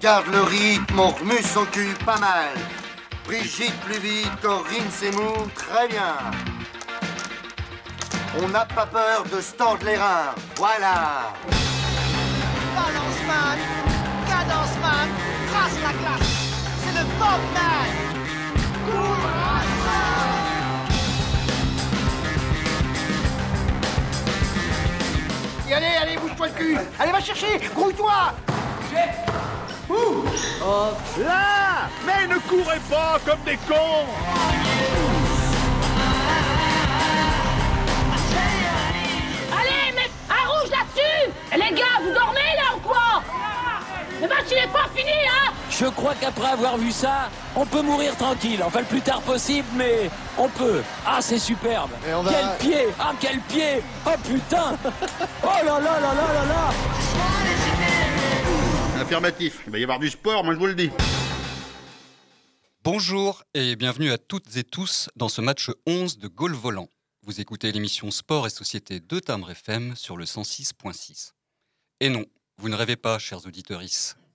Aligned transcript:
Garde 0.00 0.28
le 0.32 0.40
rythme, 0.40 0.98
on 0.98 1.08
remue 1.08 1.42
son 1.42 1.66
cul 1.66 1.94
pas 2.06 2.16
mal. 2.16 2.48
Brigitte 3.26 3.78
plus 3.80 3.98
vite, 3.98 4.30
Corinne 4.40 4.90
Seymour, 4.90 5.46
très 5.54 5.88
bien. 5.88 6.16
On 8.42 8.48
n'a 8.48 8.64
pas 8.64 8.86
peur 8.86 9.24
de 9.24 9.42
se 9.42 9.84
les 9.84 9.96
reins, 9.96 10.34
voilà. 10.56 11.34
Balance 12.74 13.20
man, 13.26 13.58
cadence 14.26 14.76
man, 14.80 15.08
trace 15.52 15.76
la 15.82 15.92
glace. 15.92 16.28
C'est 16.82 16.98
le 16.98 17.04
Bob 17.18 17.40
man. 17.52 18.10
Et 25.68 25.74
allez, 25.74 25.96
allez, 26.00 26.16
bouge-toi 26.16 26.46
le 26.48 26.52
cul 26.54 26.76
Allez, 26.98 27.12
va 27.12 27.20
chercher 27.20 27.60
Grouille-toi 27.76 28.34
Là 31.18 31.88
Mais 32.06 32.26
ne 32.26 32.38
courez 32.48 32.78
pas 32.88 33.18
comme 33.24 33.40
des 33.44 33.56
cons. 33.68 34.06
Allez, 39.52 39.92
mets 39.94 40.10
un 40.28 40.48
rouge 40.48 40.70
là-dessus. 40.70 41.32
Les 41.52 41.74
gars, 41.76 41.98
vous 42.02 42.12
dormez 42.12 42.52
là 42.56 42.76
ou 42.76 42.80
quoi? 42.80 43.22
Le 44.20 44.28
match 44.28 44.44
il 44.50 44.58
est 44.58 44.72
pas 44.72 44.86
fini, 44.94 45.10
hein? 45.10 45.52
Je 45.70 45.86
crois 45.86 46.12
qu'après 46.20 46.50
avoir 46.50 46.76
vu 46.76 46.92
ça, 46.92 47.30
on 47.56 47.64
peut 47.64 47.80
mourir 47.80 48.14
tranquille. 48.16 48.62
Enfin, 48.64 48.80
le 48.80 48.84
plus 48.84 49.00
tard 49.00 49.22
possible, 49.22 49.66
mais 49.74 50.10
on 50.36 50.48
peut. 50.48 50.82
Ah, 51.06 51.18
c'est 51.20 51.38
superbe. 51.38 51.90
Et 52.08 52.12
on 52.12 52.22
va- 52.22 52.30
Quel 52.30 52.68
pied! 52.70 52.88
Ah, 52.98 53.12
quel 53.18 53.40
pied! 53.40 53.82
Oh 54.06 54.10
putain! 54.26 54.76
Oh 55.42 55.64
là 55.64 55.72
là 55.72 55.80
là 55.80 56.00
là 56.00 56.34
là 56.34 56.44
là 56.48 57.39
Affirmatif. 59.10 59.62
Il 59.66 59.72
va 59.72 59.78
y 59.80 59.82
avoir 59.82 59.98
du 59.98 60.08
sport, 60.08 60.44
moi 60.44 60.54
je 60.54 60.58
vous 60.60 60.66
le 60.66 60.76
dis. 60.76 60.88
Bonjour 62.84 63.42
et 63.54 63.74
bienvenue 63.74 64.12
à 64.12 64.18
toutes 64.18 64.56
et 64.56 64.62
tous 64.62 65.08
dans 65.16 65.28
ce 65.28 65.40
match 65.40 65.68
11 65.84 66.18
de 66.18 66.28
Gaulle 66.28 66.54
Volant. 66.54 66.88
Vous 67.24 67.40
écoutez 67.40 67.72
l'émission 67.72 68.12
Sport 68.12 68.46
et 68.46 68.50
Société 68.50 69.00
de 69.00 69.18
Timbre 69.18 69.50
FM 69.50 69.96
sur 69.96 70.16
le 70.16 70.26
106.6. 70.26 71.32
Et 71.98 72.08
non, 72.08 72.24
vous 72.58 72.68
ne 72.68 72.76
rêvez 72.76 72.94
pas, 72.94 73.18
chers 73.18 73.44
auditeurs. 73.46 73.82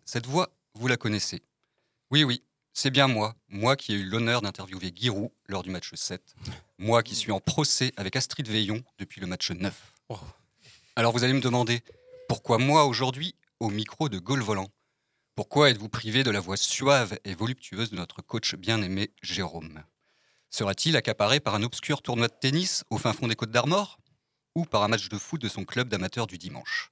Cette 0.03 0.25
voix, 0.25 0.49
vous 0.73 0.89
la 0.89 0.97
connaissez. 0.97 1.41
Oui, 2.11 2.25
oui, 2.25 2.43
c'est 2.73 2.91
bien 2.91 3.07
moi, 3.07 3.33
moi 3.47 3.77
qui 3.77 3.93
ai 3.93 3.95
eu 3.95 4.03
l'honneur 4.03 4.41
d'interviewer 4.41 4.91
Giroud 4.93 5.29
lors 5.47 5.63
du 5.63 5.69
match 5.69 5.91
7. 5.93 6.21
Moi 6.79 7.01
qui 7.01 7.15
suis 7.15 7.31
en 7.31 7.39
procès 7.39 7.93
avec 7.95 8.17
Astrid 8.17 8.49
Veillon 8.49 8.83
depuis 8.99 9.21
le 9.21 9.27
match 9.27 9.51
9. 9.51 9.73
Alors 10.97 11.13
vous 11.13 11.23
allez 11.23 11.31
me 11.31 11.39
demander, 11.39 11.81
pourquoi 12.27 12.57
moi 12.57 12.83
aujourd'hui 12.83 13.35
au 13.59 13.69
micro 13.69 14.09
de 14.09 14.19
Gaulle 14.19 14.41
Volant. 14.41 14.69
Pourquoi 15.35 15.69
êtes-vous 15.69 15.89
privé 15.89 16.23
de 16.23 16.31
la 16.31 16.39
voix 16.39 16.57
suave 16.57 17.17
et 17.23 17.35
voluptueuse 17.35 17.91
de 17.91 17.95
notre 17.95 18.21
coach 18.21 18.55
bien-aimé 18.55 19.11
Jérôme? 19.21 19.83
Sera-t-il 20.49 20.95
accaparé 20.95 21.39
par 21.39 21.55
un 21.55 21.63
obscur 21.63 22.01
tournoi 22.01 22.27
de 22.27 22.33
tennis 22.33 22.83
au 22.89 22.97
fin 22.97 23.13
fond 23.13 23.27
des 23.27 23.35
Côtes 23.35 23.51
d'Armor 23.51 23.97
Ou 24.55 24.65
par 24.65 24.83
un 24.83 24.87
match 24.87 25.09
de 25.09 25.17
foot 25.17 25.41
de 25.41 25.49
son 25.49 25.65
club 25.65 25.89
d'amateurs 25.89 26.27
du 26.27 26.37
dimanche? 26.37 26.91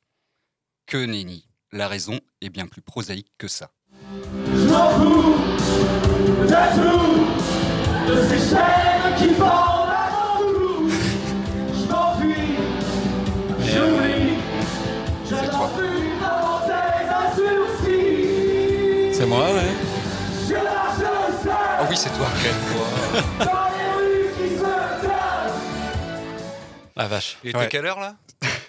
Que 0.85 0.97
nenni 0.97 1.47
La 1.71 1.87
raison 1.87 2.19
est 2.41 2.49
bien 2.49 2.67
plus 2.67 2.81
prosaïque 2.81 3.31
que 3.37 3.47
ça. 3.47 3.71
C'est 8.29 8.43
moi, 19.33 19.51
ouais. 19.53 20.55
Ah 21.49 21.87
oui, 21.89 21.97
c'est 21.97 22.09
toi. 22.15 22.27
La 26.95 27.07
vache. 27.07 27.37
Il 27.43 27.49
était 27.49 27.57
Ouais. 27.57 27.69
quelle 27.69 27.85
heure 27.85 27.99
là? 27.99 28.15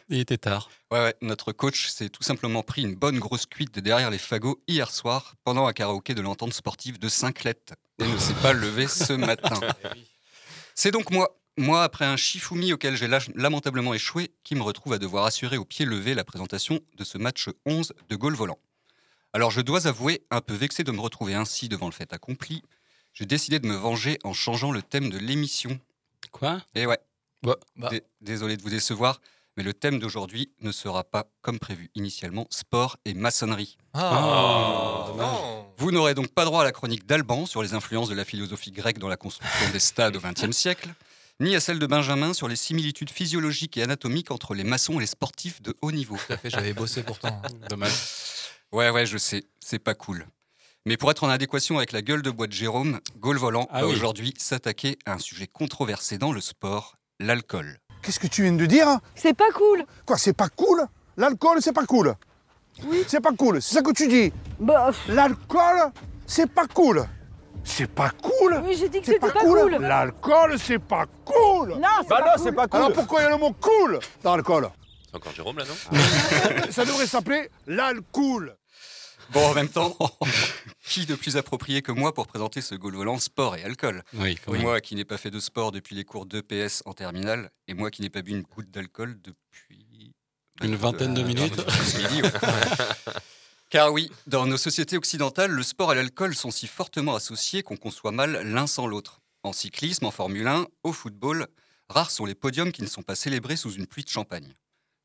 Il 0.09 0.21
était 0.21 0.39
tard. 0.39 0.71
Ouais, 0.91 0.99
ouais, 1.01 1.15
notre 1.21 1.53
coach 1.53 1.89
s'est 1.89 2.09
tout 2.09 2.23
simplement 2.23 2.63
pris 2.63 2.83
une 2.83 2.95
bonne 2.95 3.19
grosse 3.19 3.47
cuite 3.47 3.75
de 3.75 3.81
derrière 3.81 4.11
les 4.11 4.19
fagots 4.19 4.63
hier 4.69 4.91
soir 4.91 5.35
pendant 5.45 5.67
un 5.67 5.73
karaoké 5.73 6.15
de 6.15 6.23
l'entente 6.23 6.53
sportive 6.55 6.99
de 6.99 7.09
Saint-Clette 7.09 7.75
et 7.99 8.07
ne 8.07 8.17
s'est 8.19 8.35
pas 8.35 8.53
levé 8.53 8.87
ce 8.87 9.13
matin. 9.31 9.61
C'est 10.75 10.91
donc 10.91 11.11
moi, 11.11 11.37
moi 11.59 11.85
après 11.85 12.05
un 12.07 12.17
chifoumi 12.17 12.73
auquel 12.73 12.97
j'ai 12.97 13.09
lamentablement 13.35 13.93
échoué, 13.95 14.33
qui 14.45 14.55
me 14.55 14.63
retrouve 14.63 14.93
à 14.95 14.99
devoir 14.99 15.25
assurer 15.27 15.57
au 15.59 15.65
pied 15.65 15.85
levé 15.85 16.15
la 16.15 16.25
présentation 16.25 16.81
de 16.97 17.05
ce 17.05 17.19
match 17.19 17.49
11 17.67 17.93
de 18.09 18.17
Gaulle 18.17 18.35
volant. 18.35 18.59
Alors 19.35 19.51
je 19.51 19.61
dois 19.61 19.87
avouer, 19.89 20.23
un 20.31 20.41
peu 20.41 20.55
vexé 20.55 20.85
de 20.85 20.93
me 20.93 21.01
retrouver 21.01 21.35
ainsi 21.35 21.69
devant 21.69 21.87
le 21.87 21.93
fait 21.93 22.13
accompli, 22.13 22.63
j'ai 23.13 23.27
décidé 23.27 23.59
de 23.59 23.67
me 23.67 23.75
venger 23.75 24.19
en 24.25 24.33
changeant 24.33 24.71
le 24.71 24.81
thème 24.81 25.11
de 25.11 25.19
l'émission. 25.19 25.79
Quoi? 26.33 26.63
Et 26.75 26.87
ouais, 26.87 26.99
Bah, 27.43 27.57
Dé- 27.91 28.03
Désolé 28.21 28.57
de 28.57 28.63
vous 28.63 28.71
décevoir, 28.71 29.21
mais 29.57 29.63
le 29.65 29.75
thème 29.75 29.99
d'aujourd'hui 29.99 30.51
ne 30.61 30.71
sera 30.73 31.03
pas, 31.05 31.27
comme 31.43 31.59
prévu 31.59 31.91
initialement, 31.97 32.47
sport 32.51 32.97
et 33.05 33.13
maçonnerie. 33.15 33.77
Ah, 33.93 35.09
Oh, 35.11 35.17
non 35.17 35.67
Vous 35.79 35.91
n'aurez 35.91 36.15
donc 36.15 36.29
pas 36.29 36.45
droit 36.45 36.61
à 36.63 36.65
la 36.65 36.73
chronique 36.73 37.05
d'Alban 37.05 37.45
sur 37.47 37.63
les 37.63 37.75
influences 37.75 38.09
de 38.09 38.15
la 38.15 38.25
philosophie 38.25 38.71
grecque 38.73 38.99
dans 38.99 39.09
la 39.09 39.17
construction 39.17 39.71
des 39.73 39.81
stades 39.81 40.17
au 40.17 40.21
XXe 40.21 40.57
siècle, 40.57 40.95
ni 41.41 41.57
à 41.57 41.61
celle 41.61 41.81
de 41.81 41.87
Benjamin 41.87 42.33
sur 42.35 42.47
les 42.49 42.57
similitudes 42.57 43.11
physiologiques 43.11 43.77
et 43.77 43.83
anatomiques 43.83 44.31
entre 44.31 44.55
les 44.55 44.65
maçons 44.65 44.99
et 44.99 45.01
les 45.01 45.07
sportifs 45.07 45.61
de 45.61 45.75
haut 45.83 45.91
niveau. 45.93 46.17
Tout 46.27 46.33
à 46.33 46.37
fait, 46.37 46.51
j'avais 46.51 46.73
bossé 46.73 47.03
pourtant. 47.03 47.43
dommage. 47.69 47.93
Ouais, 48.73 48.91
ouais, 48.91 49.07
je 49.07 49.19
sais, 49.19 49.45
c'est 49.61 49.79
pas 49.79 49.95
cool. 49.95 50.27
Mais 50.87 50.97
pour 50.97 51.11
être 51.11 51.25
en 51.25 51.29
adéquation 51.29 51.79
avec 51.79 51.93
la 51.93 52.03
gueule 52.03 52.23
de 52.23 52.31
bois 52.31 52.47
de 52.47 52.53
Jérôme, 52.53 53.01
Gaulle 53.19 53.39
Volant 53.39 53.67
Ah 53.71 53.81
va 53.83 53.87
oui. 53.87 53.95
aujourd'hui 53.95 54.35
s'attaquer 54.37 54.99
à 55.07 55.13
un 55.15 55.19
sujet 55.19 55.47
controversé 55.47 56.19
dans 56.19 56.33
le 56.33 56.41
sport, 56.41 56.97
l'alcool. 57.21 57.79
Qu'est-ce 58.03 58.19
que 58.21 58.27
tu 58.27 58.43
viens 58.43 58.53
de 58.53 58.67
dire 58.67 58.99
C'est 59.15 59.33
pas 59.35 59.51
cool. 59.55 59.85
Quoi, 60.05 60.19
c'est 60.19 60.35
pas 60.37 60.49
cool? 60.51 60.85
L'alcool, 61.17 61.59
c'est 61.63 61.73
pas 61.73 61.87
cool? 61.87 62.15
Oui. 62.85 63.05
C'est 63.07 63.21
pas 63.21 63.33
cool, 63.33 63.63
c'est 63.63 63.75
ça 63.77 63.83
que 63.83 63.93
tu 63.93 64.09
dis? 64.09 64.33
Bah, 64.59 64.91
L'alcool, 65.09 65.93
c'est 66.27 66.51
pas 66.51 66.67
cool 66.67 67.07
C'est 67.63 67.87
pas 67.87 68.11
cool? 68.11 68.61
Oui, 68.65 68.75
j'ai 68.77 68.89
dit 68.89 68.99
que 68.99 69.07
C'est 69.07 69.13
c'était 69.13 69.27
pas, 69.29 69.33
pas, 69.33 69.41
cool, 69.41 69.61
cool. 69.71 69.77
L'alcool, 69.81 70.59
c'est 70.59 70.81
pas 70.81 71.07
cool 71.25 71.69
Non, 71.79 71.89
c'est 72.03 72.09
pas 72.09 72.37
cool. 72.37 72.55
pas 72.55 72.67
cool 72.69 72.81
Alors 72.81 72.93
pourquoi 72.93 73.21
il 73.21 73.25
y 73.25 73.27
a 73.27 73.31
le 73.31 73.37
mot 73.39 73.53
cool 73.53 74.01
dans 74.25 74.35
l'alcool? 74.35 74.69
C'est 75.15 75.19
encore 75.19 75.35
Jérôme 75.35 75.59
là, 75.59 75.65
non 75.65 76.01
Ça 76.73 76.85
devrait 76.85 77.07
s'appeler 77.07 77.49
l'alcool 77.69 78.57
Bon, 79.33 79.47
en 79.47 79.55
même 79.55 79.69
temps, 79.69 79.97
qui 80.85 81.07
de 81.07 81.15
plus 81.15 81.37
approprié 81.37 81.83
que 81.83 81.93
moi 81.93 82.13
pour 82.13 82.27
présenter 82.27 82.61
ce 82.61 82.75
goal 82.75 82.97
volant 82.97 83.19
sport 83.21 83.55
et 83.55 83.63
alcool 83.63 84.03
Oui. 84.15 84.37
Moi 84.49 84.81
qui 84.81 84.97
n'ai 84.97 85.05
pas 85.05 85.17
fait 85.17 85.31
de 85.31 85.39
sport 85.39 85.71
depuis 85.71 85.95
les 85.95 86.05
cours 86.05 86.27
d'EPS 86.27 86.83
en 86.85 86.95
terminale, 86.95 87.51
et 87.69 87.75
moi 87.75 87.93
qui 87.93 88.03
n'ai 88.03 88.11
pas 88.11 88.23
bu 88.23 88.33
une 88.33 88.43
goutte 88.43 88.71
d'alcool 88.73 89.17
depuis... 89.23 90.13
Une 90.63 90.75
vingtaine 90.75 91.15
de 91.15 91.23
Euh, 91.23 91.25
minutes. 91.25 91.57
midi, 91.97 92.23
ouais. 92.23 92.31
Car 93.71 93.93
oui, 93.93 94.11
dans 94.27 94.47
nos 94.47 94.57
sociétés 94.59 94.97
occidentales, 94.97 95.53
le 95.53 95.63
sport 95.63 95.93
et 95.93 95.97
l'alcool 95.97 96.35
sont 96.35 96.51
si 96.51 96.67
fortement 96.67 97.15
associés 97.15 97.63
qu'on 97.63 97.77
conçoit 97.77 98.13
mal 98.13 98.43
l'un 98.45 98.67
sans 98.67 98.89
l'autre. 98.89 99.21
En 99.45 99.53
cyclisme, 99.53 100.07
en 100.07 100.11
Formule 100.11 100.47
1, 100.49 100.67
au 100.83 100.93
football, 100.93 101.47
rares 101.89 102.11
sont 102.11 102.27
les 102.27 102.35
podiums 102.35 102.73
qui 102.73 102.83
ne 102.83 102.89
sont 102.89 103.03
pas 103.03 103.15
célébrés 103.15 103.57
sous 103.57 103.73
une 103.73 103.87
pluie 103.87 104.05
de 104.05 104.09
champagne. 104.11 104.53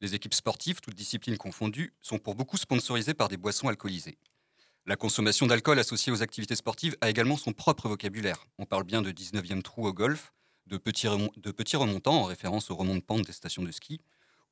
Les 0.01 0.15
équipes 0.15 0.33
sportives, 0.33 0.79
toutes 0.79 0.95
disciplines 0.95 1.37
confondues, 1.37 1.93
sont 2.01 2.19
pour 2.19 2.35
beaucoup 2.35 2.57
sponsorisées 2.57 3.13
par 3.13 3.27
des 3.27 3.37
boissons 3.37 3.67
alcoolisées. 3.67 4.17
La 4.85 4.95
consommation 4.95 5.45
d'alcool 5.45 5.77
associée 5.77 6.11
aux 6.11 6.23
activités 6.23 6.55
sportives 6.55 6.95
a 7.01 7.09
également 7.09 7.35
son 7.35 7.51
propre 7.51 7.89
vocabulaire. 7.89 8.47
On 8.57 8.65
parle 8.65 8.85
bien 8.85 9.01
de 9.01 9.11
19e 9.11 9.61
trou 9.61 9.87
au 9.87 9.93
golf, 9.93 10.33
de 10.67 10.77
petits, 10.77 11.07
remontants 11.77 12.21
en 12.21 12.23
référence 12.23 12.71
aux 12.71 12.75
remont 12.75 12.95
de 12.95 13.01
pente 13.01 13.25
des 13.25 13.33
stations 13.33 13.63
de 13.63 13.71
ski, 13.71 13.99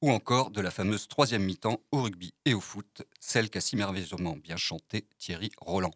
ou 0.02 0.12
encore 0.12 0.52
de 0.52 0.62
la 0.62 0.70
fameuse 0.70 1.08
troisième 1.08 1.44
mi-temps 1.44 1.80
au 1.92 2.02
rugby 2.04 2.34
et 2.46 2.54
au 2.54 2.60
foot, 2.60 3.04
celle 3.20 3.50
qu'a 3.50 3.62
si 3.62 3.78
merveilleusement 3.78 4.36
bien 4.36 4.58
chanté 4.58 5.08
Thierry 5.18 5.52
Roland. 5.60 5.94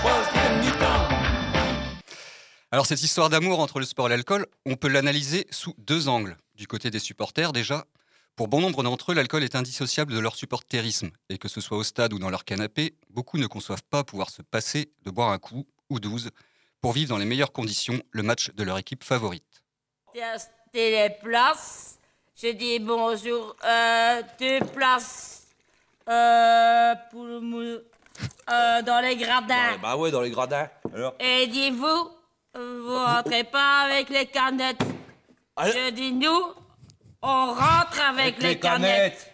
Troisième 0.00 0.60
mi-temps. 0.60 1.08
Alors 2.72 2.86
cette 2.86 3.02
histoire 3.02 3.28
d'amour 3.28 3.60
entre 3.60 3.78
le 3.80 3.84
sport 3.84 4.06
et 4.06 4.10
l'alcool, 4.10 4.46
on 4.64 4.76
peut 4.76 4.88
l'analyser 4.88 5.46
sous 5.50 5.74
deux 5.78 6.08
angles. 6.08 6.36
Du 6.54 6.66
côté 6.66 6.90
des 6.90 6.98
supporters 6.98 7.52
déjà, 7.52 7.84
pour 8.36 8.48
bon 8.48 8.60
nombre 8.60 8.82
d'entre 8.82 9.12
eux, 9.12 9.14
l'alcool 9.14 9.42
est 9.44 9.54
indissociable 9.56 10.14
de 10.14 10.18
leur 10.18 10.36
supporterisme, 10.36 11.10
et 11.28 11.36
que 11.36 11.48
ce 11.48 11.60
soit 11.60 11.76
au 11.76 11.82
stade 11.84 12.12
ou 12.12 12.18
dans 12.18 12.30
leur 12.30 12.44
canapé, 12.44 12.94
beaucoup 13.10 13.38
ne 13.38 13.46
conçoivent 13.46 13.82
pas 13.90 14.04
pouvoir 14.04 14.30
se 14.30 14.40
passer 14.42 14.90
de 15.04 15.10
boire 15.10 15.30
un 15.30 15.38
coup 15.38 15.66
ou 15.90 16.00
douze 16.00 16.30
pour 16.80 16.92
vivre 16.92 17.10
dans 17.10 17.18
les 17.18 17.26
meilleures 17.26 17.52
conditions 17.52 18.00
le 18.12 18.22
match 18.22 18.50
de 18.54 18.62
leur 18.62 18.78
équipe 18.78 19.04
favorite. 19.04 19.62
Tester 20.14 20.90
les 20.92 21.10
places. 21.22 21.98
Je 22.40 22.48
dis 22.52 22.78
bonjour. 22.78 23.54
Euh, 23.64 24.22
deux 24.38 24.60
places 24.72 25.48
euh, 26.08 26.94
pour 27.10 27.24
le 27.24 27.40
mou- 27.40 27.80
euh, 28.50 28.82
dans 28.82 29.00
les 29.00 29.16
gradins. 29.16 29.78
Bah 29.82 29.96
ouais, 29.96 30.10
dans 30.10 30.20
les 30.20 30.30
gradins. 30.30 30.68
Alors 30.94 31.14
Et 31.20 31.46
dis-vous, 31.46 32.10
vous 32.54 32.94
rentrez 32.96 33.44
pas 33.44 33.82
avec 33.84 34.08
les 34.10 34.26
canettes. 34.26 34.82
Je 35.62 35.90
dis 35.90 36.12
nous, 36.12 36.42
on 37.22 37.46
rentre 37.52 38.00
avec, 38.08 38.42
les, 38.42 38.58
canettes. 38.58 39.32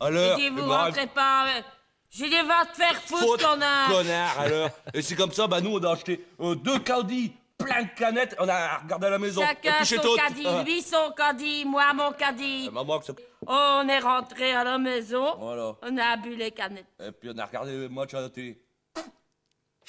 Alors 0.00 0.36
Je 0.38 0.42
dis 0.42 0.48
vous 0.50 0.58
eh 0.58 0.68
ben, 0.68 0.76
rentrez 0.76 1.06
pas 1.06 1.40
avec... 1.42 1.64
Je 2.10 2.24
dis 2.24 2.30
va 2.46 2.66
te 2.66 2.76
faire 2.76 3.00
foutre, 3.06 3.48
connard. 3.48 3.88
connard, 3.88 4.34
alors. 4.40 4.68
Et 4.92 5.00
c'est 5.00 5.14
comme 5.14 5.32
ça, 5.32 5.46
bah 5.46 5.60
nous, 5.62 5.78
on 5.78 5.82
a 5.82 5.92
acheté 5.92 6.22
euh, 6.40 6.54
deux 6.54 6.78
caddies, 6.80 7.32
plein 7.56 7.84
de 7.84 7.88
canettes, 7.96 8.36
on 8.38 8.48
a 8.48 8.78
regardé 8.78 9.06
à 9.06 9.10
la 9.10 9.18
maison. 9.18 9.40
Chacun 9.40 9.82
son 9.84 10.16
caddie, 10.16 10.46
Ah. 10.46 10.62
lui 10.62 10.82
son 10.82 11.10
caddie, 11.16 11.64
moi 11.64 11.92
mon 11.94 12.12
caddie. 12.12 12.66
Ah, 12.68 12.72
maman, 12.72 12.98
que 12.98 13.06
ça- 13.06 13.14
On 13.46 13.88
est 13.88 13.98
rentré 13.98 14.52
à 14.52 14.64
la 14.64 14.78
maison, 14.78 15.36
Voilà. 15.38 15.74
on 15.82 15.98
a 15.98 16.16
bu 16.16 16.36
les 16.36 16.50
canettes. 16.52 16.86
Et 17.04 17.10
puis 17.12 17.30
on 17.34 17.38
a 17.38 17.46
regardé 17.46 17.72
le 17.72 17.88
match 17.88 18.14
à 18.14 18.20
la 18.20 18.30
télé. 18.30 18.60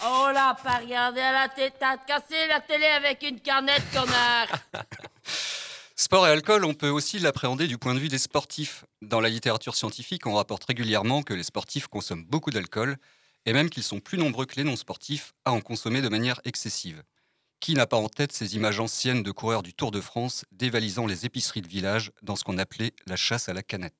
Oh 0.03 0.27
là, 0.33 0.55
pas 0.63 0.79
regardé 0.79 1.21
à 1.21 1.31
la 1.31 1.50
tête, 1.50 1.75
t'as 1.79 1.97
cassé 1.97 2.47
la 2.47 2.59
télé 2.61 2.85
avec 2.85 3.21
une 3.23 3.39
canette, 3.39 3.83
connard. 3.94 4.47
Sport 5.95 6.27
et 6.27 6.31
alcool, 6.31 6.65
on 6.65 6.73
peut 6.73 6.89
aussi 6.89 7.19
l'appréhender 7.19 7.67
du 7.67 7.77
point 7.77 7.94
de 7.94 8.00
vue 8.00 8.07
des 8.09 8.17
sportifs. 8.17 8.83
Dans 9.01 9.21
la 9.21 9.29
littérature 9.29 9.75
scientifique, 9.75 10.25
on 10.25 10.33
rapporte 10.33 10.63
régulièrement 10.65 11.21
que 11.21 11.33
les 11.35 11.44
sportifs 11.44 11.88
consomment 11.88 12.25
beaucoup 12.25 12.50
d'alcool 12.50 12.97
et 13.45 13.53
même 13.53 13.69
qu'ils 13.69 13.83
sont 13.83 14.00
plus 14.00 14.17
nombreux 14.17 14.45
que 14.45 14.55
les 14.55 14.63
non-sportifs 14.63 15.33
à 15.45 15.51
en 15.51 15.61
consommer 15.61 16.01
de 16.01 16.09
manière 16.09 16.41
excessive. 16.44 17.03
Qui 17.63 17.75
n'a 17.75 17.88
pas 17.88 17.95
en 17.95 18.10
tête 18.10 18.33
ces 18.33 18.57
images 18.57 18.81
anciennes 18.81 19.24
de 19.24 19.31
coureurs 19.31 19.63
du 19.63 19.74
Tour 19.74 19.92
de 19.92 20.01
France 20.01 20.44
dévalisant 20.51 21.07
les 21.07 21.25
épiceries 21.25 21.62
de 21.62 21.68
village 21.69 22.12
dans 22.21 22.36
ce 22.36 22.44
qu'on 22.44 22.57
appelait 22.57 22.92
la 23.07 23.15
chasse 23.15 23.48
à 23.48 23.54
la 23.54 23.63
canette? 23.63 23.94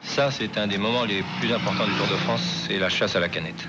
Ça, 0.00 0.32
c'est 0.32 0.58
un 0.58 0.66
des 0.66 0.78
moments 0.78 1.04
les 1.04 1.22
plus 1.38 1.52
importants 1.52 1.86
du 1.86 1.92
Tour 1.92 2.08
de 2.08 2.16
France, 2.16 2.40
c'est 2.66 2.76
la 2.76 2.88
chasse 2.88 3.14
à 3.14 3.20
la 3.20 3.28
canette. 3.28 3.68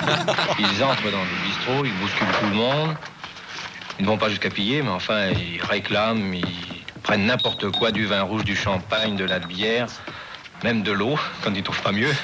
Ils 0.58 0.82
entrent 0.82 1.10
dans 1.10 1.22
le 1.22 1.46
bistrot, 1.46 1.84
ils 1.84 1.92
bousculent 2.00 2.32
tout 2.40 2.46
le 2.46 2.54
monde. 2.54 2.96
Ils 3.98 4.06
ne 4.06 4.08
vont 4.08 4.16
pas 4.16 4.30
jusqu'à 4.30 4.48
piller, 4.48 4.80
mais 4.80 4.88
enfin, 4.88 5.28
ils 5.32 5.62
réclament, 5.62 6.32
ils 6.32 6.82
prennent 7.02 7.26
n'importe 7.26 7.70
quoi, 7.72 7.92
du 7.92 8.06
vin 8.06 8.22
rouge, 8.22 8.44
du 8.44 8.56
champagne, 8.56 9.16
de 9.16 9.24
la 9.24 9.38
bière, 9.38 9.88
même 10.64 10.82
de 10.82 10.92
l'eau, 10.92 11.18
quand 11.44 11.50
ils 11.50 11.58
ne 11.58 11.62
trouvent 11.62 11.82
pas 11.82 11.92
mieux. 11.92 12.14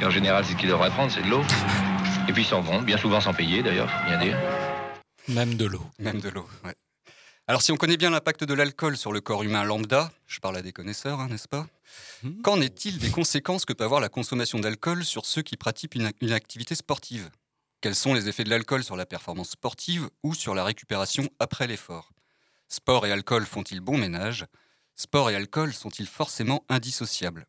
Et 0.00 0.06
en 0.06 0.10
général, 0.10 0.42
c'est 0.46 0.54
ce 0.54 0.56
qu'ils 0.56 0.70
devraient 0.70 0.88
prendre, 0.88 1.12
c'est 1.12 1.20
de 1.20 1.28
l'eau. 1.28 1.44
Et 2.28 2.32
puis 2.32 2.44
ils 2.44 2.46
s'en 2.46 2.62
vont, 2.62 2.80
bien 2.80 2.96
souvent 2.96 3.20
sans 3.20 3.34
payer 3.34 3.62
d'ailleurs, 3.62 3.90
faut 3.90 4.06
bien 4.06 4.18
dire. 4.18 4.38
Même 5.28 5.54
de 5.54 5.66
l'eau. 5.66 5.82
Même 5.98 6.20
de 6.20 6.28
l'eau, 6.28 6.46
ouais. 6.64 6.74
Alors 7.48 7.62
si 7.62 7.70
on 7.70 7.76
connaît 7.76 7.96
bien 7.96 8.10
l'impact 8.10 8.42
de 8.42 8.54
l'alcool 8.54 8.96
sur 8.96 9.12
le 9.12 9.20
corps 9.20 9.44
humain 9.44 9.62
lambda, 9.62 10.10
je 10.26 10.40
parle 10.40 10.56
à 10.56 10.62
des 10.62 10.72
connaisseurs, 10.72 11.20
hein, 11.20 11.28
n'est-ce 11.28 11.46
pas 11.46 11.68
Qu'en 12.42 12.60
est-il 12.60 12.98
des 12.98 13.10
conséquences 13.10 13.64
que 13.64 13.72
peut 13.72 13.84
avoir 13.84 14.00
la 14.00 14.08
consommation 14.08 14.58
d'alcool 14.58 15.04
sur 15.04 15.26
ceux 15.26 15.42
qui 15.42 15.56
pratiquent 15.56 15.94
une, 15.94 16.10
une 16.20 16.32
activité 16.32 16.74
sportive? 16.74 17.30
Quels 17.80 17.94
sont 17.94 18.14
les 18.14 18.28
effets 18.28 18.42
de 18.42 18.50
l'alcool 18.50 18.82
sur 18.82 18.96
la 18.96 19.06
performance 19.06 19.50
sportive 19.50 20.08
ou 20.24 20.34
sur 20.34 20.56
la 20.56 20.64
récupération 20.64 21.28
après 21.38 21.68
l'effort? 21.68 22.10
Sport 22.68 23.06
et 23.06 23.12
alcool 23.12 23.46
font-ils 23.46 23.80
bon 23.80 23.96
ménage? 23.96 24.46
Sport 24.96 25.30
et 25.30 25.36
alcool 25.36 25.72
sont-ils 25.72 26.08
forcément 26.08 26.64
indissociables? 26.68 27.46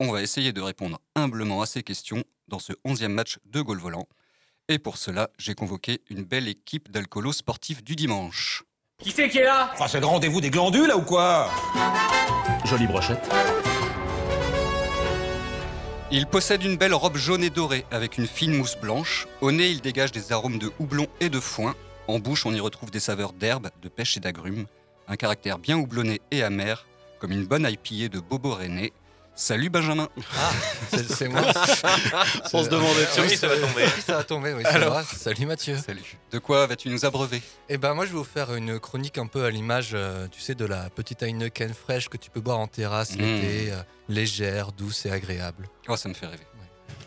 On 0.00 0.12
va 0.12 0.22
essayer 0.22 0.52
de 0.52 0.60
répondre 0.60 1.00
humblement 1.14 1.62
à 1.62 1.66
ces 1.66 1.82
questions 1.82 2.24
dans 2.48 2.58
ce 2.58 2.74
11e 2.84 3.08
match 3.08 3.38
de 3.46 3.62
Gaulle 3.62 3.78
Volant. 3.78 4.06
Et 4.72 4.78
pour 4.78 4.98
cela, 4.98 5.30
j'ai 5.36 5.56
convoqué 5.56 6.00
une 6.10 6.22
belle 6.22 6.46
équipe 6.46 6.92
d'alcoolos 6.92 7.32
sportifs 7.32 7.82
du 7.82 7.96
dimanche. 7.96 8.62
Qui 9.02 9.10
c'est 9.10 9.28
qui 9.28 9.38
est 9.38 9.44
là? 9.44 9.68
Enfin, 9.72 9.88
c'est 9.88 9.98
le 9.98 10.06
rendez-vous 10.06 10.40
des 10.40 10.50
glandules, 10.50 10.86
là, 10.86 10.96
ou 10.96 11.02
quoi? 11.02 11.50
Jolie 12.64 12.86
brochette. 12.86 13.28
Il 16.12 16.24
possède 16.26 16.62
une 16.62 16.76
belle 16.76 16.94
robe 16.94 17.16
jaune 17.16 17.42
et 17.42 17.50
dorée 17.50 17.84
avec 17.90 18.16
une 18.16 18.28
fine 18.28 18.56
mousse 18.56 18.76
blanche. 18.80 19.26
Au 19.40 19.50
nez, 19.50 19.70
il 19.70 19.80
dégage 19.80 20.12
des 20.12 20.30
arômes 20.30 20.60
de 20.60 20.70
houblon 20.78 21.08
et 21.18 21.30
de 21.30 21.40
foin. 21.40 21.74
En 22.06 22.20
bouche, 22.20 22.46
on 22.46 22.54
y 22.54 22.60
retrouve 22.60 22.92
des 22.92 23.00
saveurs 23.00 23.32
d'herbe, 23.32 23.70
de 23.82 23.88
pêche 23.88 24.18
et 24.18 24.20
d'agrumes. 24.20 24.66
Un 25.08 25.16
caractère 25.16 25.58
bien 25.58 25.78
houblonné 25.78 26.20
et 26.30 26.44
amer, 26.44 26.86
comme 27.18 27.32
une 27.32 27.44
bonne 27.44 27.68
IPA 27.68 28.08
de 28.08 28.20
Bobo 28.20 28.54
René. 28.54 28.92
Salut 29.34 29.70
Benjamin 29.70 30.08
Ah, 30.36 30.50
c'est 31.08 31.28
moi. 31.28 31.40
On 32.52 32.62
se 32.62 32.68
demandait 32.68 33.06
si 33.10 33.20
oui, 33.22 33.36
ça 33.36 33.48
va 33.48 33.56
tomber. 33.56 33.84
Oui, 33.84 34.02
ça 34.04 34.16
va 34.16 34.24
tomber, 34.24 34.52
oui, 34.52 34.62
c'est 34.64 34.68
Alors 34.74 34.92
vrai. 34.94 35.04
Salut 35.16 35.46
Mathieu. 35.46 35.78
Salut. 35.78 36.18
De 36.30 36.38
quoi 36.38 36.66
vas-tu 36.66 36.90
nous 36.90 37.06
abreuver? 37.06 37.40
Eh 37.70 37.78
ben 37.78 37.94
moi 37.94 38.04
je 38.04 38.10
vais 38.12 38.18
vous 38.18 38.24
faire 38.24 38.54
une 38.54 38.78
chronique 38.78 39.16
un 39.16 39.26
peu 39.26 39.44
à 39.44 39.50
l'image, 39.50 39.90
euh, 39.94 40.28
tu 40.30 40.40
sais, 40.40 40.54
de 40.54 40.66
la 40.66 40.90
petite 40.90 41.22
Heineken 41.22 41.72
fraîche 41.72 42.10
que 42.10 42.18
tu 42.18 42.28
peux 42.28 42.40
boire 42.40 42.58
en 42.58 42.66
terrasse 42.66 43.14
Mmh. 43.14 43.18
l'été, 43.20 43.72
euh, 43.72 43.82
légère, 44.10 44.72
douce 44.72 45.06
et 45.06 45.10
agréable. 45.10 45.68
Oh, 45.88 45.96
ça 45.96 46.08
me 46.10 46.14
fait 46.14 46.26
rêver. 46.26 46.44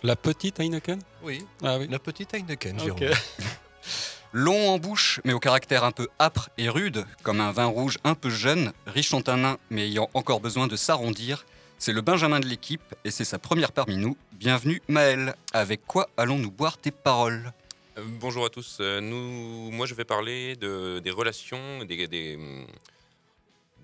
La 0.01 0.15
petite 0.15 0.59
Heineken? 0.59 0.99
Oui. 1.21 1.45
Ah 1.63 1.77
oui. 1.77 1.87
La 1.89 1.99
petite 1.99 2.33
Heineken. 2.33 2.79
Jérôme. 2.79 2.99
Long 4.33 4.69
en 4.69 4.79
bouche, 4.79 5.21
mais 5.23 5.33
au 5.33 5.39
caractère 5.39 5.83
un 5.83 5.91
peu 5.91 6.07
âpre 6.19 6.49
et 6.57 6.67
rude, 6.67 7.05
comme 7.21 7.39
un 7.39 7.51
vin 7.51 7.65
rouge 7.65 7.99
un 8.03 8.15
peu 8.15 8.31
jeune, 8.31 8.73
riche 8.87 9.13
en 9.13 9.21
tanin, 9.21 9.57
mais 9.69 9.83
ayant 9.87 10.09
encore 10.15 10.39
besoin 10.39 10.65
de 10.65 10.75
s'arrondir, 10.75 11.45
c'est 11.77 11.93
le 11.93 12.01
Benjamin 12.01 12.39
de 12.39 12.47
l'équipe 12.47 12.95
et 13.03 13.11
c'est 13.11 13.25
sa 13.25 13.39
première 13.39 13.71
parmi 13.71 13.97
nous. 13.97 14.15
Bienvenue 14.33 14.81
Maël. 14.87 15.35
Avec 15.53 15.85
quoi 15.85 16.09
allons-nous 16.17 16.51
boire 16.51 16.77
tes 16.77 16.91
paroles 16.91 17.51
Euh, 17.97 18.03
bonjour 18.19 18.45
à 18.45 18.49
tous. 18.49 18.77
Euh, 18.79 19.01
nous, 19.01 19.69
moi, 19.71 19.85
je 19.85 19.93
vais 19.93 20.05
parler 20.05 20.55
de, 20.55 20.99
des 20.99 21.11
relations, 21.11 21.83
des, 21.83 22.07
des, 22.07 22.35
hum, 22.37 22.65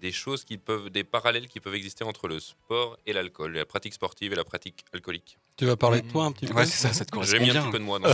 des 0.01 0.11
choses 0.11 0.45
qui 0.45 0.57
peuvent, 0.57 0.89
des 0.89 1.03
parallèles 1.03 1.47
qui 1.47 1.59
peuvent 1.59 1.75
exister 1.75 2.03
entre 2.05 2.27
le 2.27 2.39
sport 2.39 2.97
et 3.05 3.13
l'alcool, 3.13 3.53
la 3.53 3.65
pratique 3.65 3.93
sportive 3.93 4.31
et 4.31 4.35
la 4.35 4.45
pratique 4.45 4.85
alcoolique. 4.93 5.37
Tu 5.57 5.65
vas 5.65 5.75
parler 5.75 6.01
de 6.01 6.09
toi 6.09 6.25
un 6.25 6.31
petit 6.31 6.47
peu 6.47 6.53
Ouais, 6.53 6.65
c'est 6.65 6.87
ça, 6.87 6.93
ça 6.93 7.03
te 7.05 7.11
correspond 7.11 7.37
J'ai 7.37 7.43
mis 7.43 7.51
un 7.55 7.61
petit 7.63 7.71
peu 7.71 7.79
de 7.79 7.83
moi 7.83 7.99
dans. 7.99 8.09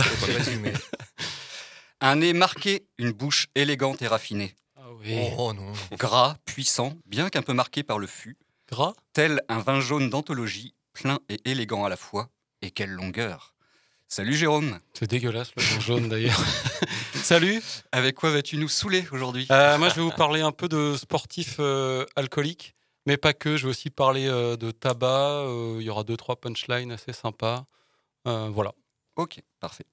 Un 2.02 2.16
nez 2.16 2.34
marqué, 2.34 2.84
une 2.98 3.12
bouche 3.12 3.46
élégante 3.54 4.02
et 4.02 4.06
raffinée. 4.06 4.54
oui. 5.02 5.16
Oh 5.38 5.54
non. 5.54 5.72
Gras, 5.92 6.36
puissant, 6.44 6.92
bien 7.06 7.30
qu'un 7.30 7.40
peu 7.40 7.54
marqué 7.54 7.82
par 7.82 7.98
le 7.98 8.06
fût. 8.06 8.36
Gras 8.68 8.94
Tel 9.12 9.42
un 9.48 9.60
vin 9.60 9.80
jaune 9.80 10.10
d'anthologie, 10.10 10.74
plein 10.92 11.20
et 11.28 11.38
élégant 11.44 11.84
à 11.84 11.88
la 11.88 11.96
fois. 11.96 12.30
Et 12.62 12.70
quelle 12.72 12.90
longueur 12.90 13.54
Salut 14.08 14.34
Jérôme 14.34 14.80
C'est 14.92 15.08
dégueulasse 15.08 15.52
le 15.56 15.62
vin 15.62 15.80
jaune 15.80 16.08
d'ailleurs. 16.08 16.40
Salut 17.14 17.62
Avec 17.92 18.16
quoi 18.16 18.30
vas-tu 18.30 18.56
nous 18.56 18.68
saouler 18.68 19.04
aujourd'hui? 19.12 19.46
Euh, 19.50 19.78
Moi 19.78 19.88
je 19.88 19.94
vais 19.94 20.02
vous 20.02 20.10
parler 20.10 20.40
un 20.40 20.52
peu 20.52 20.68
de 20.68 20.96
sportifs 20.96 21.56
euh, 21.60 22.04
alcooliques, 22.16 22.74
mais 23.06 23.16
pas 23.16 23.34
que. 23.34 23.56
Je 23.56 23.64
vais 23.64 23.70
aussi 23.70 23.90
parler 23.90 24.26
euh, 24.26 24.56
de 24.56 24.72
tabac. 24.72 25.44
Il 25.78 25.82
y 25.82 25.90
aura 25.90 26.02
deux 26.02 26.16
trois 26.16 26.36
punchlines 26.36 26.90
assez 26.92 27.12
sympas. 27.12 27.66
Voilà. 28.24 28.72
Ok, 29.14 29.40
parfait. 29.60 29.84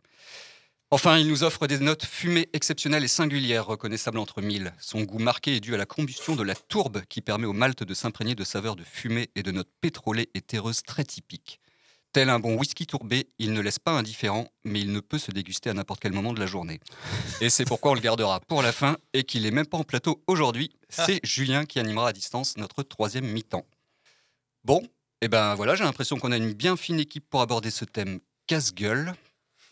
Enfin, 0.93 1.17
il 1.17 1.27
nous 1.27 1.43
offre 1.43 1.65
des 1.65 1.79
notes 1.79 2.05
fumées 2.05 2.49
exceptionnelles 2.53 3.03
et 3.03 3.07
singulières, 3.07 3.65
reconnaissables 3.65 4.19
entre 4.19 4.43
mille. 4.43 4.75
Son 4.79 5.01
goût 5.01 5.17
marqué 5.17 5.55
est 5.55 5.59
dû 5.59 5.73
à 5.73 5.77
la 5.77 5.87
combustion 5.87 6.35
de 6.35 6.43
la 6.43 6.53
tourbe 6.53 7.01
qui 7.09 7.21
permet 7.21 7.47
au 7.47 7.51
malt 7.51 7.81
de 7.81 7.93
s'imprégner 7.95 8.35
de 8.35 8.43
saveurs 8.43 8.75
de 8.75 8.83
fumée 8.83 9.31
et 9.33 9.41
de 9.41 9.49
notes 9.49 9.71
pétrolées 9.81 10.29
et 10.35 10.41
terreuses 10.41 10.83
très 10.83 11.03
typiques. 11.03 11.59
Tel 12.11 12.29
un 12.29 12.39
bon 12.39 12.59
whisky 12.59 12.85
tourbé, 12.85 13.25
il 13.39 13.53
ne 13.53 13.61
laisse 13.61 13.79
pas 13.79 13.89
indifférent, 13.89 14.47
mais 14.65 14.81
il 14.81 14.91
ne 14.91 14.99
peut 14.99 15.17
se 15.17 15.31
déguster 15.31 15.71
à 15.71 15.73
n'importe 15.73 15.99
quel 15.99 16.11
moment 16.11 16.31
de 16.31 16.39
la 16.39 16.45
journée. 16.45 16.79
Et 17.41 17.49
c'est 17.49 17.65
pourquoi 17.65 17.89
on 17.93 17.95
le 17.95 17.99
gardera 17.99 18.39
pour 18.41 18.61
la 18.61 18.71
fin 18.71 18.97
et 19.13 19.23
qu'il 19.23 19.41
n'est 19.41 19.49
même 19.49 19.65
pas 19.65 19.79
en 19.79 19.83
plateau 19.83 20.21
aujourd'hui. 20.27 20.69
C'est 20.89 21.19
Julien 21.25 21.65
qui 21.65 21.79
animera 21.79 22.09
à 22.09 22.13
distance 22.13 22.55
notre 22.57 22.83
troisième 22.83 23.25
mi-temps. 23.25 23.65
Bon, 24.63 24.87
et 25.21 25.27
ben 25.27 25.55
voilà, 25.55 25.73
j'ai 25.73 25.85
l'impression 25.85 26.19
qu'on 26.19 26.31
a 26.31 26.37
une 26.37 26.53
bien 26.53 26.77
fine 26.77 26.99
équipe 26.99 27.27
pour 27.31 27.41
aborder 27.41 27.71
ce 27.71 27.83
thème 27.83 28.19
casse-gueule. 28.45 29.15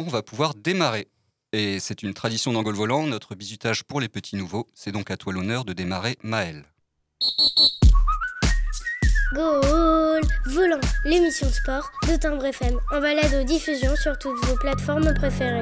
On 0.03 0.09
va 0.09 0.23
pouvoir 0.23 0.55
démarrer. 0.55 1.07
Et 1.53 1.79
c'est 1.79 2.01
une 2.01 2.15
tradition 2.15 2.51
d'Angole 2.51 2.73
Volant, 2.73 3.05
notre 3.05 3.35
bisutage 3.35 3.83
pour 3.83 4.01
les 4.01 4.09
petits 4.09 4.35
nouveaux. 4.35 4.67
C'est 4.73 4.91
donc 4.91 5.11
à 5.11 5.17
toi 5.17 5.31
l'honneur 5.31 5.63
de 5.63 5.73
démarrer, 5.73 6.17
Maël. 6.23 6.65
Gaulle 9.35 10.23
Volant, 10.47 10.79
l'émission 11.05 11.45
de 11.45 11.51
sport 11.51 11.91
de 12.07 12.15
Timbre 12.15 12.45
FM, 12.45 12.79
en 12.91 12.99
balade 12.99 13.31
aux 13.35 13.43
diffusions 13.43 13.95
sur 13.95 14.17
toutes 14.17 14.43
vos 14.43 14.55
plateformes 14.55 15.13
préférées. 15.13 15.61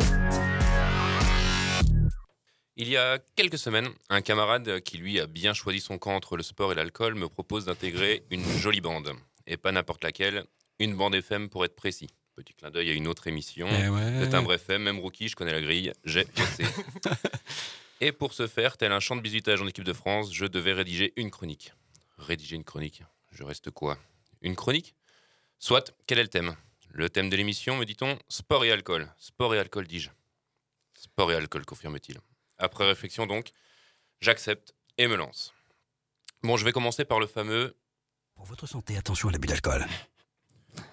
Il 2.77 2.87
y 2.87 2.95
a 2.95 3.19
quelques 3.35 3.57
semaines, 3.57 3.89
un 4.09 4.21
camarade 4.21 4.79
qui 4.79 4.99
lui 4.99 5.19
a 5.19 5.27
bien 5.27 5.53
choisi 5.53 5.81
son 5.81 5.97
camp 5.97 6.15
entre 6.15 6.37
le 6.37 6.43
sport 6.43 6.71
et 6.71 6.75
l'alcool 6.75 7.15
me 7.15 7.27
propose 7.27 7.65
d'intégrer 7.65 8.23
une 8.31 8.45
jolie 8.45 8.79
bande. 8.79 9.11
Et 9.47 9.57
pas 9.57 9.73
n'importe 9.73 10.05
laquelle, 10.05 10.45
une 10.79 10.95
bande 10.95 11.15
FM 11.15 11.49
pour 11.49 11.65
être 11.65 11.75
précis. 11.75 12.07
Petit 12.39 12.53
clin 12.53 12.71
d'œil 12.71 12.89
à 12.89 12.93
une 12.93 13.09
autre 13.09 13.27
émission 13.27 13.67
Eh 13.69 13.89
ouais. 13.89 14.21
de 14.21 14.25
Timbre 14.25 14.53
FM, 14.53 14.83
même 14.83 14.99
rookie, 14.99 15.27
je 15.27 15.35
connais 15.35 15.51
la 15.51 15.59
grille, 15.59 15.91
j'ai 16.05 16.23
bossé. 16.23 16.63
et 17.99 18.13
pour 18.13 18.33
ce 18.33 18.47
faire, 18.47 18.77
tel 18.77 18.93
un 18.93 19.01
champ 19.01 19.17
de 19.17 19.21
bisutage 19.21 19.61
en 19.61 19.67
équipe 19.67 19.83
de 19.83 19.91
France, 19.91 20.33
je 20.33 20.45
devais 20.45 20.71
rédiger 20.71 21.11
une 21.17 21.31
chronique. 21.31 21.73
Rédiger 22.17 22.55
une 22.55 22.63
chronique, 22.63 23.03
je 23.33 23.43
reste 23.43 23.71
quoi? 23.71 23.97
Une 24.41 24.55
chronique? 24.55 24.95
Soit, 25.57 25.93
quel 26.07 26.17
est 26.17 26.23
le 26.23 26.29
thème? 26.29 26.55
Le 26.91 27.09
thème 27.09 27.29
de 27.29 27.35
l'émission, 27.35 27.75
me 27.75 27.83
dit-on, 27.83 28.17
sport 28.29 28.63
et 28.63 28.71
alcool. 28.71 29.13
Sport 29.17 29.53
et 29.55 29.59
alcool, 29.59 29.85
dis-je. 29.85 30.09
Sport 30.93 31.33
et 31.33 31.35
alcool, 31.35 31.65
confirme-t-il. 31.65 32.19
Après 32.57 32.87
réflexion 32.87 33.27
donc, 33.27 33.49
j'accepte 34.21 34.73
et 34.97 35.07
me 35.07 35.17
lance. 35.17 35.53
Bon, 36.43 36.55
je 36.55 36.63
vais 36.63 36.71
commencer 36.71 37.03
par 37.03 37.19
le 37.19 37.27
fameux 37.27 37.75
Pour 38.35 38.45
votre 38.45 38.65
santé, 38.65 38.95
attention 38.95 39.27
à 39.27 39.33
l'abus 39.33 39.49
d'alcool. 39.49 39.85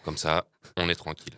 Comme 0.05 0.17
ça, 0.17 0.47
on 0.77 0.89
est 0.89 0.95
tranquille. 0.95 1.35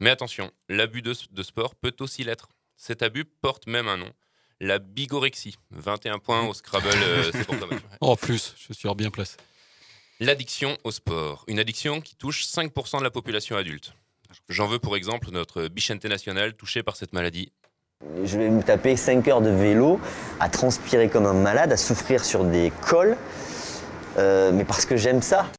Mais 0.00 0.10
attention, 0.10 0.50
l'abus 0.68 1.02
de, 1.02 1.14
de 1.32 1.42
sport 1.42 1.74
peut 1.74 1.94
aussi 2.00 2.24
l'être. 2.24 2.48
Cet 2.76 3.02
abus 3.02 3.24
porte 3.24 3.66
même 3.66 3.88
un 3.88 3.96
nom, 3.96 4.12
la 4.60 4.78
bigorexie. 4.78 5.56
21 5.70 6.18
points 6.18 6.46
au 6.46 6.54
Scrabble, 6.54 6.88
euh, 6.92 7.32
pour. 7.44 7.56
En 8.00 8.16
plus, 8.16 8.54
je 8.56 8.72
suis 8.72 8.88
bien 8.94 9.10
placé. 9.10 9.36
L'addiction 10.20 10.76
au 10.84 10.90
sport. 10.90 11.44
Une 11.48 11.58
addiction 11.58 12.00
qui 12.00 12.16
touche 12.16 12.44
5% 12.46 12.98
de 12.98 13.04
la 13.04 13.10
population 13.10 13.56
adulte. 13.56 13.94
J'en 14.48 14.66
veux 14.66 14.78
pour 14.78 14.96
exemple 14.96 15.30
notre 15.30 15.68
Bichente 15.68 16.04
National 16.04 16.54
touché 16.54 16.82
par 16.82 16.96
cette 16.96 17.12
maladie. 17.12 17.52
Je 18.24 18.38
vais 18.38 18.50
me 18.50 18.62
taper 18.62 18.96
5 18.96 19.26
heures 19.28 19.40
de 19.40 19.50
vélo, 19.50 20.00
à 20.40 20.48
transpirer 20.48 21.08
comme 21.08 21.26
un 21.26 21.32
malade, 21.32 21.72
à 21.72 21.76
souffrir 21.76 22.24
sur 22.24 22.44
des 22.44 22.72
cols, 22.86 23.16
euh, 24.18 24.52
mais 24.52 24.64
parce 24.64 24.84
que 24.84 24.96
j'aime 24.96 25.22
ça. 25.22 25.50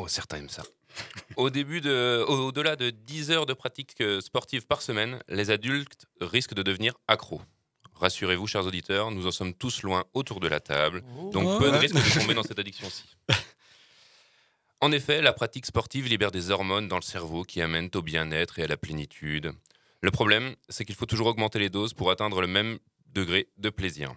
Oh 0.00 0.06
certains 0.06 0.36
aiment 0.38 0.48
ça. 0.48 0.62
Au 1.36 1.50
début 1.50 1.80
de, 1.80 2.24
au- 2.28 2.46
au-delà 2.48 2.76
de 2.76 2.90
10 2.90 3.32
heures 3.32 3.46
de 3.46 3.52
pratique 3.52 3.94
euh, 4.00 4.20
sportive 4.20 4.64
par 4.66 4.80
semaine, 4.80 5.20
les 5.28 5.50
adultes 5.50 6.06
risquent 6.20 6.54
de 6.54 6.62
devenir 6.62 6.94
accros. 7.08 7.42
Rassurez-vous, 7.94 8.46
chers 8.46 8.64
auditeurs, 8.64 9.10
nous 9.10 9.26
en 9.26 9.32
sommes 9.32 9.54
tous 9.54 9.82
loin 9.82 10.04
autour 10.14 10.38
de 10.38 10.46
la 10.46 10.60
table, 10.60 11.02
donc 11.32 11.58
peu 11.58 11.72
de 11.72 11.76
risques 11.76 11.96
de 11.96 12.20
tomber 12.20 12.34
dans 12.34 12.42
cette 12.48 12.60
addiction-ci. 12.60 13.16
En 14.80 14.92
effet, 14.92 15.20
la 15.20 15.32
pratique 15.32 15.66
sportive 15.66 16.06
libère 16.06 16.30
des 16.30 16.50
hormones 16.52 16.86
dans 16.86 16.96
le 16.96 17.02
cerveau 17.02 17.42
qui 17.42 17.60
amènent 17.60 17.90
au 17.96 18.02
bien-être 18.02 18.60
et 18.60 18.62
à 18.62 18.66
la 18.68 18.76
plénitude. 18.76 19.50
Le 20.00 20.10
problème, 20.12 20.54
c'est 20.68 20.84
qu'il 20.84 20.94
faut 20.94 21.06
toujours 21.06 21.26
augmenter 21.26 21.58
les 21.58 21.70
doses 21.70 21.92
pour 21.92 22.12
atteindre 22.12 22.40
le 22.40 22.46
même 22.46 22.78
degré 23.12 23.48
de 23.56 23.68
plaisir. 23.70 24.14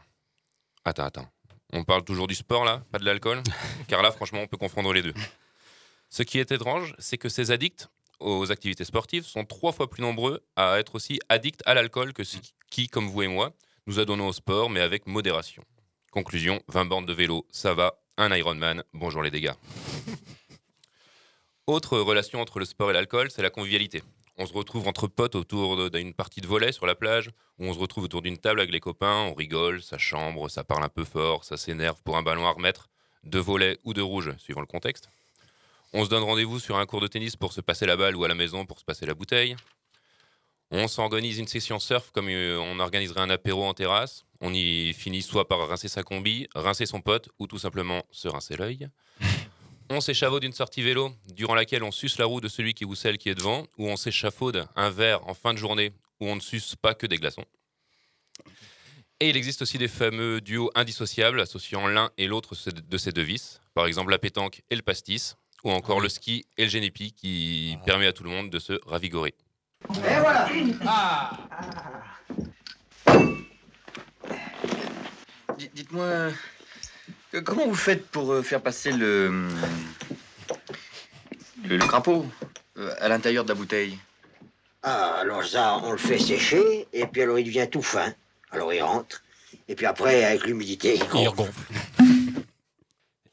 Attends, 0.85 1.05
attends. 1.05 1.27
On 1.73 1.83
parle 1.83 2.03
toujours 2.03 2.27
du 2.27 2.35
sport 2.35 2.65
là, 2.65 2.83
pas 2.91 2.99
de 2.99 3.05
l'alcool? 3.05 3.41
Car 3.87 4.03
là, 4.03 4.11
franchement, 4.11 4.41
on 4.41 4.47
peut 4.47 4.57
confondre 4.57 4.93
les 4.93 5.01
deux. 5.01 5.13
Ce 6.13 6.23
qui 6.23 6.39
est 6.39 6.51
étrange, 6.51 6.93
c'est 6.99 7.17
que 7.17 7.29
ces 7.29 7.51
addicts 7.51 7.87
aux 8.19 8.51
activités 8.51 8.83
sportives 8.83 9.23
sont 9.23 9.45
trois 9.45 9.71
fois 9.71 9.89
plus 9.89 10.01
nombreux 10.01 10.43
à 10.57 10.77
être 10.77 10.95
aussi 10.95 11.21
addicts 11.29 11.61
à 11.65 11.73
l'alcool 11.73 12.11
que 12.11 12.25
ceux 12.25 12.39
qui, 12.69 12.89
comme 12.89 13.07
vous 13.07 13.21
et 13.21 13.29
moi, 13.29 13.53
nous 13.87 13.97
adonnons 13.97 14.27
au 14.27 14.33
sport, 14.33 14.69
mais 14.69 14.81
avec 14.81 15.07
modération. 15.07 15.63
Conclusion, 16.11 16.61
20 16.67 16.83
bornes 16.83 17.05
de 17.05 17.13
vélo, 17.13 17.47
ça 17.49 17.73
va, 17.73 17.93
un 18.17 18.35
Ironman, 18.35 18.83
bonjour 18.91 19.23
les 19.23 19.31
dégâts. 19.31 19.53
Autre 21.65 21.97
relation 21.97 22.41
entre 22.41 22.59
le 22.59 22.65
sport 22.65 22.89
et 22.89 22.93
l'alcool, 22.93 23.31
c'est 23.31 23.41
la 23.41 23.49
convivialité. 23.49 24.03
On 24.37 24.45
se 24.45 24.51
retrouve 24.51 24.89
entre 24.89 25.07
potes 25.07 25.35
autour 25.35 25.89
d'une 25.89 26.13
partie 26.13 26.41
de 26.41 26.47
volet 26.47 26.73
sur 26.73 26.85
la 26.85 26.95
plage, 26.95 27.31
où 27.57 27.67
on 27.67 27.73
se 27.73 27.79
retrouve 27.79 28.03
autour 28.03 28.21
d'une 28.21 28.37
table 28.37 28.59
avec 28.59 28.73
les 28.73 28.81
copains, 28.81 29.29
on 29.29 29.33
rigole, 29.33 29.81
ça 29.81 29.97
chambre, 29.97 30.49
ça 30.49 30.65
parle 30.65 30.83
un 30.83 30.89
peu 30.89 31.05
fort, 31.05 31.45
ça 31.45 31.55
s'énerve 31.55 32.01
pour 32.03 32.17
un 32.17 32.21
ballon 32.21 32.45
à 32.45 32.51
remettre, 32.51 32.89
de 33.23 33.39
volet 33.39 33.77
ou 33.85 33.93
de 33.93 34.01
rouge, 34.01 34.35
suivant 34.37 34.59
le 34.59 34.67
contexte. 34.67 35.09
On 35.93 36.05
se 36.05 36.09
donne 36.09 36.23
rendez-vous 36.23 36.59
sur 36.59 36.77
un 36.77 36.85
cours 36.85 37.01
de 37.01 37.07
tennis 37.07 37.35
pour 37.35 37.51
se 37.51 37.59
passer 37.59 37.85
la 37.85 37.97
balle 37.97 38.15
ou 38.15 38.23
à 38.23 38.27
la 38.27 38.35
maison 38.35 38.65
pour 38.65 38.79
se 38.79 38.85
passer 38.85 39.05
la 39.05 39.13
bouteille. 39.13 39.55
On 40.71 40.87
s'organise 40.87 41.37
une 41.37 41.47
session 41.47 41.79
surf 41.79 42.11
comme 42.11 42.29
euh, 42.29 42.57
on 42.57 42.79
organiserait 42.79 43.19
un 43.19 43.29
apéro 43.29 43.65
en 43.65 43.73
terrasse. 43.73 44.23
On 44.39 44.53
y 44.53 44.93
finit 44.93 45.21
soit 45.21 45.49
par 45.49 45.67
rincer 45.67 45.89
sa 45.89 46.03
combi, 46.03 46.47
rincer 46.55 46.85
son 46.85 47.01
pote 47.01 47.27
ou 47.39 47.47
tout 47.47 47.59
simplement 47.59 48.03
se 48.09 48.29
rincer 48.29 48.55
l'œil. 48.55 48.87
On 49.89 49.99
s'échafaude 49.99 50.41
d'une 50.41 50.53
sortie 50.53 50.81
vélo 50.81 51.11
durant 51.33 51.53
laquelle 51.53 51.83
on 51.83 51.91
suce 51.91 52.17
la 52.17 52.25
roue 52.25 52.39
de 52.39 52.47
celui 52.47 52.73
qui 52.73 52.85
ou 52.85 52.95
celle 52.95 53.17
qui 53.17 53.27
est 53.27 53.35
devant, 53.35 53.67
ou 53.77 53.89
on 53.89 53.97
s'échafaude 53.97 54.65
un 54.77 54.89
verre 54.89 55.27
en 55.27 55.33
fin 55.33 55.51
de 55.51 55.57
journée 55.57 55.91
où 56.21 56.27
on 56.27 56.37
ne 56.37 56.39
suce 56.39 56.77
pas 56.77 56.93
que 56.93 57.05
des 57.05 57.17
glaçons. 57.17 57.43
Et 59.19 59.29
il 59.29 59.35
existe 59.35 59.61
aussi 59.63 59.77
des 59.77 59.89
fameux 59.89 60.39
duos 60.39 60.71
indissociables 60.75 61.41
associant 61.41 61.87
l'un 61.87 62.09
et 62.17 62.27
l'autre 62.27 62.55
de 62.69 62.97
ces 62.97 63.11
deux 63.11 63.21
vices, 63.21 63.59
par 63.73 63.85
exemple 63.85 64.11
la 64.11 64.17
pétanque 64.17 64.61
et 64.69 64.77
le 64.77 64.81
pastis, 64.81 65.35
ou 65.63 65.71
encore 65.71 65.99
le 65.99 66.09
ski 66.09 66.45
et 66.57 66.63
le 66.63 66.69
génépi 66.69 67.13
qui 67.13 67.77
permet 67.85 68.07
à 68.07 68.13
tout 68.13 68.23
le 68.23 68.29
monde 68.29 68.49
de 68.49 68.59
se 68.59 68.73
ravigorer. 68.85 69.33
Et 69.89 70.19
voilà 70.19 70.47
Ah 70.85 71.31
Dites-moi, 75.73 76.29
comment 77.43 77.67
vous 77.67 77.75
faites 77.75 78.07
pour 78.07 78.31
euh, 78.33 78.41
faire 78.41 78.61
passer 78.61 78.91
le, 78.91 79.47
le, 81.63 81.77
le 81.77 81.85
crapaud 81.87 82.25
euh, 82.77 82.93
à 82.99 83.07
l'intérieur 83.09 83.43
de 83.43 83.49
la 83.49 83.55
bouteille? 83.55 83.97
Ah, 84.83 85.17
alors 85.21 85.45
ça, 85.45 85.77
on 85.83 85.91
le 85.91 85.97
fait 85.97 86.17
sécher, 86.17 86.87
et 86.91 87.05
puis 87.05 87.21
alors 87.21 87.37
il 87.37 87.45
devient 87.45 87.67
tout 87.71 87.83
fin. 87.83 88.13
Alors 88.51 88.73
il 88.73 88.81
rentre, 88.81 89.21
et 89.67 89.75
puis 89.75 89.85
après, 89.85 90.23
avec 90.25 90.45
l'humidité, 90.45 90.95
il 91.13 91.29
gonfle. 91.29 91.51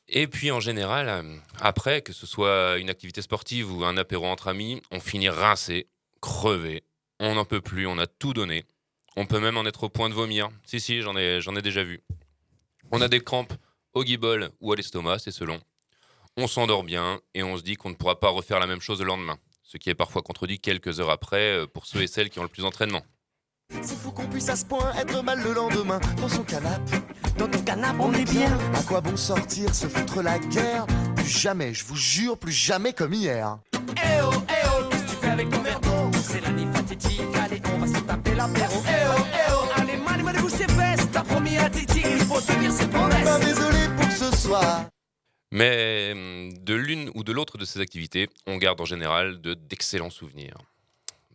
Et 0.08 0.26
puis 0.26 0.50
en 0.50 0.60
général, 0.60 1.08
euh, 1.08 1.36
après, 1.60 2.00
que 2.00 2.12
ce 2.12 2.26
soit 2.26 2.78
une 2.78 2.88
activité 2.88 3.20
sportive 3.20 3.72
ou 3.72 3.84
un 3.84 3.96
apéro 3.96 4.26
entre 4.26 4.48
amis, 4.48 4.80
on 4.90 5.00
finit 5.00 5.28
rincé, 5.28 5.86
crevé, 6.22 6.82
on 7.20 7.34
n'en 7.34 7.44
peut 7.44 7.60
plus, 7.60 7.86
on 7.86 7.98
a 7.98 8.06
tout 8.06 8.32
donné. 8.32 8.64
On 9.16 9.26
peut 9.26 9.40
même 9.40 9.56
en 9.56 9.66
être 9.66 9.84
au 9.84 9.88
point 9.88 10.08
de 10.08 10.14
vomir. 10.14 10.48
Si, 10.64 10.80
si, 10.80 11.02
j'en 11.02 11.16
ai, 11.16 11.40
j'en 11.40 11.56
ai 11.56 11.62
déjà 11.62 11.82
vu. 11.82 12.00
On 12.90 13.00
a 13.02 13.08
des 13.08 13.20
crampes 13.20 13.52
au 13.92 14.04
guibol 14.04 14.50
ou 14.60 14.72
à 14.72 14.76
l'estomac, 14.76 15.18
c'est 15.18 15.30
selon. 15.30 15.60
On 16.36 16.46
s'endort 16.46 16.84
bien 16.84 17.20
et 17.34 17.42
on 17.42 17.56
se 17.56 17.62
dit 17.62 17.74
qu'on 17.74 17.90
ne 17.90 17.94
pourra 17.94 18.20
pas 18.20 18.28
refaire 18.30 18.60
la 18.60 18.66
même 18.66 18.80
chose 18.80 19.00
le 19.00 19.06
lendemain. 19.06 19.38
Ce 19.62 19.76
qui 19.76 19.90
est 19.90 19.94
parfois 19.94 20.22
contredit 20.22 20.60
quelques 20.60 21.00
heures 21.00 21.10
après 21.10 21.58
euh, 21.58 21.66
pour 21.66 21.84
ceux 21.84 22.00
et 22.00 22.06
celles 22.06 22.30
qui 22.30 22.38
ont 22.38 22.44
le 22.44 22.48
plus 22.48 22.62
d'entraînement. 22.62 23.02
C'est 23.82 23.96
fou 23.96 24.10
qu'on 24.10 24.26
puisse 24.26 24.48
à 24.48 24.56
ce 24.56 24.64
point 24.64 24.92
être 24.98 25.22
mal 25.22 25.42
le 25.42 25.52
lendemain 25.52 26.00
dans 26.20 26.28
son 26.28 26.42
canapé. 26.42 26.96
Dans 27.36 27.48
ton 27.48 27.60
canapé, 27.60 27.98
on 28.00 28.12
est 28.14 28.30
bien. 28.30 28.58
À 28.74 28.82
quoi 28.82 29.00
bon 29.00 29.16
sortir, 29.16 29.74
se 29.74 29.86
foutre 29.86 30.22
la 30.22 30.38
guerre? 30.38 30.86
Plus 31.16 31.28
jamais, 31.28 31.74
je 31.74 31.84
vous 31.84 31.96
jure, 31.96 32.36
plus 32.38 32.52
jamais 32.52 32.92
comme 32.92 33.12
hier. 33.12 33.58
Eh 33.74 34.20
oh, 34.22 34.30
eh 34.48 34.66
oh, 34.66 34.84
qu'est-ce 34.90 35.02
que 35.04 35.10
tu 35.10 35.16
fais 35.16 35.28
avec 35.28 35.50
ton 35.50 35.62
verre 35.62 35.80
d'eau? 35.80 36.10
C'est 36.22 36.40
la 36.40 36.50
nuit 36.50 36.66
fatidique, 36.72 37.20
allez, 37.42 37.62
on 37.74 37.78
va 37.78 37.86
se 37.86 38.00
taper 38.04 38.34
l'apéro. 38.34 38.82
Eh 38.86 39.06
oh, 39.10 39.22
eh 39.32 39.52
oh, 39.52 39.80
allez, 39.80 39.96
man, 39.96 40.22
man, 40.22 40.36
vous 40.36 40.48
c'est 40.48 40.70
fesses, 40.70 41.10
t'as 41.12 41.22
promis 41.22 41.56
à 41.58 41.70
Titi, 41.70 42.02
il 42.04 42.24
faut 42.24 42.40
tenir 42.40 42.72
ses 42.72 42.88
promesses. 42.88 43.24
Ben, 43.24 43.38
désolé 43.38 43.88
pour 43.96 44.10
ce 44.10 44.36
soir. 44.36 44.86
Mais 45.52 46.12
hum, 46.12 46.52
de 46.58 46.74
l'une 46.74 47.10
ou 47.14 47.22
de 47.22 47.32
l'autre 47.32 47.58
de 47.58 47.64
ces 47.64 47.80
activités, 47.80 48.28
on 48.46 48.56
garde 48.56 48.80
en 48.80 48.86
général 48.86 49.40
de 49.40 49.54
d'excellents 49.54 50.10
souvenirs. 50.10 50.56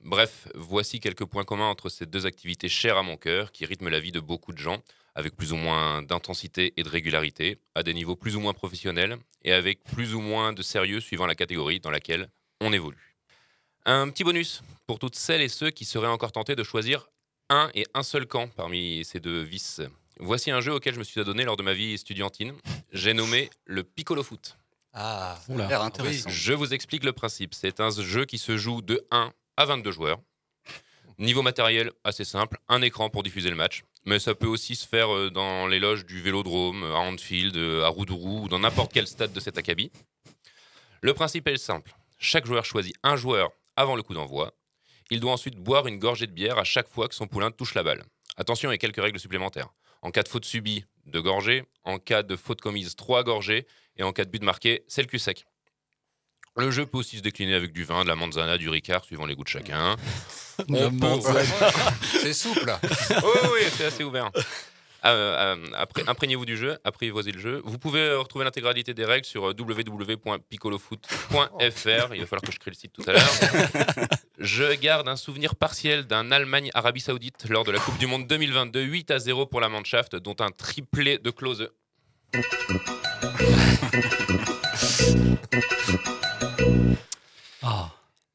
Bref, 0.04 0.50
voici 0.54 1.00
quelques 1.00 1.24
points 1.24 1.46
communs 1.46 1.70
entre 1.70 1.88
ces 1.88 2.06
deux 2.06 2.26
activités 2.26 2.68
chères 2.68 2.98
à 2.98 3.04
mon 3.04 3.16
cœur 3.16 3.54
qui 3.54 3.66
rythment 3.66 3.88
la 3.88 4.02
vie 4.02 4.12
de 4.12 4.20
beaucoup 4.20 4.52
de 4.52 4.58
gens, 4.58 4.84
avec 5.16 5.34
plus 5.34 5.54
ou 5.54 5.56
moins 5.56 6.02
d'intensité 6.02 6.74
et 6.76 6.84
de 6.84 6.90
régularité, 6.90 7.58
à 7.74 7.84
des 7.84 7.94
niveaux 7.94 8.18
plus 8.18 8.36
ou 8.36 8.42
moins 8.42 8.54
professionnels 8.54 9.18
et 9.44 9.54
avec 9.54 9.82
plus 9.86 10.14
ou 10.14 10.20
moins 10.20 10.52
de 10.52 10.62
sérieux 10.62 11.00
suivant 11.00 11.26
la 11.26 11.36
catégorie 11.36 11.80
dans 11.80 11.90
laquelle 11.90 12.28
on 12.60 12.74
évolue. 12.74 13.16
Un 13.86 14.10
petit 14.10 14.26
bonus 14.26 14.62
pour 14.88 15.00
toutes 15.00 15.16
celles 15.16 15.42
et 15.42 15.48
ceux 15.48 15.70
qui 15.70 15.86
seraient 15.86 16.08
encore 16.08 16.34
tentés 16.34 16.58
de 16.58 16.64
choisir 16.64 17.08
un 17.50 17.70
et 17.74 17.86
un 17.94 18.04
seul 18.04 18.26
camp 18.26 18.50
parmi 18.50 19.06
ces 19.06 19.22
deux 19.22 19.42
vices. 19.42 19.82
Voici 20.20 20.52
un 20.52 20.60
jeu 20.60 20.74
auquel 20.74 20.96
je 20.96 21.00
me 21.00 21.06
suis 21.06 21.22
adonné 21.22 21.46
lors 21.46 21.56
de 21.56 21.64
ma 21.64 21.74
vie 21.74 21.94
estudiantine. 21.94 22.54
J'ai 22.92 23.14
nommé 23.14 23.50
le 23.66 23.84
Piccolo 23.84 24.22
Foot. 24.22 24.58
Ah, 24.92 25.40
ça 25.48 25.82
a 25.82 25.84
intéressant. 25.84 26.30
Je 26.30 26.54
vous 26.54 26.74
explique 26.74 27.04
le 27.04 27.14
principe. 27.14 27.54
C'est 27.54 27.80
un 27.80 27.90
jeu 27.90 28.26
qui 28.26 28.38
se 28.38 28.58
joue 28.58 28.82
de 28.82 29.06
1 29.10 29.34
à 29.58 29.66
22 29.66 29.92
joueurs. 29.92 30.20
Niveau 31.20 31.42
matériel, 31.42 31.92
assez 32.04 32.26
simple, 32.26 32.58
un 32.70 32.82
écran 32.82 33.10
pour 33.10 33.24
diffuser 33.24 33.50
le 33.50 33.56
match. 33.56 33.84
Mais 34.06 34.20
ça 34.20 34.36
peut 34.36 34.48
aussi 34.48 34.76
se 34.76 34.88
faire 34.88 35.14
euh, 35.14 35.30
dans 35.30 35.68
les 35.68 35.80
loges 35.80 36.06
du 36.06 36.22
Vélodrome, 36.22 36.84
à 36.84 36.98
Anfield, 36.98 37.56
euh, 37.56 37.84
à 37.84 37.88
Roudourou 37.88 38.44
ou 38.44 38.48
dans 38.50 38.60
n'importe 38.60 38.92
quel 38.92 39.08
stade 39.08 39.32
de 39.32 39.40
cet 39.40 39.58
acabit. 39.58 39.92
Le 41.02 41.14
principe 41.14 41.48
est 41.48 41.58
simple. 41.58 41.96
Chaque 42.18 42.46
joueur 42.46 42.66
choisit 42.66 42.96
un 43.04 43.16
joueur 43.16 43.52
avant 43.76 43.96
le 43.96 44.04
coup 44.04 44.14
d'envoi. 44.14 44.54
Il 45.10 45.20
doit 45.20 45.32
ensuite 45.32 45.56
boire 45.56 45.88
une 45.88 46.00
gorgée 46.00 46.28
de 46.28 46.32
bière 46.32 46.58
à 46.58 46.64
chaque 46.64 46.88
fois 46.88 47.08
que 47.08 47.16
son 47.16 47.28
poulain 47.28 47.52
touche 47.52 47.76
la 47.76 47.84
balle. 47.84 48.04
Attention, 48.38 48.70
a 48.70 48.78
quelques 48.78 49.02
règles 49.02 49.20
supplémentaires. 49.20 49.70
En 50.02 50.12
cas 50.12 50.24
de 50.24 50.28
faute 50.28 50.46
subie, 50.46 50.86
deux 51.06 51.22
gorgées. 51.22 51.64
En 51.84 52.00
cas 52.00 52.24
de 52.24 52.36
faute 52.36 52.62
commise, 52.62 52.96
trois 52.96 53.24
gorgées. 53.24 53.68
Et 53.98 54.04
en 54.04 54.12
cas 54.12 54.26
de 54.26 54.32
but 54.32 54.42
marqué, 54.44 54.84
c'est 54.88 55.02
le 55.02 55.08
cul 55.08 55.20
sec. 55.20 55.46
Le 56.56 56.70
jeu 56.70 56.86
peut 56.86 57.00
aussi 57.00 57.18
se 57.18 57.22
décliner 57.22 57.56
avec 57.56 57.74
du 57.74 57.84
vin, 57.84 58.04
de 58.04 58.10
la 58.10 58.16
manzana, 58.16 58.58
du 58.58 58.70
ricard, 58.70 59.04
suivant 59.04 59.26
les 59.26 59.36
goûts 59.36 59.44
de 59.44 59.50
chacun. 59.50 59.96
C'est 62.22 62.34
souple. 62.34 62.78
oui, 62.84 63.50
oui, 63.54 63.62
c'est 63.76 63.86
assez 63.86 64.04
ouvert. 64.04 64.30
Euh, 65.06 65.56
euh, 65.56 65.66
après, 65.76 66.04
imprégnez-vous 66.08 66.46
du 66.46 66.56
jeu, 66.56 66.78
apprivoisez 66.84 67.32
le 67.32 67.40
jeu. 67.40 67.62
Vous 67.66 67.80
pouvez 67.80 68.02
euh, 68.02 68.20
retrouver 68.20 68.46
l'intégralité 68.46 68.94
des 68.94 69.04
règles 69.04 69.26
sur 69.26 69.50
euh, 69.50 69.56
www.piccolofoot.fr. 69.58 72.14
Il 72.14 72.22
va 72.22 72.28
falloir 72.28 72.42
que 72.42 72.52
je 72.52 72.60
crée 72.60 72.72
le 72.72 72.76
site 72.76 72.94
tout 72.94 73.04
à 73.08 73.14
l'heure. 73.14 73.28
Je 74.40 74.74
garde 74.76 75.08
un 75.08 75.16
souvenir 75.16 75.56
partiel 75.56 76.06
d'un 76.06 76.32
Allemagne-Arabie 76.32 77.02
Saoudite 77.02 77.46
lors 77.50 77.64
de 77.64 77.72
la 77.72 77.80
Coupe 77.80 77.98
du 77.98 78.08
Monde 78.08 78.28
2022, 78.28 78.82
8 78.82 79.12
à 79.12 79.20
0 79.20 79.46
pour 79.46 79.62
la 79.62 79.70
Mannschaft, 79.70 80.16
dont 80.16 80.36
un 80.40 80.52
triplé 80.52 81.18
de 81.18 81.32
Klose. 81.32 81.70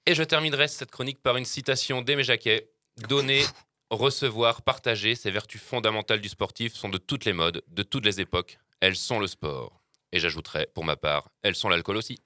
Et 0.07 0.15
je 0.15 0.23
terminerai 0.23 0.69
cette 0.69 0.91
chronique 0.91 1.23
par 1.23 1.37
une 1.37 1.45
citation 1.45 2.01
d'Aimé 2.01 2.25
Jacquet, 2.25 2.71
donnée 3.09 3.45
Recevoir, 3.91 4.61
partager, 4.63 5.15
ces 5.15 5.31
vertus 5.31 5.63
fondamentales 5.63 6.21
du 6.21 6.29
sportif 6.29 6.75
sont 6.75 6.91
de 6.91 6.99
toutes 6.99 7.25
les 7.25 7.33
modes, 7.33 7.63
de 7.69 7.83
toutes 7.83 8.05
les 8.05 8.21
époques. 8.21 8.59
Elles 8.81 8.97
sont 8.97 9.19
le 9.19 9.27
sport. 9.27 9.81
Et 10.13 10.21
j'ajouterais, 10.21 10.69
pour 10.75 10.85
ma 10.85 10.97
part, 10.97 11.29
elles 11.43 11.55
sont 11.55 11.71
l'alcool 11.71 11.97
aussi. 11.97 12.19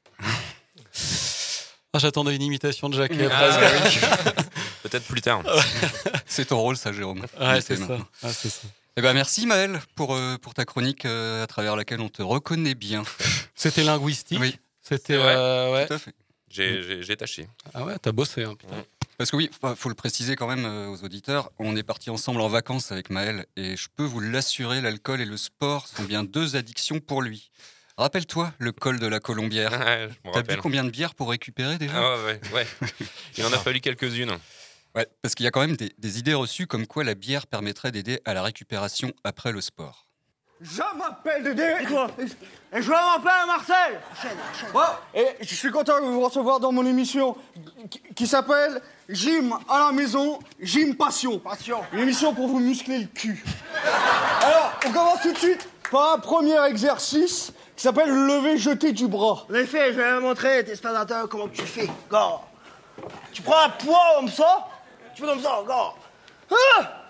Ah, 1.92 1.98
J'attendais 1.98 2.34
une 2.34 2.42
imitation 2.42 2.88
de 2.88 2.96
Jacques. 2.96 3.12
Ah, 3.30 3.60
oui. 3.84 3.98
Peut-être 4.82 5.06
plus 5.06 5.20
tard. 5.20 5.42
C'est 6.26 6.46
ton 6.46 6.58
rôle, 6.58 6.76
ça, 6.76 6.92
Jérôme. 6.92 7.26
Ouais, 7.40 7.60
c'est 7.60 7.76
ça. 7.76 7.98
Ah, 8.22 8.32
ça. 8.32 8.48
Eh 8.96 9.02
ben, 9.02 9.12
merci 9.12 9.46
Maël 9.46 9.80
pour, 9.94 10.14
euh, 10.14 10.36
pour 10.38 10.54
ta 10.54 10.64
chronique 10.64 11.04
euh, 11.04 11.42
à 11.44 11.46
travers 11.46 11.76
laquelle 11.76 12.00
on 12.00 12.08
te 12.08 12.22
reconnaît 12.22 12.74
bien. 12.74 13.04
C'était 13.54 13.84
linguistique. 13.84 14.38
Oui. 14.40 14.56
C'était. 14.92 15.14
Euh, 15.16 15.72
ouais. 15.72 15.86
Tout 15.86 15.94
à 15.94 15.98
fait. 15.98 16.14
J'ai- 16.48 16.82
J'ai 16.82 17.02
j'ai 17.02 17.16
tâché. 17.16 17.48
Ah 17.74 17.84
ouais, 17.84 17.96
t'as 18.00 18.12
bossé. 18.12 18.44
Hein, 18.44 18.54
putain. 18.58 18.84
Parce 19.18 19.30
que 19.30 19.36
oui, 19.36 19.50
il 19.62 19.76
faut 19.76 19.88
le 19.88 19.94
préciser 19.94 20.36
quand 20.36 20.48
même 20.48 20.64
euh, 20.64 20.88
aux 20.88 21.04
auditeurs, 21.04 21.50
on 21.58 21.76
est 21.76 21.82
partis 21.82 22.10
ensemble 22.10 22.40
en 22.40 22.48
vacances 22.48 22.92
avec 22.92 23.08
Maël 23.10 23.46
et 23.56 23.76
je 23.76 23.88
peux 23.94 24.04
vous 24.04 24.20
l'assurer, 24.20 24.80
l'alcool 24.80 25.20
et 25.20 25.24
le 25.24 25.36
sport 25.36 25.86
sont 25.86 26.02
bien 26.02 26.24
deux 26.24 26.56
addictions 26.56 26.98
pour 26.98 27.22
lui. 27.22 27.50
Rappelle-toi 27.98 28.52
le 28.58 28.72
col 28.72 28.98
de 28.98 29.06
la 29.06 29.20
Colombière. 29.20 29.70
Ouais, 29.72 30.08
T'as 30.32 30.42
bu 30.42 30.56
combien 30.56 30.82
de 30.82 30.90
bières 30.90 31.14
pour 31.14 31.30
récupérer 31.30 31.78
déjà 31.78 31.92
Ah 31.94 32.16
ouais, 32.24 32.40
ouais, 32.52 32.66
ouais. 32.82 32.88
Il 33.38 33.44
en 33.44 33.52
a 33.52 33.58
fallu 33.58 33.80
quelques-unes. 33.80 34.32
Ouais, 34.94 35.06
parce 35.22 35.34
qu'il 35.34 35.44
y 35.44 35.46
a 35.46 35.50
quand 35.50 35.60
même 35.60 35.76
des, 35.76 35.92
des 35.98 36.18
idées 36.18 36.34
reçues 36.34 36.66
comme 36.66 36.86
quoi 36.86 37.04
la 37.04 37.14
bière 37.14 37.46
permettrait 37.46 37.92
d'aider 37.92 38.20
à 38.24 38.34
la 38.34 38.42
récupération 38.42 39.12
après 39.24 39.52
le 39.52 39.60
sport. 39.60 40.06
Je 40.62 40.82
m'appelle 40.96 41.42
Dédé. 41.42 41.74
Et 42.72 42.80
je 42.80 42.88
m'appelle 42.88 43.46
Marcel. 43.46 44.00
Bon, 44.72 44.80
et 45.12 45.26
je 45.40 45.54
suis 45.54 45.70
content 45.70 46.00
de 46.00 46.06
vous 46.06 46.20
recevoir 46.20 46.60
dans 46.60 46.70
mon 46.70 46.86
émission 46.86 47.36
qui, 47.90 48.00
qui 48.14 48.26
s'appelle 48.26 48.80
Gym 49.08 49.54
à 49.68 49.86
la 49.86 49.92
maison, 49.92 50.38
Gym 50.60 50.94
Passion. 50.94 51.40
Passion. 51.40 51.80
Une 51.92 52.00
émission 52.00 52.32
pour 52.32 52.46
vous 52.46 52.60
muscler 52.60 53.00
le 53.00 53.06
cul. 53.06 53.44
Alors, 54.40 54.72
on 54.86 54.92
commence 54.92 55.22
tout 55.22 55.32
de 55.32 55.38
suite 55.38 55.68
par 55.90 56.14
un 56.14 56.18
premier 56.18 56.64
exercice 56.66 57.52
qui 57.76 57.82
s'appelle 57.82 58.08
le 58.08 58.26
lever 58.26 58.56
jeter 58.56 58.92
du 58.92 59.08
bras. 59.08 59.44
En 59.50 59.54
effet, 59.54 59.92
je 59.92 59.98
vais 59.98 60.04
te 60.04 60.20
montrer, 60.20 60.64
tes 60.64 60.76
spectateurs, 60.76 61.28
comment 61.28 61.48
tu 61.48 61.62
fais. 61.62 61.90
Go. 62.08 62.40
Tu 63.32 63.42
prends 63.42 63.64
un 63.64 63.70
poids 63.70 64.14
comme 64.16 64.28
ça, 64.28 64.68
tu 65.14 65.22
fais 65.22 65.28
comme 65.28 65.42
ça, 65.42 65.62
go. 65.66 65.94
Ah 66.50 67.01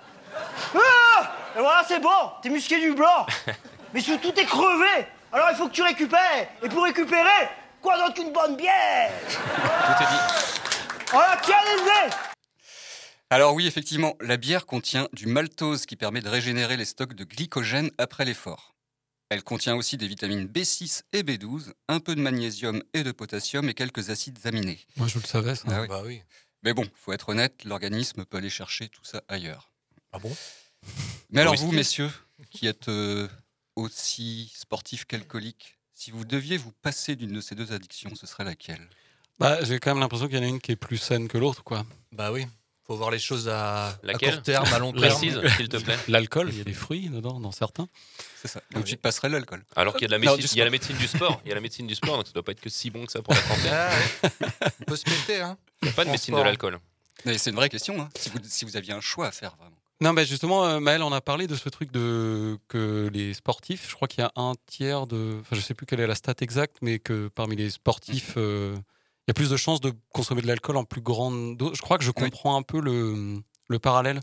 Ah 0.74 1.36
Et 1.56 1.60
voilà, 1.60 1.84
c'est 1.86 2.00
bon, 2.00 2.30
t'es 2.42 2.48
musclé 2.48 2.80
du 2.80 2.92
blanc. 2.94 3.26
Mais 3.94 4.00
surtout, 4.00 4.32
t'es 4.32 4.44
crevé. 4.44 5.06
Alors 5.32 5.48
il 5.50 5.56
faut 5.56 5.68
que 5.68 5.72
tu 5.74 5.82
récupères. 5.82 6.48
Et 6.62 6.68
pour 6.68 6.84
récupérer, 6.84 7.48
quoi 7.80 7.98
d'autre 7.98 8.14
qu'une 8.14 8.32
bonne 8.32 8.56
bière 8.56 9.10
Tout 9.26 10.02
est 10.02 10.06
dit. 10.06 10.62
Voilà, 11.10 11.38
tiens 11.42 11.56
les 11.76 11.82
nez 11.82 12.14
Alors 13.30 13.54
oui, 13.54 13.66
effectivement, 13.66 14.14
la 14.20 14.36
bière 14.36 14.66
contient 14.66 15.08
du 15.12 15.26
maltose 15.26 15.84
qui 15.86 15.96
permet 15.96 16.20
de 16.20 16.28
régénérer 16.28 16.76
les 16.76 16.84
stocks 16.86 17.14
de 17.14 17.24
glycogène 17.24 17.90
après 17.98 18.24
l'effort. 18.24 18.74
Elle 19.28 19.42
contient 19.42 19.76
aussi 19.76 19.96
des 19.96 20.06
vitamines 20.06 20.46
B6 20.46 21.04
et 21.14 21.22
B12, 21.22 21.72
un 21.88 22.00
peu 22.00 22.14
de 22.14 22.20
magnésium 22.20 22.82
et 22.92 23.02
de 23.02 23.12
potassium 23.12 23.66
et 23.68 23.72
quelques 23.74 24.10
acides 24.10 24.38
aminés. 24.44 24.80
Moi, 24.96 25.08
je 25.08 25.18
le 25.18 25.24
savais, 25.24 25.54
ça. 25.54 25.64
Ah 25.70 25.80
oui. 25.80 25.88
Bah 25.88 26.02
oui. 26.04 26.22
Mais 26.62 26.74
bon, 26.74 26.86
faut 26.94 27.12
être 27.14 27.30
honnête, 27.30 27.64
l'organisme 27.64 28.24
peut 28.26 28.36
aller 28.36 28.50
chercher 28.50 28.88
tout 28.90 29.04
ça 29.04 29.22
ailleurs. 29.28 29.71
Ah 30.12 30.18
bon? 30.18 30.34
Mais 31.30 31.40
alors 31.40 31.54
vous, 31.56 31.72
messieurs, 31.72 32.10
qui 32.50 32.66
êtes 32.66 32.88
euh, 32.88 33.28
aussi 33.76 34.52
sportifs 34.54 35.04
qu'alcooliques, 35.06 35.78
si 35.94 36.10
vous 36.10 36.24
deviez 36.24 36.56
vous 36.56 36.72
passer 36.82 37.16
d'une 37.16 37.32
de 37.32 37.40
ces 37.40 37.54
deux 37.54 37.72
addictions, 37.72 38.14
ce 38.14 38.26
serait 38.26 38.44
laquelle? 38.44 38.86
Bah, 39.38 39.62
j'ai 39.64 39.78
quand 39.78 39.90
même 39.92 40.00
l'impression 40.00 40.26
qu'il 40.28 40.36
y 40.36 40.40
en 40.40 40.44
a 40.44 40.46
une 40.48 40.60
qui 40.60 40.72
est 40.72 40.76
plus 40.76 40.98
saine 40.98 41.28
que 41.28 41.38
l'autre, 41.38 41.64
quoi. 41.64 41.84
Bah 42.12 42.30
oui. 42.32 42.46
Faut 42.84 42.96
voir 42.96 43.10
les 43.12 43.18
choses 43.20 43.48
à, 43.48 43.88
à 44.06 44.12
court 44.14 44.42
terme, 44.42 44.66
à 44.74 44.78
long 44.80 44.92
terme. 44.92 45.06
Précise, 45.06 45.40
s'il 45.56 45.68
te 45.68 45.76
plaît. 45.76 45.96
L'alcool, 46.08 46.48
il 46.50 46.58
y 46.58 46.60
a 46.60 46.64
des 46.64 46.74
fruits 46.74 47.08
dedans, 47.08 47.38
dans 47.40 47.52
certains. 47.52 47.88
C'est 48.36 48.48
ça. 48.48 48.60
Donc 48.72 48.84
tu 48.84 48.96
te 48.96 49.00
passerais 49.00 49.28
l'alcool. 49.28 49.64
Alors 49.76 49.94
qu'il 49.94 50.02
y 50.02 50.04
a 50.06 50.08
de 50.08 50.12
la 50.12 50.18
médecine, 50.18 50.40
du 50.40 50.46
il 50.52 50.58
y 50.58 50.60
a 50.60 50.64
la 50.64 50.68
sport. 50.68 50.72
médecine 50.72 50.96
du 50.96 51.06
sport. 51.06 51.40
Il 51.44 51.48
y 51.48 51.52
a 51.52 51.54
la 51.54 51.60
médecine 51.60 51.86
du 51.86 51.94
sport, 51.94 52.16
donc 52.16 52.26
ça 52.26 52.32
doit 52.32 52.42
pas 52.42 52.52
être 52.52 52.60
que 52.60 52.68
si 52.68 52.90
bon 52.90 53.06
que 53.06 53.12
ça 53.12 53.22
pour 53.22 53.32
la 53.34 53.40
santé. 53.40 53.68
Ah 53.70 53.90
ouais. 54.22 54.40
On 54.80 54.84
peut 54.84 54.96
se 54.96 55.04
péter, 55.04 55.40
hein. 55.40 55.56
Il 55.80 55.86
n'y 55.86 55.90
a 55.90 55.94
pas 55.94 56.04
de 56.04 56.08
En 56.10 56.12
médecine 56.12 56.34
de 56.34 56.38
sport. 56.38 56.44
l'alcool. 56.44 56.80
Mais 57.24 57.38
c'est 57.38 57.50
une 57.50 57.56
vraie 57.56 57.68
question, 57.68 58.00
hein, 58.02 58.08
si, 58.18 58.28
vous, 58.30 58.38
si 58.42 58.64
vous 58.64 58.76
aviez 58.76 58.92
un 58.92 59.00
choix 59.00 59.28
à 59.28 59.30
faire, 59.30 59.54
vraiment. 59.56 59.76
Non, 60.02 60.12
mais 60.12 60.26
justement, 60.26 60.64
euh, 60.66 60.80
Maël, 60.80 61.02
on 61.02 61.12
a 61.12 61.20
parlé 61.20 61.46
de 61.46 61.54
ce 61.54 61.68
truc 61.68 61.92
de 61.92 62.58
que 62.66 63.08
les 63.12 63.34
sportifs, 63.34 63.88
je 63.88 63.94
crois 63.94 64.08
qu'il 64.08 64.20
y 64.20 64.24
a 64.24 64.32
un 64.34 64.54
tiers 64.66 65.06
de. 65.06 65.38
Enfin, 65.40 65.54
je 65.54 65.60
sais 65.60 65.74
plus 65.74 65.86
quelle 65.86 66.00
est 66.00 66.08
la 66.08 66.16
stat 66.16 66.34
exacte, 66.40 66.78
mais 66.82 66.98
que 66.98 67.28
parmi 67.28 67.54
les 67.54 67.70
sportifs, 67.70 68.34
euh, 68.36 68.74
il 68.76 69.24
y 69.28 69.30
a 69.30 69.34
plus 69.34 69.50
de 69.50 69.56
chances 69.56 69.80
de 69.80 69.92
consommer 70.12 70.42
de 70.42 70.48
l'alcool 70.48 70.76
en 70.76 70.84
plus 70.84 71.02
grande 71.02 71.56
dose. 71.56 71.76
Je 71.76 71.82
crois 71.82 71.98
que 71.98 72.04
je 72.04 72.10
comprends 72.10 72.56
un 72.56 72.62
peu 72.62 72.80
le, 72.80 73.40
le 73.68 73.78
parallèle 73.78 74.20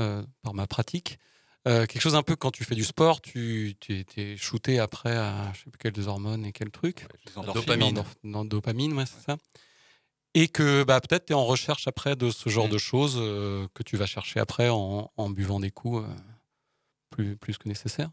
euh, 0.00 0.22
par 0.42 0.54
ma 0.54 0.66
pratique. 0.66 1.18
Euh, 1.68 1.84
quelque 1.86 2.00
chose 2.02 2.14
un 2.14 2.22
peu 2.22 2.34
quand 2.34 2.50
tu 2.50 2.64
fais 2.64 2.74
du 2.74 2.84
sport, 2.84 3.20
tu 3.20 3.74
tu 3.80 4.04
es 4.16 4.36
shooté 4.38 4.78
après 4.78 5.14
à 5.14 5.52
je 5.52 5.64
sais 5.64 5.70
plus 5.70 5.78
quelles 5.78 6.08
hormones 6.08 6.46
et 6.46 6.52
quel 6.52 6.70
truc. 6.70 7.06
Dopamine. 7.52 8.02
Dopamine, 8.48 8.92
ouais, 8.94 9.04
c'est 9.06 9.24
ça. 9.24 9.36
Et 10.34 10.48
que 10.48 10.82
bah, 10.82 11.00
peut-être 11.00 11.26
tu 11.26 11.32
es 11.32 11.36
en 11.36 11.44
recherche 11.44 11.86
après 11.86 12.16
de 12.16 12.30
ce 12.30 12.48
genre 12.48 12.68
de 12.68 12.78
choses 12.78 13.16
euh, 13.18 13.68
que 13.74 13.82
tu 13.84 13.96
vas 13.96 14.06
chercher 14.06 14.40
après 14.40 14.68
en, 14.68 15.12
en 15.16 15.30
buvant 15.30 15.60
des 15.60 15.70
coups 15.70 16.04
euh, 16.04 16.14
plus, 17.10 17.36
plus 17.36 17.56
que 17.58 17.68
nécessaire. 17.68 18.10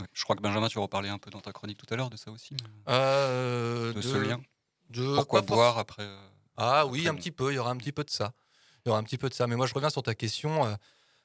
Ouais, 0.00 0.06
Je 0.12 0.24
crois 0.24 0.34
que 0.36 0.40
Benjamin, 0.42 0.68
tu 0.68 0.78
reparlais 0.78 1.08
un 1.10 1.18
peu 1.18 1.30
dans 1.30 1.40
ta 1.40 1.52
chronique 1.52 1.78
tout 1.78 1.92
à 1.92 1.96
l'heure 1.96 2.10
de 2.10 2.16
ça 2.16 2.30
aussi. 2.30 2.56
Euh, 2.88 3.92
de, 3.92 4.00
ce 4.02 4.16
lien. 4.16 4.40
de- 4.90 5.14
Pourquoi 5.16 5.42
boire 5.42 5.78
après 5.78 6.02
euh, 6.04 6.28
Ah 6.56 6.86
oui, 6.86 7.06
un 7.06 7.14
petit 7.14 7.30
peu. 7.30 7.52
Il 7.52 7.56
y 7.56 7.58
aura 7.58 7.70
un 7.70 7.76
petit 7.76 7.92
peu 7.92 8.04
de 8.04 8.10
ça. 8.10 8.32
Il 8.84 8.88
y 8.88 8.90
aura 8.90 8.98
un 8.98 9.04
petit 9.04 9.18
peu 9.18 9.28
de 9.28 9.34
ça. 9.34 9.46
Mais 9.46 9.56
moi, 9.56 9.66
je 9.66 9.74
reviens 9.74 9.90
sur 9.90 10.02
ta 10.02 10.14
question. 10.14 10.64
euh, 10.66 10.74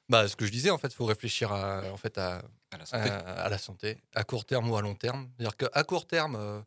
bah, 0.08 0.28
ce 0.28 0.36
que 0.36 0.44
je 0.44 0.52
disais, 0.52 0.70
en 0.70 0.78
fait, 0.78 0.88
il 0.88 0.94
faut 0.94 1.06
réfléchir 1.06 1.50
à, 1.52 1.82
en 1.90 1.96
fait, 1.96 2.18
à, 2.18 2.42
à 2.70 2.76
la 2.78 2.84
santé. 2.86 3.08
à, 3.10 3.18
à 3.18 3.48
la 3.48 3.58
santé, 3.58 3.98
à 4.14 4.24
court 4.24 4.44
terme 4.44 4.68
ou 4.70 4.76
à 4.76 4.82
long 4.82 4.94
terme. 4.94 5.30
C'est-à-dire 5.38 5.56
qu'à 5.56 5.82
court 5.84 6.06
terme, 6.06 6.36
euh, 6.36 6.60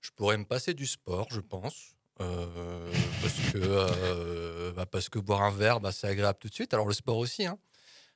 je 0.00 0.10
pourrais 0.12 0.36
me 0.38 0.44
passer 0.44 0.72
du 0.74 0.86
sport, 0.86 1.26
je 1.30 1.40
pense. 1.40 1.95
Euh, 2.20 2.92
parce, 3.22 3.34
que, 3.52 3.58
euh, 3.58 4.72
bah, 4.72 4.86
parce 4.86 5.08
que 5.08 5.18
boire 5.18 5.42
un 5.42 5.50
verre, 5.50 5.80
bah, 5.80 5.92
c'est 5.92 6.06
agréable 6.06 6.38
tout 6.40 6.48
de 6.48 6.54
suite. 6.54 6.72
Alors 6.74 6.86
le 6.86 6.94
sport 6.94 7.18
aussi. 7.18 7.46
hein. 7.46 7.58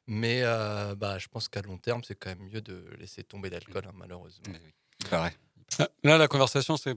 Mais 0.07 0.41
euh, 0.43 0.95
bah, 0.95 1.19
je 1.19 1.29
pense 1.29 1.49
qu'à 1.49 1.63
long 1.63 1.77
terme, 1.79 2.03
c'est 2.03 2.15
quand 2.17 2.31
même 2.31 2.49
mieux 2.53 2.61
de 2.61 2.85
laisser 2.99 3.23
tomber 3.23 3.51
l'alcool, 3.51 3.85
hein, 3.87 3.93
malheureusement. 3.97 4.53
Ah, 5.13 5.31
Là, 6.03 6.19
la 6.19 6.27
conversation, 6.29 6.77
c'est 6.77 6.97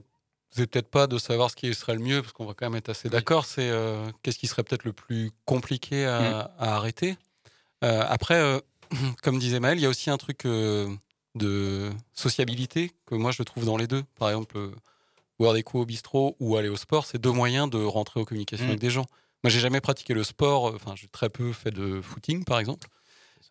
peut-être 0.56 0.88
pas 0.88 1.06
de 1.06 1.18
savoir 1.18 1.50
ce 1.50 1.56
qui 1.56 1.72
serait 1.74 1.94
le 1.94 2.00
mieux, 2.00 2.22
parce 2.22 2.32
qu'on 2.32 2.46
va 2.46 2.54
quand 2.54 2.66
même 2.66 2.76
être 2.76 2.88
assez 2.88 3.08
d'accord. 3.08 3.44
C'est 3.44 3.68
euh, 3.70 4.10
qu'est-ce 4.22 4.38
qui 4.38 4.46
serait 4.48 4.62
peut-être 4.64 4.84
le 4.84 4.92
plus 4.92 5.30
compliqué 5.44 6.06
à, 6.06 6.52
à 6.58 6.74
arrêter? 6.76 7.16
Euh, 7.84 8.04
après, 8.08 8.34
euh, 8.36 8.58
comme 9.22 9.38
disait 9.38 9.60
Maël, 9.60 9.78
il 9.78 9.82
y 9.82 9.86
a 9.86 9.90
aussi 9.90 10.10
un 10.10 10.16
truc 10.16 10.44
euh, 10.46 10.88
de 11.36 11.90
sociabilité 12.14 12.90
que 13.06 13.14
moi 13.14 13.30
je 13.30 13.42
trouve 13.42 13.64
dans 13.64 13.76
les 13.76 13.86
deux. 13.86 14.02
Par 14.18 14.28
exemple, 14.30 14.56
boire 15.38 15.54
des 15.54 15.62
coups 15.62 15.82
au 15.82 15.86
bistrot 15.86 16.36
ou 16.40 16.56
aller 16.56 16.68
au 16.68 16.76
sport, 16.76 17.06
c'est 17.06 17.18
deux 17.18 17.32
moyens 17.32 17.68
de 17.70 17.78
rentrer 17.82 18.20
en 18.20 18.24
communication 18.24 18.66
Mm. 18.66 18.70
avec 18.70 18.80
des 18.80 18.90
gens. 18.90 19.06
Moi, 19.42 19.50
j'ai 19.50 19.60
jamais 19.60 19.80
pratiqué 19.80 20.14
le 20.14 20.24
sport. 20.24 20.68
euh, 20.68 20.72
Enfin, 20.76 20.94
j'ai 20.96 21.08
très 21.08 21.28
peu 21.28 21.52
fait 21.52 21.70
de 21.70 22.00
footing, 22.00 22.44
par 22.44 22.58
exemple. 22.58 22.88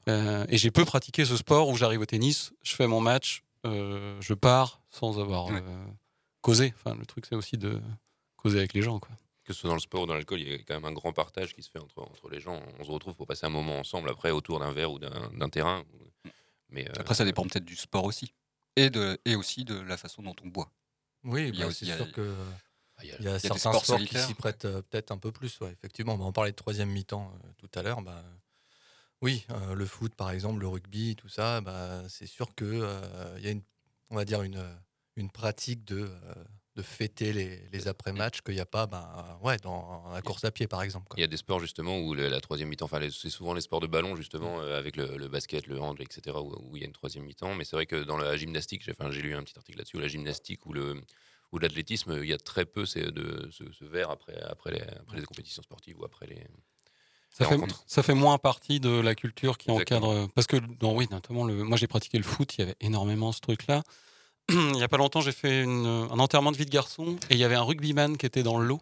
Euh, 0.10 0.46
et 0.50 0.58
j'ai 0.58 0.72
peu 0.72 0.86
pratiqué 0.86 1.24
ce 1.26 1.38
sport 1.38 1.70
où 1.70 1.76
j'arrive 1.78 2.02
au 2.02 2.06
tennis, 2.06 2.52
je 2.64 2.74
fais 2.76 2.88
mon 2.88 3.00
match, 3.00 3.44
euh, 3.66 4.18
je 4.22 4.34
pars 4.34 4.82
sans 4.90 5.20
avoir 5.20 5.46
Ouais. 5.48 5.62
euh, 5.62 5.86
causé. 6.42 6.74
Enfin, 6.76 6.96
le 6.96 7.06
truc, 7.06 7.26
c'est 7.26 7.36
aussi 7.36 7.58
de 7.58 7.80
causer 8.36 8.58
avec 8.58 8.74
les 8.74 8.82
gens. 8.82 9.00
Quoi. 9.00 9.12
Que 9.46 9.54
ce 9.54 9.60
soit 9.62 9.70
dans 9.70 9.76
le 9.76 9.82
sport 9.82 10.02
ou 10.04 10.06
dans 10.06 10.14
l'alcool, 10.14 10.42
il 10.42 10.50
y 10.50 10.54
a 10.54 10.58
quand 10.60 10.74
même 10.74 10.86
un 10.86 10.92
grand 10.94 11.14
partage 11.14 11.54
qui 11.54 11.64
se 11.64 11.70
fait 11.70 11.80
entre, 11.80 12.00
entre 12.02 12.30
les 12.30 12.40
gens. 12.42 12.62
On 12.80 12.84
se 12.84 12.92
retrouve 12.92 13.14
pour 13.16 13.28
passer 13.28 13.46
un 13.46 13.50
moment 13.50 13.78
ensemble 13.80 14.10
après 14.10 14.32
autour 14.32 14.60
d'un 14.60 14.72
verre 14.72 14.92
ou 14.92 15.00
d'un 15.00 15.30
d'un 15.34 15.50
terrain. 15.50 15.84
Mais 16.70 16.88
euh, 16.90 16.94
Après, 17.00 17.14
ça 17.14 17.24
dépend 17.26 17.44
peut-être 17.44 17.66
du 17.66 17.76
sport 17.76 18.04
aussi. 18.06 18.34
Et, 18.76 18.90
de, 18.90 19.20
et 19.26 19.36
aussi 19.36 19.64
de 19.66 19.80
la 19.80 19.98
façon 19.98 20.24
dont 20.24 20.36
on 20.44 20.48
boit. 20.48 20.72
Oui, 21.24 21.52
bah, 21.52 21.72
c'est 21.72 21.86
sûr 21.86 22.12
que 22.12 22.36
il 23.02 23.10
y 23.10 23.12
a- 23.12 23.18
il 23.20 23.26
y 23.26 23.28
a, 23.28 23.34
des 23.34 23.40
certains 23.40 23.74
sports 23.74 23.86
sports, 23.86 24.00
qui 24.06 24.18
s'y 24.18 24.34
prêtent 24.34 24.66
euh, 24.66 24.82
peut-être 24.82 25.12
un 25.12 25.18
peu 25.18 25.32
plus. 25.32 25.60
ouais, 25.62 25.72
effectivement, 25.72 26.18
Bah, 26.18 26.26
on 26.26 26.32
parlait 26.32 26.52
de 26.52 26.56
troisième 26.56 26.90
mi-temps 26.90 27.34
euh, 27.44 27.48
tout 27.58 27.70
à 27.76 27.82
l'heure. 27.84 28.02
Bah, 28.02 28.24
oui, 29.22 29.46
euh, 29.52 29.74
le 29.74 29.86
foot 29.86 30.16
par 30.16 30.32
exemple, 30.32 30.60
le 30.60 30.68
rugby, 30.68 31.16
tout 31.16 31.30
ça, 31.30 31.62
bah, 31.62 32.04
c'est 32.10 32.28
sûr 32.28 32.54
que 32.56 32.66
euh, 32.66 33.36
il 33.38 33.46
y 33.46 33.48
a 33.48 33.52
une, 33.52 33.64
on 34.10 34.16
va 34.16 34.26
dire 34.26 34.42
une, 34.42 34.64
une 35.16 35.32
pratique 35.32 35.86
de, 35.86 36.10
de 36.76 36.82
fêter 36.82 37.34
les, 37.34 37.70
les 37.72 37.88
après-matchs 37.88 38.42
qu'il 38.42 38.56
n'y 38.56 38.60
a 38.62 38.66
pas 38.66 38.88
bah, 38.88 39.40
ouais, 39.44 39.58
dans 39.58 40.04
la 40.12 40.22
course 40.22 40.44
à 40.44 40.52
pied 40.52 40.68
par 40.68 40.82
exemple. 40.82 41.08
quoi. 41.08 41.18
Il 41.20 41.22
y 41.22 41.24
a 41.24 41.28
des 41.28 41.38
sports 41.38 41.60
justement 41.60 42.00
où 42.00 42.16
le- 42.16 42.28
la 42.30 42.42
troisième 42.42 42.70
mi-temps, 42.70 42.86
enfin 42.86 43.00
c'est 43.12 43.30
souvent 43.30 43.54
les 43.54 43.62
sports 43.62 43.80
de 43.80 43.88
ballon 43.88 44.16
justement 44.16 44.60
euh, 44.60 44.78
avec 44.78 44.96
le, 44.96 45.18
le 45.18 45.28
basket, 45.28 45.68
le 45.68 45.80
hand, 45.80 46.00
etc. 46.02 46.42
Où, 46.42 46.56
où 46.72 46.76
il 46.78 46.82
y 46.82 46.84
a 46.84 46.88
une 46.88 46.94
troisième 46.94 47.26
mi-temps. 47.26 47.54
Mais 47.54 47.64
c'est 47.64 47.76
vrai 47.76 47.86
que 47.86 48.04
dans 48.04 48.18
la 48.18 48.36
gymnastique, 48.38 48.82
j'ai 48.84 48.92
enfin, 48.92 49.12
j'ai 49.12 49.22
lu 49.22 49.36
un 49.36 49.44
petit 49.44 49.58
article 49.58 49.78
là-dessus, 49.78 50.00
la 50.00 50.08
gymnastique 50.08 50.66
ou 50.66 50.74
le 50.74 51.00
ou 51.52 51.60
l'athlétisme, 51.60 52.18
il 52.24 52.28
y 52.30 52.34
a 52.34 52.40
très 52.40 52.66
peu 52.66 52.84
c'est 52.88 53.12
de 53.12 53.48
ce, 53.52 53.72
ce 53.72 53.86
verre 53.86 54.10
après 54.10 54.40
après 54.42 54.72
les, 54.72 54.82
après 54.82 55.20
les 55.20 55.26
compétitions 55.26 55.62
sportives 55.62 56.00
ou 56.00 56.06
après 56.06 56.26
les. 56.26 56.48
Ça 57.32 57.46
fait, 57.46 57.58
ça 57.88 58.04
fait 58.04 58.14
moins 58.14 58.38
partie 58.38 58.80
de 58.80 58.90
la 58.90 59.16
culture 59.16 59.58
qui 59.58 59.72
Exactement. 59.72 60.10
encadre. 60.10 60.30
Parce 60.36 60.46
que, 60.46 60.58
dans, 60.58 60.96
oui, 60.96 61.08
notamment, 61.10 61.46
le, 61.46 61.64
moi 61.64 61.78
j'ai 61.78 61.88
pratiqué 61.88 62.18
le 62.20 62.24
foot, 62.24 62.56
il 62.58 62.62
y 62.62 62.64
avait 62.64 62.76
énormément 62.80 63.32
ce 63.32 63.42
truc-là. 63.42 63.82
Il 64.50 64.78
y 64.78 64.84
a 64.84 64.88
pas 64.88 64.98
longtemps, 64.98 65.22
j'ai 65.22 65.32
fait 65.32 65.62
une- 65.64 65.86
un 65.86 66.20
enterrement 66.20 66.52
de 66.52 66.58
vie 66.58 66.66
de 66.66 66.72
garçon 66.72 67.16
et 67.30 67.34
il 67.36 67.38
y 67.38 67.44
avait 67.44 67.56
un 67.56 67.64
rugbyman 67.64 68.18
qui 68.18 68.26
était 68.26 68.44
dans 68.44 68.58
le 68.60 68.66
lot. 68.68 68.82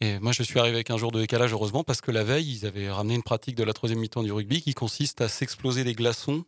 Et 0.00 0.18
moi, 0.20 0.30
je 0.30 0.44
suis 0.44 0.58
arrivé 0.60 0.76
avec 0.76 0.90
un 0.90 0.96
jour 0.96 1.10
de 1.10 1.20
décalage, 1.20 1.52
heureusement, 1.52 1.82
parce 1.82 2.00
que 2.00 2.12
la 2.12 2.22
veille, 2.22 2.48
ils 2.60 2.66
avaient 2.66 2.88
ramené 2.88 3.14
une 3.16 3.22
pratique 3.24 3.56
de 3.56 3.64
la 3.64 3.72
troisième 3.72 3.98
mi-temps 3.98 4.22
du 4.22 4.30
rugby 4.30 4.62
qui 4.62 4.72
consiste 4.72 5.20
à 5.20 5.28
s'exploser 5.28 5.82
les 5.82 5.94
glaçons 5.94 6.44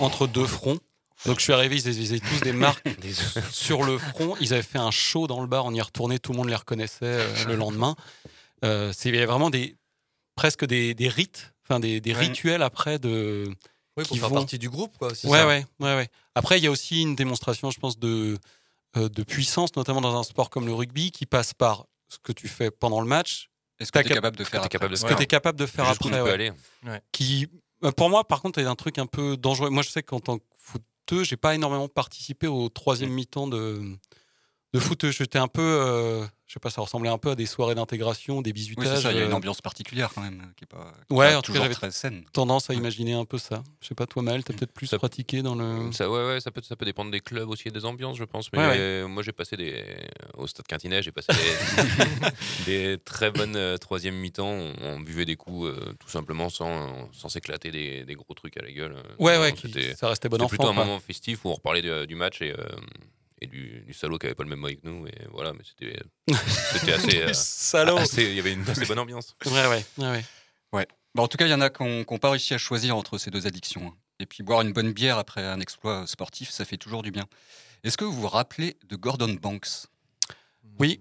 entre 0.00 0.26
deux 0.26 0.46
fronts. 0.46 0.78
Donc 1.24 1.38
je 1.38 1.44
suis 1.44 1.52
arrivé, 1.54 1.76
ils 1.76 1.88
avaient 1.88 2.20
tous 2.20 2.40
des 2.42 2.52
marques 2.52 2.86
sur 3.50 3.82
le 3.84 3.96
front. 3.96 4.34
Ils 4.40 4.52
avaient 4.52 4.62
fait 4.62 4.78
un 4.78 4.90
show 4.90 5.26
dans 5.26 5.40
le 5.40 5.46
bar, 5.46 5.64
on 5.64 5.72
y 5.72 5.80
retournait, 5.80 6.18
tout 6.18 6.32
le 6.32 6.38
monde 6.38 6.48
les 6.50 6.56
reconnaissait 6.56 6.98
euh, 7.04 7.44
le 7.46 7.54
lendemain. 7.56 7.94
Euh, 8.64 8.92
il 9.04 9.14
y 9.14 9.16
avait 9.16 9.26
vraiment 9.26 9.48
des, 9.48 9.76
presque 10.34 10.66
des, 10.66 10.92
des 10.94 11.08
rites, 11.08 11.54
enfin 11.64 11.80
des, 11.80 12.00
des 12.00 12.12
Ouais. 12.12 12.20
rituels 12.26 12.62
après 12.62 12.98
de. 12.98 13.48
Oui, 13.96 14.04
pour 14.04 14.12
qui 14.14 14.18
faire 14.18 14.28
vont- 14.30 14.36
partie 14.36 14.58
du 14.58 14.70
groupe, 14.70 14.96
quoi. 14.98 15.08
Ouais, 15.08 15.14
ça. 15.14 15.28
ouais, 15.28 15.44
ouais, 15.46 15.64
ouais. 15.96 16.08
Après, 16.34 16.58
il 16.58 16.64
y 16.64 16.66
a 16.66 16.70
aussi 16.70 17.02
une 17.02 17.14
démonstration, 17.14 17.70
je 17.70 17.78
pense, 17.78 17.98
de, 17.98 18.38
euh, 18.96 19.08
de 19.08 19.22
puissance, 19.22 19.74
notamment 19.76 20.00
dans 20.00 20.18
un 20.18 20.22
sport 20.22 20.48
comme 20.50 20.66
le 20.66 20.72
rugby, 20.74 21.10
qui 21.10 21.26
passe 21.26 21.52
par 21.54 21.84
ce 22.08 22.18
que 22.22 22.32
tu 22.32 22.48
fais 22.48 22.70
pendant 22.70 23.00
le 23.00 23.06
match. 23.06 23.50
Est-ce 23.78 23.90
T'as 23.90 24.02
que 24.02 24.08
tu 24.08 24.12
es 24.12 24.14
cap- 24.16 24.22
capable 24.22 24.36
de 24.38 24.44
faire 24.44 24.62
après 24.64 24.88
de 24.88 24.96
ce 24.96 25.04
que 25.04 25.14
tu 25.14 25.22
es 25.22 25.26
capable 25.26 25.58
de 25.58 25.66
faire 25.66 25.88
après. 25.88 26.20
ouais. 26.22 26.30
aller. 26.30 26.52
Ouais. 26.84 27.00
Qui, 27.12 27.48
euh, 27.84 27.90
pour 27.92 28.08
moi, 28.10 28.24
par 28.26 28.40
contre, 28.40 28.58
il 28.60 28.64
y 28.64 28.66
a 28.66 28.70
un 28.70 28.74
truc 28.76 28.98
un 28.98 29.06
peu 29.06 29.36
dangereux. 29.36 29.70
Moi, 29.70 29.82
je 29.82 29.90
sais 29.90 30.02
qu'en 30.02 30.20
tant 30.20 30.38
que 30.38 30.44
footeux, 30.58 31.24
j'ai 31.24 31.36
pas 31.36 31.54
énormément 31.54 31.88
participé 31.88 32.46
au 32.46 32.68
troisième 32.68 33.10
mi-temps 33.10 33.46
de, 33.48 33.82
de 34.72 34.78
foot. 34.80 35.10
J'étais 35.10 35.38
un 35.38 35.48
peu, 35.48 35.60
euh, 35.62 36.24
je 36.52 36.56
sais 36.56 36.60
pas, 36.60 36.68
ça 36.68 36.82
ressemblait 36.82 37.08
un 37.08 37.16
peu 37.16 37.30
à 37.30 37.34
des 37.34 37.46
soirées 37.46 37.74
d'intégration, 37.74 38.42
des 38.42 38.50
Oui, 38.50 38.52
bisutages. 38.52 38.96
c'est 38.96 39.02
ça, 39.04 39.12
il 39.12 39.16
y 39.16 39.20
a 39.22 39.24
une 39.24 39.32
euh, 39.32 39.34
ambiance 39.36 39.62
particulière 39.62 40.10
quand 40.14 40.20
même, 40.20 40.52
qui 40.54 40.64
est 40.64 40.66
pas, 40.66 40.92
qui 41.08 41.14
est 41.14 41.16
Ouais, 41.16 41.30
pas 41.30 41.38
en 41.38 41.40
tout 41.40 41.54
cas, 41.54 41.60
toujours 41.60 41.74
très 41.74 41.90
saine. 41.90 42.24
tendance 42.34 42.68
à 42.68 42.74
imaginer 42.74 43.14
un 43.14 43.24
peu 43.24 43.38
ça. 43.38 43.62
Je 43.80 43.86
sais 43.86 43.94
pas, 43.94 44.04
toi, 44.06 44.20
Maël, 44.22 44.44
t'as 44.44 44.52
peut-être 44.52 44.70
plus 44.74 44.90
pratiqué 44.90 45.40
dans 45.40 45.54
le. 45.54 45.90
Ça, 45.92 46.10
ouais, 46.10 46.26
ouais, 46.26 46.40
ça 46.40 46.50
peut, 46.50 46.60
ça 46.62 46.76
peut 46.76 46.84
dépendre 46.84 47.10
des 47.10 47.20
clubs 47.20 47.48
aussi 47.48 47.68
et 47.68 47.70
des 47.70 47.86
ambiances, 47.86 48.18
je 48.18 48.24
pense. 48.24 48.52
Mais 48.52 48.58
Ouais, 48.58 48.66
ouais. 48.68 48.76
euh, 48.78 49.08
moi, 49.08 49.22
j'ai 49.22 49.32
passé 49.32 49.56
des. 49.56 49.82
Au 50.36 50.46
stade 50.46 50.66
Quintinet, 50.66 51.02
j'ai 51.02 51.10
passé 51.12 51.28
des, 51.32 52.64
des 52.66 52.98
très 53.02 53.30
bonnes 53.30 53.56
euh, 53.56 53.78
troisième 53.78 54.16
mi-temps. 54.16 54.46
On, 54.50 54.74
on 54.82 55.00
buvait 55.00 55.24
des 55.24 55.36
coups 55.36 55.68
euh, 55.68 55.94
tout 55.98 56.10
simplement 56.10 56.50
sans, 56.50 57.08
sans 57.12 57.30
s'éclater 57.30 57.70
des, 57.70 58.04
des 58.04 58.14
gros 58.14 58.34
trucs 58.34 58.58
à 58.58 58.62
la 58.62 58.72
gueule. 58.72 58.94
Ouais, 59.18 59.36
Non, 59.36 59.40
ouais, 59.42 59.54
c'était- 59.60 59.94
ça 59.94 60.08
restait 60.08 60.28
bon 60.28 60.36
c'était 60.36 60.44
enfant, 60.44 60.48
plutôt 60.50 60.68
un 60.68 60.74
quoi. 60.74 60.84
moment 60.84 61.00
festif 61.00 61.46
où 61.46 61.48
on 61.48 61.54
reparlait 61.54 61.80
de- 61.82 62.04
du 62.04 62.14
match 62.14 62.42
et, 62.42 62.52
euh, 62.52 62.56
et 63.42 63.46
du, 63.46 63.80
du 63.86 63.92
salaud 63.92 64.18
qui 64.18 64.26
avait 64.26 64.34
pas 64.34 64.42
le 64.44 64.48
même 64.50 64.60
mot 64.60 64.68
que 64.68 64.76
nous. 64.84 65.06
Et 65.06 65.12
voilà, 65.30 65.52
mais 65.52 65.60
c'était 65.64 65.98
c'était 66.72 66.92
assez. 66.92 67.22
euh, 67.22 67.32
Salaud. 67.32 67.98
Il 68.16 68.34
y 68.34 68.38
avait 68.38 68.52
une 68.52 68.68
assez 68.68 68.86
bonne 68.86 68.98
ambiance. 68.98 69.34
Ouais, 69.46 69.66
ouais, 69.66 69.84
ouais, 69.98 70.24
ouais. 70.72 70.86
Bah, 71.14 71.22
en 71.22 71.28
tout 71.28 71.36
cas, 71.36 71.46
il 71.46 71.50
y 71.50 71.54
en 71.54 71.60
a 71.60 71.68
qui 71.70 71.82
n'ont 71.84 72.04
pas 72.18 72.30
réussi 72.30 72.54
à 72.54 72.58
choisir 72.58 72.96
entre 72.96 73.18
ces 73.18 73.30
deux 73.30 73.46
addictions. 73.46 73.86
hein. 73.88 73.96
Et 74.20 74.26
puis 74.26 74.42
boire 74.42 74.60
une 74.62 74.72
bonne 74.72 74.92
bière 74.92 75.18
après 75.18 75.44
un 75.44 75.58
exploit 75.60 76.06
sportif, 76.06 76.50
ça 76.50 76.64
fait 76.64 76.76
toujours 76.76 77.02
du 77.02 77.10
bien. 77.10 77.24
Est-ce 77.84 77.96
que 77.96 78.04
vous 78.04 78.12
vous 78.12 78.28
rappelez 78.28 78.76
de 78.88 78.96
Gordon 78.96 79.34
Banks? 79.34 79.86
Oui. 80.78 81.00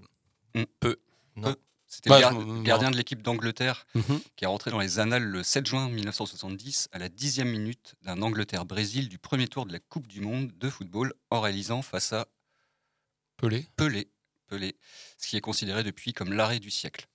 Peu. 0.80 0.98
Non. 1.36 1.56
C'était 1.94 2.10
Bah, 2.10 2.32
le 2.32 2.38
me- 2.46 2.64
gardien 2.64 2.90
de 2.90 2.96
l'équipe 2.96 3.22
d'Angleterre 3.22 3.86
Mhm. 3.96 4.22
qui 4.38 4.46
est 4.46 4.48
rentré 4.48 4.72
dans 4.72 4.80
les 4.80 5.00
annales 5.00 5.24
le 5.26 5.44
7 5.44 5.66
juin 5.68 5.90
1970 5.90 6.88
à 6.94 7.00
la 7.00 7.10
dixième 7.10 7.50
minute 7.50 7.96
d'un 8.04 8.22
Angleterre-Brésil 8.22 9.10
du 9.10 9.18
premier 9.20 9.50
tour 9.50 9.66
de 9.66 9.74
la 9.74 9.80
Coupe 9.80 10.08
du 10.08 10.22
Monde 10.22 10.52
de 10.58 10.70
football 10.70 11.14
en 11.32 11.42
réalisant 11.42 11.82
face 11.82 12.14
à 12.14 12.28
Pelé. 13.36 13.68
Pelé, 13.76 14.08
Pelé, 14.48 14.78
ce 15.18 15.28
qui 15.28 15.36
est 15.36 15.42
considéré 15.42 15.84
depuis 15.84 16.14
comme 16.14 16.32
l'arrêt 16.32 16.60
du 16.60 16.72
siècle. 16.72 17.08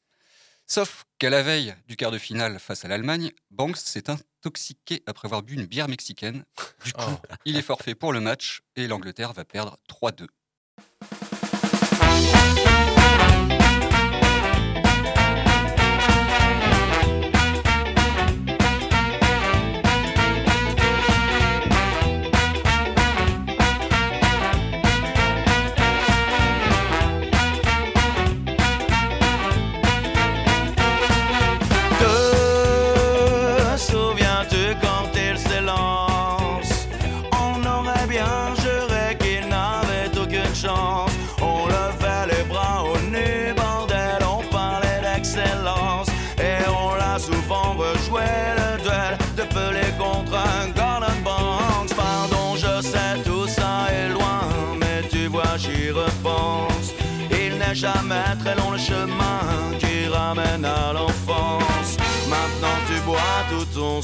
Sauf 0.67 1.05
qu'à 1.19 1.31
la 1.31 1.43
veille 1.43 1.75
du 1.89 1.97
quart 1.97 2.11
de 2.11 2.19
finale 2.19 2.59
face 2.59 2.85
à 2.85 2.89
l'Allemagne, 2.89 3.31
Banks 3.51 3.77
s'est 3.79 4.11
intoxiqué 4.11 5.03
après 5.07 5.27
avoir 5.27 5.43
bu 5.43 5.55
une 5.55 5.65
bière 5.65 5.89
mexicaine. 5.89 6.45
Du 6.85 6.93
coup, 6.93 7.17
il 7.47 7.57
est 7.57 7.62
forfait 7.62 7.95
pour 7.95 8.12
le 8.12 8.21
match 8.21 8.61
et 8.75 8.89
l'Angleterre 8.89 9.33
va 9.33 9.45
perdre 9.47 9.79
3-2. 9.89 10.27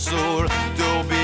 Tout 0.05 0.82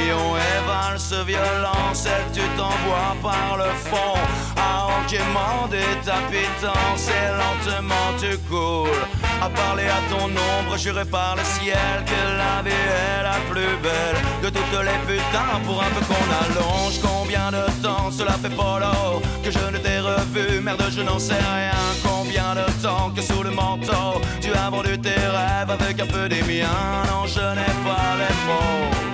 tourbillon 0.08 0.36
et 0.36 0.66
valse 0.66 1.14
violence 1.26 2.06
et 2.06 2.32
tu 2.32 2.40
t'envoies 2.56 3.16
par 3.22 3.56
le 3.56 3.70
fond. 3.88 4.18
À 4.56 4.86
enquêtement 4.86 5.68
des 5.70 5.94
tapitants, 6.04 6.96
et 6.96 7.28
lentement 7.40 8.08
tu 8.18 8.36
coules. 8.48 9.06
À 9.40 9.48
parler 9.48 9.84
à 9.84 10.00
ton 10.10 10.26
ombre, 10.26 10.76
juré 10.76 11.04
par 11.04 11.36
le 11.36 11.44
ciel 11.44 12.04
que 12.04 12.36
la 12.36 12.62
vie 12.62 12.70
est 12.70 13.22
la 13.22 13.38
plus 13.50 13.76
belle 13.82 14.16
de 14.42 14.48
toutes 14.48 14.84
les 14.84 14.98
putains 15.06 15.60
pour 15.64 15.80
un 15.80 15.90
peu 15.94 16.04
qu'on 16.06 16.28
allonge. 16.44 17.00
Combien 17.00 17.50
de 17.50 17.64
temps 17.82 18.10
cela 18.10 18.32
fait 18.32 18.50
polo 18.50 19.22
que 19.44 19.50
je 19.50 19.58
ne 19.58 19.78
t'ai 19.78 20.00
revu, 20.00 20.60
merde, 20.60 20.84
je 20.90 21.02
n'en 21.02 21.18
sais 21.18 21.34
rien. 21.34 21.78
Combien 22.02 22.54
de 22.54 22.66
temps 22.82 23.10
que 23.14 23.22
sous 23.22 23.42
le 23.42 23.50
manteau 23.50 24.20
tu 24.40 24.50
as 24.52 24.70
vendu 24.70 24.98
tes 24.98 25.10
rêves 25.10 25.70
avec 25.70 26.00
un 26.00 26.06
peu 26.06 26.28
des 26.28 26.42
miens? 26.42 27.04
Non, 27.10 27.26
je 27.26 27.40
n'ai 27.40 27.74
pas 27.86 28.16
les 28.18 28.34
mots. 28.46 29.07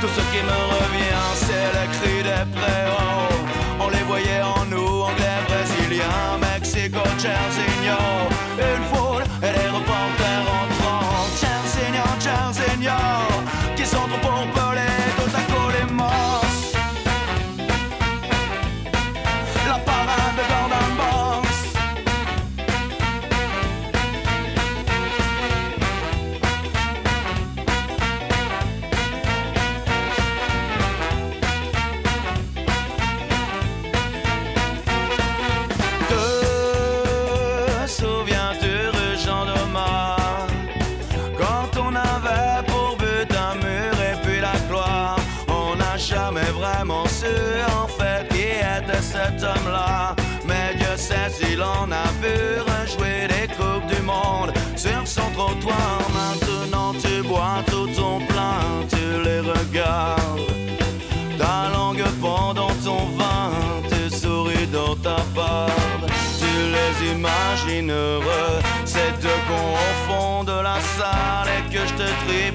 Tout 0.00 0.08
ce 0.08 0.20
qui 0.30 0.42
me 0.42 0.58
revient, 0.76 1.26
c'est 1.34 1.68
le 1.76 1.84
cri 1.96 2.22
des 2.22 2.44
préaux. 2.56 3.32
On 3.80 3.88
les 3.88 4.04
voyait 4.04 4.42
en 4.42 4.64
nous, 4.66 5.02
anglais, 5.08 5.40
brésiliens, 5.48 6.38
Mexico, 6.38 7.00
Chersigno. 7.22 8.00
Une 8.58 8.84
foule 8.92 9.24
et 9.42 9.52
les 9.58 9.68
reporters 9.76 10.46
en 10.58 10.66
transe. 10.78 11.40
Chersigno, 11.40 12.04
Chersigno, 12.20 13.00
qui 13.74 13.86
sont 13.86 14.06
trop 14.22 14.46
pour 14.54 14.65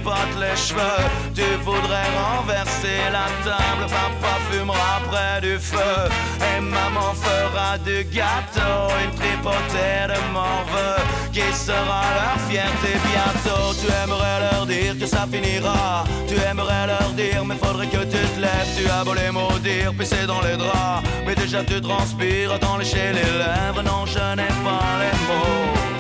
les. 0.04 1.04
Tu 1.34 1.44
voudrais 1.64 2.10
renverser 2.18 3.02
la 3.12 3.28
table, 3.44 3.86
papa 3.90 4.38
fumera 4.50 5.00
près 5.10 5.42
du 5.42 5.58
feu 5.58 6.10
et 6.40 6.60
maman 6.60 7.14
fera 7.14 7.78
du 7.78 8.04
gâteau, 8.06 8.94
une 9.04 9.16
tripotée 9.16 10.08
de 10.08 10.34
morveux 10.34 11.02
qui 11.32 11.42
sera 11.54 12.04
leur 12.18 12.38
fierté 12.50 12.92
bientôt. 13.12 13.74
Tu 13.80 13.88
aimerais 14.04 14.40
leur 14.52 14.66
dire 14.66 14.98
que 15.00 15.06
ça 15.06 15.26
finira, 15.32 16.04
tu 16.28 16.36
aimerais 16.36 16.88
leur 16.88 17.10
dire 17.16 17.46
mais 17.46 17.56
faudrait 17.56 17.88
que 17.88 18.04
tu 18.04 18.22
te 18.34 18.40
lèves. 18.40 18.70
Tu 18.78 18.90
as 18.90 19.04
beau 19.04 19.14
les 19.14 19.32
maudire, 19.32 19.94
pisser 19.98 20.26
dans 20.28 20.42
les 20.42 20.58
draps, 20.58 21.04
mais 21.26 21.36
déjà 21.36 21.64
tu 21.64 21.80
transpires, 21.82 22.54
autant 22.54 22.78
lécher 22.78 23.14
les 23.14 23.32
lèvres. 23.44 23.84
Non, 23.84 24.06
je 24.06 24.36
n'ai 24.36 24.54
pas 24.66 24.92
les 25.02 25.18
mots. 25.28 25.91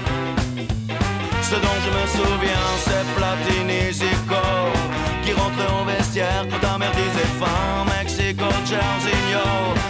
Ce 1.51 1.57
dont 1.57 1.79
je 1.85 1.89
me 1.89 2.07
souviens, 2.07 2.67
c'est 2.85 3.05
Platini 3.13 3.91
Zico 3.91 4.47
qui 5.21 5.33
rentrait 5.33 5.67
au 5.81 5.83
vestiaire 5.83 6.45
quand 6.49 6.59
ta 6.65 6.77
mère 6.77 6.91
disait 6.91 7.31
fin. 7.41 7.83
Mexico, 7.93 8.45
Jarzinho, 8.69 9.49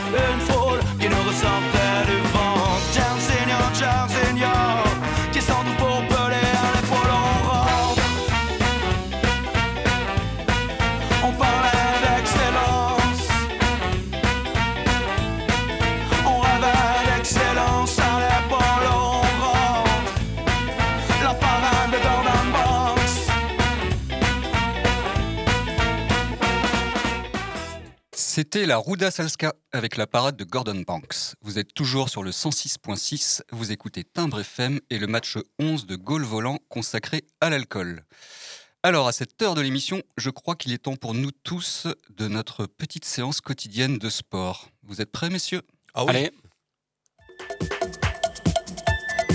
une 0.10 0.41
foule 0.47 0.80
qui 1.00 1.08
nous 1.08 1.24
ressortait 1.28 2.02
du 2.10 2.17
vent. 2.34 2.80
Jarzinho, 2.95 3.60
Jarzinho, 3.80 4.80
C'était 28.33 28.65
la 28.65 28.77
Ruda 28.77 29.11
Salska 29.11 29.55
avec 29.73 29.97
la 29.97 30.07
parade 30.07 30.37
de 30.37 30.45
Gordon 30.45 30.85
Banks. 30.87 31.35
Vous 31.41 31.59
êtes 31.59 31.73
toujours 31.73 32.07
sur 32.07 32.23
le 32.23 32.31
106.6, 32.31 33.41
vous 33.51 33.73
écoutez 33.73 34.05
Timbre 34.05 34.39
FM 34.39 34.79
et 34.89 34.99
le 34.99 35.07
match 35.07 35.37
11 35.59 35.85
de 35.85 35.97
Gaulle 35.97 36.23
Volant 36.23 36.57
consacré 36.69 37.25
à 37.41 37.49
l'alcool. 37.49 38.05
Alors, 38.83 39.09
à 39.09 39.11
cette 39.11 39.41
heure 39.41 39.53
de 39.53 39.59
l'émission, 39.59 40.01
je 40.15 40.29
crois 40.29 40.55
qu'il 40.55 40.71
est 40.71 40.77
temps 40.77 40.95
pour 40.95 41.13
nous 41.13 41.31
tous 41.43 41.87
de 42.09 42.29
notre 42.29 42.67
petite 42.67 43.03
séance 43.03 43.41
quotidienne 43.41 43.97
de 43.97 44.09
sport. 44.09 44.69
Vous 44.83 45.01
êtes 45.01 45.11
prêts, 45.11 45.29
messieurs? 45.29 45.63
Ah 45.93 46.05
oui. 46.05 46.11
Allez. 46.11 46.31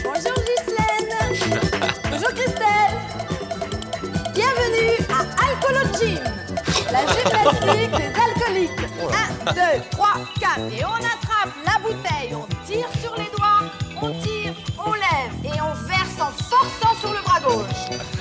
Bonjour 0.04 0.36
Ghislaine 0.36 1.50
Bonjour 2.10 2.30
Christelle 2.30 2.96
Bienvenue 4.32 4.96
à 5.10 5.20
Alcoolo 5.44 5.80
Gym 6.00 6.18
La 6.90 7.04
gymnastique 7.04 8.05
des 8.68 8.84
alcooliques 8.84 9.16
1, 9.46 9.52
2, 9.52 9.60
3, 9.90 10.08
4 10.40 10.58
Et 10.72 10.84
on 10.84 10.94
attrape 10.94 11.54
la 11.64 11.78
bouteille, 11.78 12.34
on 12.34 12.46
tire 12.66 12.88
sur 13.00 13.14
les 13.16 13.30
doigts, 13.36 13.62
on 14.02 14.10
tire, 14.20 14.54
on 14.84 14.92
lève. 14.92 15.32
Et 15.44 15.60
on 15.60 15.74
verse 15.86 16.20
en 16.20 16.30
forçant 16.42 16.94
sur 17.00 17.12
le 17.12 17.22
bras 17.22 17.40
gauche. 17.40 17.64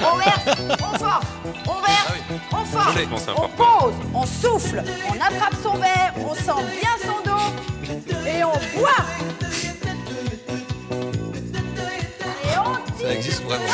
On 0.01 0.17
verse, 0.17 0.57
on 0.71 0.97
force, 0.97 1.25
on 1.67 1.81
verse, 1.81 2.13
on 2.51 2.65
force. 2.65 2.95
On 3.35 3.49
pose, 3.49 3.93
on 4.13 4.25
souffle, 4.25 4.83
on 5.09 5.15
attrape 5.15 5.55
son 5.61 5.77
verre, 5.77 6.13
on 6.17 6.35
sent 6.35 6.63
bien 6.79 6.95
son 7.01 7.21
dos. 7.29 7.53
Et 8.27 8.43
on 8.43 8.57
boit. 8.77 9.05
Et 12.43 12.57
on 12.57 13.01
Ça 13.01 13.13
existe 13.13 13.43
vraiment. 13.43 13.65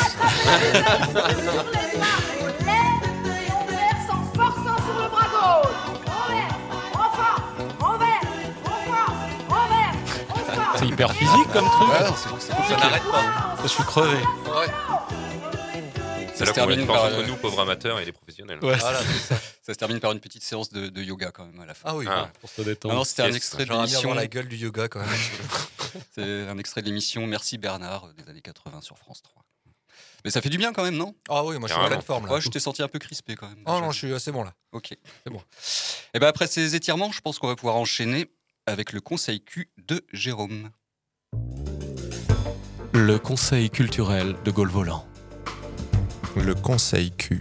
Hyper 10.92 11.12
physique 11.14 11.52
comme 11.52 11.66
truc. 11.66 11.88
Ouais, 11.88 12.08
non, 12.08 12.14
c'est- 12.16 12.46
c'est- 12.46 12.52
ça 12.52 12.76
n'arrête 12.76 13.02
pas. 13.10 13.56
Je 13.62 13.68
suis 13.68 13.82
crevé. 13.84 14.18
C'est 16.34 16.38
se 16.38 16.44
là 16.44 16.52
qu'on 16.52 16.60
met 16.66 16.76
termine 16.76 16.86
par, 16.86 17.04
entre 17.04 17.14
euh, 17.14 17.26
nous, 17.26 17.36
pauvres 17.36 17.60
amateurs, 17.60 18.00
et 18.00 18.04
les 18.04 18.12
professionnels. 18.12 18.58
Ouais. 18.62 18.76
Voilà, 18.76 19.00
c'est 19.00 19.34
ça. 19.34 19.40
Ça 19.62 19.74
se 19.74 19.78
termine 19.78 20.00
par 20.00 20.10
une 20.10 20.18
petite 20.18 20.42
séance 20.42 20.70
de, 20.70 20.88
de 20.88 21.02
yoga 21.02 21.30
quand 21.30 21.44
même 21.46 21.60
à 21.60 21.66
la 21.66 21.74
fin. 21.74 21.90
Ah 21.90 21.94
oui. 21.96 22.04
Ah. 22.08 22.28
Pour 22.40 22.50
se 22.50 22.62
détendre. 22.62 22.94
Ah 22.94 22.96
non, 22.98 23.04
c'était 23.04 23.22
un 23.22 23.32
extrait 23.32 23.64
de 23.64 23.70
l'émission. 23.70 24.00
voir 24.02 24.16
la 24.16 24.26
gueule 24.26 24.48
du 24.48 24.56
yoga 24.56 24.88
quand 24.88 24.98
même. 24.98 25.08
C'est 26.16 26.48
un 26.48 26.58
extrait 26.58 26.80
de 26.80 26.86
l'émission 26.86 27.24
Merci 27.28 27.58
Bernard 27.58 28.06
euh, 28.06 28.12
des 28.14 28.28
années 28.28 28.40
80 28.40 28.80
sur 28.80 28.98
France 28.98 29.22
3. 29.22 29.44
Mais 30.24 30.30
ça 30.32 30.40
fait 30.40 30.48
du 30.48 30.58
bien 30.58 30.72
quand 30.72 30.82
même, 30.82 30.96
non? 30.96 31.14
Ah 31.28 31.44
oui, 31.44 31.58
moi 31.58 31.68
je 31.68 31.74
suis 31.74 31.82
en 31.82 31.86
pleine 31.86 32.02
forme 32.02 32.26
là. 32.26 32.32
Ouais, 32.32 32.40
je 32.40 32.48
t'ai 32.48 32.58
senti 32.60 32.82
un 32.82 32.88
peu 32.88 32.98
crispé 32.98 33.34
quand 33.36 33.48
même. 33.48 33.62
Oh 33.66 33.70
déjà. 33.72 33.80
non, 33.82 33.90
je 33.92 33.98
suis 33.98 34.12
assez 34.14 34.32
bon 34.32 34.42
là. 34.42 34.52
Ok. 34.72 34.88
C'est 35.24 35.30
bon. 35.30 35.42
Et 36.14 36.18
ben 36.18 36.26
après 36.28 36.46
ces 36.48 36.74
étirements, 36.74 37.12
je 37.12 37.20
pense 37.20 37.38
qu'on 37.38 37.48
va 37.48 37.56
pouvoir 37.56 37.76
enchaîner 37.76 38.32
avec 38.66 38.92
le 38.92 39.00
conseil 39.00 39.42
Q 39.44 39.70
de 39.78 40.04
Jérôme. 40.12 40.70
Le 42.94 43.18
conseil 43.18 43.70
culturel 43.70 44.36
de 44.44 44.50
Gaulle 44.50 44.68
Volant. 44.68 45.06
Le 46.36 46.54
conseil 46.54 47.10
Q. 47.10 47.40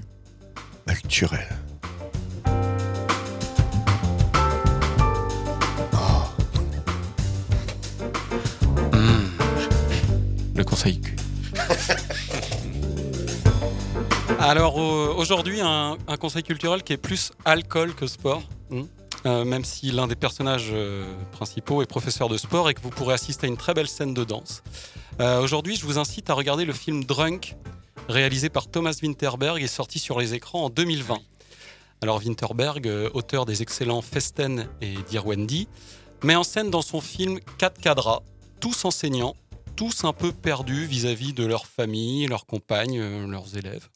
Culturel. 0.88 1.46
Le 10.56 10.64
conseil 10.64 11.00
Q. 11.02 11.16
Alors 14.40 14.78
aujourd'hui, 14.78 15.60
un, 15.62 15.98
un 16.08 16.18
conseil 16.18 16.44
culturel 16.44 16.84
qui 16.84 16.94
est 16.94 16.98
plus 16.98 17.32
alcool 17.46 17.94
que 17.94 18.08
sport. 18.08 18.44
hmm. 18.70 18.84
Euh, 19.28 19.46
même 19.46 19.64
si 19.64 19.92
l'un 19.92 20.08
des 20.08 20.16
personnages 20.16 20.70
euh, 20.72 21.06
principaux 21.32 21.84
est 21.84 21.86
professeur 21.86 22.28
de 22.28 22.38
sport 22.38 22.72
et 22.72 22.74
que 22.74 22.82
vous 22.82 22.90
pourrez 22.90 23.14
assister 23.14 23.46
à 23.46 23.50
une 23.50 23.58
très 23.58 23.76
belle 23.76 23.88
scène 23.88 24.16
de 24.16 24.24
danse. 24.24 24.64
Euh, 25.20 25.40
aujourd'hui, 25.42 25.76
je 25.76 25.86
vous 25.86 26.00
incite 26.00 26.32
à 26.32 26.34
regarder 26.34 26.66
le 26.66 26.74
film 26.74 27.04
Drunk, 27.04 27.56
réalisé 28.10 28.50
par 28.50 28.68
Thomas 28.68 28.98
Winterberg 29.02 29.62
et 29.62 29.68
sorti 29.68 30.00
sur 30.00 30.20
les 30.20 30.34
écrans 30.34 30.66
en 30.66 30.70
2020. 30.72 31.20
Alors 32.02 32.18
Winterberg, 32.18 32.90
auteur 33.14 33.46
des 33.46 33.62
excellents 33.62 34.02
Festen 34.02 34.68
et 34.82 34.96
Dear 35.12 35.28
Wendy, 35.28 35.68
met 36.24 36.36
en 36.36 36.44
scène 36.44 36.72
dans 36.72 36.82
son 36.82 37.00
film 37.00 37.40
quatre 37.60 37.80
cadras, 37.80 38.24
tous 38.60 38.86
enseignants, 38.86 39.36
tous 39.76 40.04
un 40.04 40.14
peu 40.14 40.32
perdus 40.32 40.86
vis-à-vis 40.86 41.34
de 41.34 41.46
leur 41.46 41.68
famille, 41.68 42.26
leurs 42.26 42.48
compagnes, 42.48 43.28
leurs 43.28 43.56
élèves. 43.56 43.88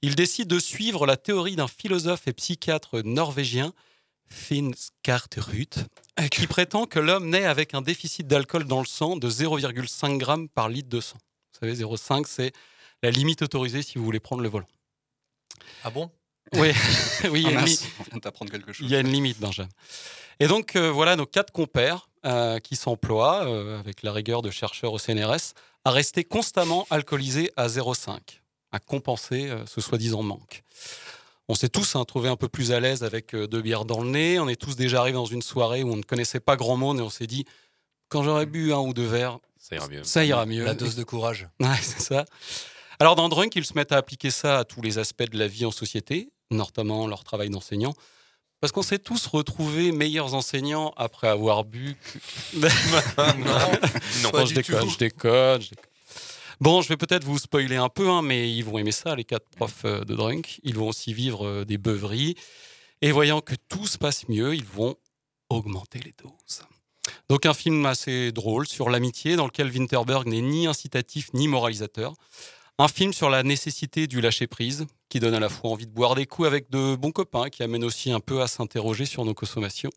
Il 0.00 0.14
décide 0.14 0.48
de 0.48 0.58
suivre 0.58 1.04
la 1.04 1.18
théorie 1.18 1.56
d'un 1.56 1.68
philosophe 1.68 2.26
et 2.26 2.32
psychiatre 2.32 3.02
norvégien, 3.04 3.74
Finn 4.28 4.74
Skarterud, 4.74 5.86
qui 6.30 6.46
prétend 6.46 6.86
que 6.86 6.98
l'homme 6.98 7.28
naît 7.30 7.44
avec 7.44 7.74
un 7.74 7.82
déficit 7.82 8.26
d'alcool 8.26 8.64
dans 8.64 8.80
le 8.80 8.86
sang 8.86 9.16
de 9.16 9.30
0,5 9.30 10.20
g 10.20 10.48
par 10.54 10.68
litre 10.68 10.88
de 10.88 11.00
sang. 11.00 11.18
Vous 11.52 11.60
savez, 11.60 11.74
0,5 11.74 12.24
c'est 12.26 12.52
la 13.02 13.10
limite 13.10 13.42
autorisée 13.42 13.82
si 13.82 13.98
vous 13.98 14.04
voulez 14.04 14.20
prendre 14.20 14.42
le 14.42 14.48
volant. 14.48 14.68
Ah 15.84 15.90
bon? 15.90 16.10
Oui, 16.54 16.72
oui, 17.30 17.42
il 17.46 17.52
y 17.52 17.56
a 17.56 17.60
Ah 17.60 17.64
une 18.12 18.20
on 18.40 18.46
quelque 18.46 18.72
chose. 18.72 18.86
il 18.86 18.90
y 18.90 18.96
a 18.96 19.00
une 19.00 19.10
limite, 19.10 19.38
Benjamin. 19.40 19.68
Et 20.38 20.46
donc, 20.46 20.76
euh, 20.76 20.90
voilà 20.90 21.16
nos 21.16 21.26
quatre 21.26 21.52
compères 21.52 22.08
euh, 22.24 22.58
qui 22.58 22.76
s'emploient, 22.76 23.46
euh, 23.46 23.78
avec 23.78 24.02
la 24.02 24.12
rigueur 24.12 24.42
de 24.42 24.50
chercheurs 24.50 24.92
au 24.92 24.98
CNRS, 24.98 25.54
à 25.84 25.90
rester 25.90 26.24
constamment 26.24 26.86
alcoolisés 26.90 27.50
à 27.56 27.68
0,5, 27.68 28.18
à 28.72 28.78
compenser 28.78 29.50
ce 29.66 29.80
soi-disant 29.80 30.22
manque. 30.22 30.62
On 31.48 31.54
s'est 31.54 31.68
tous 31.68 31.94
hein, 31.96 32.04
trouvés 32.04 32.28
un 32.28 32.36
peu 32.36 32.48
plus 32.48 32.72
à 32.72 32.80
l'aise 32.80 33.04
avec 33.04 33.34
euh, 33.34 33.46
deux 33.46 33.62
bières 33.62 33.84
dans 33.84 34.02
le 34.02 34.10
nez. 34.10 34.38
On 34.40 34.48
est 34.48 34.60
tous 34.60 34.74
déjà 34.76 35.00
arrivés 35.00 35.14
dans 35.16 35.26
une 35.26 35.42
soirée 35.42 35.82
où 35.84 35.92
on 35.92 35.96
ne 35.96 36.02
connaissait 36.02 36.40
pas 36.40 36.56
grand 36.56 36.76
monde 36.76 36.98
et 36.98 37.02
on 37.02 37.10
s'est 37.10 37.26
dit, 37.28 37.44
quand 38.08 38.22
j'aurais 38.24 38.46
bu 38.46 38.72
un 38.72 38.78
ou 38.78 38.92
deux 38.92 39.06
verres, 39.06 39.38
Ça 39.58 39.76
ira 39.76 39.88
mieux. 39.88 40.02
ça 40.04 40.24
ira 40.24 40.44
mieux. 40.46 40.64
La 40.64 40.74
dose 40.74 40.96
de 40.96 41.04
courage. 41.04 41.48
Ouais, 41.60 41.68
c'est 41.82 42.00
ça. 42.02 42.24
Alors 42.98 43.14
dans 43.14 43.28
Drunk, 43.28 43.54
ils 43.56 43.64
se 43.64 43.74
mettent 43.74 43.92
à 43.92 43.96
appliquer 43.98 44.30
ça 44.30 44.58
à 44.58 44.64
tous 44.64 44.80
les 44.82 44.98
aspects 44.98 45.28
de 45.30 45.38
la 45.38 45.46
vie 45.46 45.64
en 45.66 45.70
société, 45.70 46.30
notamment 46.50 47.06
leur 47.06 47.22
travail 47.24 47.50
d'enseignant. 47.50 47.92
Parce 48.60 48.72
qu'on 48.72 48.82
s'est 48.82 48.98
tous 48.98 49.26
retrouvés 49.26 49.92
meilleurs 49.92 50.34
enseignants 50.34 50.94
après 50.96 51.28
avoir 51.28 51.64
bu. 51.64 51.94
que- 51.94 52.58
Non, 54.22 54.30
pas 54.30 54.44
je 54.46 54.54
déconne, 54.54 54.88
je 54.90 54.96
déconne, 54.98 55.60
je 55.60 55.68
déconne. 55.70 55.84
Bon, 56.58 56.80
je 56.80 56.88
vais 56.88 56.96
peut-être 56.96 57.24
vous 57.24 57.38
spoiler 57.38 57.76
un 57.76 57.90
peu, 57.90 58.08
hein, 58.08 58.22
mais 58.22 58.50
ils 58.50 58.64
vont 58.64 58.78
aimer 58.78 58.92
ça, 58.92 59.14
les 59.14 59.24
quatre 59.24 59.46
profs 59.50 59.84
euh, 59.84 60.04
de 60.04 60.14
Drunk. 60.14 60.58
Ils 60.62 60.74
vont 60.74 60.88
aussi 60.88 61.12
vivre 61.12 61.46
euh, 61.46 61.64
des 61.66 61.76
beuveries. 61.76 62.34
Et 63.02 63.12
voyant 63.12 63.42
que 63.42 63.54
tout 63.68 63.86
se 63.86 63.98
passe 63.98 64.26
mieux, 64.28 64.54
ils 64.54 64.64
vont 64.64 64.96
augmenter 65.50 65.98
les 65.98 66.14
doses. 66.22 66.62
Donc 67.28 67.44
un 67.44 67.52
film 67.52 67.84
assez 67.84 68.32
drôle 68.32 68.66
sur 68.66 68.88
l'amitié, 68.88 69.36
dans 69.36 69.44
lequel 69.44 69.70
Winterberg 69.70 70.26
n'est 70.26 70.40
ni 70.40 70.66
incitatif 70.66 71.28
ni 71.34 71.46
moralisateur. 71.46 72.14
Un 72.78 72.88
film 72.88 73.12
sur 73.12 73.28
la 73.28 73.42
nécessité 73.42 74.06
du 74.06 74.22
lâcher-prise, 74.22 74.86
qui 75.10 75.20
donne 75.20 75.34
à 75.34 75.40
la 75.40 75.50
fois 75.50 75.70
envie 75.70 75.86
de 75.86 75.92
boire 75.92 76.14
des 76.14 76.26
coups 76.26 76.48
avec 76.48 76.70
de 76.70 76.96
bons 76.96 77.12
copains, 77.12 77.50
qui 77.50 77.62
amène 77.64 77.84
aussi 77.84 78.10
un 78.10 78.20
peu 78.20 78.40
à 78.40 78.48
s'interroger 78.48 79.04
sur 79.04 79.26
nos 79.26 79.34
consommations. 79.34 79.90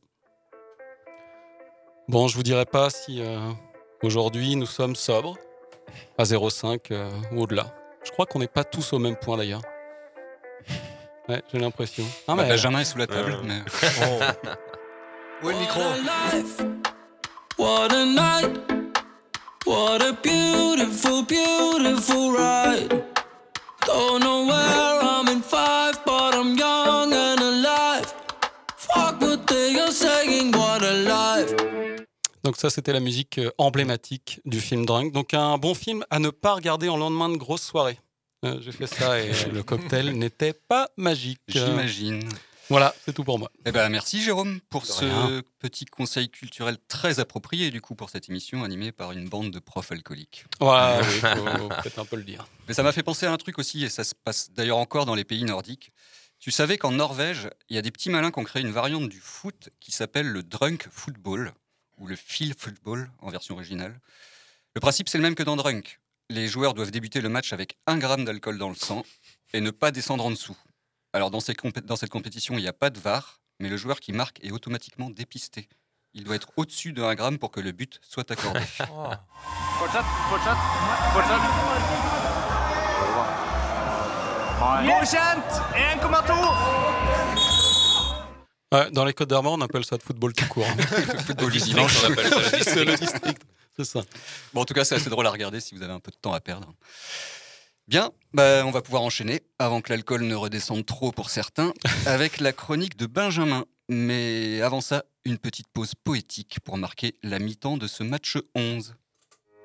Bon, 2.09 2.27
je 2.27 2.35
vous 2.35 2.43
dirai 2.43 2.65
pas 2.65 2.89
si 2.89 3.21
euh, 3.21 3.51
aujourd'hui 4.03 4.55
nous 4.55 4.65
sommes 4.65 4.95
sobres, 4.95 5.37
à 6.17 6.23
0,5 6.23 6.79
euh, 6.91 7.09
ou 7.31 7.41
au-delà. 7.43 7.65
Je 8.03 8.11
crois 8.11 8.25
qu'on 8.25 8.39
n'est 8.39 8.47
pas 8.47 8.63
tous 8.63 8.93
au 8.93 8.99
même 8.99 9.15
point 9.15 9.37
d'ailleurs. 9.37 9.61
Ouais, 11.27 11.41
j'ai 11.51 11.59
l'impression. 11.59 12.03
Ah, 12.27 12.35
Bah, 12.35 12.43
mais- 12.43 12.49
Benjamin 12.49 12.79
est 12.79 12.85
sous 12.85 12.97
la 12.97 13.07
table. 13.07 13.33
Euh. 13.33 13.43
mais- 13.43 13.61
Où 15.43 15.49
est 15.49 15.53
le 15.53 15.59
micro 15.59 15.81
What 17.57 17.91
a 17.93 18.05
night, 18.05 18.57
what 19.65 20.01
a 20.01 20.13
beautiful, 20.23 21.23
beautiful 21.25 22.31
ride. 22.31 23.03
Don't 23.85 24.21
know 24.21 24.45
where 24.47 25.01
I'm 25.01 25.27
in 25.27 25.41
five, 25.41 25.99
but 26.05 26.33
I'm 26.35 26.57
young 26.57 26.68
Donc 32.43 32.57
ça, 32.57 32.69
c'était 32.69 32.93
la 32.93 32.99
musique 32.99 33.37
euh, 33.37 33.51
emblématique 33.57 34.39
du 34.45 34.61
film 34.61 34.85
Drunk. 34.85 35.11
Donc 35.11 35.33
un 35.33 35.57
bon 35.57 35.73
film 35.73 36.05
à 36.09 36.19
ne 36.19 36.29
pas 36.29 36.53
regarder 36.53 36.89
en 36.89 36.97
lendemain 36.97 37.29
de 37.29 37.37
grosse 37.37 37.63
soirée. 37.63 37.99
Euh, 38.45 38.59
J'ai 38.61 38.71
fait 38.71 38.87
ça 38.87 39.19
et 39.19 39.31
le 39.51 39.63
cocktail 39.63 40.11
n'était 40.17 40.53
pas 40.53 40.89
magique. 40.97 41.41
J'imagine. 41.47 42.21
Voilà, 42.69 42.93
c'est 43.03 43.13
tout 43.13 43.23
pour 43.23 43.39
moi. 43.39 43.51
Eh 43.65 43.71
ben, 43.71 43.89
merci 43.89 44.21
Jérôme 44.21 44.59
pour 44.69 44.83
De 44.83 44.87
ce 44.87 45.03
rien. 45.03 45.41
petit 45.57 45.85
conseil 45.85 46.29
culturel 46.29 46.77
très 46.87 47.19
approprié 47.19 47.71
du 47.71 47.81
coup 47.81 47.95
pour 47.95 48.11
cette 48.11 48.29
émission 48.29 48.63
animée 48.63 48.91
par 48.91 49.11
une 49.11 49.27
bande 49.27 49.49
de 49.49 49.57
profs 49.57 49.91
alcooliques. 49.91 50.45
Ouais, 50.61 50.99
oui, 51.01 51.19
faut 51.57 51.67
peut-être 51.69 51.97
un 51.99 52.05
peu 52.05 52.15
le 52.15 52.23
dire. 52.23 52.47
Mais 52.67 52.75
ça 52.75 52.83
m'a 52.83 52.91
fait 52.91 53.01
penser 53.01 53.25
à 53.25 53.31
un 53.33 53.37
truc 53.37 53.57
aussi, 53.57 53.83
et 53.83 53.89
ça 53.89 54.03
se 54.03 54.13
passe 54.13 54.51
d'ailleurs 54.51 54.77
encore 54.77 55.05
dans 55.07 55.15
les 55.15 55.23
pays 55.23 55.43
nordiques. 55.45 55.91
Tu 56.39 56.51
savais 56.51 56.77
qu'en 56.77 56.91
Norvège, 56.91 57.49
il 57.69 57.75
y 57.75 57.79
a 57.79 57.81
des 57.81 57.89
petits 57.91 58.11
malins 58.11 58.29
qui 58.31 58.37
ont 58.39 58.43
créé 58.43 58.61
une 58.61 58.71
variante 58.71 59.09
du 59.09 59.19
foot 59.19 59.69
qui 59.79 59.91
s'appelle 59.91 60.27
le 60.27 60.43
drunk 60.43 60.87
football, 60.91 61.53
ou 61.99 62.07
le 62.07 62.15
feel 62.15 62.53
football 62.57 63.09
en 63.19 63.29
version 63.29 63.55
originale. 63.55 63.99
Le 64.75 64.81
principe, 64.81 65.09
c'est 65.09 65.17
le 65.17 65.21
même 65.23 65.35
que 65.35 65.43
dans 65.43 65.55
Drunk. 65.55 65.99
Les 66.29 66.47
joueurs 66.47 66.73
doivent 66.73 66.91
débuter 66.91 67.21
le 67.21 67.29
match 67.29 67.53
avec 67.53 67.77
un 67.87 67.97
gramme 67.97 68.23
d'alcool 68.25 68.57
dans 68.57 68.69
le 68.69 68.75
sang 68.75 69.03
et 69.53 69.61
ne 69.61 69.71
pas 69.71 69.91
descendre 69.91 70.25
en 70.25 70.29
dessous. 70.31 70.57
Alors 71.13 71.31
dans, 71.31 71.39
ces 71.39 71.53
compé- 71.53 71.81
dans 71.81 71.95
cette 71.95 72.11
compétition, 72.11 72.55
il 72.55 72.61
n'y 72.61 72.67
a 72.67 72.73
pas 72.73 72.89
de 72.91 72.99
VAR, 72.99 73.41
mais 73.59 73.67
le 73.69 73.77
joueur 73.77 73.99
qui 73.99 74.13
marque 74.13 74.39
est 74.43 74.51
automatiquement 74.51 75.09
dépisté. 75.09 75.67
Il 76.13 76.23
doit 76.23 76.35
être 76.35 76.49
au-dessus 76.55 76.93
de 76.93 77.01
1 77.03 77.15
gramme 77.15 77.37
pour 77.39 77.51
que 77.51 77.59
le 77.59 77.71
but 77.71 77.99
soit 78.03 78.29
accordé. 78.31 78.59
Fortsatt, 78.61 80.05
fortsatt, 80.29 80.57
fortsatt. 81.13 81.41
Godkjent! 84.85 85.41
1,2. 85.73 87.48
Ouais, 88.71 88.91
dans 88.91 89.03
les 89.03 89.13
Côtes 89.13 89.29
d'Armor, 89.29 89.53
on 89.53 89.61
appelle 89.61 89.83
ça 89.83 89.97
de 89.97 90.03
football 90.03 90.33
tout 90.33 90.45
court. 90.47 90.67
Le 90.77 91.19
football 91.19 91.51
du 91.51 91.59
dimanche, 91.59 92.03
on 92.03 92.11
appelle 92.11 92.29
ça 92.29 92.39
le 92.39 92.41
district. 92.43 92.69
C'est 92.69 92.85
le 92.85 92.95
district. 92.97 93.41
C'est 93.77 93.85
ça. 93.85 94.01
Bon, 94.53 94.61
en 94.61 94.65
tout 94.65 94.73
cas, 94.75 94.83
c'est 94.83 94.95
assez 94.95 95.09
drôle 95.09 95.25
à 95.25 95.31
regarder 95.31 95.59
si 95.59 95.73
vous 95.73 95.81
avez 95.81 95.93
un 95.93 95.99
peu 95.99 96.11
de 96.11 96.17
temps 96.17 96.33
à 96.33 96.39
perdre. 96.39 96.73
Bien, 97.87 98.11
bah, 98.33 98.63
on 98.65 98.71
va 98.71 98.83
pouvoir 98.83 99.01
enchaîner, 99.01 99.41
avant 99.57 99.81
que 99.81 99.91
l'alcool 99.91 100.21
ne 100.21 100.35
redescende 100.35 100.85
trop 100.85 101.11
pour 101.11 101.31
certains, 101.31 101.73
avec 102.05 102.39
la 102.39 102.53
chronique 102.53 102.95
de 102.97 103.07
Benjamin. 103.07 103.65
Mais 103.87 104.61
avant 104.61 104.81
ça, 104.81 105.03
une 105.25 105.39
petite 105.39 105.67
pause 105.73 105.93
poétique 105.95 106.59
pour 106.63 106.77
marquer 106.77 107.15
la 107.23 107.39
mi-temps 107.39 107.77
de 107.77 107.87
ce 107.87 108.03
match 108.03 108.37
11. 108.53 108.93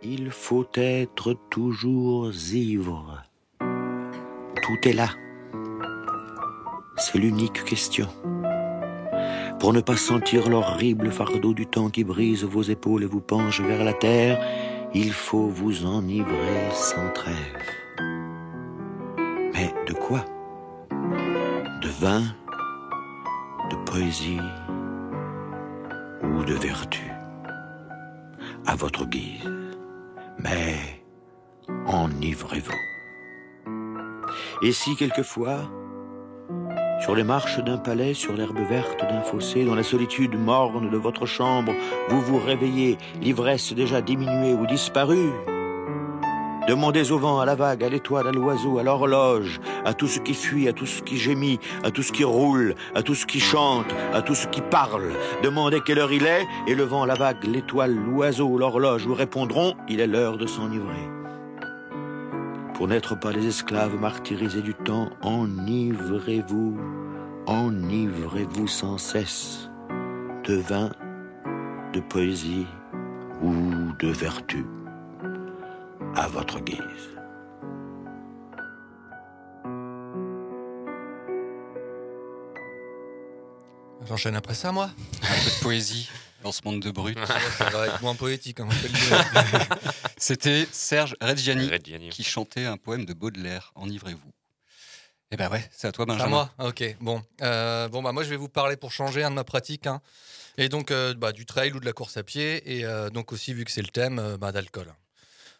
Il 0.02 0.30
faut 0.30 0.66
être 0.74 1.34
toujours 1.50 2.32
ivre. 2.32 3.22
Tout 3.58 4.88
est 4.88 4.94
là. 4.94 5.10
C'est 6.96 7.18
l'unique 7.18 7.64
question. 7.64 8.08
Pour 9.64 9.72
ne 9.72 9.81
pas 9.81 9.96
sentir 9.96 10.50
l'horrible 10.50 11.11
fardeau 11.11 11.55
du 11.55 11.66
temps 11.66 11.88
qui 11.88 12.05
brise 12.05 12.44
vos 12.44 12.61
épaules 12.61 13.03
et 13.03 13.07
vous 13.07 13.22
penche 13.22 13.62
vers 13.62 13.83
la 13.83 13.94
terre, 13.94 14.38
il 14.92 15.11
faut 15.11 15.48
vous 15.48 15.87
enivrer 15.87 16.68
sans 16.74 17.09
trêve. 17.14 17.35
Mais 19.55 19.72
de 19.88 19.94
quoi 19.94 20.22
De 21.81 21.88
vin 21.98 22.24
De 23.70 23.77
poésie 23.90 24.37
Ou 26.22 26.44
de 26.44 26.53
vertu? 26.53 27.11
À 28.66 28.77
votre 28.77 29.07
guise. 29.07 29.50
Mais 30.40 30.77
enivrez-vous. 31.87 32.70
Et 34.61 34.72
si 34.72 34.94
quelquefois, 34.94 35.70
sur 37.00 37.14
les 37.14 37.24
marches 37.24 37.59
d'un 37.59 37.78
palais, 37.78 38.14
sur 38.14 38.35
l'herbe 38.35 38.59
verte 38.68 39.00
d'un 39.00 39.20
fossé, 39.20 39.64
dans 39.64 39.74
la 39.74 39.83
solitude 39.83 40.38
morne 40.38 40.90
de 40.90 40.96
votre 40.96 41.26
chambre, 41.26 41.72
vous 42.09 42.20
vous 42.20 42.38
réveillez, 42.38 42.98
l'ivresse 43.20 43.72
déjà 43.72 44.00
diminuée 44.00 44.54
ou 44.54 44.66
disparue, 44.66 45.30
Demandez 46.66 47.12
au 47.12 47.18
vent, 47.18 47.40
à 47.40 47.44
la 47.44 47.54
vague, 47.54 47.85
à 47.85 47.90
l'étoile, 47.90 48.26
à 48.26 48.33
l'oiseau, 48.33 48.78
à 48.78 48.83
l'horloge, 48.83 49.61
à 49.85 49.92
tout 49.92 50.07
ce 50.07 50.18
qui 50.18 50.33
fuit, 50.33 50.66
à 50.66 50.72
tout 50.72 50.87
ce 50.87 51.02
qui 51.02 51.18
gémit, 51.18 51.61
à 51.83 51.90
tout 51.90 52.02
ce 52.02 52.11
qui 52.11 52.24
roule, 52.24 52.74
à 52.94 53.02
tout 53.02 53.14
ce 53.14 53.26
qui 53.26 53.38
chante, 53.38 53.92
à 54.14 54.22
tout 54.22 54.35
ce 54.35 54.46
qui 54.46 54.62
parle. 54.62 55.12
Demandez 55.42 55.83
quelle 55.85 55.98
heure 55.98 56.12
il 56.12 56.24
est, 56.24 56.46
et 56.66 56.74
le 56.74 56.85
vent, 56.85 57.04
la 57.04 57.14
vague, 57.14 57.44
l'étoile, 57.44 57.94
l'oiseau, 57.94 58.57
l'horloge 58.57 59.07
vous 59.07 59.14
répondront, 59.14 59.74
il 59.90 60.00
est 60.00 60.07
l'heure 60.07 60.38
de 60.38 60.46
s'enivrer. 60.46 61.13
Pour 62.74 62.88
n'être 62.88 63.14
pas 63.14 63.30
les 63.30 63.46
esclaves 63.46 63.94
martyrisés 63.98 64.60
du 64.60 64.74
temps, 64.74 65.08
enivrez-vous, 65.22 66.76
enivrez-vous 67.46 68.66
sans 68.66 68.98
cesse 68.98 69.70
de 70.44 70.56
vin, 70.56 70.90
de 71.92 72.00
poésie 72.00 72.66
ou 73.42 73.52
de 74.00 74.08
vertu 74.08 74.66
à 76.16 76.26
votre 76.26 76.58
guise. 76.60 76.78
J'enchaîne 84.06 84.34
après 84.34 84.54
ça, 84.54 84.72
moi? 84.72 84.90
Un 85.22 85.44
peu 85.44 85.50
de 85.50 85.62
poésie 85.62 86.10
dans 86.44 86.52
ce 86.52 86.61
monde 86.64 86.80
de 86.80 86.90
brut. 86.90 87.18
Ça 87.59 87.70
va 87.70 87.87
être 87.88 88.02
moins 88.02 88.14
poétique, 88.14 88.61
hein. 88.61 88.68
C'était 90.18 90.68
Serge 90.70 91.16
Reggiani, 91.20 91.68
Reggiani. 91.68 92.11
qui 92.11 92.22
chantait 92.22 92.66
un 92.66 92.76
poème 92.76 93.04
de 93.07 93.14
Baudelaire, 93.14 93.72
Enivrez-vous. 93.74 94.30
Eh 95.30 95.37
ben 95.37 95.50
ouais, 95.50 95.66
c'est 95.72 95.88
à 95.88 95.92
toi, 95.92 96.04
Benjamin. 96.04 96.24
à 96.24 96.28
moi 96.28 96.50
Ok, 96.68 96.85
bon. 97.00 97.22
Euh, 97.42 97.88
bon 97.88 98.02
bah, 98.02 98.12
moi, 98.12 98.22
je 98.22 98.28
vais 98.28 98.37
vous 98.37 98.48
parler 98.48 98.76
pour 98.76 98.92
changer 98.92 99.24
un 99.24 99.30
de 99.30 99.35
ma 99.35 99.42
pratique. 99.44 99.87
hein. 99.87 100.00
Et 100.59 100.68
donc, 100.68 100.90
euh, 100.90 101.14
bah, 101.14 101.33
du 101.33 101.46
trail 101.46 101.72
ou 101.72 101.80
de 101.80 101.87
la 101.87 101.92
course 101.92 102.16
à 102.18 102.22
pied. 102.22 102.62
Et 102.78 102.85
euh, 102.85 103.11
donc, 103.11 103.33
aussi, 103.33 103.52
vu 103.54 103.64
que 103.64 103.72
c'est 103.72 103.83
le 103.83 103.88
thème, 103.88 104.18
euh, 104.20 104.37
bah, 104.37 104.52
d'alcool. 104.52 104.94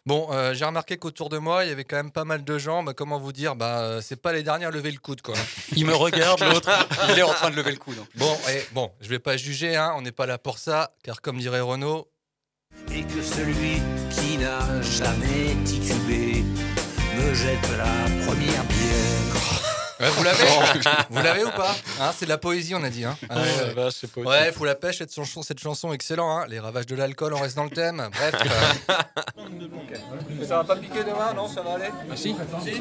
Bon, 0.07 0.29
euh, 0.33 0.53
j'ai 0.53 0.67
remarqué 0.67 0.99
qu'autour 0.99 1.31
de 1.31 1.38
moi, 1.38 1.64
il 1.64 1.71
y 1.71 1.73
avait 1.73 1.85
quand 1.85 1.97
même 1.97 2.11
pas 2.11 2.25
mal 2.25 2.45
de 2.45 2.59
gens. 2.59 2.83
Bah, 2.83 2.93
comment 2.95 3.19
vous 3.19 3.33
dire 3.33 3.57
bah, 3.57 3.81
euh, 3.81 4.01
C'est 4.03 4.21
pas 4.21 4.35
les 4.35 4.43
derniers 4.43 4.67
à 4.67 4.71
lever 4.71 4.90
le 4.90 4.99
coude, 4.99 5.23
quoi. 5.23 5.35
Il 5.77 5.87
me 5.87 5.95
regarde, 5.95 6.40
l'autre, 6.40 6.71
il 7.11 7.19
est 7.19 7.23
en 7.23 7.33
train 7.33 7.51
de 7.51 7.57
lever 7.57 7.71
le 7.71 7.79
coude. 7.79 7.97
Bon, 8.17 8.37
et, 8.51 8.62
bon, 8.73 8.93
je 9.01 9.09
vais 9.09 9.19
pas 9.19 9.38
juger, 9.38 9.77
hein, 9.77 9.95
on 9.97 10.03
n'est 10.03 10.12
pas 10.12 10.27
là 10.27 10.37
pour 10.37 10.59
ça, 10.59 10.95
car 11.03 11.23
comme 11.23 11.38
dirait 11.38 11.61
Renaud, 11.61 12.11
Et 12.93 13.03
que 13.03 13.23
celui 13.23 13.81
qui 14.11 14.37
n'a 14.37 14.83
jamais 14.83 15.57
titubé 15.64 16.45
me 17.17 17.35
jette 17.35 17.71
la 17.79 18.25
première 18.27 18.64
pierre. 18.67 19.34
Ouais, 20.05 20.11
vous 20.11 20.23
l'avez 20.23 20.45
Vous 21.11 21.23
l'avez 21.23 21.45
ou 21.45 21.51
pas 21.51 21.75
Hein, 22.01 22.12
C'est 22.17 22.27
de 22.27 22.31
la 22.31 22.38
poésie, 22.38 22.75
on 22.75 22.85
a 22.85 22.90
dit. 22.90 23.05
Hein. 23.05 23.17
Poétique. 23.75 24.17
Ouais, 24.19 24.53
faut 24.53 24.64
la 24.67 24.75
pêche, 24.75 24.99
cette 24.99 25.14
chanson, 25.14 25.43
cette 25.43 25.61
chanson 25.61 25.93
excellent. 25.93 26.31
Hein. 26.38 26.47
Les 26.49 26.61
ravages 26.61 26.87
de 26.87 26.95
l'alcool, 26.95 27.33
on 27.35 27.40
reste 27.40 27.57
dans 27.57 27.64
le 27.64 27.71
thème. 27.71 28.09
Bref. 28.12 28.35
euh, 28.88 30.45
Ça 30.47 30.59
va 30.59 30.64
pas 30.64 30.77
piquer 30.77 31.05
demain, 31.05 31.33
non 31.35 31.49
Ça 31.49 31.62
va 31.62 31.75
aller 31.75 31.88
Ah 32.11 32.17
si 32.17 32.35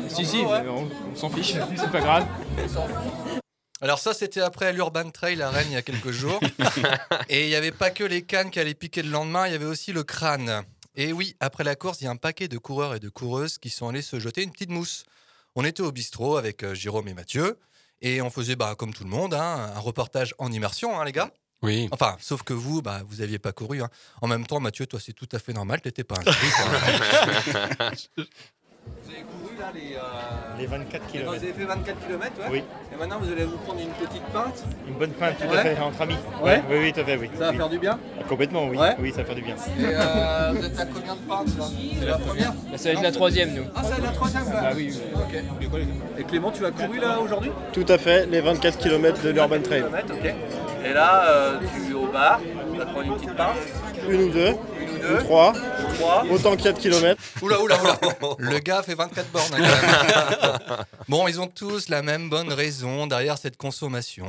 Si, 0.10 0.26
si, 0.26 0.38
Ouais. 0.42 0.62
on, 0.68 0.90
on 1.12 1.16
s'en 1.16 1.30
fiche, 1.30 1.54
c'est 1.78 1.92
pas 1.92 2.02
grave. 2.02 2.26
Alors 3.82 4.00
ça, 4.00 4.14
c'était 4.14 4.42
après 4.42 4.72
l'Urban 4.74 5.10
Trail 5.12 5.42
à 5.42 5.50
Rennes 5.50 5.68
il 5.70 5.74
y 5.74 5.78
a 5.78 5.82
quelques 5.82 6.12
jours. 6.12 6.40
Et 7.30 7.44
il 7.44 7.48
n'y 7.50 7.56
avait 7.56 7.72
pas 7.72 7.90
que 7.90 8.04
les 8.04 8.22
cannes 8.22 8.50
qui 8.52 8.60
allaient 8.60 8.74
piquer 8.74 9.02
le 9.02 9.10
lendemain, 9.10 9.48
il 9.48 9.52
y 9.54 9.56
avait 9.56 9.66
aussi 9.66 9.92
le 9.94 10.04
crâne. 10.04 10.64
Et 10.96 11.12
oui, 11.12 11.36
après 11.40 11.64
la 11.64 11.76
course, 11.76 12.00
il 12.02 12.06
y 12.06 12.08
a 12.08 12.12
un 12.12 12.16
paquet 12.18 12.48
de 12.48 12.58
coureurs 12.58 12.96
et 12.96 13.00
de 13.00 13.10
coureuses 13.10 13.58
qui 13.58 13.70
sont 13.70 13.90
allés 13.90 14.02
se 14.02 14.20
jeter 14.20 14.44
une 14.44 14.52
petite 14.52 14.70
mousse. 14.70 15.06
On 15.56 15.64
était 15.66 15.82
au 15.84 15.92
bistrot 15.92 16.38
avec 16.38 16.64
euh, 16.64 16.74
Jérôme 16.74 17.08
et 17.08 17.14
Mathieu. 17.14 17.58
Et 18.02 18.22
on 18.22 18.30
faisait, 18.30 18.56
bah, 18.56 18.76
comme 18.78 18.94
tout 18.94 19.04
le 19.06 19.10
monde, 19.10 19.34
hein, 19.34 19.72
un 19.76 19.80
reportage 19.80 20.34
en 20.38 20.52
immersion, 20.52 21.00
hein, 21.00 21.06
les 21.06 21.12
gars. 21.14 21.32
Oui. 21.62 21.88
Enfin, 21.92 22.18
sauf 22.20 22.44
que 22.44 22.52
vous, 22.54 22.82
bah, 22.82 23.02
vous 23.08 23.22
aviez 23.22 23.40
pas 23.40 23.54
couru. 23.54 23.82
hein. 23.82 23.90
En 24.22 24.28
même 24.28 24.46
temps, 24.46 24.60
Mathieu, 24.60 24.86
toi, 24.86 25.00
c'est 25.00 25.14
tout 25.14 25.30
à 25.32 25.40
fait 25.40 25.54
normal, 25.54 25.80
t'étais 25.80 26.04
pas 26.04 26.16
inscrit. 26.20 26.50
Vous 29.04 29.10
avez 29.10 29.22
couru 29.24 29.56
là 29.60 29.72
les, 29.74 30.62
Les 30.62 30.68
24 30.68 31.08
kilomètres. 31.08 31.32
Vous 31.40 31.44
avez 31.44 31.54
fait 31.54 31.66
24 31.66 32.08
km, 32.08 32.24
ouais 32.40 32.46
Oui. 32.52 32.64
Et 32.94 32.98
maintenant, 33.00 33.18
vous 33.22 33.32
allez 33.32 33.44
vous 33.46 33.58
prendre 33.58 33.80
une 33.82 33.90
petite 33.90 34.24
pinte. 34.34 34.64
Une 34.88 34.94
bonne 34.96 35.12
pinte, 35.12 35.36
tout 35.40 35.48
Ouais. 35.48 35.58
à 35.58 35.62
fait, 35.64 35.80
entre 35.80 36.02
amis. 36.02 36.16
Ouais. 36.42 36.62
Oui, 36.70 36.76
oui, 36.80 36.94
tout 36.94 37.00
à 37.02 37.04
fait, 37.04 37.18
oui. 37.18 37.30
Ça 37.34 37.46
va 37.46 37.50
Oui. 37.52 37.58
faire 37.58 37.70
du 37.70 37.80
bien 37.80 38.00
Ah, 38.20 38.24
Complètement, 38.30 38.68
oui. 38.68 38.78
Ouais. 38.78 38.96
Oui, 39.00 39.12
ça 39.12 39.18
va 39.18 39.26
faire 39.26 39.36
du 39.36 39.42
bien. 39.42 39.56
Et 39.56 39.86
euh, 39.86 40.54
vous 40.56 40.66
êtes 40.66 40.80
à 40.80 40.86
combien 40.86 41.16
de 41.16 41.20
pintes 41.28 41.58
là? 41.58 41.66
C'est 42.00 42.06
la 42.06 42.18
première? 42.18 42.52
Bah, 42.54 42.78
ça 42.78 42.90
va 42.90 42.96
être 42.96 43.04
la 43.04 43.12
troisième, 43.12 43.54
nous. 43.54 43.64
Ah, 43.76 43.84
ça 43.84 43.90
va 43.90 43.96
être 43.98 44.04
la 44.06 44.12
troisième 44.12 44.44
Bah 44.46 44.70
oui, 44.76 44.92
oui. 44.94 45.02
Ok. 45.16 45.80
Et 46.20 46.24
Clément, 46.24 46.52
tu 46.52 46.66
as 46.66 46.72
couru 46.72 47.00
là 47.00 47.20
aujourd'hui? 47.20 47.52
Tout 47.74 47.86
à 47.90 47.98
fait, 47.98 48.26
les 48.28 48.42
24 48.42 48.78
km 48.78 49.22
de 49.22 49.30
l'Urban 49.30 49.62
Trail. 49.62 49.84
ok. 49.84 50.34
Et 50.86 50.94
là, 50.94 51.26
euh, 51.30 51.60
tu 51.86 51.92
es 51.92 51.94
au 51.94 52.08
bar, 52.08 52.40
tu 52.72 52.78
vas 52.78 52.86
te 52.86 52.92
prendre 52.92 53.06
une 53.08 53.16
petite 53.16 53.36
pinte. 53.36 53.56
Une 54.10 54.22
ou 54.24 54.30
deux, 54.30 54.48
Une 54.80 54.90
ou 54.90 54.98
deux. 55.00 55.16
ou 55.16 55.24
trois, 55.24 55.54
Trois. 55.96 56.26
autant 56.30 56.56
qu'il 56.58 56.66
y 56.66 56.70
a 56.70 56.74
de 56.74 56.80
kilomètres. 56.80 57.22
Oula, 57.42 57.62
oula, 57.62 57.76
oula. 57.82 57.98
Le 58.40 58.60
gars 58.60 58.84
fait 58.84 58.96
24 58.96 59.32
bornes. 59.32 59.46
hein, 59.54 59.58
quand 59.58 60.70
même. 60.78 60.78
bon, 61.08 61.28
ils 61.28 61.40
ont 61.40 61.48
tous 61.48 61.88
la 61.90 62.02
même 62.02 62.30
bonne 62.30 62.52
raison 62.52 63.08
derrière 63.08 63.38
cette 63.38 63.56
consommation. 63.58 64.26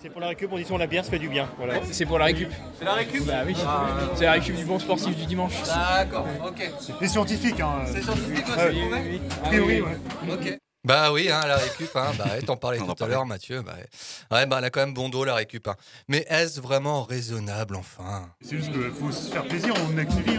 C'est 0.00 0.08
pour 0.08 0.20
la 0.20 0.28
récup, 0.28 0.48
on 0.50 0.56
dit 0.56 0.64
souvent 0.64 0.78
la 0.78 0.88
bière, 0.88 1.04
ça 1.04 1.10
fait 1.12 1.18
du 1.20 1.28
bien. 1.28 1.48
Voilà. 1.58 1.74
C'est 1.92 2.06
pour 2.06 2.18
la 2.18 2.24
récup. 2.24 2.50
C'est 2.78 2.84
la 2.84 2.94
récup 2.94 3.24
Bah 3.24 3.34
oui. 3.46 3.54
Ah, 3.64 3.86
C'est 4.16 4.24
la 4.24 4.32
récup 4.32 4.56
du 4.56 4.64
bon 4.64 4.78
sportif 4.80 5.14
du 5.14 5.26
dimanche. 5.26 5.52
D'accord, 5.64 6.26
ok. 6.44 6.70
C'est 7.00 7.06
scientifique, 7.08 7.60
hein. 7.60 7.84
C'est 7.86 8.02
scientifique 8.02 8.44
aussi, 8.48 8.58
Ouais. 8.58 8.70
vous 8.72 8.80
trouvez 8.80 9.20
A 9.44 9.48
priori, 9.48 9.80
ouais. 9.82 9.98
Ok. 10.32 10.58
Bah 10.84 11.12
oui, 11.12 11.30
hein, 11.30 11.40
la 11.46 11.56
récup, 11.58 11.94
hein, 11.94 12.10
bah, 12.18 12.42
t'en 12.44 12.56
parlais 12.56 12.78
tout 12.78 13.04
à 13.04 13.06
l'heure, 13.06 13.24
Mathieu. 13.24 13.62
Bah, 13.62 13.74
ouais. 13.76 14.36
Ouais, 14.36 14.46
bah, 14.46 14.56
elle 14.58 14.64
a 14.64 14.70
quand 14.70 14.80
même 14.80 14.94
bon 14.94 15.08
dos, 15.08 15.24
la 15.24 15.34
récup. 15.36 15.68
hein. 15.68 15.76
Mais 16.08 16.26
est-ce 16.28 16.60
vraiment 16.60 17.04
raisonnable, 17.04 17.76
enfin? 17.76 18.28
C'est 18.40 18.56
juste 18.56 18.72
qu'il 18.72 18.90
faut 18.90 19.12
se 19.12 19.30
faire 19.30 19.46
plaisir, 19.46 19.72
on 19.76 19.90
n'a 19.90 20.04
qu'une 20.04 20.22
vie. 20.22 20.38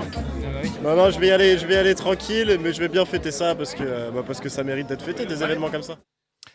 Non, 0.82 0.98
non, 0.98 1.12
je 1.12 1.20
vais 1.20 1.28
y 1.28 1.32
aller, 1.32 1.58
je 1.58 1.66
vais 1.66 1.76
y 1.76 1.78
aller 1.78 1.96
tranquille, 1.96 2.58
mais 2.62 2.74
je 2.74 2.80
vais 2.82 2.90
bien 2.90 3.06
fêter 3.06 3.32
ça 3.32 3.56
parce 3.56 3.74
que, 3.74 4.12
bah, 4.12 4.24
parce 4.28 4.42
que 4.42 4.50
ça 4.50 4.64
mérite 4.66 4.88
d'être 4.88 5.04
fêté, 5.06 5.26
des 5.26 5.44
événements 5.44 5.72
comme 5.72 5.84
ça. 5.84 5.98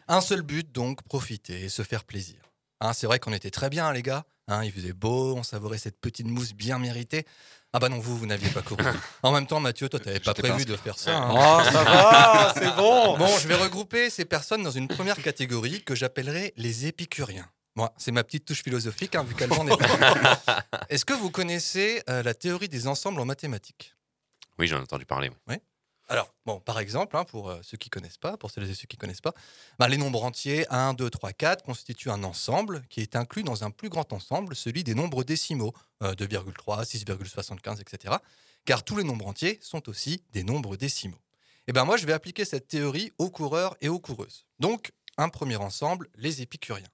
Un 0.07 0.21
seul 0.21 0.43
but, 0.43 0.71
donc, 0.71 1.03
profiter 1.05 1.65
et 1.65 1.69
se 1.71 1.83
faire 1.83 2.05
plaisir. 2.05 2.41
Hein, 2.81 2.93
c'est 2.93 3.07
vrai 3.07 3.19
qu'on 3.19 3.33
était 3.33 3.51
très 3.51 3.71
bien, 3.71 3.91
les 3.93 4.03
gars. 4.03 4.25
Hein, 4.49 4.65
il 4.65 4.73
faisait 4.73 4.93
beau, 4.93 5.35
on 5.37 5.43
savourait 5.43 5.79
cette 5.79 6.01
petite 6.01 6.27
mousse 6.27 6.53
bien 6.55 6.79
méritée. 6.79 7.27
Ah 7.73 7.79
bah 7.79 7.89
non, 7.91 7.99
vous, 7.99 8.17
vous 8.17 8.27
n'aviez 8.27 8.49
pas 8.51 8.63
couru. 8.63 8.83
En 9.23 9.31
même 9.33 9.47
temps, 9.47 9.61
Mathieu, 9.61 9.89
toi, 9.89 10.01
t'avais 10.01 10.21
pas 10.21 10.33
prévu 10.35 10.65
de 10.65 10.77
faire 10.77 10.99
ça. 10.99 11.17
hein. 11.19 11.29
Oh, 11.33 11.61
ça 11.71 11.85
va, 11.85 12.55
c'est 12.57 12.75
bon. 12.77 13.19
Bon, 13.19 13.27
je 13.39 13.47
vais 13.47 13.57
regrouper 13.57 14.09
ces 14.11 14.25
personnes 14.25 14.63
dans 14.63 14.71
une 14.71 14.89
première 14.89 15.17
catégorie 15.23 15.83
que 15.83 15.95
j'appellerai 15.95 16.55
les 16.57 16.87
épicuriens. 16.87 17.49
Moi, 17.77 17.93
c'est 17.99 18.11
ma 18.11 18.25
petite 18.25 18.45
touche 18.47 18.63
philosophique, 18.63 19.15
hein, 19.15 19.23
vu 19.23 19.35
qu'Alban 19.35 19.65
n'est 19.65 19.77
pas. 19.77 20.65
Est-ce 20.89 21.05
que 21.05 21.13
vous 21.13 21.31
connaissez 21.31 22.03
euh, 22.09 22.23
la 22.23 22.35
théorie 22.35 22.69
des 22.69 22.87
ensembles 22.89 23.21
en 23.21 23.25
mathématiques? 23.27 23.95
Oui, 24.59 24.67
j'en 24.67 24.79
ai 24.79 24.83
entendu 24.83 25.05
parler. 25.05 25.31
Oui. 25.47 25.57
Alors, 26.11 26.33
bon, 26.47 26.59
par 26.59 26.79
exemple, 26.79 27.17
hein, 27.19 27.25
pour 27.25 27.51
euh, 27.51 27.61
ceux 27.63 27.77
qui 27.77 27.91
connaissent 27.91 28.17
pas, 28.17 28.39
pour 28.39 28.51
celles 28.51 28.69
et 28.69 28.75
ceux 28.75 28.87
qui 28.87 28.97
connaissent 28.97 29.21
pas, 29.21 29.35
bah, 29.79 29.89
les 29.89 29.99
nombres 29.99 30.25
entiers 30.25 30.67
1, 30.71 30.95
2, 30.95 31.11
3, 31.11 31.33
4 31.35 31.65
constituent 31.65 32.11
un 32.11 32.25
ensemble 32.25 32.83
qui 32.89 33.03
est 33.03 33.15
inclus 33.15 33.43
dans 33.43 33.63
un 33.63 33.71
plus 33.71 33.91
grand 33.91 34.11
ensemble, 34.15 34.57
celui 34.57 34.85
des 34.85 34.95
nombres 34.95 35.23
décimaux, 35.23 35.75
euh, 36.03 36.15
2,3, 36.15 36.85
6,75, 36.85 37.81
etc. 37.83 38.15
Car 38.65 38.85
tous 38.85 38.97
les 38.97 39.05
nombres 39.05 39.27
entiers 39.27 39.59
sont 39.61 39.87
aussi 39.91 40.23
des 40.33 40.45
nombres 40.45 40.77
décimaux. 40.77 41.21
Et 41.67 41.73
ben 41.73 41.85
moi, 41.85 41.99
je 41.99 42.07
vais 42.07 42.15
appliquer 42.15 42.47
cette 42.47 42.69
théorie 42.69 43.13
aux 43.19 43.31
coureurs 43.31 43.77
et 43.83 43.91
aux 43.91 44.01
coureuses. 44.01 44.47
Donc, 44.59 44.93
un 45.19 45.29
premier 45.29 45.57
ensemble, 45.57 46.09
les 46.15 46.41
épicuriens. 46.41 46.89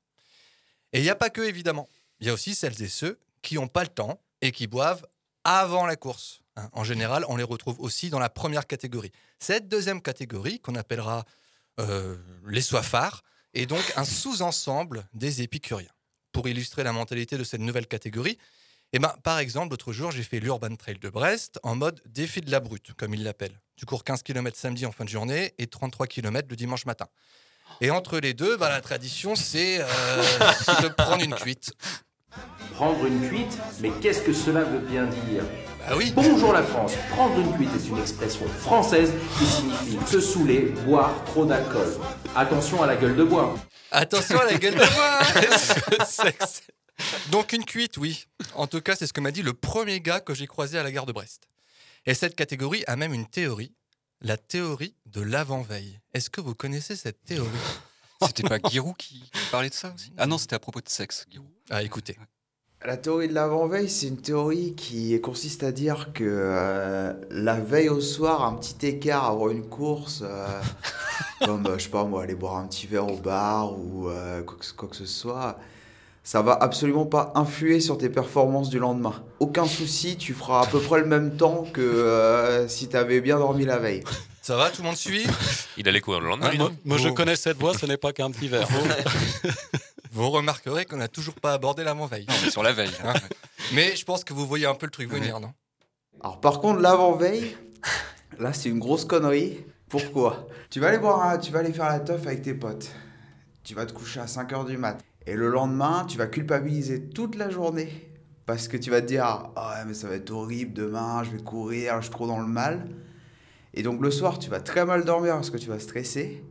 Et 0.92 0.98
il 0.98 1.02
n'y 1.02 1.10
a 1.10 1.14
pas 1.14 1.30
que, 1.30 1.42
évidemment. 1.42 1.88
Il 2.18 2.26
y 2.26 2.30
a 2.30 2.32
aussi 2.32 2.56
celles 2.56 2.82
et 2.82 2.88
ceux 2.88 3.20
qui 3.42 3.54
n'ont 3.54 3.68
pas 3.68 3.82
le 3.82 3.88
temps 3.90 4.20
et 4.40 4.50
qui 4.50 4.66
boivent 4.66 5.06
avant 5.45 5.86
la 5.86 5.97
course. 5.97 6.40
hein. 6.57 6.68
En 6.72 6.84
général, 6.84 7.24
on 7.28 7.36
les 7.36 7.45
retrouve 7.45 7.80
aussi 7.80 8.11
dans 8.11 8.18
la 8.18 8.28
première 8.30 8.66
catégorie. 8.66 9.12
Cette 9.38 9.68
deuxième 9.68 10.01
catégorie, 10.03 10.61
qu'on 10.61 10.74
appellera 10.74 11.24
euh, 11.80 12.16
les 12.47 12.62
soifards, 12.62 13.22
est 13.55 13.66
donc 13.66 13.82
un 13.97 14.05
sous-ensemble 14.05 15.07
des 15.12 15.42
épicuriens. 15.42 15.90
Pour 16.32 16.49
illustrer 16.49 16.82
la 16.82 16.92
mentalité 16.92 17.38
de 17.38 17.45
cette 17.45 17.61
nouvelle 17.61 17.86
catégorie, 17.86 18.38
eh 18.92 18.99
ben, 18.99 19.14
par 19.22 19.38
exemple, 19.38 19.70
l'autre 19.70 19.92
jour, 19.92 20.11
j'ai 20.11 20.22
fait 20.22 20.40
l'Urban 20.40 20.74
Trail 20.76 20.99
de 20.99 21.09
Brest 21.09 21.59
en 21.62 21.74
mode 21.76 22.01
défi 22.07 22.40
de 22.40 22.51
la 22.51 22.61
brute, 22.61 22.92
comme 22.95 23.14
ils 23.14 23.22
l'appellent. 23.22 23.61
Tu 23.76 23.86
cours 23.86 24.05
15 24.05 24.22
km 24.22 24.57
samedi 24.57 24.86
en 24.86 24.92
fin 24.92 25.05
de 25.05 25.09
journée 25.09 25.53
et 25.59 25.66
33 25.66 26.07
km 26.07 26.49
le 26.49 26.57
dimanche 26.57 26.86
matin. 26.86 27.07
Et 27.80 27.90
entre 27.90 28.18
les 28.20 28.34
deux, 28.34 28.57
bah, 28.57 28.68
la 28.68 28.80
tradition, 28.80 29.34
c'est 29.36 29.78
euh, 29.80 29.86
de 30.82 30.88
prendre 30.88 31.24
une 31.24 31.34
cuite. 31.34 31.72
Prendre 32.74 33.07
une 33.07 33.28
cuite 33.28 33.59
Mais 33.80 33.91
qu'est-ce 34.01 34.22
que 34.22 34.32
cela 34.32 34.64
veut 34.64 34.80
bien 34.80 35.05
dire 35.07 35.45
Bah 35.78 35.95
oui. 35.97 36.12
Bonjour 36.14 36.53
la 36.53 36.62
France. 36.62 36.95
Prendre 37.11 37.39
une 37.39 37.53
cuite 37.55 37.70
est 37.74 37.89
une 37.89 37.99
expression 37.99 38.47
française 38.61 39.12
qui 39.39 39.47
signifie 39.47 39.99
se 40.07 40.20
saouler, 40.20 40.74
boire 40.85 41.24
trop 41.24 41.45
d'alcool. 41.45 41.87
Attention 42.35 42.82
à 42.82 42.87
la 42.87 42.97
gueule 42.97 43.16
de 43.16 43.24
bois. 43.24 43.55
Attention 43.93 44.41
à 44.41 44.45
la 44.45 44.55
gueule 44.55 44.74
de 44.74 44.78
bois 44.78 45.18
hein. 45.20 46.39
Donc 47.30 47.53
une 47.53 47.64
cuite, 47.64 47.97
oui. 47.97 48.26
En 48.55 48.66
tout 48.66 48.80
cas, 48.80 48.97
c'est 48.97 49.07
ce 49.07 49.12
que 49.12 49.20
m'a 49.20 49.30
dit 49.30 49.43
le 49.43 49.53
premier 49.53 50.01
gars 50.01 50.20
que 50.20 50.35
j'ai 50.35 50.47
croisé 50.47 50.78
à 50.78 50.82
la 50.82 50.93
gare 50.93 51.07
de 51.07 51.12
Brest. 51.12 51.49
Et 52.07 52.14
cette 52.14 52.37
catégorie 52.37 52.85
a 52.87 52.97
même 52.97 53.14
une 53.14 53.26
théorie, 53.26 53.72
la 54.20 54.37
théorie 54.37 54.95
de 55.07 55.22
l'avant-veille. 55.22 56.01
Est-ce 56.12 56.30
que 56.30 56.41
vous 56.41 56.55
connaissez 56.55 56.97
cette 56.97 57.22
théorie? 57.24 57.49
C'était 58.26 58.48
pas 58.48 58.58
Giroud 58.70 58.96
qui 58.96 59.20
qui 59.20 59.50
parlait 59.50 59.68
de 59.68 59.74
ça 59.74 59.92
aussi? 59.94 60.12
Ah 60.16 60.26
non, 60.26 60.38
c'était 60.38 60.56
à 60.56 60.58
propos 60.58 60.80
de 60.80 60.88
sexe, 60.88 61.26
Giroud. 61.30 61.48
Ah, 61.70 61.82
écoutez. 61.82 62.16
La 62.86 62.98
théorie 62.98 63.28
de 63.28 63.32
l'avant-veille, 63.34 63.88
c'est 63.88 64.08
une 64.08 64.20
théorie 64.20 64.74
qui 64.74 65.18
consiste 65.22 65.62
à 65.62 65.72
dire 65.72 66.10
que 66.12 66.22
euh, 66.26 67.14
la 67.30 67.58
veille 67.58 67.88
au 67.88 68.02
soir, 68.02 68.44
un 68.44 68.52
petit 68.54 68.86
écart 68.86 69.24
avant 69.24 69.48
une 69.48 69.66
course, 69.66 70.22
euh, 70.22 70.60
comme, 71.46 71.66
euh, 71.66 71.78
je 71.78 71.84
sais 71.84 71.88
pas 71.90 72.04
moi, 72.04 72.24
aller 72.24 72.34
boire 72.34 72.56
un 72.56 72.66
petit 72.66 72.86
verre 72.86 73.10
au 73.10 73.16
bar 73.16 73.72
ou 73.78 74.10
euh, 74.10 74.42
quoi, 74.42 74.58
que, 74.58 74.66
quoi 74.76 74.88
que 74.88 74.96
ce 74.96 75.06
soit, 75.06 75.58
ça 76.22 76.42
va 76.42 76.52
absolument 76.54 77.06
pas 77.06 77.32
influer 77.34 77.80
sur 77.80 77.96
tes 77.96 78.10
performances 78.10 78.68
du 78.68 78.78
lendemain. 78.78 79.22
Aucun 79.40 79.66
souci, 79.66 80.16
tu 80.18 80.34
feras 80.34 80.64
à 80.64 80.66
peu 80.66 80.80
près 80.80 81.00
le 81.00 81.06
même 81.06 81.36
temps 81.36 81.64
que 81.72 81.80
euh, 81.80 82.68
si 82.68 82.88
tu 82.88 82.96
avais 82.96 83.22
bien 83.22 83.38
dormi 83.38 83.64
la 83.64 83.78
veille. 83.78 84.02
Ça 84.45 84.57
va, 84.59 84.68
tout 84.70 84.82
le 84.82 84.88
monde 84.88 84.97
suit 84.97 85.26
Il 85.78 85.88
allait 85.88 86.03
courir 86.03 86.20
le 86.20 86.28
lendemain. 86.28 86.51
Ah, 86.53 86.57
moi, 86.59 86.70
moi, 86.84 86.99
je 86.99 87.09
connais 87.09 87.34
cette 87.34 87.57
voix, 87.57 87.72
ce 87.76 87.86
n'est 87.86 87.97
pas 87.97 88.12
qu'un 88.12 88.30
petit 88.30 88.47
verre. 88.47 88.68
Vous 90.12 90.30
remarquerez 90.30 90.84
qu'on 90.84 90.99
n'a 90.99 91.09
toujours 91.09 91.32
pas 91.34 91.55
abordé 91.55 91.82
l'avant-veille. 91.82 92.26
Sur 92.51 92.62
la 92.62 92.72
veille. 92.72 92.90
hein. 93.05 93.14
Mais 93.72 93.97
je 93.97 94.05
pense 94.05 94.22
que 94.22 94.34
vous 94.34 94.47
voyez 94.47 94.66
un 94.66 94.74
peu 94.74 94.84
le 94.84 94.90
truc 94.92 95.09
venir, 95.11 95.40
non? 95.40 95.53
Alors 96.20 96.40
par 96.40 96.61
contre, 96.61 96.80
l'avant-veille, 96.80 97.57
là 98.38 98.53
c'est 98.53 98.68
une 98.68 98.80
grosse 98.80 99.07
connerie. 99.07 99.64
Pourquoi? 99.88 100.47
Tu 100.68 100.78
vas 100.78 100.88
aller 100.88 100.99
boire, 100.99 101.22
un- 101.22 101.38
tu 101.38 101.51
vas 101.51 101.61
aller 101.61 101.72
faire 101.72 101.88
la 101.88 102.01
teuf 102.01 102.26
avec 102.26 102.42
tes 102.42 102.53
potes. 102.55 102.90
Tu 103.62 103.74
vas 103.74 103.86
te 103.86 103.95
coucher 103.95 104.20
à 104.20 104.26
5h 104.26 104.66
du 104.66 104.76
mat. 104.76 104.99
Et 105.26 105.34
le 105.36 105.49
lendemain, 105.49 106.05
tu 106.07 106.18
vas 106.18 106.26
culpabiliser 106.26 107.09
toute 107.09 107.36
la 107.36 107.49
journée. 107.49 108.11
Parce 108.45 108.68
que 108.68 108.76
tu 108.76 108.90
vas 108.90 109.01
te 109.01 109.07
dire, 109.07 109.24
ah 109.24 109.76
ouais, 109.78 109.84
mais 109.86 109.95
ça 109.95 110.07
va 110.07 110.16
être 110.16 110.30
horrible 110.30 110.74
demain, 110.74 111.22
je 111.24 111.30
vais 111.30 111.42
courir, 111.42 111.97
je 111.97 112.03
suis 112.03 112.11
trop 112.11 112.26
dans 112.26 112.40
le 112.40 112.47
mal. 112.47 112.86
Et 113.74 113.82
donc 113.82 114.00
le 114.00 114.10
soir, 114.10 114.38
tu 114.38 114.48
vas 114.48 114.60
très 114.60 114.86
mal 114.86 115.04
dormir 115.04 115.34
parce 115.34 115.50
que 115.50 115.58
tu 115.58 115.68
vas 115.68 115.78
stresser. 115.78 116.42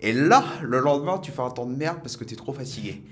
Et 0.00 0.12
là, 0.12 0.44
le 0.62 0.80
lendemain, 0.80 1.18
tu 1.18 1.30
fais 1.30 1.42
un 1.42 1.50
temps 1.50 1.66
de 1.66 1.74
merde 1.74 1.98
parce 2.02 2.16
que 2.16 2.24
tu 2.24 2.34
es 2.34 2.36
trop 2.36 2.52
fatigué. 2.52 3.02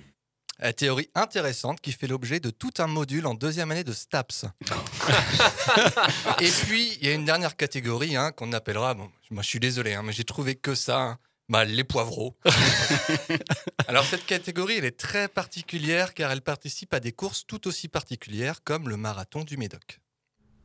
La 0.58 0.72
théorie 0.74 1.08
intéressante 1.14 1.80
qui 1.80 1.92
fait 1.92 2.06
l'objet 2.08 2.40
de 2.40 2.50
tout 2.50 2.72
un 2.78 2.86
module 2.86 3.26
en 3.26 3.34
deuxième 3.34 3.70
année 3.70 3.84
de 3.84 3.92
STAPS. 3.92 4.44
Et 6.40 6.50
puis, 6.50 6.98
il 7.00 7.06
y 7.06 7.10
a 7.10 7.14
une 7.14 7.24
dernière 7.24 7.56
catégorie 7.56 8.16
hein, 8.16 8.32
qu'on 8.32 8.52
appellera, 8.52 8.92
bon, 8.94 9.08
moi 9.30 9.42
je 9.42 9.48
suis 9.48 9.60
désolé, 9.60 9.94
hein, 9.94 10.02
mais 10.02 10.12
j'ai 10.12 10.24
trouvé 10.24 10.56
que 10.56 10.74
ça, 10.74 11.00
hein, 11.00 11.18
bah, 11.48 11.64
les 11.64 11.84
poivreaux. 11.84 12.36
Alors 13.88 14.04
cette 14.04 14.26
catégorie, 14.26 14.76
elle 14.78 14.84
est 14.84 14.98
très 14.98 15.28
particulière 15.28 16.12
car 16.12 16.30
elle 16.30 16.42
participe 16.42 16.92
à 16.92 17.00
des 17.00 17.12
courses 17.12 17.46
tout 17.46 17.66
aussi 17.66 17.88
particulières 17.88 18.62
comme 18.62 18.88
le 18.88 18.96
marathon 18.96 19.44
du 19.44 19.56
Médoc. 19.56 20.00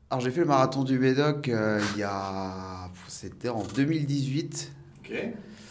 Alors 0.09 0.21
j'ai 0.21 0.31
fait 0.31 0.41
le 0.41 0.45
marathon 0.45 0.83
du 0.83 0.99
Médoc 0.99 1.49
euh, 1.49 1.81
il 1.95 1.99
y 1.99 2.03
a... 2.03 2.89
C'était 3.07 3.49
en 3.49 3.63
2018. 3.63 4.71
Ok. 4.99 5.13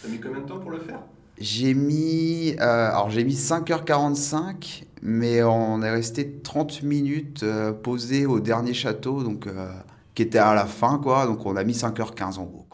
T'as 0.03 0.09
mis 0.09 0.21
combien 0.21 0.41
de 0.41 0.47
temps 0.49 0.59
pour 0.59 0.71
le 0.71 0.81
faire? 0.81 1.01
J'ai 1.39 1.75
mis, 1.75 2.55
euh, 2.61 2.91
alors 2.91 3.11
j'ai 3.11 3.25
mis 3.25 3.35
5h45, 3.35 4.85
mais 5.03 5.43
on 5.43 5.83
est 5.83 5.91
resté 5.91 6.41
30 6.43 6.83
minutes 6.83 7.43
euh, 7.43 7.73
posé 7.73 8.25
au 8.27 8.39
dernier 8.41 8.73
château, 8.75 9.23
donc 9.25 9.47
euh, 9.47 9.73
qui 10.15 10.23
était 10.23 10.39
à 10.39 10.55
la 10.55 10.67
fin, 10.67 10.99
quoi. 10.99 11.27
Donc 11.27 11.45
on 11.45 11.57
a 11.57 11.65
mis 11.65 11.73
5h15 11.73 12.39
en 12.39 12.45
gros. 12.45 12.69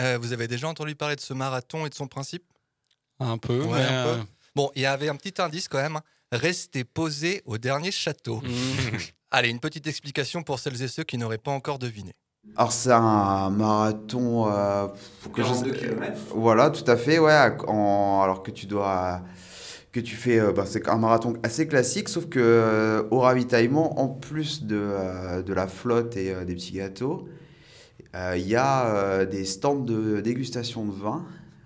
Euh, 0.00 0.18
vous 0.20 0.32
avez 0.32 0.48
déjà 0.48 0.68
entendu 0.68 0.96
parler 0.96 1.14
de 1.16 1.20
ce 1.20 1.34
marathon 1.34 1.86
et 1.86 1.88
de 1.88 1.94
son 1.94 2.08
principe? 2.08 2.44
Un 3.20 3.38
peu, 3.38 3.60
Ouais, 3.62 3.78
mais, 3.78 3.84
un 3.86 4.04
peu. 4.04 4.20
Bon, 4.56 4.70
il 4.74 4.82
y 4.82 4.86
avait 4.86 5.08
un 5.08 5.14
petit 5.16 5.40
indice 5.40 5.68
quand 5.68 5.78
même. 5.78 5.96
hein. 5.96 6.02
Restez 6.32 6.82
posé 6.82 7.42
au 7.44 7.58
dernier 7.58 7.92
château. 7.92 8.42
Allez, 9.36 9.48
une 9.50 9.58
petite 9.58 9.88
explication 9.88 10.44
pour 10.44 10.60
celles 10.60 10.80
et 10.80 10.86
ceux 10.86 11.02
qui 11.02 11.18
n'auraient 11.18 11.38
pas 11.38 11.50
encore 11.50 11.80
deviné. 11.80 12.12
Alors 12.56 12.70
c'est 12.70 12.92
un 12.92 13.50
marathon. 13.50 14.48
euh, 14.48 14.86
que 15.32 15.42
je- 15.42 15.48
42 15.48 15.72
kilomètres. 15.72 16.20
Voilà, 16.36 16.70
tout 16.70 16.88
à 16.88 16.96
fait, 16.96 17.18
ouais. 17.18 17.36
en- 17.66 18.20
alors 18.22 18.44
que 18.44 18.52
tu 18.52 18.66
dois. 18.66 19.22
Que 19.90 19.98
tu 19.98 20.14
fais. 20.14 20.38
euh, 20.38 20.52
bah, 20.52 20.66
c'est 20.66 20.88
un 20.88 20.98
marathon 20.98 21.32
assez 21.42 21.66
classique, 21.66 22.08
sauf 22.10 22.26
que 22.28 22.38
euh, 22.38 23.02
au 23.10 23.18
ravitaillement, 23.18 23.98
en 24.00 24.06
plus 24.06 24.62
de, 24.62 24.76
euh, 24.80 25.42
de 25.42 25.52
la 25.52 25.66
flotte 25.66 26.16
et 26.16 26.32
euh, 26.32 26.44
des 26.44 26.54
petits 26.54 26.74
gâteaux, 26.74 27.28
euh, 28.14 28.36
il 28.38 28.46
y 28.46 28.54
a 28.54 28.86
euh, 28.86 29.26
des 29.26 29.44
stands 29.44 29.74
de 29.80 30.20
dégustation 30.20 30.84
de 30.84 30.92
vin. 30.92 31.24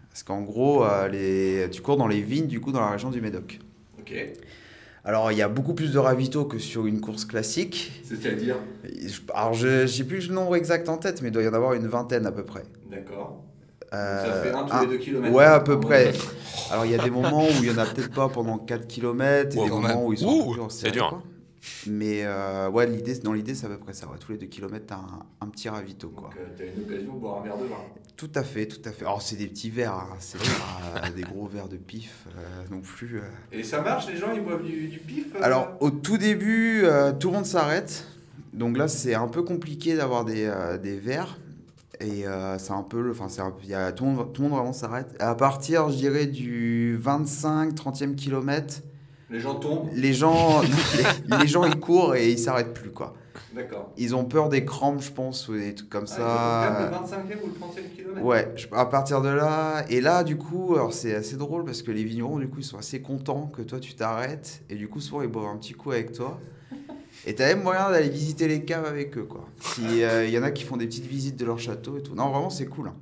Parce 0.08 0.22
qu'en 0.22 0.40
gros, 0.40 0.84
euh, 0.86 1.06
les, 1.08 1.68
tu 1.70 1.82
cours 1.82 1.98
dans 1.98 2.08
les 2.08 2.22
vignes, 2.22 2.46
du 2.46 2.60
coup, 2.62 2.72
dans 2.72 2.80
la 2.80 2.90
région 2.92 3.10
du 3.10 3.20
Médoc. 3.20 3.58
Ok. 4.00 4.14
Alors, 5.09 5.32
il 5.32 5.38
y 5.38 5.42
a 5.42 5.48
beaucoup 5.48 5.72
plus 5.72 5.90
de 5.90 5.98
ravitaux 5.98 6.44
que 6.44 6.59
sur 6.59 6.84
une 6.86 7.00
course 7.00 7.24
classique. 7.24 7.92
C'est-à-dire 8.04 8.56
Alors, 9.32 9.54
je 9.54 9.86
j'ai 9.86 10.04
plus 10.04 10.28
le 10.28 10.34
nombre 10.34 10.54
exact 10.54 10.86
en 10.90 10.98
tête, 10.98 11.22
mais 11.22 11.28
il 11.28 11.32
doit 11.32 11.42
y 11.42 11.48
en 11.48 11.54
avoir 11.54 11.72
une 11.72 11.86
vingtaine 11.86 12.26
à 12.26 12.30
peu 12.30 12.44
près. 12.44 12.64
D'accord. 12.90 13.42
Euh, 13.94 14.26
Ça 14.26 14.42
fait 14.42 14.52
un 14.54 14.64
tous 14.64 14.74
un- 14.74 14.80
les 14.82 14.86
deux 14.86 14.98
kilomètres. 14.98 15.34
Ouais, 15.34 15.44
à 15.46 15.61
peu 15.61 15.80
près. 15.80 16.12
Alors, 16.70 16.84
il 16.84 16.90
y 16.90 16.94
a 16.94 17.02
des 17.02 17.09
moments 17.09 17.42
où 17.46 17.62
il 17.62 17.68
y 17.68 17.70
en 17.70 17.78
a 17.78 17.86
peut-être 17.86 18.12
pas 18.12 18.28
pendant 18.28 18.59
4 18.59 18.86
km 18.86 19.56
et 19.56 19.59
Wow, 19.59 19.64
des 19.64 19.70
moments 19.70 19.88
même. 19.88 19.96
où 19.98 20.12
ils 20.12 20.18
sont 20.18 20.68
c'est 20.68 20.90
dur. 20.90 21.22
Mais 21.86 22.22
euh, 22.24 22.68
ouais, 22.70 22.86
l'idée, 22.86 23.14
dans 23.18 23.32
l'idée, 23.32 23.54
c'est 23.54 23.66
à 23.66 23.68
peu 23.68 23.78
près 23.78 23.92
ça. 23.92 24.06
Ouais. 24.08 24.18
Tous 24.18 24.32
les 24.32 24.38
2 24.38 24.46
km, 24.46 24.84
t'as 24.86 24.96
un, 24.96 25.24
un 25.40 25.48
petit 25.48 25.68
ravito. 25.68 26.08
Quoi. 26.08 26.28
Donc, 26.30 26.38
euh, 26.38 26.46
t'as 26.56 26.64
une 26.64 26.84
occasion 26.88 27.14
de 27.14 27.18
boire 27.18 27.40
un 27.40 27.44
verre 27.44 27.58
de 27.58 27.64
vin. 27.66 27.76
Tout 28.16 28.30
à 28.34 28.42
fait, 28.42 28.66
tout 28.66 28.80
à 28.88 28.92
fait. 28.92 29.04
Alors, 29.04 29.22
c'est 29.22 29.36
des 29.36 29.46
petits 29.46 29.70
verres, 29.70 29.94
hein. 29.94 30.16
c'est 30.18 30.38
pas 30.38 31.06
euh, 31.06 31.10
des 31.14 31.22
gros 31.22 31.46
verres 31.46 31.68
de 31.68 31.76
pif 31.76 32.26
euh, 32.36 32.40
non 32.70 32.80
plus. 32.80 33.20
Et 33.52 33.62
ça 33.62 33.80
marche, 33.80 34.08
les 34.08 34.16
gens, 34.16 34.32
ils 34.34 34.42
boivent 34.42 34.64
du, 34.64 34.88
du 34.88 34.98
pif 34.98 35.26
Alors, 35.40 35.76
au 35.80 35.90
tout 35.90 36.18
début, 36.18 36.84
tout 37.20 37.28
le 37.28 37.34
monde 37.34 37.46
s'arrête. 37.46 38.04
Donc 38.52 38.76
là, 38.76 38.88
c'est 38.88 39.14
un 39.14 39.28
peu 39.28 39.42
compliqué 39.42 39.94
d'avoir 39.96 40.24
des, 40.24 40.52
des 40.82 40.96
verres. 40.98 41.38
Et 42.00 42.24
c'est 42.58 42.72
un 42.72 42.82
peu, 42.82 43.00
le- 43.02 43.10
enfin, 43.12 43.26
y 43.66 43.74
a, 43.74 43.92
tout, 43.92 44.04
le 44.04 44.10
monde, 44.12 44.32
tout 44.32 44.42
le 44.42 44.48
monde 44.48 44.58
vraiment 44.58 44.72
s'arrête. 44.72 45.14
À 45.20 45.34
partir, 45.34 45.88
je 45.90 45.96
dirais, 45.96 46.26
du 46.26 46.98
25-30e 47.02 48.14
kilomètre, 48.14 48.82
Les 49.30 49.40
gens 49.40 49.54
tombent. 49.56 49.90
les 49.94 50.14
gens, 50.14 50.62
les, 50.62 51.36
les 51.38 51.46
gens 51.46 51.64
ils 51.64 51.78
courent 51.78 52.14
et 52.14 52.30
ils 52.30 52.38
s'arrêtent 52.38 52.72
plus, 52.74 52.90
quoi. 52.90 53.14
D'accord. 53.54 53.92
Ils 53.96 54.14
ont 54.14 54.24
peur 54.24 54.48
des 54.48 54.64
crampes, 54.64 55.02
je 55.02 55.10
pense, 55.12 55.48
ou 55.48 55.54
des 55.54 55.74
trucs 55.74 55.88
comme 55.90 56.06
ça. 56.06 56.22
Ah, 56.22 56.90
le 56.90 56.96
25e 56.96 57.42
ou 57.42 57.46
le 57.46 57.52
30e 57.52 57.94
kilomètre 57.96 58.24
Ouais, 58.24 58.52
je- 58.56 58.66
à 58.72 58.86
partir 58.86 59.20
de 59.22 59.28
là, 59.28 59.84
et 59.88 60.00
là, 60.00 60.24
du 60.24 60.36
coup, 60.36 60.74
alors 60.74 60.92
c'est 60.92 61.14
assez 61.14 61.36
drôle 61.36 61.64
parce 61.64 61.82
que 61.82 61.90
les 61.90 62.04
vignerons, 62.04 62.38
du 62.38 62.48
coup, 62.48 62.58
ils 62.60 62.64
sont 62.64 62.78
assez 62.78 63.00
contents 63.02 63.46
que 63.46 63.62
toi 63.62 63.80
tu 63.80 63.94
t'arrêtes, 63.94 64.62
et 64.70 64.76
du 64.76 64.88
coup, 64.88 65.00
souvent 65.00 65.22
ils 65.22 65.28
boivent 65.28 65.46
un 65.46 65.56
petit 65.56 65.72
coup 65.74 65.90
avec 65.92 66.12
toi. 66.12 66.38
Et 67.26 67.34
t'as 67.34 67.46
même 67.48 67.62
moyen 67.62 67.90
d'aller 67.90 68.08
visiter 68.08 68.46
les 68.48 68.64
caves 68.64 68.84
avec 68.86 69.16
eux, 69.18 69.24
quoi. 69.24 69.44
Il 69.78 69.96
y 70.30 70.38
en 70.38 70.42
a 70.42 70.50
qui 70.50 70.64
font 70.64 70.76
des 70.76 70.86
petites 70.86 71.06
visites 71.06 71.36
de 71.36 71.44
leur 71.44 71.58
château 71.58 71.98
et 71.98 72.02
tout. 72.02 72.14
Non, 72.14 72.28
vraiment, 72.30 72.50
c'est 72.50 72.66
cool. 72.66 72.88
hein. 72.88 72.94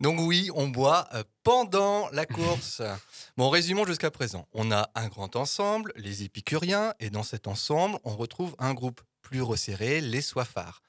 Donc 0.00 0.18
oui, 0.20 0.50
on 0.54 0.68
boit 0.68 1.08
euh, 1.14 1.22
pendant 1.42 2.08
la 2.12 2.26
course. 2.26 2.82
Bon, 3.36 3.50
résumons 3.50 3.84
jusqu'à 3.84 4.10
présent. 4.10 4.48
On 4.54 4.72
a 4.72 4.88
un 4.94 5.08
grand 5.08 5.36
ensemble, 5.36 5.92
les 5.96 6.22
épicuriens, 6.22 6.94
et 7.00 7.10
dans 7.10 7.22
cet 7.22 7.46
ensemble, 7.48 7.98
on 8.04 8.16
retrouve 8.16 8.54
un 8.58 8.72
groupe 8.72 9.02
plus 9.20 9.42
resserré, 9.42 10.00
les 10.00 10.22
soifards. 10.22 10.80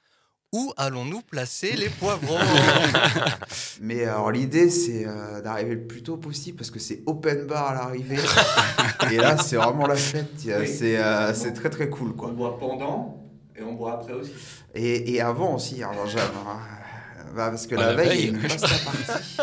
Où 0.54 0.72
allons-nous 0.78 1.20
placer 1.20 1.76
les 1.76 1.90
poivrons 1.90 2.38
Mais 3.82 4.04
alors, 4.04 4.30
l'idée, 4.30 4.70
c'est 4.70 5.06
euh, 5.06 5.42
d'arriver 5.42 5.74
le 5.74 5.86
plus 5.86 6.02
tôt 6.02 6.16
possible 6.16 6.56
parce 6.56 6.70
que 6.70 6.78
c'est 6.78 7.02
open 7.04 7.46
bar 7.46 7.66
à 7.68 7.74
l'arrivée. 7.74 8.16
et 9.12 9.16
là, 9.18 9.36
c'est 9.36 9.56
vraiment 9.56 9.86
la 9.86 9.96
fête. 9.96 10.30
Oui. 10.46 10.66
C'est 10.66 10.96
euh, 10.96 11.34
c'est 11.34 11.52
très, 11.52 11.68
très 11.68 11.90
cool, 11.90 12.16
quoi. 12.16 12.28
On 12.30 12.32
boit 12.32 12.58
pendant 12.58 13.22
et 13.56 13.62
on 13.62 13.74
boit 13.74 13.92
après 13.92 14.14
aussi. 14.14 14.32
Et, 14.74 15.12
et 15.12 15.20
avant 15.20 15.56
aussi, 15.56 15.82
alors 15.82 16.06
j'avais- 16.06 16.22
bah, 17.38 17.50
parce 17.50 17.66
que 17.66 17.74
la, 17.76 17.92
la 17.92 17.94
veille, 17.94 18.30
veille. 18.30 18.48
partie. 18.58 19.36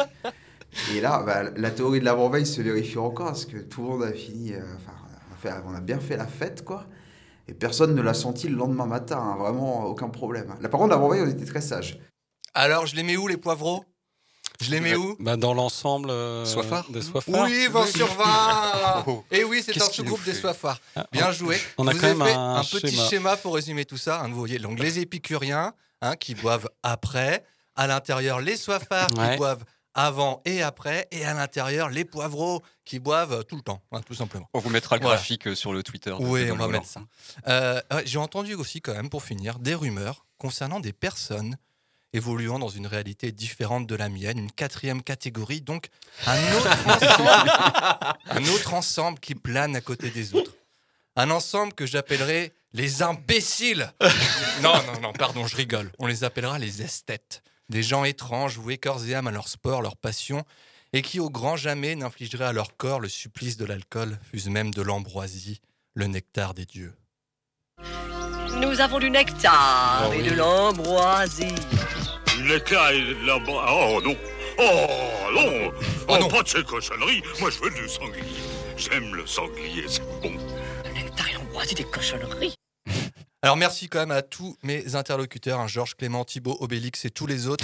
Et 0.93 0.99
là, 1.01 1.23
bah, 1.25 1.43
la 1.55 1.71
théorie 1.71 1.99
de 2.01 2.05
l'avant-veille 2.05 2.45
se 2.45 2.61
vérifie 2.61 2.97
encore 2.97 3.27
parce 3.27 3.45
que 3.45 3.57
tout 3.57 3.81
le 3.81 3.87
monde 3.89 4.03
a 4.03 4.11
fini, 4.11 4.53
euh, 4.53 4.59
enfin, 4.75 4.91
on 5.29 5.33
a, 5.33 5.37
fait- 5.37 5.61
on 5.65 5.73
a 5.73 5.79
bien 5.81 5.99
fait 5.99 6.17
la 6.17 6.27
fête, 6.27 6.63
quoi. 6.65 6.85
Et 7.47 7.53
personne 7.53 7.95
ne 7.95 8.01
l'a 8.01 8.13
senti 8.13 8.47
le 8.49 8.55
lendemain 8.57 8.85
matin, 8.85 9.17
hein, 9.19 9.35
vraiment 9.37 9.85
aucun 9.85 10.09
problème. 10.09 10.53
Là, 10.61 10.67
par 10.69 10.79
contre, 10.79 10.91
l'avant-veille, 10.91 11.21
on 11.21 11.29
était 11.29 11.45
très 11.45 11.61
sages. 11.61 11.99
Alors, 12.53 12.85
je 12.87 12.95
les 12.95 13.03
mets 13.03 13.15
où 13.17 13.27
les 13.27 13.37
poivrons 13.37 13.83
Je 14.61 14.71
les 14.71 14.79
mets 14.81 14.95
où? 14.95 15.15
bah, 15.19 15.37
Dans 15.37 15.53
l'ensemble 15.53 16.09
euh, 16.09 16.43
Soifard 16.45 16.89
des 16.89 17.01
soifards. 17.01 17.45
Oui, 17.45 17.67
20 17.71 17.85
sur 17.87 18.07
20 18.13 19.05
Et 19.31 19.43
oui, 19.43 19.61
c'est 19.65 19.79
un 19.81 19.85
sous-groupe 19.85 20.23
des 20.25 20.33
soifards. 20.33 20.79
Ah, 20.95 21.05
Bien 21.11 21.31
joué. 21.31 21.57
on 21.77 21.87
a 21.87 21.93
Vous 21.93 21.99
quand 21.99 22.07
avez 22.07 22.15
même 22.17 22.27
fait 22.27 22.33
un 22.33 22.61
petit 22.63 22.89
schéma. 22.95 23.07
schéma 23.09 23.37
pour 23.37 23.55
résumer 23.55 23.85
tout 23.85 23.97
ça. 23.97 24.21
hein, 24.21 24.27
vous 24.29 24.35
voyez, 24.39 24.57
donc 24.59 24.79
les 24.79 24.99
épicuriens 24.99 25.73
hein, 26.01 26.15
qui 26.15 26.33
boivent 26.35 26.69
après, 26.83 27.43
à 27.75 27.87
l'intérieur 27.87 28.39
les 28.41 28.57
soifards 28.57 29.09
Ouais. 29.17 29.31
qui 29.31 29.37
boivent 29.37 29.63
avant 29.97 30.41
et 30.45 30.61
après, 30.61 31.07
et 31.11 31.23
à 31.25 31.33
l'intérieur 31.33 31.89
les 31.89 32.03
poivreaux 32.03 32.61
qui 32.83 32.99
boivent 32.99 33.45
tout 33.45 33.55
le 33.55 33.61
temps, 33.61 33.81
hein, 33.93 34.01
tout 34.01 34.13
simplement. 34.13 34.49
On 34.53 34.59
vous 34.59 34.69
mettra 34.69 34.97
le 34.97 35.01
Voilà. 35.01 35.15
graphique 35.15 35.47
euh, 35.47 35.55
sur 35.55 35.71
le 35.73 35.83
Twitter. 35.83 36.13
Oui, 36.19 36.51
on 36.51 36.55
va 36.57 36.67
mettre 36.67 36.85
ça. 36.85 37.01
Euh, 37.47 37.81
J'ai 38.05 38.17
entendu 38.17 38.55
aussi, 38.55 38.81
quand 38.81 38.93
même, 38.93 39.09
pour 39.09 39.23
finir, 39.23 39.57
des 39.59 39.73
rumeurs 39.75 40.25
concernant 40.37 40.79
des 40.81 40.91
personnes 40.93 41.57
évoluant 42.11 42.59
dans 42.59 42.69
une 42.69 42.87
réalité 42.87 43.31
différente 43.31 43.87
de 43.87 43.95
la 43.95 44.07
mienne, 44.09 44.37
une 44.37 44.51
quatrième 44.51 45.01
catégorie, 45.03 45.61
donc 45.61 45.87
un 46.27 46.37
autre 46.55 46.69
ensemble, 46.87 47.51
un 48.29 48.45
autre 48.53 48.73
ensemble 48.73 49.19
qui 49.19 49.35
plane 49.35 49.75
à 49.75 49.81
côté 49.81 50.09
des 50.09 50.33
autres. 50.35 50.51
Un 51.17 51.29
ensemble 51.29 51.73
que 51.73 51.85
j'appellerai 51.85 52.53
les 52.73 53.01
imbéciles. 53.01 53.93
Non, 54.61 54.73
non, 54.85 54.99
non, 55.01 55.13
pardon, 55.13 55.47
je 55.47 55.55
rigole. 55.55 55.91
On 55.99 56.07
les 56.07 56.23
appellera 56.25 56.59
les 56.59 56.81
esthètes. 56.81 57.41
Des 57.69 57.83
gens 57.83 58.03
étranges, 58.03 58.57
voués 58.57 58.77
corps 58.77 59.05
et 59.05 59.15
âme 59.15 59.27
à 59.27 59.31
leur 59.31 59.47
sport, 59.47 59.81
leur 59.81 59.97
passion, 59.97 60.43
et 60.93 61.01
qui 61.01 61.19
au 61.19 61.29
grand 61.29 61.55
jamais 61.57 61.95
n'infligeraient 61.95 62.45
à 62.45 62.53
leur 62.53 62.77
corps 62.77 62.99
le 62.99 63.09
supplice 63.09 63.57
de 63.57 63.65
l'alcool, 63.65 64.19
fût-ce 64.31 64.49
même 64.49 64.71
de 64.73 64.81
l'ambroisie, 64.81 65.61
le 65.93 66.07
nectar 66.07 66.53
des 66.53 66.65
dieux. 66.65 66.93
Nous 68.61 68.79
avons 68.79 68.99
du 68.99 69.09
nectar 69.09 70.07
Oh 70.09 70.13
et 70.13 70.21
oui. 70.21 70.29
de 70.29 70.35
l'ambroisie. 70.35 71.55
Du 72.37 72.43
nectar 72.43 72.91
et 72.91 73.01
de 73.01 73.25
la... 73.25 73.37
Oh 73.37 74.01
non 74.03 74.15
Oh 74.57 75.31
non 75.33 75.71
Oh, 76.07 76.27
pas 76.29 76.43
de 76.43 76.47
ces 76.47 76.63
cochonneries 76.63 77.21
Moi 77.41 77.49
je 77.49 77.59
veux 77.59 77.71
du 77.71 77.89
sanglier. 77.89 78.23
J'aime 78.77 79.13
le 79.15 79.25
sanglier, 79.25 79.85
c'est 79.87 80.03
bon. 80.21 80.31
Nectar 80.93 81.29
et 81.29 81.33
l'ambroisie 81.33 81.75
des 81.75 81.83
cochonneries. 81.83 82.55
Alors 83.45 83.57
merci 83.57 83.89
quand 83.89 83.99
même 83.99 84.09
à 84.09 84.23
tous 84.23 84.57
mes 84.63 84.95
interlocuteurs, 84.95 85.59
hein, 85.59 85.67
Georges, 85.67 85.93
Clément, 85.93 86.25
Thibault, 86.25 86.57
Obélix 86.61 87.05
et 87.05 87.11
tous 87.11 87.27
les 87.27 87.45
autres. 87.45 87.63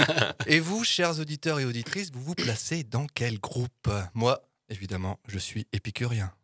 et 0.46 0.60
vous, 0.60 0.84
chers 0.84 1.20
auditeurs 1.20 1.58
et 1.58 1.64
auditrices, 1.64 2.10
vous 2.12 2.20
vous 2.20 2.34
placez 2.34 2.84
dans 2.84 3.06
quel 3.14 3.40
groupe? 3.40 3.88
Moi, 4.12 4.42
évidemment, 4.68 5.18
je 5.26 5.38
suis 5.38 5.66
épicurien. 5.72 6.34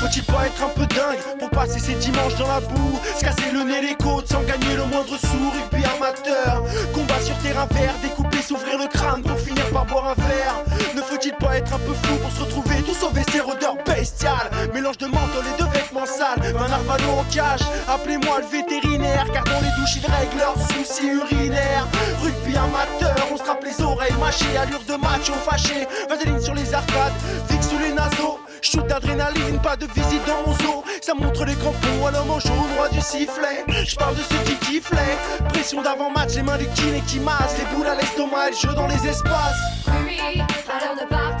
Faut-il 0.00 0.24
pas 0.24 0.46
être 0.46 0.62
un 0.62 0.70
peu 0.70 0.86
dingue 0.86 1.38
pour 1.38 1.50
passer 1.50 1.78
ses 1.78 1.94
dimanches 1.94 2.34
dans 2.36 2.48
la 2.48 2.60
boue 2.60 2.98
Se 3.18 3.20
casser 3.22 3.52
le 3.52 3.64
nez 3.64 3.82
les 3.82 3.94
côtes 3.94 4.26
sans 4.28 4.42
gagner 4.44 4.74
le 4.74 4.86
moindre 4.86 5.16
sou 5.18 5.50
Rugby 5.50 5.84
amateur, 5.84 6.64
combat 6.94 7.20
sur 7.20 7.36
terrain 7.38 7.66
vert 7.66 7.94
Découper, 8.00 8.19
s'ouvrir 8.50 8.78
le 8.78 8.88
crâne 8.88 9.22
pour 9.22 9.38
finir 9.38 9.59
un 9.76 10.14
verre 10.14 10.64
Ne 10.94 11.02
faut-il 11.02 11.32
pas 11.34 11.56
être 11.56 11.72
un 11.72 11.78
peu 11.78 11.94
fou 11.94 12.16
pour 12.16 12.30
se 12.32 12.40
retrouver 12.40 12.82
tous 12.82 13.04
au 13.04 13.10
vestiaire 13.10 13.48
odeur 13.48 13.76
bestiale? 13.84 14.50
Mélange 14.74 14.98
de 14.98 15.06
menthol 15.06 15.44
et 15.46 15.62
de 15.62 15.68
vêtements 15.68 16.06
sales 16.06 16.54
Un 16.56 16.72
arvalo 16.72 17.10
en 17.18 17.24
cage, 17.32 17.60
appelez-moi 17.88 18.40
le 18.40 18.46
vétérinaire 18.46 19.26
Car 19.32 19.44
dans 19.44 19.60
les 19.60 19.70
douches 19.78 19.96
ils 19.96 20.10
règlent 20.10 20.38
leurs 20.38 20.56
soucis 20.70 21.06
urinaires 21.06 21.86
Rugby 22.22 22.56
amateur, 22.56 23.28
on 23.32 23.36
se 23.36 23.42
rappe 23.44 23.64
les 23.64 23.84
oreilles 23.84 24.16
mâchées 24.18 24.56
Allure 24.56 24.82
de 24.86 24.96
macho 24.96 25.34
fâché, 25.34 25.86
vaseline 26.08 26.40
sur 26.40 26.54
les 26.54 26.74
arcades 26.74 27.12
Fixe 27.48 27.68
sous 27.68 27.78
les 27.78 27.92
naseaux 27.92 28.40
Shoot 28.62 28.86
d'adrénaline, 28.86 29.58
pas 29.62 29.76
de 29.76 29.86
visite 29.86 30.22
dans 30.26 30.46
mon 30.46 30.56
zoo. 30.58 30.84
Ça 31.00 31.14
montre 31.14 31.44
les 31.46 31.54
crampons 31.54 32.06
à 32.06 32.10
l'homme 32.10 32.30
en 32.30 32.40
jaune, 32.40 32.52
roi 32.76 32.88
du 32.90 33.00
sifflet. 33.00 33.64
Je 33.86 33.96
parle 33.96 34.14
de 34.14 34.20
ceux 34.20 34.44
qui 34.44 34.54
kifflaient. 34.56 35.16
Pression 35.48 35.80
d'avant-match, 35.80 36.34
les 36.34 36.42
mains 36.42 36.58
du 36.58 36.66
kiné 36.68 37.02
qui 37.06 37.20
massent. 37.20 37.56
Les 37.58 37.64
boules 37.74 37.86
à 37.86 37.94
l'estomac 37.94 38.50
le 38.50 38.56
jeu 38.56 38.74
dans 38.74 38.86
les 38.86 39.06
espaces. 39.08 39.59
Ruby, 39.86 40.40
à 40.40 40.80
l'heure 40.80 40.96
de 40.96 41.08
partager 41.08 41.39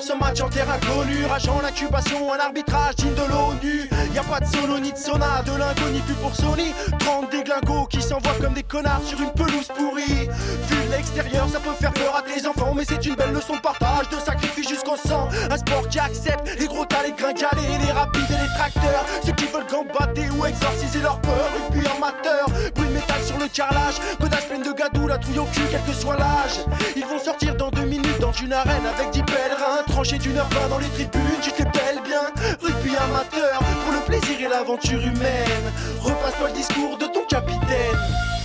ce 0.00 0.12
match 0.12 0.40
en 0.40 0.48
terre 0.48 0.68
inconnue. 0.70 1.24
Rageant 1.26 1.60
l'incubation, 1.62 2.32
un 2.32 2.38
arbitrage 2.38 2.96
digne 2.96 3.14
de 3.14 3.22
l'ONU. 3.30 3.88
Y 4.14 4.18
a 4.18 4.22
pas 4.22 4.40
de 4.40 4.46
solo 4.46 4.78
ni 4.78 4.92
de 4.92 4.96
sauna, 4.96 5.42
de 5.42 5.52
lingot 5.52 5.90
ni 5.92 6.00
plus 6.00 6.14
pour 6.14 6.34
Sony. 6.34 6.72
30 6.98 7.30
déglingos 7.30 7.86
qui 7.86 8.02
s'envoient 8.02 8.34
comme 8.40 8.54
des 8.54 8.62
connards 8.62 9.02
sur 9.04 9.20
une 9.20 9.30
pelouse 9.32 9.68
pourrie. 9.76 10.28
Vu 10.68 10.76
l'extérieur, 10.90 11.48
ça 11.48 11.60
peut 11.60 11.74
faire 11.78 11.92
peur 11.92 12.16
à 12.16 12.22
tes 12.22 12.46
enfants, 12.46 12.74
mais 12.74 12.84
c'est 12.88 13.04
une 13.06 13.14
belle 13.14 13.32
leçon 13.32 13.56
de 13.56 13.60
partage, 13.60 14.08
de 14.08 14.16
sacrifice 14.16 14.68
jusqu'au 14.68 14.96
sang. 14.96 15.28
Un 15.50 15.56
sport 15.56 15.88
qui 15.88 15.98
accepte 15.98 16.58
les 16.58 16.66
gros 16.66 16.84
tas, 16.84 17.02
les 17.04 17.12
gringalés, 17.12 17.78
les 17.84 17.92
rapides 17.92 18.30
et 18.30 18.42
les 18.42 18.48
tracteurs. 18.56 19.04
Ceux 19.24 19.32
qui 19.32 19.46
veulent 19.46 19.66
gambader 19.70 20.28
ou 20.36 20.46
exorciser 20.46 21.00
leur 21.00 21.20
peur, 21.20 21.50
rugby 21.54 21.86
amateur. 21.86 22.46
Bruit 22.74 22.88
de 22.88 22.94
métal 22.94 23.22
sur 23.24 23.38
le 23.38 23.48
carrelage, 23.48 24.00
godage 24.20 24.46
pleine 24.48 24.62
de 24.62 24.72
gadou, 24.72 25.06
la 25.06 25.18
trouille 25.18 25.38
au 25.38 25.44
cul, 25.44 25.62
quel 25.70 25.82
que 25.82 25.92
soit 25.92 26.16
l'âge. 26.16 26.64
Ils 26.96 27.04
vont 27.04 27.18
sortir 27.18 27.54
dans 27.56 27.70
deux 27.70 27.84
minutes 27.84 28.09
dans 28.20 28.32
une 28.32 28.52
arène 28.52 28.86
avec 28.86 29.10
10 29.10 29.22
pèlerins, 29.22 29.82
tranchés 29.88 30.18
d'une 30.18 30.36
heure 30.36 30.48
vingt 30.50 30.68
dans 30.68 30.78
les 30.78 30.88
tribunes, 30.88 31.40
tu 31.42 31.50
te 31.50 31.62
les 31.62 31.70
pelles 31.70 32.00
bien. 32.04 32.20
Rugby 32.62 32.94
amateur, 32.96 33.58
pour 33.84 33.92
le 33.92 34.00
plaisir 34.06 34.40
et 34.40 34.48
l'aventure 34.48 35.00
humaine. 35.00 35.72
Repasse-toi 36.00 36.48
le 36.48 36.54
discours 36.54 36.98
de 36.98 37.06
ton 37.06 37.24
capitaine. 37.28 38.39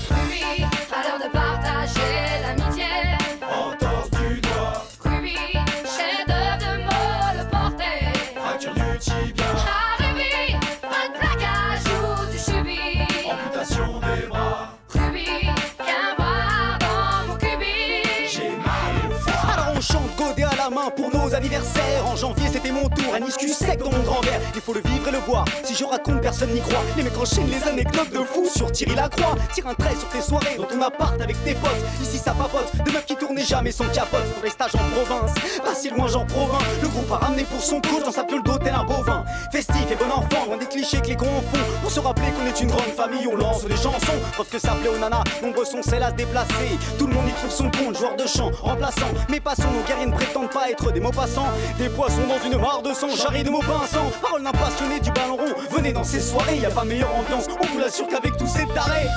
Un 23.15 23.25
iscu 23.25 23.47
sec 23.47 23.79
dans 23.79 23.89
mon 23.89 24.03
grand 24.03 24.19
verre. 24.21 24.41
Il 24.53 24.59
faut 24.59 24.73
le 24.73 24.81
vivre 24.81 25.07
et 25.07 25.11
le 25.11 25.19
voir. 25.19 25.45
Si 25.63 25.73
je 25.73 25.85
raconte, 25.85 26.19
personne 26.19 26.49
n'y 26.49 26.59
croit. 26.59 26.83
Les 26.97 27.03
mecs 27.03 27.17
enchaînent 27.17 27.49
les 27.49 27.65
anecdotes 27.65 28.11
de 28.11 28.17
fou 28.17 28.45
sur 28.53 28.69
Thierry 28.73 28.93
Lacroix. 28.93 29.37
Tire 29.53 29.67
un 29.67 29.73
trait 29.73 29.95
sur 29.95 30.09
tes 30.09 30.19
soirées 30.21 30.57
dans 30.57 30.65
ton 30.65 30.81
appart 30.81 31.21
avec 31.21 31.41
tes 31.45 31.53
potes. 31.53 31.71
Ici, 32.01 32.17
ça 32.17 32.33
papote. 32.33 32.75
De 32.85 32.91
meufs 32.91 33.05
qui 33.05 33.15
tournaient 33.15 33.45
jamais 33.45 33.71
sans 33.71 33.85
capote. 33.85 34.25
Pour 34.33 34.43
les 34.43 34.49
stages 34.49 34.75
en 34.75 34.79
province. 34.93 35.33
Pas 35.63 35.73
si 35.73 35.91
loin, 35.91 36.07
j'en 36.09 36.25
provins. 36.25 36.59
Le 36.81 36.89
groupe 36.89 37.09
a 37.09 37.15
ramené 37.15 37.43
pour 37.45 37.61
son 37.61 37.79
coach 37.79 38.03
dans 38.03 38.11
sa 38.11 38.25
piole 38.25 38.43
d'eau 38.43 38.57
tel 38.57 38.73
un 38.73 38.83
bovin. 38.83 39.23
Festif 39.49 39.89
et 39.89 39.95
bon 39.95 40.11
enfant, 40.11 40.45
loin 40.47 40.57
des 40.57 40.65
clichés 40.65 40.99
que 40.99 41.07
les 41.07 41.15
cons 41.15 41.25
font. 41.25 41.59
Pour 41.83 41.91
se 41.91 42.01
rappeler 42.01 42.31
qu'on 42.31 42.45
est 42.47 42.59
une 42.59 42.67
grande 42.67 42.93
famille, 42.97 43.27
on 43.31 43.37
lance 43.37 43.63
des 43.63 43.77
chansons. 43.77 44.19
Preuve 44.33 44.49
que 44.49 44.59
ça 44.59 44.73
plaît 44.81 44.89
aux 44.89 44.99
nanas. 44.99 45.23
Nombreux 45.41 45.63
sont 45.63 45.81
celles 45.81 46.03
à 46.03 46.09
se 46.09 46.15
déplacer. 46.15 46.77
Tout 46.99 47.07
le 47.07 47.13
monde 47.13 47.29
y 47.29 47.31
trouve 47.31 47.51
son 47.51 47.71
compte, 47.71 47.97
joueur 47.97 48.17
de 48.17 48.27
chant, 48.27 48.51
remplaçant. 48.61 49.07
Mais 49.29 49.39
passons, 49.39 49.71
nos 49.71 49.87
guerriers 49.87 50.07
ne 50.07 50.13
prétendent 50.13 50.49
pas 50.49 50.69
être 50.69 50.91
des 50.91 50.99
mots 50.99 51.11
passants. 51.11 51.47
Des 51.77 51.87
poissons 51.87 52.27
dans 52.27 52.43
une 52.45 52.59
mare 52.59 52.81
de 52.81 52.93
sang, 52.93 53.04
charrie 53.09 53.43
de 53.43 53.49
mots 53.49 53.59
pinçants. 53.59 54.11
Parole 54.21 54.43
d'un 54.43 54.51
passionné 54.51 54.99
du 54.99 55.11
ballon 55.11 55.35
rond. 55.37 55.53
Venez 55.71 55.91
dans 55.91 56.03
ces 56.03 56.19
soirées, 56.19 56.57
y 56.57 56.65
a 56.65 56.71
pas 56.71 56.85
meilleure 56.85 57.13
ambiance. 57.15 57.47
On 57.61 57.65
vous 57.67 57.79
l'assure 57.79 58.07
qu'avec 58.07 58.37
tous 58.37 58.47
ces 58.47 58.65
tarés. 58.73 59.07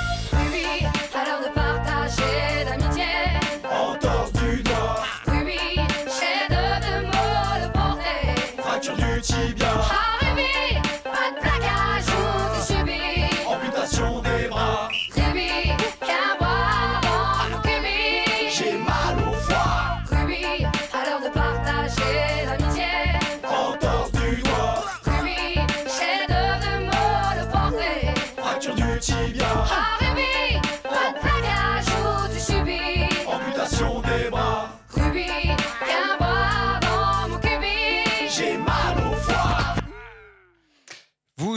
Oui, 0.51 0.85
à 1.13 1.25
l'heure 1.25 1.39
de 1.39 1.53
partager 1.53 2.58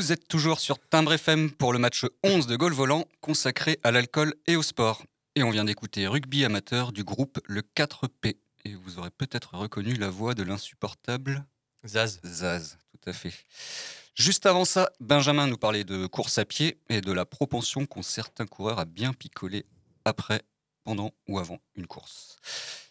Vous 0.03 0.11
êtes 0.11 0.27
toujours 0.27 0.59
sur 0.59 0.81
Timbre 0.81 1.13
FM 1.13 1.53
pour 1.53 1.73
le 1.73 1.79
match 1.79 2.05
11 2.25 2.49
de 2.49 2.57
Gaulle 2.57 2.73
Volant 2.73 3.05
consacré 3.21 3.79
à 3.85 3.93
l'alcool 3.93 4.35
et 4.49 4.57
au 4.57 4.63
sport. 4.65 5.05
Et 5.37 5.45
on 5.45 5.51
vient 5.53 5.63
d'écouter 5.65 6.09
Rugby 6.09 6.45
Amateur 6.45 6.91
du 6.91 7.05
groupe 7.05 7.39
Le 7.47 7.63
4P. 7.63 8.35
Et 8.65 8.75
vous 8.75 8.99
aurez 8.99 9.13
peut-être 9.13 9.55
reconnu 9.55 9.95
la 9.95 10.11
voix 10.11 10.35
de 10.35 10.43
l'insupportable 10.43 11.45
Zaz. 11.87 12.19
Zaz, 12.25 12.79
tout 12.91 13.09
à 13.09 13.13
fait. 13.13 13.33
Juste 14.17 14.45
avant 14.45 14.65
ça, 14.65 14.91
Benjamin 14.99 15.47
nous 15.47 15.57
parlait 15.57 15.85
de 15.85 16.09
course 16.09 16.37
à 16.39 16.45
pied 16.45 16.81
et 16.89 17.01
de 17.01 17.13
la 17.13 17.25
propension 17.25 17.87
qu'ont 17.87 18.03
certains 18.03 18.47
coureurs 18.47 18.81
à 18.81 18.85
bien 18.85 19.13
picoler 19.13 19.65
après, 20.05 20.43
pendant 20.83 21.13
ou 21.29 21.39
avant 21.39 21.61
une 21.77 21.87
course. 21.87 22.39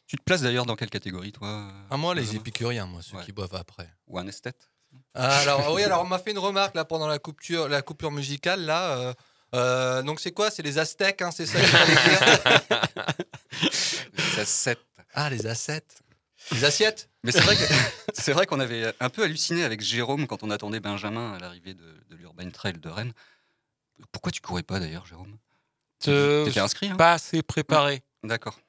Tu 0.08 0.16
te 0.16 0.24
places 0.24 0.44
d'ailleurs 0.44 0.66
dans 0.66 0.78
quelle 0.78 0.90
catégorie, 0.90 1.34
toi 1.34 1.74
Ah, 1.90 1.98
moi, 1.98 2.16
les 2.16 2.38
épicuriens, 2.38 2.86
moi, 2.86 3.02
ceux 3.02 3.18
Ouais. 3.18 3.26
qui 3.26 3.34
boivent 3.34 3.56
après. 3.56 3.90
Ou 4.08 4.18
un 4.18 4.28
esthète? 4.28 4.71
Alors, 5.14 5.74
oui, 5.74 5.84
alors 5.84 6.02
on 6.02 6.08
m'a 6.08 6.20
fait 6.20 6.32
une 6.32 6.40
remarque 6.40 6.76
là 6.76 6.86
pendant 6.86 7.08
la 7.08 7.20
coupure, 7.20 7.68
la 7.68 7.82
coupure 7.82 8.12
musicale 8.12 8.62
là. 8.66 8.98
euh, 8.98 9.14
euh, 9.54 10.02
donc 10.02 10.20
c'est 10.22 10.32
quoi? 10.32 10.50
C'est 10.50 10.64
les 10.64 10.78
Aztèques, 10.78 11.22
hein, 11.22 11.32
c'est 11.32 11.46
ça 11.46 11.60
qu'il 11.60 11.68
fallait 11.68 11.94
dire? 11.94 12.82
Les 14.14 14.40
assiettes. 14.40 14.80
Ah, 15.14 15.30
les 15.30 15.46
assiettes. 15.46 16.02
Les 16.52 16.64
assiettes 16.64 17.10
Mais 17.24 17.32
c'est 17.32 17.42
vrai 17.42 17.56
que 17.56 17.64
c'est 18.14 18.34
vrai 18.34 18.46
qu'on 18.46 18.60
avait 18.60 18.94
un 19.00 19.10
peu 19.10 19.24
halluciné 19.24 19.64
avec 19.64 19.82
Jérôme 19.82 20.26
quand 20.28 20.44
on 20.44 20.50
attendait 20.50 20.80
Benjamin 20.80 21.34
à 21.34 21.40
l'arrivée 21.40 21.74
de, 21.74 21.84
de 22.10 22.16
l'Urban 22.16 22.50
Trail 22.50 22.74
de 22.74 22.90
Rennes. 22.90 23.14
Pourquoi 24.12 24.32
tu 24.32 24.42
courais 24.42 24.64
pas 24.64 24.80
d'ailleurs, 24.80 25.06
Jérôme? 25.06 25.38
T'étais 26.00 26.60
inscrit 26.60 26.90
hein? 26.90 26.96
Pas 26.96 27.14
assez 27.14 27.44
préparé. 27.44 28.02
D'accord. 28.24 28.60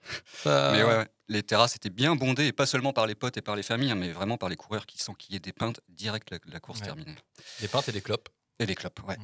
Euh, 0.46 0.72
Mais 0.72 0.82
ouais, 0.82 0.96
ouais, 0.98 1.08
les 1.28 1.42
terrasses 1.42 1.76
étaient 1.76 1.90
bien 1.90 2.16
bondées, 2.16 2.46
et 2.46 2.52
pas 2.52 2.66
seulement 2.66 2.92
par 2.92 3.06
les 3.06 3.14
potes 3.14 3.36
et 3.36 3.42
par 3.42 3.54
les 3.56 3.62
familles, 3.62 3.90
hein, 3.90 3.96
mais 3.96 4.10
vraiment 4.10 4.38
par 4.38 4.48
les 4.48 4.56
coureurs 4.56 4.86
qui 4.86 4.98
s'enquillaient 4.98 5.40
des 5.40 5.52
pintes 5.52 5.80
direct 5.90 6.30
la, 6.30 6.38
la 6.46 6.60
course 6.60 6.80
Ouais. 6.80 6.86
terminée. 6.86 7.14
Des 7.60 7.68
pintes 7.68 7.88
et 7.88 7.92
des 7.92 8.00
clopes. 8.02 8.28
Et 8.58 8.66
des 8.66 8.74
clopes, 8.74 9.00
ouais. 9.08 9.16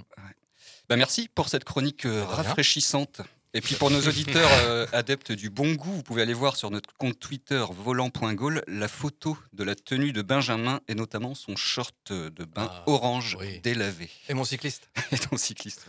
Bah, 0.89 0.97
merci 0.97 1.29
pour 1.35 1.49
cette 1.49 1.65
chronique 1.65 2.05
euh, 2.07 2.25
rafraîchissante. 2.25 3.21
Et 3.55 3.63
puis 3.63 3.77
pour 3.77 3.91
nos 3.91 4.07
auditeurs 4.07 4.51
euh, 4.65 4.87
adeptes 4.93 5.33
du 5.33 5.49
bon 5.49 5.73
goût, 5.75 5.91
vous 5.93 6.03
pouvez 6.03 6.21
aller 6.21 6.35
voir 6.35 6.57
sur 6.57 6.71
notre 6.71 6.93
compte 6.99 7.19
Twitter 7.19 7.65
volant.gaulle 7.71 8.63
la 8.67 8.89
photo 8.89 9.39
de 9.55 9.65
la 9.65 9.75
tenue 9.75 10.13
de 10.13 10.21
Benjamin 10.21 10.81
et 10.87 10.95
notamment 10.95 11.35
son 11.35 11.57
short 11.57 12.13
de 12.13 12.45
bain 12.45 12.69
Ah, 12.71 12.83
orange 12.87 13.39
oui. 13.41 13.61
délavé. 13.61 14.11
Et 14.29 14.35
mon 14.35 14.45
cycliste. 14.45 14.91
Et 15.13 15.19
ton 15.19 15.39
cycliste. 15.39 15.87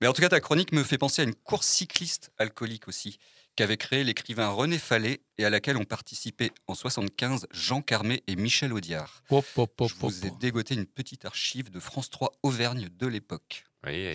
Mais 0.00 0.08
en 0.08 0.12
tout 0.12 0.20
cas, 0.20 0.28
ta 0.30 0.40
chronique 0.40 0.72
me 0.72 0.82
fait 0.82 0.98
penser 0.98 1.22
à 1.22 1.24
une 1.24 1.34
course 1.36 1.68
cycliste 1.68 2.32
alcoolique 2.38 2.88
aussi, 2.88 3.18
qu'avait 3.60 3.76
créée 3.76 4.04
l'écrivain 4.04 4.48
René 4.48 4.78
Fallet 4.78 5.20
et 5.36 5.44
à 5.44 5.50
laquelle 5.50 5.76
ont 5.76 5.84
participé 5.84 6.50
en 6.66 6.74
75 6.74 7.46
Jean 7.50 7.82
Carmé 7.82 8.22
et 8.26 8.34
Michel 8.34 8.72
Audiard. 8.72 9.22
Pop, 9.28 9.44
pop, 9.54 9.70
pop, 9.76 9.90
Je 9.90 9.94
vous 9.96 10.26
ai 10.26 10.30
dégoté 10.40 10.74
une 10.74 10.86
petite 10.86 11.26
archive 11.26 11.68
de 11.70 11.78
France 11.78 12.08
3 12.08 12.32
Auvergne 12.42 12.88
de 12.98 13.06
l'époque. 13.06 13.66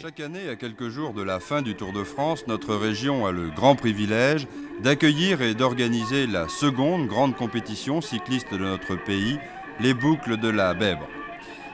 Chaque 0.01 0.19
année, 0.19 0.49
à 0.49 0.55
quelques 0.55 0.89
jours 0.89 1.13
de 1.13 1.21
la 1.21 1.39
fin 1.39 1.61
du 1.61 1.75
Tour 1.75 1.93
de 1.93 2.03
France, 2.03 2.47
notre 2.47 2.73
région 2.73 3.27
a 3.27 3.31
le 3.31 3.51
grand 3.51 3.75
privilège 3.75 4.47
d'accueillir 4.81 5.43
et 5.43 5.53
d'organiser 5.53 6.25
la 6.25 6.49
seconde 6.49 7.05
grande 7.05 7.35
compétition 7.35 8.01
cycliste 8.01 8.51
de 8.51 8.57
notre 8.57 8.95
pays, 8.95 9.37
les 9.79 9.93
boucles 9.93 10.37
de 10.37 10.49
la 10.49 10.73
Bèbre. 10.73 11.07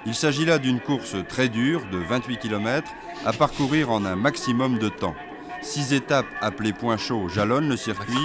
Il 0.05 0.13
s'agit 0.13 0.43
là 0.43 0.57
d'une 0.57 0.81
course 0.81 1.15
très 1.29 1.47
dure 1.47 1.85
de 1.89 1.99
28 1.99 2.37
km 2.37 2.91
à 3.25 3.31
parcourir 3.31 3.91
en 3.91 4.03
un 4.03 4.17
maximum 4.17 4.77
de 4.77 4.89
temps. 4.89 5.15
Six 5.61 5.93
étapes 5.93 6.25
appelées 6.41 6.73
points 6.73 6.97
chauds 6.97 7.29
jalonnent 7.29 7.69
le 7.69 7.77
circuit. 7.77 8.15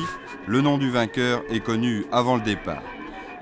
Le 0.46 0.62
nom 0.62 0.78
du 0.78 0.90
vainqueur 0.90 1.42
est 1.50 1.60
connu 1.60 2.06
avant 2.10 2.36
le 2.36 2.42
départ. 2.42 2.82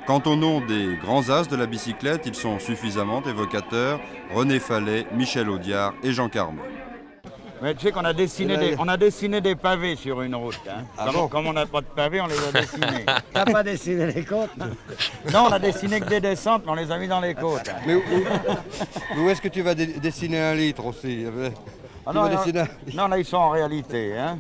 Quant 0.07 0.23
au 0.27 0.37
nom 0.37 0.61
des 0.61 0.97
grands 0.97 1.31
as 1.31 1.49
de 1.49 1.57
la 1.57 1.67
bicyclette, 1.67 2.27
ils 2.27 2.35
sont 2.35 2.59
suffisamment 2.59 3.23
évocateurs 3.23 4.01
René 4.35 4.59
Fallet, 4.59 5.07
Michel 5.15 5.49
Audiard 5.49 5.95
et 6.03 6.13
Jean 6.13 6.29
Carmet. 6.29 6.61
Mais 7.63 7.75
tu 7.75 7.87
sais 7.87 7.93
qu'on 7.93 8.05
a 8.05 8.13
dessiné 8.13 8.59
des, 8.59 8.75
on 8.79 8.89
a 8.89 8.97
dessiné 8.97 9.41
des 9.41 9.55
pavés 9.55 9.97
sur 9.97 10.21
une 10.21 10.35
route. 10.35 10.61
Hein. 10.69 10.83
Ah 10.99 11.07
comme, 11.07 11.15
bon 11.15 11.29
comme 11.29 11.47
on 11.47 11.53
n'a 11.53 11.65
pas 11.65 11.81
de 11.81 11.87
pavés, 11.87 12.21
on 12.21 12.27
les 12.27 12.37
a 12.37 12.53
dessinés. 12.53 13.07
T'as 13.33 13.45
pas 13.47 13.63
dessiné 13.63 14.13
les 14.13 14.25
côtes 14.25 14.51
non, 15.33 15.47
on 15.49 15.53
a 15.53 15.59
dessiné 15.59 16.01
que 16.01 16.09
des 16.09 16.21
descentes, 16.21 16.65
mais 16.67 16.73
on 16.73 16.75
les 16.75 16.91
a 16.91 16.99
mis 16.99 17.09
dans 17.09 17.21
les 17.21 17.35
côtes. 17.35 17.71
Mais 17.87 17.95
où, 17.95 18.03
où 19.17 19.31
est-ce 19.31 19.41
que 19.41 19.49
tu 19.49 19.63
vas 19.63 19.75
dessiner 19.75 20.41
un 20.41 20.55
litre 20.55 20.85
aussi 20.85 21.25
Ah 22.07 22.13
non, 22.13 23.09
là 23.09 23.19
ils 23.19 23.25
sont 23.25 23.37
en 23.37 23.51
réalité. 23.51 24.17
Hein. 24.17 24.39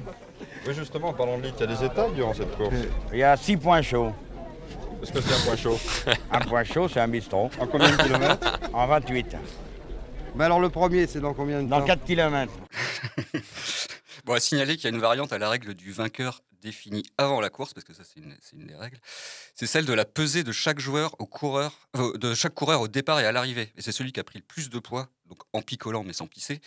Oui, 0.66 0.74
justement, 0.74 1.12
parlons 1.12 1.38
de 1.38 1.44
litre. 1.44 1.56
Il 1.60 1.70
y 1.70 1.72
a 1.72 1.76
des 1.76 1.84
étapes 1.84 2.14
durant 2.14 2.34
cette 2.34 2.56
course. 2.56 2.74
Il 3.12 3.18
y 3.18 3.22
a 3.22 3.36
six 3.36 3.56
points 3.56 3.82
chauds. 3.82 4.12
Est-ce 5.02 5.12
que 5.12 5.20
c'est 5.20 5.34
un 5.34 5.46
point 5.46 5.56
chaud? 5.56 5.78
Un 6.30 6.40
point 6.40 6.64
chaud, 6.64 6.88
c'est 6.88 7.00
un 7.00 7.08
bistrot. 7.08 7.50
En 7.60 7.66
combien 7.66 7.90
de 7.90 8.02
kilomètres? 8.02 8.58
En 8.72 8.86
28. 8.86 9.36
Mais 10.34 10.44
alors 10.44 10.58
le 10.60 10.68
premier, 10.68 11.06
c'est 11.06 11.20
dans 11.20 11.32
combien 11.34 11.62
de 11.62 11.68
Dans 11.68 11.80
temps? 11.80 11.86
4 11.86 12.04
km. 12.04 12.52
Bon, 14.24 14.32
à 14.32 14.40
signaler 14.40 14.76
qu'il 14.76 14.84
y 14.84 14.86
a 14.86 14.96
une 14.96 15.02
variante 15.02 15.34
à 15.34 15.38
la 15.38 15.50
règle 15.50 15.74
du 15.74 15.92
vainqueur 15.92 16.40
définie 16.64 17.04
avant 17.18 17.40
la 17.40 17.50
course, 17.50 17.74
parce 17.74 17.84
que 17.84 17.92
ça 17.92 18.02
c'est 18.02 18.20
une, 18.20 18.66
des 18.66 18.74
règles. 18.74 18.98
C'est 19.54 19.66
celle 19.66 19.84
de 19.84 19.92
la 19.92 20.04
pesée 20.04 20.42
de 20.42 20.50
chaque 20.50 20.80
joueur 20.80 21.14
au 21.20 21.26
coureur, 21.26 21.72
euh, 21.96 22.16
de 22.16 22.34
chaque 22.34 22.54
coureur 22.54 22.80
au 22.80 22.88
départ 22.88 23.20
et 23.20 23.26
à 23.26 23.32
l'arrivée. 23.32 23.70
Et 23.76 23.82
c'est 23.82 23.92
celui 23.92 24.12
qui 24.12 24.18
a 24.18 24.24
pris 24.24 24.38
le 24.38 24.44
plus 24.44 24.70
de 24.70 24.78
poids, 24.78 25.08
donc 25.26 25.38
en 25.52 25.60
picolant 25.60 26.02
mais 26.02 26.14
sans 26.14 26.26
pisser, 26.26 26.60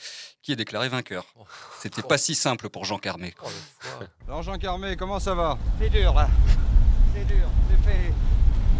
qui 0.43 0.51
est 0.51 0.55
déclaré 0.55 0.87
vainqueur. 0.87 1.25
C'était 1.81 2.03
pas 2.03 2.19
si 2.19 2.35
simple 2.35 2.69
pour 2.69 2.85
Jean 2.85 2.99
Carmé. 2.99 3.33
Alors 4.27 4.43
Jean 4.43 4.57
Carmet, 4.57 4.95
comment 4.95 5.19
ça 5.19 5.33
va? 5.33 5.57
C'est 5.81 5.89
dur 5.89 6.13
là. 6.13 6.29
C'est 7.13 7.25
dur. 7.25 7.49
J'ai 7.69 7.91
fait, 7.91 8.13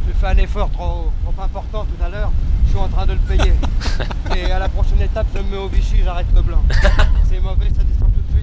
j'ai 0.05 0.13
fait 0.13 0.28
un 0.28 0.38
effort 0.38 0.72
trop, 0.72 1.11
trop 1.24 1.41
important 1.41 1.86
tout 1.86 2.03
à 2.03 2.09
l'heure. 2.09 2.32
Je 2.65 2.70
suis 2.70 2.80
en 2.80 2.89
train 2.89 3.07
de 3.07 3.13
le 3.13 3.20
payer. 3.20 3.53
Et 4.36 4.51
à 4.51 4.59
la 4.59 4.70
prochaine 4.70 5.01
étape, 5.01 5.26
je 5.34 5.39
me 5.39 5.49
mets 5.49 5.57
au 5.57 5.68
Vichy, 5.68 6.03
j'arrête 6.03 6.28
le 6.36 6.43
blanc. 6.43 6.63
C'est 7.28 7.39
mauvais, 7.39 7.70
ça 7.70 7.84
descend 7.84 8.13
tout 8.13 8.22
de 8.22 8.32
suite. 8.34 8.37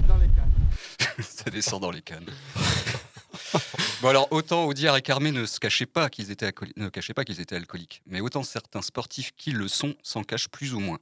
ça 1.21 1.49
descend 1.49 1.81
dans 1.81 1.91
les 1.91 2.01
cannes. 2.01 2.25
bon 4.01 4.09
alors 4.09 4.27
autant 4.31 4.65
Audiard 4.65 4.95
et 4.97 5.01
Carmé 5.01 5.31
ne 5.31 5.45
se 5.45 5.59
cachaient 5.59 5.85
pas 5.85 6.09
qu'ils 6.09 6.31
étaient 6.31 6.47
alcooli- 6.49 6.73
ne 6.77 6.89
cachaient 6.89 7.13
pas 7.13 7.23
qu'ils 7.25 7.41
étaient 7.41 7.55
alcooliques, 7.55 8.01
mais 8.05 8.21
autant 8.21 8.43
certains 8.43 8.81
sportifs 8.81 9.31
qui 9.37 9.51
le 9.51 9.67
sont 9.67 9.95
s'en 10.03 10.23
cachent 10.23 10.49
plus 10.49 10.73
ou 10.73 10.79
moins. 10.79 10.99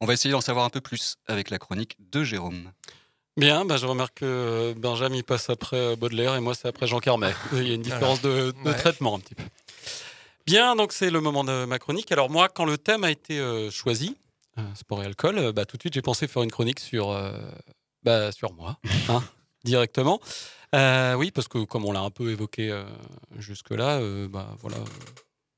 On 0.00 0.06
va 0.06 0.12
essayer 0.14 0.30
d'en 0.32 0.40
savoir 0.40 0.64
un 0.64 0.70
peu 0.70 0.80
plus 0.80 1.16
avec 1.26 1.50
la 1.50 1.58
chronique 1.58 1.96
de 2.12 2.22
Jérôme. 2.24 2.70
Bien, 3.36 3.64
bah, 3.64 3.76
je 3.76 3.86
remarque 3.86 4.18
que 4.18 4.74
Benjamin 4.76 5.16
il 5.16 5.24
passe 5.24 5.48
après 5.50 5.76
euh, 5.76 5.96
Baudelaire 5.96 6.34
et 6.36 6.40
moi 6.40 6.54
c'est 6.54 6.68
après 6.68 6.86
Jean 6.86 6.98
Carmet. 7.00 7.32
Il 7.52 7.66
y 7.68 7.70
a 7.70 7.74
une 7.74 7.82
différence 7.82 8.20
de, 8.20 8.52
de 8.64 8.68
Ouais. 8.70 8.76
traitement 8.76 9.14
un 9.16 9.20
petit 9.20 9.34
peu. 9.34 9.44
Bien, 10.46 10.74
donc 10.76 10.92
c'est 10.92 11.10
le 11.10 11.20
moment 11.20 11.44
de 11.44 11.64
ma 11.66 11.78
chronique. 11.78 12.10
Alors 12.10 12.30
moi, 12.30 12.48
quand 12.48 12.64
le 12.64 12.78
thème 12.78 13.04
a 13.04 13.10
été 13.10 13.38
euh, 13.38 13.70
choisi, 13.70 14.16
euh, 14.58 14.62
sport 14.74 15.02
et 15.02 15.06
alcool, 15.06 15.38
euh, 15.38 15.52
bah, 15.52 15.66
tout 15.66 15.76
de 15.76 15.82
suite 15.82 15.94
j'ai 15.94 16.02
pensé 16.02 16.26
faire 16.26 16.42
une 16.42 16.50
chronique 16.50 16.80
sur, 16.80 17.10
euh, 17.10 17.32
bah, 18.08 18.32
sur 18.32 18.54
moi, 18.54 18.78
hein, 19.10 19.22
directement. 19.64 20.18
Euh, 20.74 21.12
oui, 21.12 21.30
parce 21.30 21.46
que 21.46 21.62
comme 21.64 21.84
on 21.84 21.92
l'a 21.92 22.00
un 22.00 22.08
peu 22.08 22.30
évoqué 22.30 22.70
euh, 22.70 22.84
jusque-là, 23.36 23.98
euh, 23.98 24.28
bah, 24.28 24.56
voilà, 24.60 24.78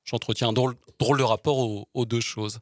j'entretiens 0.02 0.48
un 0.48 0.52
drôle, 0.52 0.74
drôle 0.98 1.18
de 1.18 1.22
rapport 1.22 1.58
aux, 1.58 1.88
aux 1.94 2.04
deux 2.06 2.20
choses. 2.20 2.58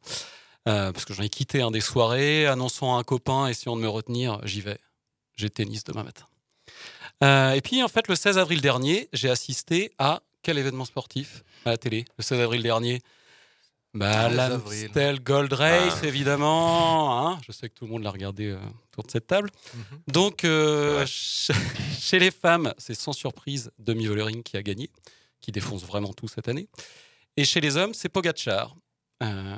Parce 0.65 1.05
que 1.05 1.15
j'en 1.15 1.23
ai 1.23 1.29
quitté 1.29 1.63
un 1.63 1.71
des 1.71 1.81
soirées, 1.81 2.45
annonçant 2.45 2.95
à 2.95 2.99
un 2.99 3.03
copain, 3.03 3.47
essayant 3.47 3.75
de 3.75 3.81
me 3.81 3.89
retenir, 3.89 4.39
j'y 4.43 4.61
vais. 4.61 4.77
J'ai 5.35 5.49
tennis 5.49 5.83
demain 5.83 6.03
matin. 6.03 7.55
Et 7.55 7.61
puis, 7.61 7.81
en 7.81 7.87
fait, 7.87 8.07
le 8.07 8.15
16 8.15 8.37
avril 8.37 8.61
dernier, 8.61 9.09
j'ai 9.11 9.31
assisté 9.31 9.91
à 9.97 10.21
quel 10.43 10.59
événement 10.59 10.85
sportif? 10.85 11.43
À 11.65 11.71
la 11.71 11.77
télé 11.77 12.05
Le 12.19 12.23
16 12.23 12.41
avril 12.41 12.61
dernier 12.61 13.01
bah, 13.93 14.29
15 14.29 14.35
l'Amstel 14.35 15.19
Gold 15.23 15.53
Race, 15.53 16.03
évidemment. 16.03 17.27
hein. 17.29 17.39
Je 17.45 17.51
sais 17.51 17.69
que 17.69 17.73
tout 17.73 17.85
le 17.85 17.91
monde 17.91 18.03
l'a 18.03 18.11
regardé 18.11 18.47
euh, 18.47 18.57
autour 18.91 19.03
de 19.05 19.11
cette 19.11 19.27
table. 19.27 19.49
Donc, 20.07 20.43
euh, 20.43 20.99
ch- 21.05 21.51
chez 21.99 22.19
les 22.19 22.31
femmes, 22.31 22.73
c'est 22.77 22.93
sans 22.95 23.13
surprise 23.13 23.71
Demi 23.79 24.05
Vollering 24.07 24.43
qui 24.43 24.57
a 24.57 24.63
gagné, 24.63 24.89
qui 25.41 25.51
défonce 25.51 25.83
vraiment 25.83 26.13
tout 26.13 26.27
cette 26.27 26.47
année. 26.47 26.67
Et 27.37 27.45
chez 27.45 27.61
les 27.61 27.77
hommes, 27.77 27.93
c'est 27.93 28.09
Pogacar. 28.09 28.75
Euh, 29.23 29.57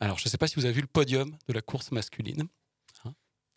alors, 0.00 0.18
je 0.18 0.24
ne 0.26 0.30
sais 0.30 0.38
pas 0.38 0.46
si 0.48 0.56
vous 0.56 0.64
avez 0.64 0.74
vu 0.74 0.80
le 0.80 0.86
podium 0.86 1.36
de 1.48 1.52
la 1.52 1.60
course 1.60 1.90
masculine. 1.92 2.44
Hein 3.04 3.12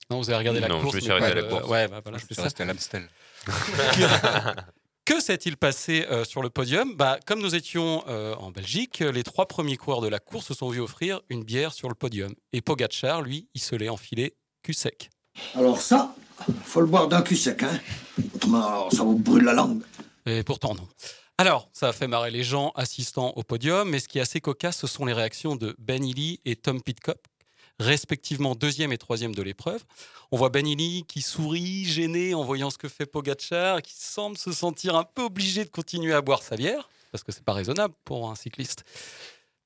non, 0.09 0.18
vous 0.20 0.30
avez 0.30 0.38
regardé 0.39 0.59
la 0.59 0.68
Non, 0.68 0.82
course. 0.82 0.91
je 0.93 0.97
me 0.97 1.01
suis 1.01 1.12
arrêté 1.12 1.28
pas 1.28 1.39
à 1.39 1.41
la 1.41 1.49
course. 1.49 1.68
Ouais, 1.70 1.88
bah 1.88 2.01
voilà, 2.03 2.18
Je 2.18 2.26
me 2.30 2.34
suis 2.34 2.41
resté 2.41 2.64
à 2.64 2.66
l'Amstel. 2.68 3.07
Que 5.12 5.20
s'est-il 5.20 5.57
passé 5.57 6.05
euh, 6.09 6.24
sur 6.24 6.41
le 6.41 6.49
podium? 6.49 6.95
Bah, 6.95 7.20
Comme 7.26 7.41
nous 7.41 7.53
étions 7.53 8.01
euh, 8.07 8.34
en 8.36 8.49
Belgique, 8.49 8.99
les 8.99 9.24
trois 9.24 9.45
premiers 9.45 9.76
coureurs 9.76 9.99
de 9.99 10.07
la 10.07 10.20
course 10.20 10.45
se 10.45 10.53
sont 10.53 10.70
vus 10.70 10.80
offrir 10.80 11.20
une 11.28 11.43
bière 11.43 11.74
sur 11.74 11.89
le 11.89 11.95
podium. 11.95 12.34
Et 12.53 12.62
Pogacar, 12.62 13.22
lui, 13.22 13.49
il 13.53 13.59
se 13.59 13.76
l'est 13.76 13.89
enfilé 13.89 14.38
cul 14.64 14.74
sec. 14.74 15.09
Alors 15.53 15.82
ça, 15.82 16.16
faut 16.64 16.80
le 16.80 16.88
boire 16.88 17.09
d'un 17.09 17.24
cul 17.24 17.36
sec, 17.36 17.62
hein. 17.62 17.78
Autrement, 18.36 18.89
ça 18.89 19.03
vous 19.03 19.18
brûle 19.18 19.43
la 19.43 19.51
langue. 19.51 19.82
Et 20.26 20.43
pourtant, 20.43 20.76
non. 20.76 20.88
Alors, 21.38 21.70
ça 21.74 21.89
a 21.89 21.91
fait 21.91 22.07
marrer 22.07 22.32
les 22.32 22.45
gens 22.45 22.72
assistant 22.76 23.34
au 23.36 23.43
podium, 23.43 23.89
mais 23.89 23.99
ce 23.99 24.07
qui 24.07 24.20
est 24.20 24.22
assez 24.22 24.39
cocasse, 24.39 24.78
ce 24.78 24.88
sont 24.88 25.03
les 25.03 25.12
réactions 25.12 25.57
de 25.57 25.76
Ben 25.78 26.01
Ely 26.01 26.39
et 26.45 26.55
Tom 26.55 26.82
Pitcock, 26.82 27.18
respectivement 27.82 28.56
deuxième 28.56 28.92
et 28.94 28.98
troisième 28.98 29.36
de 29.36 29.42
l'épreuve. 29.42 29.84
On 30.32 30.38
voit 30.38 30.50
Ben 30.50 30.66
Ely 30.66 31.04
qui 31.08 31.22
sourit, 31.22 31.86
gêné 31.86 32.34
en 32.34 32.44
voyant 32.44 32.70
ce 32.70 32.78
que 32.78 32.88
fait 32.88 33.06
Pogacar, 33.06 33.82
qui 33.82 33.94
semble 33.98 34.38
se 34.38 34.52
sentir 34.54 34.96
un 34.96 35.04
peu 35.04 35.24
obligé 35.24 35.66
de 35.66 35.70
continuer 35.70 36.14
à 36.14 36.22
boire 36.22 36.44
sa 36.44 36.56
bière, 36.56 36.90
parce 37.12 37.24
que 37.24 37.32
c'est 37.32 37.44
pas 37.44 37.54
raisonnable 37.54 37.94
pour 38.06 38.30
un 38.30 38.36
cycliste. 38.36 38.84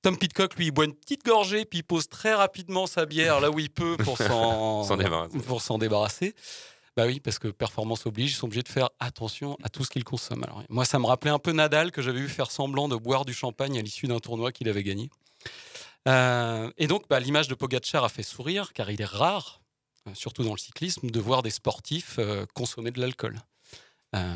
Tom 0.02 0.18
Pitcock, 0.18 0.56
lui, 0.56 0.68
il 0.68 0.72
boit 0.72 0.86
une 0.86 0.94
petite 0.96 1.26
gorgée, 1.26 1.66
puis 1.66 1.80
il 1.80 1.84
pose 1.84 2.08
très 2.08 2.34
rapidement 2.34 2.88
sa 2.88 3.06
bière 3.06 3.40
là 3.40 3.50
où 3.50 3.60
il 3.60 3.70
peut 3.70 3.98
pour 3.98 4.18
s'en 4.18 4.84
S'en 4.88 4.98
débarrasser. 4.98 5.40
pour 5.40 5.62
s'en 5.62 5.78
débarrasser. 5.78 6.36
Bah 6.96 7.06
oui, 7.08 7.20
parce 7.20 7.40
que 7.40 7.50
performance 7.50 8.06
oblige, 8.06 8.32
ils 8.32 8.36
sont 8.36 8.46
obligés 8.46 8.62
de 8.64 8.70
faire 8.70 8.90
attention 9.00 9.58
à 9.64 9.70
tout 9.70 9.84
ce 9.84 9.90
qu'ils 9.90 10.04
consomment. 10.06 10.44
Alors, 10.46 10.64
moi, 10.70 10.86
ça 10.86 10.98
me 10.98 11.06
rappelait 11.06 11.32
un 11.32 11.40
peu 11.40 11.52
Nadal 11.52 11.92
que 11.92 12.02
j'avais 12.02 12.22
vu 12.22 12.30
faire 12.30 12.52
semblant 12.52 12.88
de 12.88 12.96
boire 12.96 13.26
du 13.26 13.34
champagne 13.34 13.78
à 13.78 13.82
l'issue 13.82 14.08
d'un 14.08 14.20
tournoi 14.20 14.52
qu'il 14.54 14.70
avait 14.70 14.84
gagné. 14.84 15.10
Euh, 16.08 16.72
et 16.78 16.88
donc, 16.88 17.08
bah, 17.10 17.20
l'image 17.20 17.48
de 17.48 17.56
Pogacar 17.56 18.04
a 18.04 18.10
fait 18.10 18.24
sourire, 18.24 18.74
car 18.74 18.92
il 18.92 19.02
est 19.02 19.06
rare, 19.06 19.62
euh, 20.08 20.14
surtout 20.14 20.44
dans 20.44 20.54
le 20.54 20.60
cyclisme, 20.60 21.10
de 21.10 21.20
voir 21.20 21.42
des 21.42 21.50
sportifs 21.50 22.18
euh, 22.20 22.46
consommer 22.54 22.92
de 22.92 23.00
l'alcool. 23.00 23.40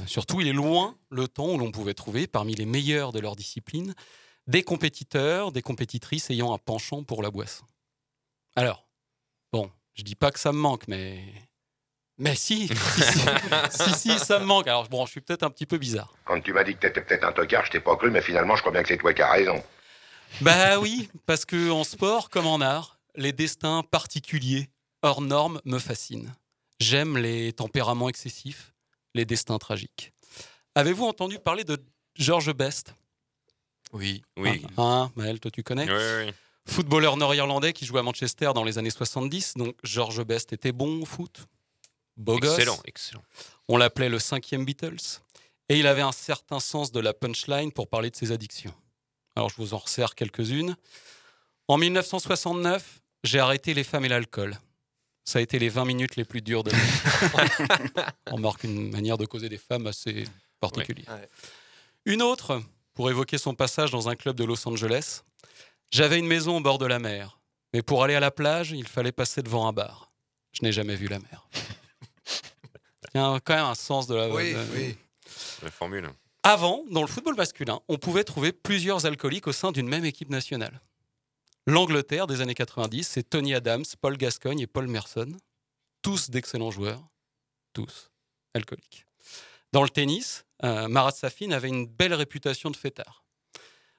Surtout, 0.07 0.41
il 0.41 0.47
est 0.49 0.53
loin 0.53 0.97
le 1.09 1.29
temps 1.29 1.53
où 1.53 1.57
l'on 1.57 1.71
pouvait 1.71 1.93
trouver, 1.93 2.27
parmi 2.27 2.53
les 2.53 2.65
meilleurs 2.65 3.13
de 3.13 3.21
leur 3.21 3.37
discipline, 3.37 3.95
des 4.45 4.61
compétiteurs, 4.61 5.53
des 5.53 5.61
compétitrices 5.61 6.29
ayant 6.31 6.53
un 6.53 6.57
penchant 6.57 7.03
pour 7.03 7.23
la 7.23 7.31
boisson. 7.31 7.63
Alors, 8.57 8.85
bon, 9.53 9.71
je 9.93 10.03
dis 10.03 10.15
pas 10.15 10.31
que 10.31 10.39
ça 10.39 10.51
me 10.51 10.57
manque, 10.57 10.85
mais. 10.89 11.23
Mais 12.17 12.35
si, 12.35 12.67
si, 12.93 13.01
si, 13.01 13.19
si, 13.69 13.93
si, 13.93 14.19
ça 14.19 14.39
me 14.39 14.45
manque. 14.45 14.67
Alors, 14.67 14.89
bon, 14.89 15.05
je 15.05 15.11
suis 15.11 15.21
peut-être 15.21 15.43
un 15.43 15.49
petit 15.49 15.65
peu 15.65 15.77
bizarre. 15.77 16.13
Quand 16.25 16.41
tu 16.41 16.51
m'as 16.51 16.65
dit 16.65 16.75
que 16.75 16.81
t'étais 16.81 16.99
peut-être 16.99 17.23
un 17.23 17.31
tocard, 17.31 17.63
je 17.65 17.71
t'ai 17.71 17.79
pas 17.79 17.95
cru, 17.95 18.11
mais 18.11 18.21
finalement, 18.21 18.57
je 18.57 18.61
crois 18.61 18.73
bien 18.73 18.81
que 18.81 18.89
c'est 18.89 18.97
toi 18.97 19.13
qui 19.13 19.21
as 19.21 19.31
raison. 19.31 19.63
Bah 20.41 20.79
oui, 20.79 21.09
parce 21.25 21.45
que 21.45 21.69
en 21.69 21.83
sport 21.83 22.29
comme 22.29 22.47
en 22.47 22.61
art, 22.61 22.99
les 23.15 23.33
destins 23.33 23.83
particuliers, 23.83 24.69
hors 25.01 25.21
normes, 25.21 25.61
me 25.65 25.79
fascinent. 25.79 26.31
J'aime 26.79 27.17
les 27.17 27.51
tempéraments 27.53 28.09
excessifs, 28.09 28.73
les 29.13 29.25
destins 29.25 29.57
tragiques. 29.57 30.13
Avez-vous 30.75 31.05
entendu 31.05 31.39
parler 31.39 31.63
de 31.63 31.77
George 32.15 32.53
Best? 32.53 32.95
Oui. 33.91 34.23
Oui. 34.37 34.61
Hein, 34.77 35.11
Maël, 35.15 35.39
toi 35.39 35.51
tu 35.51 35.63
connais? 35.63 35.85
Oui, 35.85 35.91
oui, 35.91 36.25
oui. 36.27 36.33
Footballeur 36.65 37.17
nord-irlandais 37.17 37.73
qui 37.73 37.85
jouait 37.85 37.99
à 37.99 38.03
Manchester 38.03 38.51
dans 38.53 38.63
les 38.63 38.77
années 38.77 38.91
70. 38.91 39.55
Donc 39.55 39.75
George 39.83 40.23
Best 40.23 40.53
était 40.53 40.71
bon 40.71 41.01
au 41.01 41.05
foot. 41.05 41.47
Beau 42.15 42.37
gosse. 42.37 42.53
Excellent, 42.53 42.79
excellent. 42.85 43.23
On 43.67 43.77
l'appelait 43.77 44.09
le 44.09 44.19
cinquième 44.19 44.65
Beatles. 44.65 45.21
Et 45.69 45.79
il 45.79 45.87
avait 45.87 46.01
un 46.01 46.11
certain 46.11 46.59
sens 46.59 46.91
de 46.91 46.99
la 46.99 47.13
punchline 47.13 47.71
pour 47.71 47.87
parler 47.87 48.09
de 48.09 48.15
ses 48.15 48.31
addictions. 48.31 48.73
Alors 49.35 49.49
je 49.49 49.55
vous 49.57 49.73
en 49.73 49.77
resserre 49.77 50.15
quelques-unes. 50.15 50.75
En 51.67 51.77
1969, 51.77 53.01
j'ai 53.23 53.39
arrêté 53.39 53.73
les 53.73 53.83
femmes 53.83 54.05
et 54.05 54.09
l'alcool. 54.09 54.57
Ça 55.25 55.39
a 55.39 55.41
été 55.41 55.59
les 55.59 55.69
20 55.69 55.85
minutes 55.85 56.15
les 56.15 56.25
plus 56.25 56.41
dures 56.41 56.63
de 56.63 56.71
ma 56.71 56.77
vie. 56.77 58.01
On 58.31 58.39
marque 58.39 58.63
une 58.63 58.89
manière 58.91 59.17
de 59.17 59.25
causer 59.25 59.47
des 59.49 59.59
femmes 59.59 59.85
assez 59.87 60.23
particulière. 60.59 61.19
Une 62.05 62.21
autre, 62.23 62.61
pour 62.93 63.09
évoquer 63.11 63.37
son 63.37 63.53
passage 63.53 63.91
dans 63.91 64.09
un 64.09 64.15
club 64.15 64.35
de 64.35 64.43
Los 64.43 64.67
Angeles. 64.67 65.21
J'avais 65.91 66.17
une 66.19 66.27
maison 66.27 66.57
au 66.57 66.61
bord 66.61 66.77
de 66.79 66.85
la 66.85 66.97
mer, 66.99 67.39
mais 67.73 67.81
pour 67.83 68.03
aller 68.03 68.15
à 68.15 68.19
la 68.19 68.31
plage, 68.31 68.71
il 68.71 68.87
fallait 68.87 69.11
passer 69.11 69.41
devant 69.43 69.67
un 69.67 69.73
bar. 69.73 70.07
Je 70.53 70.63
n'ai 70.63 70.71
jamais 70.71 70.95
vu 70.95 71.07
la 71.07 71.19
mer. 71.19 71.47
Il 73.13 73.19
y 73.19 73.23
a 73.23 73.39
quand 73.43 73.55
même 73.55 73.65
un 73.65 73.75
sens 73.75 74.05
de 74.07 74.15
la. 74.15 74.29
Oui, 74.29 74.53
de- 74.53 74.65
oui. 74.75 74.95
La 75.63 75.71
formule. 75.71 76.09
Avant, 76.43 76.85
dans 76.89 77.01
le 77.01 77.07
football 77.07 77.35
masculin, 77.35 77.81
on 77.89 77.97
pouvait 77.97 78.23
trouver 78.23 78.53
plusieurs 78.53 79.05
alcooliques 79.05 79.47
au 79.47 79.51
sein 79.51 79.71
d'une 79.71 79.87
même 79.87 80.05
équipe 80.05 80.29
nationale. 80.29 80.81
L'Angleterre 81.67 82.27
des 82.27 82.41
années 82.41 82.55
90, 82.55 83.03
c'est 83.07 83.29
Tony 83.29 83.53
Adams, 83.53 83.83
Paul 84.01 84.17
Gascogne 84.17 84.59
et 84.61 84.67
Paul 84.67 84.87
Merson. 84.87 85.31
Tous 86.01 86.29
d'excellents 86.29 86.71
joueurs, 86.71 87.03
tous 87.73 88.09
alcooliques. 88.53 89.05
Dans 89.73 89.83
le 89.83 89.89
tennis, 89.89 90.45
euh, 90.63 90.87
Marat 90.87 91.11
Safin 91.11 91.51
avait 91.51 91.67
une 91.67 91.85
belle 91.85 92.13
réputation 92.13 92.71
de 92.71 92.77
fêtard. 92.77 93.23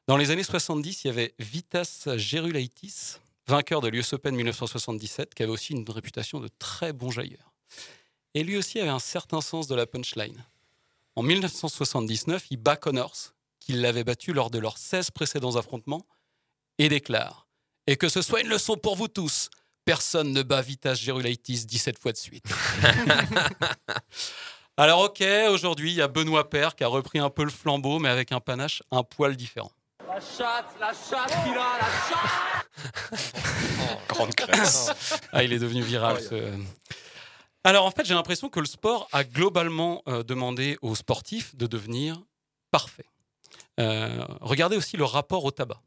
Dans 0.09 0.16
les 0.16 0.30
années 0.30 0.43
70, 0.43 1.05
il 1.05 1.07
y 1.07 1.11
avait 1.11 1.34
Vitas 1.38 2.09
Gerulaitis, 2.16 3.18
vainqueur 3.47 3.80
de 3.80 3.88
l'US 3.88 4.12
Open 4.14 4.34
1977, 4.34 5.34
qui 5.34 5.43
avait 5.43 5.53
aussi 5.53 5.74
une 5.74 5.88
réputation 5.88 6.41
de 6.41 6.49
très 6.59 6.93
bon 6.93 7.11
jailleur. 7.11 7.53
Et 8.34 8.43
lui 8.43 8.57
aussi 8.57 8.80
avait 8.80 8.88
un 8.88 8.99
certain 8.99 9.41
sens 9.41 9.68
de 9.68 9.74
la 9.74 9.86
punchline. 9.86 10.45
En 11.20 11.22
1979, 11.22 12.46
il 12.50 12.56
bat 12.56 12.76
Connors, 12.76 13.34
qui 13.58 13.74
l'avait 13.74 14.04
battu 14.04 14.32
lors 14.32 14.48
de 14.48 14.58
leurs 14.58 14.78
16 14.78 15.10
précédents 15.10 15.56
affrontements, 15.56 16.06
et 16.78 16.88
déclare 16.88 17.46
Et 17.86 17.98
que 17.98 18.08
ce 18.08 18.22
soit 18.22 18.40
une 18.40 18.48
leçon 18.48 18.78
pour 18.78 18.96
vous 18.96 19.08
tous, 19.08 19.50
personne 19.84 20.32
ne 20.32 20.42
bat 20.42 20.62
Vitas 20.62 20.94
Gerulaitis 20.94 21.66
17 21.66 21.98
fois 21.98 22.12
de 22.12 22.16
suite. 22.16 22.46
Alors, 24.78 25.00
ok, 25.00 25.22
aujourd'hui, 25.50 25.90
il 25.90 25.96
y 25.96 26.00
a 26.00 26.08
Benoît 26.08 26.48
Père 26.48 26.74
qui 26.74 26.84
a 26.84 26.88
repris 26.88 27.18
un 27.18 27.28
peu 27.28 27.44
le 27.44 27.50
flambeau, 27.50 27.98
mais 27.98 28.08
avec 28.08 28.32
un 28.32 28.40
panache 28.40 28.82
un 28.90 29.02
poil 29.02 29.36
différent. 29.36 29.72
La 30.08 30.20
chatte, 30.20 30.74
la 30.80 30.94
chatte 30.94 31.34
qu'il 31.44 31.52
a, 31.52 31.78
la 31.82 31.90
chatte 32.08 33.34
Grande 34.08 34.34
crème. 34.34 34.64
ah, 35.32 35.44
il 35.44 35.52
est 35.52 35.58
devenu 35.58 35.82
viral. 35.82 36.18
ce- 36.22 36.54
Alors 37.62 37.84
en 37.84 37.90
fait, 37.90 38.06
j'ai 38.06 38.14
l'impression 38.14 38.48
que 38.48 38.61
le 38.61 38.66
sport 38.66 39.08
a 39.12 39.22
globalement 39.22 40.02
euh, 40.08 40.22
demandé 40.22 40.78
aux 40.80 40.94
sportifs 40.94 41.54
de 41.56 41.66
devenir 41.66 42.22
parfaits. 42.70 43.06
Euh, 43.78 44.24
regardez 44.40 44.76
aussi 44.76 44.96
le 44.96 45.04
rapport 45.04 45.44
au 45.44 45.50
tabac. 45.50 45.80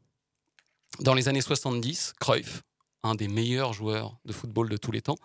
Dans 1.00 1.14
les 1.14 1.28
années 1.28 1.40
70, 1.40 2.14
Cruyff, 2.20 2.62
un 3.02 3.16
des 3.16 3.26
meilleurs 3.26 3.72
joueurs 3.72 4.16
de 4.24 4.32
football 4.32 4.68
de 4.68 4.76
tous 4.76 4.92
les 4.92 5.02
temps, 5.02 5.16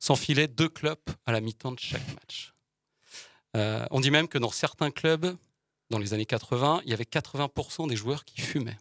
s'enfilait 0.00 0.48
deux 0.48 0.68
clopes 0.68 1.10
à 1.24 1.32
la 1.32 1.40
mi-temps 1.40 1.70
de 1.70 1.78
chaque 1.78 2.06
match. 2.14 2.52
Euh, 3.56 3.86
on 3.92 4.00
dit 4.00 4.10
même 4.10 4.26
que 4.26 4.38
dans 4.38 4.50
certains 4.50 4.90
clubs, 4.90 5.36
dans 5.90 5.98
les 5.98 6.14
années 6.14 6.26
80, 6.26 6.82
il 6.84 6.90
y 6.90 6.94
avait 6.94 7.04
80% 7.04 7.88
des 7.88 7.96
joueurs 7.96 8.24
qui 8.24 8.40
fumaient. 8.40 8.78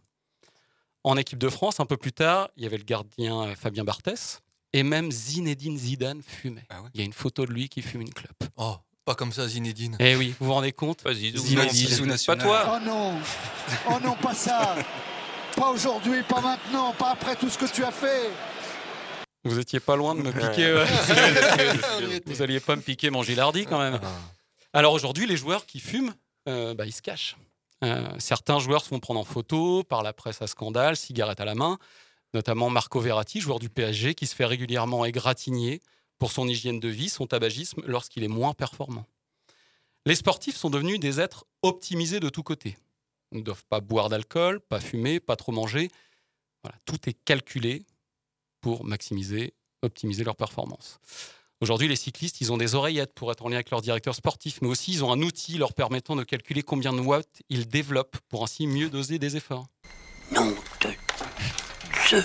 En 1.04 1.18
équipe 1.18 1.40
de 1.40 1.50
France, 1.50 1.80
un 1.80 1.86
peu 1.86 1.98
plus 1.98 2.14
tard, 2.14 2.50
il 2.58 2.64
y 2.64 2.66
avait 2.66 2.78
le 2.78 2.84
gardien 2.84 3.54
Fabien 3.56 3.84
Barthès 3.84 4.42
et 4.74 4.84
même 4.84 5.12
Zinedine 5.12 5.78
Zidane 5.78 6.22
fumait. 6.26 6.68
Il 6.94 7.00
y 7.00 7.04
a 7.04 7.06
une 7.06 7.14
photo 7.14 7.46
de 7.46 7.52
lui 7.52 7.70
qui 7.70 7.82
fume 7.82 8.02
une 8.02 8.14
clope. 8.14 8.44
Oh, 8.58 8.76
pas 9.06 9.16
comme 9.16 9.32
ça, 9.32 9.48
Zinedine. 9.48 9.98
Eh 10.00 10.16
oui, 10.16 10.36
vous 10.40 10.48
vous 10.48 10.54
rendez 10.54 10.72
compte 10.72 11.04
Zidane. 11.12 12.18
Pas 12.26 12.36
toi 12.36 12.74
Oh 12.76 12.86
non 12.86 13.20
Oh 13.90 13.98
non, 14.04 14.16
pas 14.16 14.34
ça 14.34 14.76
Pas 15.56 15.70
aujourd'hui, 15.70 16.24
pas 16.24 16.42
maintenant, 16.42 16.94
pas 16.94 17.12
après 17.12 17.36
tout 17.36 17.50
ce 17.50 17.58
que 17.58 17.66
tu 17.66 17.84
as 17.84 17.92
fait 17.92 18.30
Vous 19.44 19.60
étiez 19.60 19.80
pas 19.80 19.96
loin 19.96 20.16
de 20.16 20.22
me 20.22 20.32
piquer. 20.32 20.74
Ouais. 22.02 22.22
vous 22.26 22.42
alliez 22.42 22.60
pas 22.60 22.76
me 22.76 22.82
piquer 22.82 23.10
mon 23.10 23.24
Gilardi 23.24 23.66
quand 23.66 23.80
même. 23.80 24.00
Alors 24.74 24.94
aujourd'hui, 24.94 25.28
les 25.28 25.36
joueurs 25.38 25.66
qui 25.66 25.80
fument, 25.80 26.14
euh, 26.48 26.74
bah, 26.74 26.86
ils 26.86 26.94
se 26.94 27.02
cachent. 27.02 27.36
Euh, 27.84 28.08
certains 28.20 28.60
joueurs 28.60 28.84
se 28.84 28.90
font 28.90 29.00
prendre 29.00 29.20
en 29.20 29.24
photo 29.24 29.84
par 29.84 30.04
la 30.04 30.14
presse 30.14 30.42
à 30.42 30.48
scandale, 30.48 30.96
cigarette 30.96 31.40
à 31.40 31.46
la 31.46 31.56
main, 31.56 31.78
notamment 32.34 32.70
Marco 32.70 33.00
Verratti, 33.00 33.42
joueur 33.42 33.60
du 33.60 33.70
PSG, 33.70 34.16
qui 34.16 34.28
se 34.28 34.36
fait 34.36 34.46
régulièrement 34.46 35.06
égratigner 35.06 35.82
pour 36.18 36.32
son 36.32 36.48
hygiène 36.48 36.80
de 36.80 36.88
vie, 36.88 37.10
son 37.10 37.28
tabagisme, 37.28 37.82
lorsqu'il 37.86 38.24
est 38.24 38.30
moins 38.30 38.54
performant. 38.54 39.06
Les 40.06 40.16
sportifs 40.16 40.56
sont 40.56 40.70
devenus 40.70 41.00
des 41.00 41.20
êtres 41.20 41.46
optimisés 41.62 42.20
de 42.20 42.30
tous 42.30 42.44
côtés. 42.44 42.78
Ils 43.32 43.40
ne 43.40 43.44
doivent 43.44 43.66
pas 43.66 43.80
boire 43.80 44.10
d'alcool, 44.10 44.60
pas 44.60 44.80
fumer, 44.80 45.20
pas 45.20 45.36
trop 45.36 45.52
manger. 45.52 45.90
Voilà, 46.64 46.78
tout 46.86 47.10
est 47.10 47.14
calculé 47.14 47.86
pour 48.62 48.86
maximiser, 48.86 49.54
optimiser 49.82 50.24
leur 50.24 50.36
performance. 50.36 51.00
Aujourd'hui, 51.62 51.88
les 51.88 51.96
cyclistes, 51.96 52.42
ils 52.42 52.52
ont 52.52 52.58
des 52.58 52.74
oreillettes 52.74 53.14
pour 53.14 53.32
être 53.32 53.46
en 53.46 53.50
lien 53.50 53.56
avec 53.56 53.70
leur 53.70 53.82
directeur 53.82 54.16
sportif, 54.16 54.60
mais 54.62 54.68
aussi 54.68 54.92
ils 54.92 55.04
ont 55.04 55.12
un 55.12 55.22
outil 55.22 55.60
leur 55.60 55.74
permettant 55.74 56.16
de 56.16 56.24
calculer 56.24 56.64
combien 56.64 56.92
de 56.92 57.00
watts 57.00 57.44
ils 57.50 57.68
développent 57.68 58.18
pour 58.30 58.44
ainsi 58.44 58.66
mieux 58.66 58.90
doser 58.90 59.20
des 59.20 59.38
efforts. 59.38 59.68
Non 60.32 60.56
de 62.12 62.24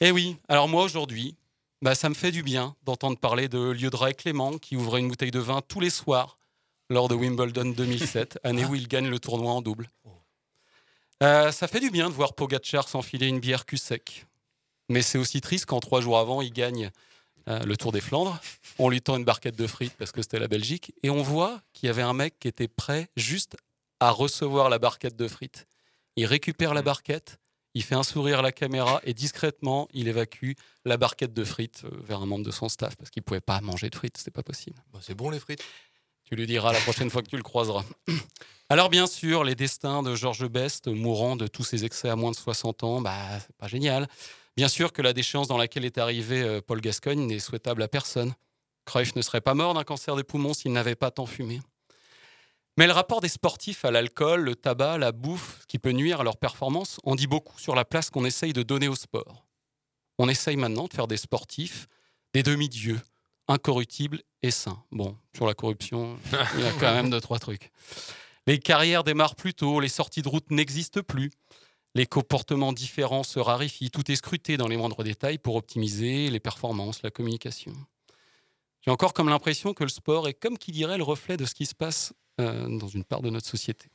Eh 0.00 0.10
oui, 0.10 0.36
alors 0.48 0.68
moi 0.68 0.82
aujourd'hui, 0.82 1.36
bah, 1.82 1.94
ça 1.94 2.08
me 2.08 2.14
fait 2.14 2.32
du 2.32 2.42
bien 2.42 2.74
d'entendre 2.84 3.18
parler 3.18 3.48
de 3.48 3.58
Liodra 3.58 4.10
et 4.10 4.14
Clément 4.14 4.58
qui 4.58 4.76
ouvraient 4.76 5.00
une 5.00 5.08
bouteille 5.08 5.30
de 5.30 5.38
vin 5.38 5.60
tous 5.60 5.80
les 5.80 5.90
soirs 5.90 6.36
lors 6.90 7.08
de 7.08 7.14
Wimbledon 7.14 7.66
2007, 7.66 8.38
année 8.44 8.64
où 8.64 8.74
il 8.74 8.88
gagne 8.88 9.08
le 9.08 9.18
tournoi 9.18 9.52
en 9.52 9.62
double. 9.62 9.90
Euh, 11.22 11.52
ça 11.52 11.68
fait 11.68 11.80
du 11.80 11.90
bien 11.90 12.08
de 12.08 12.14
voir 12.14 12.34
Pogacar 12.34 12.88
s'enfiler 12.88 13.26
une 13.26 13.40
bière 13.40 13.66
cul 13.66 13.76
sec. 13.76 14.26
Mais 14.88 15.02
c'est 15.02 15.18
aussi 15.18 15.40
triste 15.40 15.66
quand 15.66 15.80
trois 15.80 16.00
jours 16.00 16.18
avant, 16.18 16.40
il 16.40 16.52
gagne 16.52 16.90
euh, 17.48 17.60
le 17.60 17.76
Tour 17.76 17.92
des 17.92 18.00
Flandres. 18.00 18.40
On 18.78 18.88
lui 18.88 19.02
tend 19.02 19.16
une 19.16 19.24
barquette 19.24 19.56
de 19.56 19.66
frites 19.66 19.94
parce 19.98 20.12
que 20.12 20.22
c'était 20.22 20.38
la 20.38 20.48
Belgique. 20.48 20.92
Et 21.02 21.10
on 21.10 21.22
voit 21.22 21.60
qu'il 21.74 21.88
y 21.88 21.90
avait 21.90 22.02
un 22.02 22.14
mec 22.14 22.38
qui 22.38 22.48
était 22.48 22.68
prêt 22.68 23.08
juste 23.16 23.56
à 24.00 24.10
recevoir 24.10 24.70
la 24.70 24.78
barquette 24.78 25.16
de 25.16 25.28
frites. 25.28 25.66
Il 26.16 26.26
récupère 26.26 26.72
la 26.72 26.82
barquette, 26.82 27.38
il 27.78 27.84
fait 27.84 27.94
un 27.94 28.02
sourire 28.02 28.40
à 28.40 28.42
la 28.42 28.50
caméra 28.50 29.00
et 29.04 29.14
discrètement, 29.14 29.86
il 29.94 30.08
évacue 30.08 30.54
la 30.84 30.96
barquette 30.96 31.32
de 31.32 31.44
frites 31.44 31.82
euh, 31.84 31.90
vers 32.02 32.20
un 32.20 32.26
membre 32.26 32.44
de 32.44 32.50
son 32.50 32.68
staff 32.68 32.96
parce 32.96 33.08
qu'il 33.08 33.20
ne 33.20 33.24
pouvait 33.24 33.40
pas 33.40 33.60
manger 33.60 33.88
de 33.88 33.94
frites, 33.94 34.16
c'était 34.16 34.32
pas 34.32 34.42
possible. 34.42 34.82
Bah, 34.92 34.98
c'est 35.00 35.14
bon 35.14 35.30
les 35.30 35.38
frites. 35.38 35.62
Tu 36.24 36.34
lui 36.34 36.48
diras 36.48 36.72
la 36.72 36.80
prochaine 36.80 37.08
fois 37.08 37.22
que 37.22 37.28
tu 37.28 37.36
le 37.36 37.44
croiseras. 37.44 37.84
Alors 38.68 38.88
bien 38.88 39.06
sûr, 39.06 39.44
les 39.44 39.54
destins 39.54 40.02
de 40.02 40.16
Georges 40.16 40.48
Best, 40.48 40.88
mourant 40.88 41.36
de 41.36 41.46
tous 41.46 41.62
ses 41.62 41.84
excès 41.84 42.08
à 42.08 42.16
moins 42.16 42.32
de 42.32 42.36
60 42.36 42.82
ans, 42.82 43.00
bah, 43.00 43.14
c'est 43.38 43.56
pas 43.56 43.68
génial. 43.68 44.08
Bien 44.56 44.66
sûr 44.66 44.92
que 44.92 45.00
la 45.00 45.12
déchéance 45.12 45.46
dans 45.46 45.56
laquelle 45.56 45.84
est 45.84 45.98
arrivé 45.98 46.42
euh, 46.42 46.60
Paul 46.60 46.80
Gascogne 46.80 47.28
n'est 47.28 47.38
souhaitable 47.38 47.84
à 47.84 47.86
personne. 47.86 48.34
Cruyff 48.86 49.14
ne 49.14 49.22
serait 49.22 49.40
pas 49.40 49.54
mort 49.54 49.74
d'un 49.74 49.84
cancer 49.84 50.16
des 50.16 50.24
poumons 50.24 50.52
s'il 50.52 50.72
n'avait 50.72 50.96
pas 50.96 51.12
tant 51.12 51.26
fumé. 51.26 51.60
Mais 52.78 52.86
le 52.86 52.92
rapport 52.92 53.20
des 53.20 53.28
sportifs 53.28 53.84
à 53.84 53.90
l'alcool, 53.90 54.42
le 54.42 54.54
tabac, 54.54 54.98
la 54.98 55.10
bouffe, 55.10 55.58
ce 55.62 55.66
qui 55.66 55.80
peut 55.80 55.90
nuire 55.90 56.20
à 56.20 56.22
leur 56.22 56.36
performance, 56.36 57.00
en 57.02 57.16
dit 57.16 57.26
beaucoup 57.26 57.58
sur 57.58 57.74
la 57.74 57.84
place 57.84 58.08
qu'on 58.08 58.24
essaye 58.24 58.52
de 58.52 58.62
donner 58.62 58.86
au 58.86 58.94
sport. 58.94 59.44
On 60.16 60.28
essaye 60.28 60.56
maintenant 60.56 60.86
de 60.86 60.94
faire 60.94 61.08
des 61.08 61.16
sportifs 61.16 61.88
des 62.34 62.44
demi-dieux, 62.44 63.00
incorruptibles 63.48 64.22
et 64.44 64.52
sains. 64.52 64.80
Bon, 64.92 65.16
sur 65.34 65.44
la 65.44 65.54
corruption, 65.54 66.20
il 66.54 66.60
y 66.60 66.66
a 66.68 66.72
quand 66.78 66.94
même 66.94 67.10
deux, 67.10 67.20
trois 67.20 67.40
trucs. 67.40 67.72
Les 68.46 68.60
carrières 68.60 69.02
démarrent 69.02 69.34
plus 69.34 69.54
tôt, 69.54 69.80
les 69.80 69.88
sorties 69.88 70.22
de 70.22 70.28
route 70.28 70.48
n'existent 70.52 71.02
plus. 71.02 71.32
Les 71.96 72.06
comportements 72.06 72.72
différents 72.72 73.24
se 73.24 73.40
raréfient, 73.40 73.90
tout 73.90 74.08
est 74.08 74.16
scruté 74.16 74.56
dans 74.56 74.68
les 74.68 74.76
moindres 74.76 75.02
détails 75.02 75.38
pour 75.38 75.56
optimiser 75.56 76.30
les 76.30 76.38
performances, 76.38 77.02
la 77.02 77.10
communication. 77.10 77.72
J'ai 78.82 78.92
encore 78.92 79.14
comme 79.14 79.30
l'impression 79.30 79.74
que 79.74 79.82
le 79.82 79.90
sport 79.90 80.28
est 80.28 80.34
comme 80.34 80.58
qui 80.58 80.70
dirait 80.70 80.96
le 80.96 81.02
reflet 81.02 81.36
de 81.36 81.44
ce 81.44 81.54
qui 81.54 81.66
se 81.66 81.74
passe 81.74 82.12
dans 82.38 82.88
une 82.88 83.04
part 83.04 83.20
de 83.20 83.30
notre 83.30 83.46
société. 83.46 83.88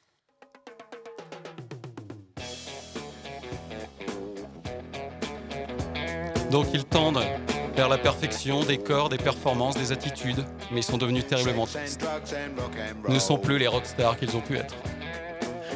Donc 6.52 6.68
ils 6.74 6.86
tendent 6.86 7.24
vers 7.76 7.90
la 7.90 7.98
perfection 7.98 8.64
des 8.64 8.78
corps, 8.78 9.10
des 9.10 9.18
performances, 9.18 9.76
des 9.76 9.92
attitudes, 9.92 10.46
mais 10.72 10.82
ils 10.82 10.84
sont 10.84 10.98
devenus 10.98 11.26
terriblement 11.26 11.66
tristes. 11.66 12.06
Ils 13.08 13.14
ne 13.14 13.20
sont 13.20 13.40
plus 13.40 13.58
les 13.58 13.68
rockstars 13.68 14.18
qu'ils 14.18 14.36
ont 14.38 14.42
pu 14.42 14.58
être. 14.58 14.76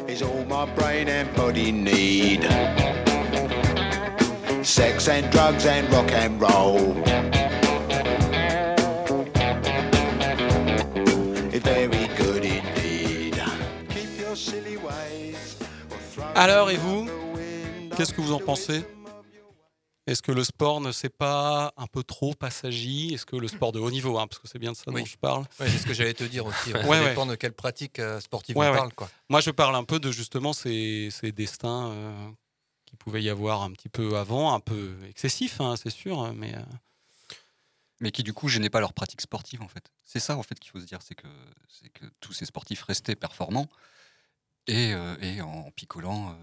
is 0.08 0.22
all 0.22 0.46
my 0.46 0.66
brain 0.74 1.10
and 1.10 1.34
body 1.36 1.72
need. 1.72 2.44
Sex 4.64 5.08
and 5.08 5.30
drugs 5.32 5.66
and 5.66 5.92
rock 5.92 6.12
and 6.12 6.42
roll. 6.42 6.94
It's 11.54 11.66
very 11.66 11.97
Alors, 16.40 16.70
et 16.70 16.78
vous? 16.78 17.10
Qu'est-ce 17.96 18.14
que 18.14 18.22
vous 18.22 18.32
en 18.32 18.40
pensez? 18.40 18.86
Est-ce 20.06 20.22
que 20.22 20.32
le 20.32 20.44
sport 20.44 20.82
ne 20.82 20.92
s'est 20.92 21.10
pas 21.10 21.74
un 21.76 21.88
peu 21.88 22.04
trop 22.04 22.36
passagie 22.36 23.12
Est-ce 23.12 23.26
que 23.26 23.36
le 23.36 23.48
sport 23.48 23.72
de 23.72 23.80
haut 23.80 23.90
niveau, 23.90 24.20
hein, 24.20 24.28
parce 24.28 24.40
que 24.40 24.48
c'est 24.48 24.60
bien 24.60 24.72
de 24.72 24.78
ça 24.78 24.84
dont 24.86 24.94
Oui. 24.94 25.06
je 25.08 25.18
parle? 25.18 25.46
Ouais, 25.60 25.68
c'est 25.68 25.80
ce 25.80 25.86
que 25.88 25.96
j'allais 25.96 26.14
te 26.14 26.24
dire 26.24 26.46
aussi. 26.46 26.72
Ouais, 26.74 26.84
ça 26.84 26.88
ouais. 26.88 27.10
dépend 27.10 27.26
de 27.26 27.34
quelle 27.34 27.54
pratique 27.54 27.98
euh, 27.98 28.20
sportive 28.20 28.56
Ouais, 28.56 28.68
on 28.68 28.72
ouais. 28.72 28.78
parle. 28.78 28.94
Quoi. 28.94 29.10
Moi, 29.30 29.42
je 29.42 29.50
parle 29.50 29.76
un 29.76 29.84
peu 29.84 30.00
de 30.00 30.12
justement 30.12 30.54
ces, 30.54 31.10
ces 31.12 31.32
destins 31.32 31.90
euh, 31.90 32.30
qui 32.86 32.96
pouvaient 32.98 33.24
y 33.24 33.30
avoir 33.32 33.64
un 33.64 33.72
petit 33.72 33.90
peu 33.90 34.16
avant, 34.16 34.54
un 34.54 34.60
peu 34.60 34.96
excessifs, 35.10 35.60
hein, 35.60 35.74
c'est 35.76 35.90
sûr, 35.90 36.32
mais 36.36 36.54
euh, 36.56 36.62
mais 38.00 38.12
qui 38.12 38.22
du 38.22 38.32
coup 38.32 38.48
gênaient 38.48 38.70
pas 38.70 38.80
leur 38.80 38.94
pratique 38.94 39.22
sportive 39.22 39.64
en 39.64 39.68
fait. 39.68 39.92
C'est 40.06 40.20
ça 40.20 40.38
en 40.38 40.44
fait 40.44 40.60
qu'il 40.60 40.70
faut 40.72 40.80
se 40.80 40.86
dire, 40.86 41.00
c'est 41.02 41.16
que, 41.16 41.28
c'est 41.68 41.90
que 41.90 42.06
tous 42.22 42.32
ces 42.32 42.46
sportifs 42.46 42.84
restaient 42.84 43.16
performants 43.16 43.68
et, 44.68 44.94
euh, 44.94 45.16
et 45.22 45.42
en 45.42 45.70
picolant 45.72 46.30
euh, 46.30 46.34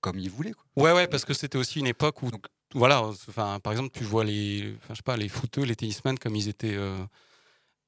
comme 0.00 0.18
ils 0.18 0.30
voulaient. 0.30 0.52
Quoi. 0.52 0.64
Ouais, 0.76 0.92
ouais, 0.92 1.08
parce 1.08 1.24
que 1.24 1.34
c'était 1.34 1.58
aussi 1.58 1.80
une 1.80 1.86
époque 1.86 2.22
où, 2.22 2.30
voilà, 2.74 3.02
enfin, 3.02 3.58
par 3.60 3.72
exemple, 3.72 3.90
tu 3.96 4.04
vois 4.04 4.24
les, 4.24 4.74
enfin, 4.76 4.94
je 4.94 4.96
sais 4.96 5.02
pas, 5.02 5.16
les 5.16 5.28
footeux, 5.28 5.62
les 5.62 5.74
tennismen, 5.76 6.18
comme 6.18 6.36
ils 6.36 6.48
étaient 6.48 6.74
euh, 6.76 6.98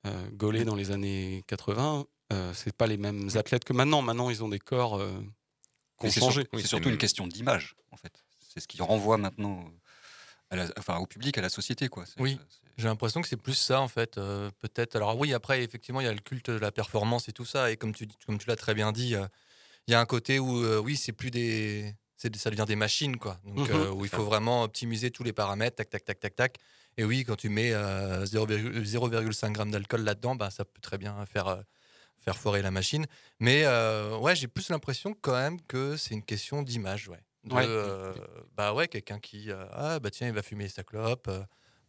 euh, 0.07 0.29
gaulés 0.33 0.64
dans 0.64 0.75
les 0.75 0.91
années 0.91 1.45
80, 1.47 2.05
euh, 2.33 2.53
c'est 2.55 2.75
pas 2.77 2.87
les 2.87 2.97
mêmes 2.97 3.29
athlètes 3.35 3.64
que 3.64 3.73
maintenant. 3.73 4.03
Maintenant, 4.03 4.31
ils 4.31 4.43
ont 4.43 4.49
des 4.49 4.59
corps 4.59 4.97
euh, 5.01 5.11
qui 6.01 6.07
ont 6.07 6.11
changé. 6.11 6.47
c'est 6.55 6.66
surtout 6.66 6.89
une 6.89 6.99
question 6.99 7.27
d'image 7.27 7.75
en 7.93 7.97
fait. 7.97 8.23
C'est 8.53 8.61
ce 8.61 8.66
qui 8.68 8.81
renvoie 8.83 9.16
maintenant 9.18 9.64
à 10.51 10.57
la- 10.57 10.68
enfin, 10.79 10.97
au 10.99 11.07
public, 11.07 11.37
à 11.39 11.43
la 11.43 11.49
société. 11.49 11.89
Quoi. 11.89 12.05
Oui, 12.18 12.39
j'ai 12.79 12.89
l'impression 12.89 13.21
que 13.21 13.29
c'est 13.29 13.37
plus 13.37 13.55
ça 13.55 13.81
en 13.81 13.89
fait. 13.89 14.16
euh, 14.18 14.51
Peut-être. 14.61 14.97
Alors 14.97 15.16
oui, 15.18 15.33
après 15.35 15.62
effectivement 15.62 16.01
il 16.01 16.05
y 16.05 16.09
a 16.09 16.12
le 16.12 16.18
culte 16.21 16.51
de 16.51 16.59
la 16.59 16.73
performance 16.73 17.29
et 17.29 17.33
tout 17.33 17.45
ça. 17.45 17.71
Et 17.71 17.77
comme 17.77 17.95
tu, 17.95 18.09
comme 18.27 18.39
tu 18.39 18.49
l'as 18.49 18.57
très 18.57 18.75
bien 18.75 18.91
dit, 18.93 19.14
euh, 19.14 19.27
il 19.89 19.93
y 19.93 19.95
a 19.95 20.01
un 20.01 20.07
côté 20.07 20.39
où 20.39 20.62
euh, 20.64 20.78
oui, 20.81 20.97
c'est 20.97 21.12
plus 21.12 21.31
des, 21.31 21.95
c'est- 22.16 22.35
ça 22.37 22.51
devient 22.51 22.64
des 22.66 22.76
machines 22.76 23.16
quoi. 23.18 23.39
Donc 23.45 23.70
Mhm. 23.70 23.70
euh, 23.70 23.91
où 23.91 24.05
il 24.05 24.11
faut 24.11 24.24
vraiment 24.24 24.62
optimiser 24.64 25.11
tous 25.11 25.22
les 25.24 25.33
paramètres, 25.33 25.76
tac 25.76 25.91
tac 25.91 26.05
tac 26.05 26.20
tac 26.20 26.35
tac. 26.37 26.59
Et 26.97 27.05
oui, 27.05 27.24
quand 27.24 27.37
tu 27.37 27.49
mets 27.49 27.72
euh, 27.72 28.26
0,5 28.26 28.85
0,5 28.85 29.57
g 29.57 29.70
d'alcool 29.70 30.03
là-dedans, 30.03 30.35
bah, 30.37 30.51
ça 30.51 30.64
peut 30.64 30.81
très 30.81 30.99
bien 30.99 31.24
faire 31.26 31.49
euh, 31.49 31.62
faire 32.18 32.37
foirer 32.39 32.62
la 32.62 32.70
machine. 32.70 33.07
Mais 33.41 33.64
euh, 33.64 34.18
ouais, 34.18 34.37
j'ai 34.37 34.49
plus 34.49 34.68
l'impression 34.70 35.14
quand 35.20 35.33
même 35.35 35.61
que 35.62 35.97
c'est 35.97 36.14
une 36.14 36.24
question 36.24 36.62
d'image, 36.62 37.09
ouais. 37.09 37.20
De, 37.45 37.57
Ouais. 37.57 37.66
euh, 37.66 38.14
bah 38.55 38.74
ouais, 38.74 38.89
quelqu'un 38.89 39.18
qui 39.18 39.51
euh, 39.51 39.64
ah 39.72 39.99
bah 40.01 40.11
tiens, 40.11 40.28
il 40.28 40.35
va 40.35 40.43
fumer 40.43 40.68
sa 40.68 40.85
clope. 40.85 41.31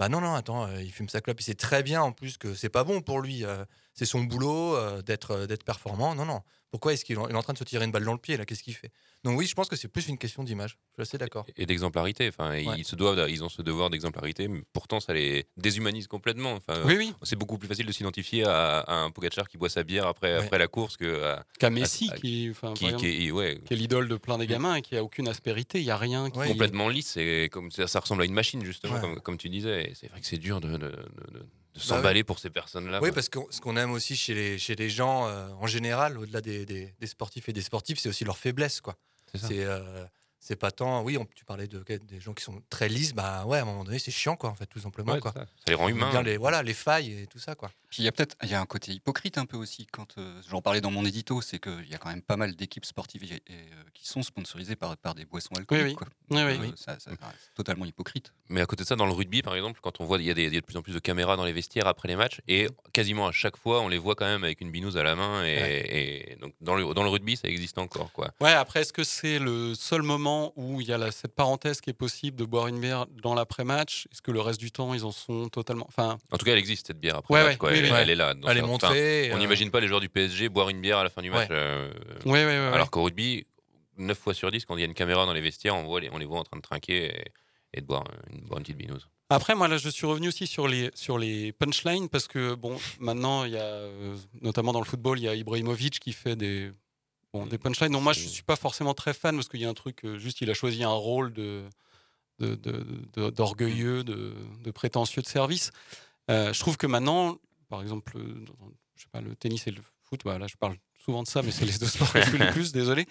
Bah 0.02 0.10
non 0.10 0.20
non, 0.20 0.34
attends, 0.34 0.66
euh, 0.68 0.82
il 0.82 0.91
fume 0.91 1.10
sa 1.10 1.22
clope, 1.22 1.39
il 1.41 1.43
sait 1.43 1.54
très 1.54 1.84
bien 1.84 2.02
en 2.02 2.12
plus 2.12 2.38
que 2.38 2.56
c'est 2.56 2.70
pas 2.70 2.84
bon 2.84 3.02
pour 3.02 3.22
lui. 3.22 3.45
euh, 3.45 3.66
c'est 3.93 4.06
son 4.06 4.24
boulot 4.24 4.76
euh, 4.76 5.04
d'être 5.04 5.45
d'être 5.45 5.64
performant. 5.64 6.16
Non 6.16 6.26
non. 6.26 6.41
Pourquoi 6.72 6.93
est-ce 6.93 7.06
qu'il 7.06 7.18
est 7.20 7.22
il 7.30 7.32
est 7.32 7.36
en 7.38 7.43
train 7.43 7.54
de 7.54 7.60
se 7.60 7.64
tirer 7.64 7.86
une 7.86 7.91
balle 7.91 8.06
dans 8.06 8.14
le 8.14 8.18
pied 8.20 8.36
là? 8.38 8.45
Qu'est-ce 8.45 8.64
qu'il 8.64 8.74
fait? 8.76 8.91
Donc 9.24 9.38
oui, 9.38 9.45
je 9.45 9.53
pense 9.53 9.67
que 9.69 9.76
c'est 9.76 9.88
plus 9.88 10.07
une 10.07 10.17
question 10.17 10.43
d'image. 10.43 10.78
Je 10.89 10.93
suis 10.95 11.01
assez 11.09 11.17
d'accord. 11.19 11.45
Et 11.55 11.65
d'exemplarité. 11.67 12.28
Enfin, 12.28 12.51
Ouais. 12.51 12.65
ils 12.80 12.86
se 12.86 12.95
doivent, 12.95 13.30
ils 13.30 13.43
ont 13.43 13.49
ce 13.49 13.61
devoir 13.61 13.89
d'exemplarité, 13.91 14.49
pourtant 14.74 14.99
ça 14.99 15.13
les 15.13 15.45
déshumanise 15.57 16.07
complètement. 16.07 16.53
Enfin, 16.53 16.82
Oui, 16.86 16.95
oui. 16.97 17.13
C'est 17.22 17.36
beaucoup 17.36 17.57
plus 17.59 17.67
facile 17.67 17.86
de 17.86 17.91
s'identifier 17.91 18.45
à, 18.45 18.80
à 18.80 18.95
un 18.95 19.11
Pogacar 19.11 19.47
qui 19.47 19.57
boit 19.57 19.69
sa 19.69 19.84
bière 19.84 20.07
après, 20.07 20.38
Ouais. 20.39 20.43
après 20.45 20.57
la 20.57 20.67
course 20.67 20.97
que 20.97 21.24
à, 21.24 21.45
Qu'à 21.59 21.69
Messi, 21.69 22.09
à- 22.11 22.15
qui, 22.17 22.47
enfin, 22.49 22.69
par 22.69 22.74
qui, 22.74 22.86
exemple, 22.86 23.03
qui 23.03 23.28
est, 23.28 23.32
ouais, 23.32 23.61
qui 23.63 23.74
est 23.74 23.78
l'idole 23.78 24.07
de 24.07 24.15
plein 24.17 24.39
des 24.39 24.47
gamins 24.47 24.76
et 24.76 24.82
qui 24.82 24.95
a 24.97 25.03
aucune 25.03 25.28
aspérité. 25.28 25.80
Il 25.80 25.86
y 25.86 25.91
a 25.91 25.97
rien 25.97 26.30
qui 26.32 26.39
complètement 26.39 26.89
lisse. 26.89 27.15
Et 27.17 27.49
comme 27.51 27.69
ça, 27.72 27.88
ça 27.88 27.99
ressemble 27.99 28.24
à 28.24 28.26
une 28.26 28.34
machine 28.34 28.65
justement, 28.65 28.95
Ouais. 28.95 29.01
comme, 29.01 29.19
comme 29.22 29.38
tu 29.38 29.49
disais. 29.49 29.91
C'est 29.93 30.07
vrai 30.09 30.19
que 30.19 30.26
c'est 30.26 30.38
dur 30.39 30.61
de, 30.61 30.69
de- 30.72 30.78
de- 30.78 30.88
de- 30.88 31.39
de 31.74 31.80
Bah 31.80 31.82
s'emballer 31.86 32.19
oui. 32.22 32.24
pour 32.24 32.39
ces 32.39 32.49
personnes-là. 32.49 32.99
Oui, 33.01 33.11
parce 33.13 33.30
que 33.30 33.39
ce 33.51 33.61
qu'on 33.61 33.78
aime 33.78 33.91
aussi 33.91 34.15
chez 34.17 34.34
les, 34.34 34.57
chez 34.57 34.76
les 34.76 34.89
gens 34.89 35.28
euh, 35.28 35.47
en 35.59 35.67
général, 35.67 36.17
au-delà 36.17 36.41
des, 36.41 36.65
des- 36.65 36.93
des 36.99 37.07
sportifs 37.07 37.47
et 37.49 37.53
des 37.53 37.61
sportifs, 37.61 37.99
c'est 37.99 38.09
aussi 38.09 38.26
leur 38.26 38.38
faiblesse. 38.38 38.82
quoi. 38.82 38.95
C'est 39.36 39.64
euh, 39.64 40.06
c'est 40.44 40.56
pas 40.56 40.72
tant. 40.72 41.04
Oui, 41.04 41.18
on- 41.20 41.26
tu 41.26 41.46
parlais 41.46 41.68
de, 41.68 41.84
des 41.84 42.20
gens 42.20 42.34
qui 42.34 42.44
sont 42.44 42.64
très 42.72 42.90
lisses. 42.90 43.14
Bah 43.14 43.46
ouais, 43.46 43.60
à 43.60 43.62
un 43.62 43.66
moment 43.66 43.84
donné, 43.84 44.00
c'est 44.00 44.10
chiant, 44.10 44.36
quoi, 44.36 44.50
en 44.50 44.56
fait, 44.56 44.66
tout 44.66 44.80
simplement. 44.80 45.14
Ouais, 45.14 45.20
quoi. 45.20 45.32
ça. 45.36 45.42
Ça 45.46 45.48
les 45.68 45.76
rend 45.76 45.88
humains. 45.88 46.10
bien 46.10 46.24
les, 46.24 46.38
voilà, 46.38 46.64
les 46.64 46.74
failles 46.74 47.12
et 47.22 47.28
tout 47.28 47.38
ça, 47.38 47.54
quoi. 47.54 47.70
Puis 47.90 48.02
il 48.02 48.06
y 48.06 48.08
a 48.08 48.12
peut-être 48.12 48.36
il 48.42 48.50
y 48.50 48.56
a 48.56 48.60
un 48.60 48.66
côté 48.66 48.92
hypocrite 48.92 49.38
un 49.38 49.46
peu 49.46 49.56
aussi 49.58 49.86
quand 49.86 50.18
euh, 50.18 50.42
j'en 50.50 50.62
parlais 50.64 50.82
dans 50.82 50.90
mon 50.90 51.06
édito, 51.06 51.42
c'est 51.42 51.60
qu'il 51.60 51.88
y 51.88 51.94
a 51.94 52.00
quand 52.00 52.10
même 52.10 52.24
pas 52.24 52.38
mal 52.38 52.56
d'équipes 52.56 52.86
sportives 52.86 53.24
et- 53.26 53.36
et, 53.36 53.42
euh, 53.50 53.84
qui 53.94 54.08
sont 54.08 54.24
sponsorisées 54.24 54.76
par, 54.76 54.98
par 54.98 55.14
des 55.14 55.26
boissons 55.26 55.54
alcooliques. 55.56 55.86
oui. 55.90 55.94
quoi. 55.96 56.08
Oui, 56.32 56.42
oui. 56.42 56.70
euh, 56.70 56.76
ça- 56.76 56.98
ça- 57.00 57.12
c'est 57.12 57.54
totalement 57.54 57.86
hypocrite. 57.86 58.34
Mais 58.50 58.62
à 58.62 58.66
côté 58.66 58.82
de 58.84 58.88
ça, 58.88 58.96
dans 58.96 59.06
le 59.06 59.12
rugby, 59.14 59.44
par 59.44 59.54
exemple, 59.56 59.80
quand 59.84 60.02
on 60.02 60.06
voit, 60.06 60.18
il 60.20 60.26
y, 60.26 60.32
a 60.32 60.34
y 60.34 60.50
de 60.50 60.60
plus 60.62 60.76
en 60.78 60.82
plus 60.82 60.94
de 60.94 61.00
caméras 61.00 61.38
dans 61.38 61.46
les 61.46 61.54
vestiaires 61.54 61.86
après 61.86 62.08
les 62.08 62.16
matchs, 62.16 62.40
et 62.48 62.68
quasiment 62.94 63.28
à 63.28 63.32
chaque 63.32 63.58
fois, 63.58 63.82
on 63.82 63.90
les 63.90 64.00
voit 64.00 64.16
quand 64.16 64.26
même 64.26 64.44
avec 64.44 64.62
une 64.62 64.72
binouse 64.72 64.98
à 64.98 65.04
la 65.04 65.16
main. 65.16 65.44
Et, 65.46 66.31
dans 66.72 66.88
le, 66.88 66.93
dans 66.93 67.03
le 67.03 67.09
rugby, 67.09 67.36
ça 67.38 67.47
existe 67.47 67.78
encore. 67.78 68.11
Quoi. 68.13 68.32
Ouais, 68.41 68.51
après, 68.51 68.82
est-ce 68.82 68.93
que 68.93 69.03
c'est 69.03 69.39
le 69.39 69.76
seul 69.76 70.01
moment 70.01 70.53
où 70.55 70.82
il 70.82 70.88
y 70.88 70.93
a 70.93 70.97
la- 70.97 71.11
cette 71.11 71.36
parenthèse 71.36 71.82
qui 71.82 71.89
est 71.89 71.93
possible 71.93 72.38
de 72.38 72.45
boire 72.45 72.67
une 72.67 72.80
bière 72.80 73.05
dans 73.22 73.34
l'après-match? 73.36 74.07
Est-ce 74.11 74.22
que 74.22 74.32
le 74.32 74.41
reste 74.41 74.59
du 74.59 74.72
temps, 74.72 74.93
ils 74.93 75.03
en 75.05 75.11
sont 75.11 75.49
totalement. 75.49 75.86
Enfin, 75.88 76.17
En 76.32 76.38
tout 76.38 76.45
cas, 76.45 76.53
elle 76.53 76.59
existe, 76.59 76.88
cette 76.88 76.99
bière 76.99 77.17
après 77.17 77.34
Ouais, 77.34 77.43
match, 77.43 77.51
ouais, 77.53 77.57
quoi. 77.57 77.72
oui, 77.72 77.78
elle, 77.80 77.86
oui. 77.86 77.91
elle 77.99 78.09
est 78.09 78.15
là. 78.15 78.34
Elle 78.47 78.57
est 78.57 78.61
ça. 78.61 78.65
montrée, 78.67 79.30
on 79.32 79.36
euh, 79.36 79.39
n'imagine 79.39 79.69
pas 79.72 79.80
les 79.82 79.88
joueurs 79.88 79.99
du 79.99 80.09
PSG 80.09 80.49
boire 80.49 80.69
une 80.69 80.82
bière 80.82 80.97
à 80.99 81.03
la 81.03 81.09
fin 81.09 81.22
du 81.22 81.30
match. 81.30 81.49
Ouais. 81.49 81.55
euh, 81.55 81.91
Ouais, 82.26 82.32
ouais, 82.32 82.45
ouais, 82.45 82.57
ouais. 82.69 82.74
Alors 82.74 82.89
qu'au 82.89 83.03
rugby, 83.03 83.45
9 83.97 84.17
fois 84.17 84.34
sur 84.34 84.49
10, 84.51 84.65
quand 84.65 84.76
il 84.78 84.80
y 84.80 84.84
a 84.84 84.88
une 84.88 84.93
caméra 84.93 85.26
dans 85.26 85.34
les 85.34 85.41
vestiaires, 85.41 85.76
on, 85.76 85.84
voit 85.84 85.99
les, 85.99 86.09
on 86.11 86.17
les 86.17 86.26
voit 86.26 86.39
en 86.39 86.43
train 86.43 86.57
de 86.57 86.61
trinquer 86.61 87.05
et, 87.05 87.24
et 87.74 87.82
de 87.82 87.86
boire 87.86 88.03
une, 88.32 88.41
boire 88.41 88.57
une 88.59 88.63
petite 88.63 88.78
binouse. 88.78 89.07
Après, 89.32 89.56
moi, 89.56 89.68
là, 89.70 89.78
je 89.78 89.88
suis 89.88 90.06
revenu 90.06 90.28
aussi 90.28 90.46
sur 90.46 90.68
les, 90.68 90.92
sur 90.94 91.18
les 91.18 91.54
punchlines 91.54 92.10
parce 92.10 92.28
que, 92.28 92.54
bon, 92.54 92.78
maintenant, 93.00 93.46
il 93.46 93.54
y 93.54 93.58
a, 93.58 93.62
euh, 93.64 94.18
notamment 94.42 94.74
dans 94.74 94.80
le 94.80 94.86
football, 94.86 95.20
il 95.20 95.24
y 95.24 95.28
a 95.30 95.36
Ibrahimovic 95.36 96.00
qui 96.00 96.12
fait 96.12 96.36
des, 96.36 96.72
bon, 97.34 97.46
des 97.46 97.58
punchlines. 97.58 97.94
Non, 97.94 98.02
moi, 98.02 98.12
je 98.12 98.20
suis 98.28 98.44
pas 98.44 98.58
forcément 98.58 98.94
très 98.94 99.14
fan 99.14 99.36
parce 99.36 99.48
qu'il 99.48 99.62
y 99.62 99.66
a 99.66 99.70
un 99.70 99.74
truc, 99.74 100.04
euh, 100.04 100.18
juste, 100.20 100.42
il 100.42 100.50
a 100.50 100.54
choisi 100.54 100.84
un 100.84 100.90
rôle 100.90 101.32
de, 101.32 101.64
de- 102.40 102.56
de- 102.56 102.86
de- 103.14 103.30
d'orgueilleux, 103.30 104.04
de, 104.04 104.34
de 104.64 104.72
prétentieux 104.72 105.22
de 105.22 105.28
service. 105.28 105.72
Euh, 106.30 106.52
je 106.52 106.60
trouve 106.60 106.76
que 106.76 106.88
maintenant, 106.88 107.38
par 107.70 107.82
exemple, 107.82 108.20
je 108.98 109.02
sais 109.04 109.10
pas, 109.14 109.22
le 109.22 109.34
tennis 109.38 109.66
et 109.68 109.72
le 109.72 109.82
foot, 110.04 110.22
bah, 110.26 110.40
là, 110.40 110.48
je 110.48 110.58
parle 110.58 110.76
souvent 111.06 111.24
de 111.24 111.28
ça, 111.28 111.42
mais 111.42 111.52
c'est 111.52 111.66
les 111.66 111.78
deux 111.78 111.88
sports 111.88 112.12
que 112.12 112.22
je 112.22 112.28
suis 112.28 112.38
le 112.38 112.50
plus, 112.52 112.74
désolé. 112.74 113.06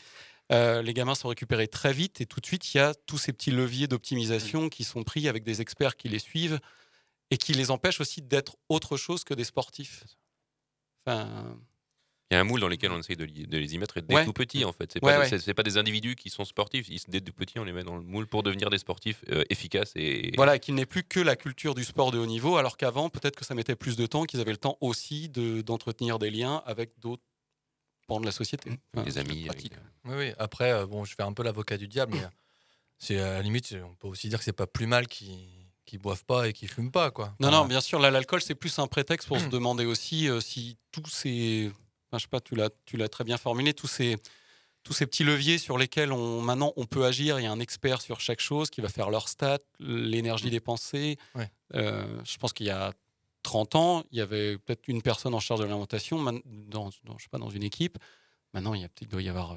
Euh, 0.53 0.83
les 0.83 0.95
gamins 0.95 1.15
sont 1.15 1.29
récupérés 1.29 1.69
très 1.69 1.93
vite 1.93 2.21
et 2.21 2.27
tout 2.27 2.41
de 2.41 2.47
suite, 2.47 2.75
il 2.75 2.79
y 2.79 2.81
a 2.81 2.93
tous 3.07 3.19
ces 3.19 3.33
petits 3.33 3.53
leviers 3.53 3.87
d'optimisation 3.87 4.69
qui 4.69 4.83
sont 4.85 5.05
pris 5.05 5.29
avec 5.29 5.45
des 5.45 5.61
experts 5.61 5.97
qui 5.97 6.09
les 6.09 6.19
suivent 6.19 6.59
et 7.31 7.37
qui 7.39 7.53
les 7.53 7.71
empêchent 7.71 8.01
aussi 8.01 8.21
d'être 8.23 8.57
autre 8.69 8.97
chose 8.97 9.23
que 9.23 9.35
des 9.35 9.45
sportifs. 9.45 10.03
Enfin, 11.07 11.57
Il 12.33 12.35
y 12.35 12.37
a 12.37 12.41
un 12.41 12.45
moule 12.45 12.61
dans 12.61 12.69
lequel 12.69 12.93
on 12.93 12.99
essaye 13.01 13.17
de, 13.17 13.25
les 13.25 13.75
y 13.75 13.79
mettre 13.79 14.01
dès 14.01 14.15
Ouais. 14.15 14.25
tout 14.25 14.33
petit 14.33 14.65
en 14.65 14.73
fait. 14.73 14.93
C'est 14.93 15.05
Ouais, 15.05 15.17
pas, 15.29 15.29
ouais. 15.37 15.55
pas 15.55 15.63
des 15.65 15.79
individus 15.79 16.15
qui 16.17 16.31
sont 16.31 16.45
sportifs. 16.45 16.89
Ils- 16.89 17.01
dès 17.09 17.21
tout 17.21 17.33
petit, 17.33 17.59
on 17.59 17.65
les 17.65 17.73
met 17.73 17.83
dans 17.83 17.97
le 17.97 18.03
moule 18.03 18.27
pour 18.29 18.43
devenir 18.45 18.71
des 18.71 18.79
sportifs 18.79 19.25
euh, 19.31 19.43
efficaces 19.51 19.93
et 19.97 20.33
voilà, 20.37 20.59
qu'il 20.61 20.75
n'est 20.77 20.87
plus 20.87 21.03
que 21.05 21.19
la 21.21 21.35
culture 21.37 21.75
du 21.75 21.83
sport 21.85 22.11
de 22.13 22.19
haut 22.19 22.27
niveau, 22.27 22.57
alors 22.57 22.77
qu'avant, 22.77 23.09
peut-être 23.09 23.35
que 23.37 23.45
ça 23.45 23.55
mettait 23.57 23.75
plus 23.77 23.97
de 23.97 24.07
temps, 24.07 24.25
qu'ils 24.25 24.41
avaient 24.41 24.53
le 24.53 24.57
temps 24.59 24.79
aussi 24.81 25.29
de- 25.29 25.61
d'entretenir 25.63 26.19
des 26.21 26.31
liens 26.31 26.63
avec 26.67 26.99
d'autres 27.01 27.23
pans 28.11 28.21
de 28.21 28.27
la 28.27 28.33
société. 28.33 28.71
Enfin, 28.95 29.05
des 29.05 29.19
amis. 29.19 29.49
avec- 29.49 29.71
Oui, 30.05 30.15
oui. 30.17 30.33
Après, 30.39 30.73
euh, 30.73 30.87
bon, 30.87 31.05
je 31.05 31.15
fais 31.15 31.23
un 31.23 31.33
peu 31.33 31.43
l'avocat 31.43 31.77
du 31.77 31.87
diable, 31.89 32.13
mais 32.15 32.25
euh, 32.25 32.29
c'est 32.99 33.19
à 33.21 33.35
la 33.35 33.43
limite, 33.43 33.75
on 33.85 33.95
peut 33.95 34.09
aussi 34.09 34.29
dire 34.29 34.39
que 34.39 34.45
c'est 34.45 34.53
pas 34.53 34.67
plus 34.67 34.87
mal 34.87 35.07
qu'ils 35.09 35.39
qu'ils 35.87 35.99
boivent 35.99 36.25
pas 36.25 36.49
et 36.49 36.53
qu'ils 36.53 36.69
fument 36.69 36.93
pas, 36.93 37.11
quoi. 37.11 37.35
Non, 37.41 37.49
Enfin, 37.49 37.57
non, 37.63 37.67
bien 37.67 37.81
sûr, 37.81 37.99
là, 37.99 38.13
l'alcool, 38.13 38.41
c'est 38.41 38.55
plus 38.55 38.79
un 38.79 38.87
prétexte 38.87 39.27
pour 39.27 39.39
se 39.41 39.49
demander 39.49 39.87
aussi 39.87 40.29
euh, 40.29 40.41
si 40.41 40.77
tous 40.93 41.07
ces. 41.11 41.69
Enfin, 42.09 42.19
je 42.19 42.23
sais 42.23 42.29
pas, 42.29 42.41
tu 42.41 42.55
l'as, 42.55 42.71
tu 42.87 42.97
l'as 42.97 43.09
très 43.09 43.25
bien 43.25 43.37
formulé, 43.39 43.75
tous 43.75 43.89
ces, 43.89 44.17
tous 44.85 44.93
ces 44.93 45.05
petits 45.07 45.25
leviers 45.25 45.59
sur 45.59 45.79
lesquels 45.79 46.13
on, 46.13 46.43
maintenant 46.43 46.73
on 46.77 46.87
peut 46.87 47.05
agir. 47.07 47.41
Il 47.41 47.43
y 47.43 47.47
a 47.47 47.51
un 47.53 47.59
expert 47.59 48.03
sur 48.03 48.21
chaque 48.21 48.41
chose 48.41 48.71
qui 48.71 48.81
va 48.81 48.89
faire 48.89 49.11
leur 49.11 49.29
stats, 49.29 49.59
l'énergie 49.81 50.51
dépensée. 50.51 51.17
Ouais. 51.35 51.51
Euh, 51.75 52.21
je 52.25 52.37
pense 52.39 52.53
qu'il 52.53 52.67
y 52.67 52.71
a 52.71 52.93
30 53.43 53.75
ans, 53.75 54.05
il 54.11 54.19
y 54.19 54.21
avait 54.21 54.59
peut-être 54.59 54.89
une 54.89 55.03
personne 55.03 55.35
en 55.35 55.41
charge 55.41 55.61
de 55.61 55.65
l'alimentation 55.67 56.23
dans, 56.23 56.41
dans, 56.69 56.91
je 56.91 57.23
sais 57.23 57.29
pas, 57.31 57.39
dans 57.39 57.51
une 57.51 57.63
équipe. 57.63 57.99
Maintenant, 58.53 58.75
il, 58.75 58.83
y 58.83 58.85
a, 58.85 58.89
peut-être- 58.89 59.03
il 59.03 59.09
doit 59.09 59.23
y 59.23 59.29
avoir. 59.29 59.53
euh, 59.53 59.57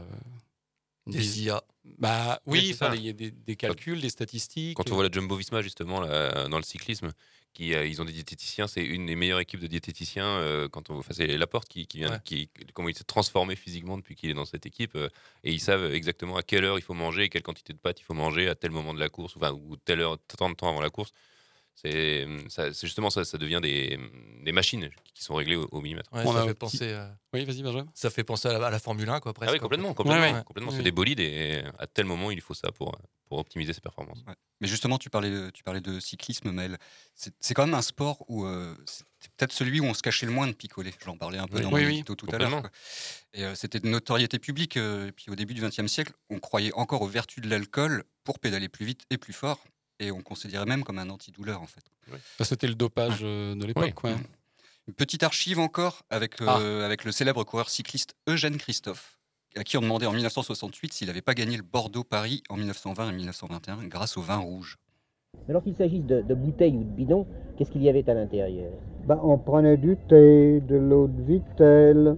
Des 1.08 1.44
IA. 1.44 1.62
Bah 1.98 2.40
Oui, 2.46 2.74
il 2.94 3.02
y 3.04 3.10
a 3.10 3.14
des, 3.14 3.32
des 3.32 3.56
calculs, 3.58 4.00
des 4.00 4.10
statistiques. 4.10 4.78
Quand 4.78 4.90
on 4.90 4.96
voit 4.96 5.04
la 5.04 5.12
Jumbo 5.12 5.36
Visma 5.36 5.62
justement 5.62 6.00
là, 6.00 6.48
dans 6.48 6.58
le 6.58 6.64
cyclisme, 6.64 7.12
qui 7.52 7.74
euh, 7.74 7.86
ils 7.86 8.02
ont 8.02 8.06
des 8.06 8.14
diététiciens, 8.14 8.68
c'est 8.68 8.84
une 8.84 9.06
des 9.06 9.16
meilleures 9.16 9.42
équipes 9.42 9.60
de 9.60 9.68
diététiciens. 9.68 10.26
euh, 10.26 10.70
quand 10.70 10.90
on, 10.90 10.98
enfin, 11.00 11.14
c'est 11.14 11.28
Laporte 11.38 11.68
qui, 11.68 11.86
qui 11.88 11.98
vient, 12.00 12.12
Ouais. 12.12 12.20
qui, 12.24 12.50
comment 12.74 12.88
il 12.88 12.96
s'est 12.98 13.04
transformé 13.04 13.56
physiquement 13.58 13.98
depuis 13.98 14.16
qu'il 14.16 14.30
est 14.30 14.34
dans 14.34 14.46
cette 14.46 14.66
équipe, 14.66 14.96
euh, 14.96 15.10
et 15.44 15.52
ils 15.52 15.60
savent 15.60 15.94
exactement 15.94 16.38
à 16.38 16.42
quelle 16.42 16.64
heure 16.64 16.80
il 16.80 16.82
faut 16.82 16.94
manger, 16.96 17.28
quelle 17.30 17.44
quantité 17.44 17.74
de 17.74 17.78
pâtes 17.80 18.00
il 18.00 18.04
faut 18.04 18.14
manger 18.16 18.48
à 18.48 18.56
tel 18.56 18.72
moment 18.72 18.94
de 18.94 19.00
la 19.00 19.10
course, 19.10 19.34
enfin, 19.36 19.52
ou 19.52 19.76
telle 19.76 20.00
heure, 20.00 20.18
tant 20.38 20.50
de 20.50 20.56
temps 20.56 20.70
avant 20.70 20.82
la 20.82 20.90
course. 20.90 21.12
C'est 21.76 22.26
ça- 22.50 22.72
c'est 22.74 22.88
justement 22.88 23.10
ça, 23.10 23.26
ça 23.26 23.38
devient 23.38 23.60
des, 23.62 24.00
des 24.44 24.52
machines 24.52 24.90
qui 25.14 25.24
sont 25.24 25.36
réglées 25.36 25.56
au, 25.58 25.68
au 25.72 25.82
millimètre. 25.82 26.10
ouais, 26.14 26.24
ça 26.24 26.42
a 26.44 26.48
fait 26.48 26.54
penser. 26.54 26.80
euh, 26.84 27.10
Oui, 27.34 27.44
vas-y, 27.46 27.62
Benjamin. 27.62 27.88
ça 27.94 28.10
fait 28.10 28.24
penser 28.24 28.48
à 28.48 28.58
la, 28.58 28.68
à 28.68 28.70
la 28.70 28.80
Formule 28.80 29.10
1, 29.10 29.20
quoi, 29.20 29.34
presque. 29.34 29.50
Ah 29.50 29.54
oui, 29.54 29.60
quoi. 29.60 29.66
complètement, 29.66 29.94
complètement, 29.94 30.22
Ouais, 30.22 30.34
ouais. 30.34 30.44
complètement. 30.46 30.70
Oui, 30.72 30.76
C'est 30.76 30.80
oui. 30.80 30.84
des 30.86 30.92
bolides 30.92 31.20
et 31.20 31.64
à 31.80 31.88
tel 31.88 32.06
moment 32.06 32.32
il 32.32 32.40
faut 32.42 32.54
ça 32.54 32.72
pour, 32.72 32.98
pour 33.26 33.40
optimiser 33.40 33.74
ses 33.74 33.82
performances. 33.82 34.20
Ouais. 34.28 34.34
Mais 34.62 34.68
justement, 34.68 34.98
tu 34.98 35.10
parlais, 35.10 35.30
de- 35.30 35.50
tu 35.50 35.62
parlais 35.64 35.82
de 35.82 36.00
cyclisme, 36.00 36.52
Maël. 36.52 36.78
C'est 37.16 37.54
quand 37.54 37.66
même 37.66 37.76
un 37.76 37.82
sport 37.82 38.24
où 38.30 38.46
euh, 38.46 38.74
c'est 38.86 39.32
peut-être 39.36 39.52
celui 39.52 39.82
où 39.82 39.86
on 39.86 39.94
se 39.94 40.02
cachait 40.02 40.26
le 40.26 40.32
moins 40.32 40.48
de 40.48 40.54
picoler. 40.54 40.94
J'en 41.04 41.18
parlais 41.18 41.38
un 41.40 41.48
peu 41.48 41.58
Oui. 41.58 41.64
dans 41.64 41.72
Oui, 41.74 41.82
mon 41.84 41.88
oui, 41.90 42.04
tout 42.06 42.16
à 42.32 42.38
l'heure. 42.38 42.64
Et 43.34 43.44
euh, 43.44 43.56
c'était 43.56 43.80
de 43.82 43.88
notoriété 43.90 44.40
publique. 44.40 44.78
euh, 44.78 45.08
et 45.08 45.12
puis 45.12 45.26
au 45.30 45.36
début 45.36 45.54
du 45.54 45.62
XXe 45.62 45.88
siècle, 45.88 46.14
on 46.30 46.40
croyait 46.40 46.72
encore 46.76 47.02
aux 47.02 47.08
vertus 47.08 47.44
de 47.44 47.50
l'alcool 47.50 48.04
pour 48.24 48.40
pédaler 48.40 48.70
plus 48.70 48.86
vite 48.86 49.02
et 49.10 49.18
plus 49.18 49.34
fort. 49.34 49.60
Et 50.04 50.12
on 50.12 50.22
considérait 50.22 50.66
même 50.66 50.84
comme 50.84 51.00
un 51.00 51.10
antidouleur, 51.10 51.62
en 51.62 51.68
fait. 51.68 51.84
Ça, 52.38 52.46
C'était 52.46 52.68
le 52.68 52.76
dopage 52.76 53.20
euh, 53.22 53.56
de 53.56 53.66
l'époque. 53.66 53.84
Oui. 53.86 53.94
quoi. 53.94 54.12
Une 54.88 54.94
petite 54.94 55.24
archive 55.24 55.60
encore 55.60 56.04
avec, 56.10 56.42
euh, 56.42 56.86
avec 56.86 57.06
le 57.06 57.12
célèbre 57.12 57.44
coureur 57.46 57.70
cycliste 57.70 58.16
Eugène 58.28 58.58
Christophe, 58.58 59.18
à 59.56 59.64
qui 59.64 59.78
on 59.78 59.82
demandait 59.82 60.08
en 60.08 60.12
1968 60.12 60.92
s'il 60.92 61.08
n'avait 61.08 61.22
pas 61.22 61.34
gagné 61.34 61.56
le 61.56 61.64
Bordeaux-Paris 61.64 62.44
en 62.50 62.58
1920 62.58 63.10
et 63.10 63.14
1921 63.14 63.88
grâce 63.88 64.18
au 64.18 64.22
vin 64.22 64.38
rouge. 64.38 64.78
Alors 65.48 65.64
qu'il 65.64 65.76
s'agisse 65.76 66.04
de, 66.06 66.22
de 66.22 66.34
bouteilles 66.34 66.76
ou 66.76 66.84
de 66.84 66.96
bidons, 66.96 67.26
qu'est-ce 67.58 67.72
qu'il 67.72 67.82
y 67.82 67.90
avait 67.90 68.08
à 68.10 68.14
l'intérieur? 68.14 68.72
Ben, 69.08 69.20
on 69.24 69.38
prenait 69.38 69.78
du 69.78 69.98
thé, 70.10 70.62
de 70.62 70.76
l'eau 70.76 71.08
de 71.08 71.22
vitelle, 71.24 72.18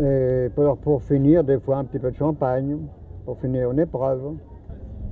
et 0.00 0.48
pour, 0.54 0.78
pour 0.78 1.02
finir, 1.04 1.44
des 1.44 1.58
fois 1.58 1.78
un 1.78 1.84
petit 1.84 1.98
peu 1.98 2.10
de 2.10 2.16
champagne, 2.16 2.78
pour 3.24 3.40
finir 3.40 3.70
une 3.70 3.80
épreuve. 3.80 4.36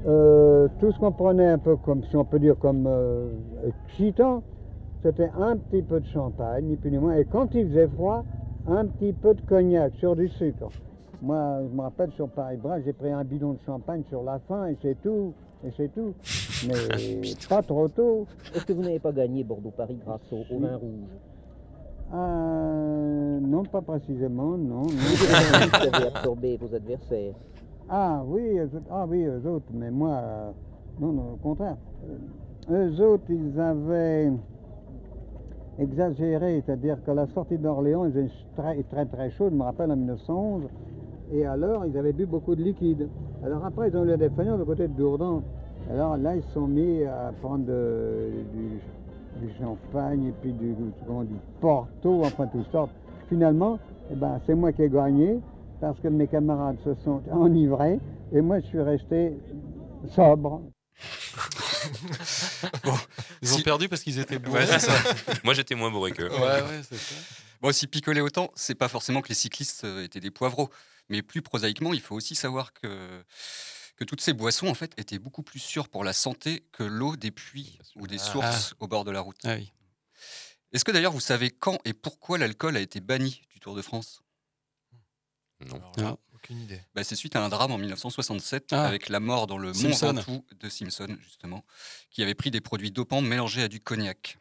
Euh, 0.07 0.69
tout 0.79 0.93
ce 0.93 0.99
qu'on 0.99 1.13
prenait 1.13 1.49
un 1.49 1.59
peu 1.59 1.77
comme, 1.77 2.05
si 2.05 2.17
on 2.17 2.25
peut 2.25 2.39
dire, 2.39 2.57
comme 2.59 2.87
euh, 2.87 3.29
excitant, 3.67 4.43
c'était 5.03 5.31
un 5.39 5.57
petit 5.57 5.83
peu 5.83 6.01
de 6.01 6.07
champagne, 6.07 6.65
ni 6.67 6.77
plus 6.77 6.91
ni 6.91 6.99
moins. 6.99 7.17
Et 7.17 7.25
quand 7.25 7.55
il 7.55 7.69
faisait 7.69 7.89
froid, 7.89 8.25
un 8.69 8.87
petit 8.87 9.13
peu 9.13 9.35
de 9.35 9.41
cognac 9.43 9.95
sur 9.97 10.15
du 10.17 10.29
sucre. 10.29 10.69
Moi, 11.23 11.61
je 11.69 11.75
me 11.75 11.81
rappelle 11.81 12.13
sur 12.13 12.29
Paris-Brest, 12.29 12.85
j'ai 12.85 12.93
pris 12.93 13.11
un 13.11 13.25
bidon 13.25 13.55
de 13.55 13.61
champagne 13.65 14.03
sur 14.09 14.23
la 14.23 14.39
fin 14.41 14.67
et 14.67 14.77
c'est 14.83 15.01
tout. 15.03 15.33
Et 15.65 15.71
c'est 15.77 15.93
tout. 15.93 16.13
Mais 16.69 17.21
pas 17.49 17.63
trop 17.63 17.89
tôt. 17.89 18.27
Est-ce 18.55 18.67
que 18.67 18.73
vous 18.73 18.83
n'avez 18.83 18.99
pas 18.99 19.13
gagné 19.13 19.43
Bordeaux-Paris 19.43 19.99
grâce 20.05 20.21
au, 20.31 20.55
au 20.55 20.59
vin 20.59 20.77
rouge? 20.77 21.09
Euh, 22.15 23.41
non, 23.41 23.65
pas 23.65 23.81
précisément, 23.81 24.57
non. 24.57 24.83
non. 24.83 24.87
Vous 24.89 25.95
avez 25.95 26.07
absorbé 26.07 26.57
vos 26.57 26.73
adversaires. 26.73 27.35
Ah 27.89 28.23
oui, 28.27 28.59
eux 28.59 28.65
autres, 28.75 28.87
ah 28.91 29.07
oui, 29.09 29.27
autres, 29.29 29.67
mais 29.73 29.91
moi, 29.91 30.11
euh, 30.11 30.51
non, 31.01 31.13
non, 31.13 31.33
au 31.35 31.37
contraire. 31.37 31.77
Euh, 32.71 32.89
Eux 32.89 33.01
autres, 33.01 33.25
ils 33.31 33.61
avaient 33.61 34.33
exagéré, 35.79 36.63
c'est-à-dire 36.65 36.99
qu'à 37.05 37.15
la 37.15 37.27
sortie 37.29 37.59
d'Orléans, 37.59 38.07
ils 38.07 38.17
étaient 38.19 38.33
très, 38.57 38.83
très 38.85 39.07
très 39.07 39.31
chauds, 39.31 39.51
je 39.51 39.55
me 39.55 39.63
rappelle, 39.63 39.93
en 39.93 39.97
1911, 39.97 40.63
et 41.33 41.45
alors 41.47 41.85
ils 41.87 41.97
avaient 41.99 42.13
bu 42.13 42.27
beaucoup 42.27 42.55
de 42.55 42.63
liquide. 42.63 43.09
Alors 43.45 43.65
après, 43.65 43.89
ils 43.89 43.97
ont 43.97 44.05
eu 44.05 44.09
la 44.09 44.17
défaillance 44.17 44.59
de 44.59 44.65
côté 44.65 44.89
de 44.89 44.93
Dourdan. 44.95 45.43
Alors 45.91 46.17
là, 46.17 46.35
ils 46.37 46.43
se 46.43 46.51
sont 46.55 46.67
mis 46.67 47.05
à 47.05 47.33
prendre 47.43 47.65
de- 47.67 48.31
du, 48.53 49.47
du 49.47 49.53
champagne 49.55 50.25
et 50.25 50.33
puis 50.41 50.53
du, 50.53 50.75
on 51.09 51.23
dit, 51.23 51.37
Porto, 51.61 52.23
enfin 52.25 52.47
tout 52.47 52.65
sortes. 52.73 52.91
Finalement, 53.29 53.79
eh 54.11 54.15
ben, 54.17 54.41
c'est 54.47 54.55
moi 54.55 54.73
qui 54.73 54.83
ai 54.83 54.89
gagné 54.89 55.41
parce 55.93 56.01
que 56.01 56.09
mes 56.09 56.27
camarades 56.27 56.79
se 56.85 56.95
sont 57.05 57.23
enivrés 57.31 57.99
et 58.33 58.41
moi 58.41 58.61
je 58.61 58.67
suis 58.67 58.81
resté 58.81 59.33
sobre. 60.15 60.63
Ils 63.43 63.55
ont 63.55 63.61
perdu 63.61 63.89
parce 63.89 64.03
qu'ils 64.03 64.19
étaient 64.19 64.39
bourrés. 64.39 64.65
Ouais, 64.65 64.79
c'est 64.79 64.91
ça. 64.91 65.15
Moi 65.45 65.55
j'étais 65.55 65.75
moins 65.75 65.91
bourré 65.91 66.13
qu'eux. 66.13 66.31
Ouais, 66.31 66.39
ouais, 66.63 66.81
c'est 66.89 66.97
ça. 66.97 67.15
Bon, 67.61 67.73
si 67.73 67.87
picoler 67.87 68.21
autant, 68.21 68.51
c'est 68.55 68.75
pas 68.75 68.89
forcément 68.89 69.23
que 69.23 69.29
les 69.29 69.35
cyclistes 69.35 69.85
euh, 69.85 70.05
étaient 70.05 70.21
des 70.21 70.31
poivreaux. 70.31 70.71
Mais 71.09 71.23
plus 71.23 71.43
prosaïquement, 71.43 71.93
il 71.95 72.01
faut 72.01 72.15
aussi 72.17 72.35
savoir 72.35 72.73
que, 72.73 73.23
que 73.97 74.05
toutes 74.05 74.21
ces 74.21 74.33
boissons, 74.33 74.67
en 74.69 74.75
fait, 74.75 74.93
étaient 74.99 75.19
beaucoup 75.19 75.43
plus 75.43 75.61
sûres 75.61 75.89
pour 75.89 76.03
la 76.03 76.13
santé 76.13 76.65
que 76.73 76.83
l'eau 76.83 77.17
des 77.17 77.31
puits 77.31 77.79
ou 77.95 78.07
des 78.07 78.17
Ah. 78.19 78.33
sources 78.33 78.75
au 78.81 78.89
bord 78.89 79.05
de 79.05 79.11
la 79.11 79.21
route. 79.21 79.37
Ah 79.45 79.55
oui. 79.57 79.73
Est-ce 80.73 80.85
que 80.85 80.91
d'ailleurs 80.91 81.13
vous 81.13 81.21
savez 81.21 81.51
quand 81.51 81.79
et 81.85 81.93
pourquoi 81.93 82.39
l'alcool 82.39 82.77
a 82.77 82.81
été 82.81 83.01
banni 83.01 83.43
du 83.51 83.61
Tour 83.61 83.77
de 83.77 83.83
France? 83.83 84.23
Non. 85.65 85.81
Ah. 86.03 86.17
Aucune 86.35 86.61
idée. 86.61 86.81
Bah, 86.95 87.03
C'est 87.03 87.17
suite 87.17 87.35
à 87.37 87.43
un 87.45 87.49
drame 87.49 87.73
en 87.73 87.79
1967 87.79 88.73
Ah. 88.73 88.85
avec 88.87 89.09
la 89.09 89.21
mort 89.21 89.47
dans 89.47 89.59
le 89.59 89.73
Mont. 89.73 89.91
Ventoux 89.91 90.45
de 90.61 90.69
Simpson, 90.69 91.17
justement, 91.23 91.65
qui 92.11 92.23
avait 92.23 92.35
pris 92.35 92.51
des 92.51 92.61
produits 92.61 92.91
dopants 92.91 93.23
mélangés 93.23 93.63
à 93.63 93.69
du 93.69 93.81
cognac. 93.81 94.39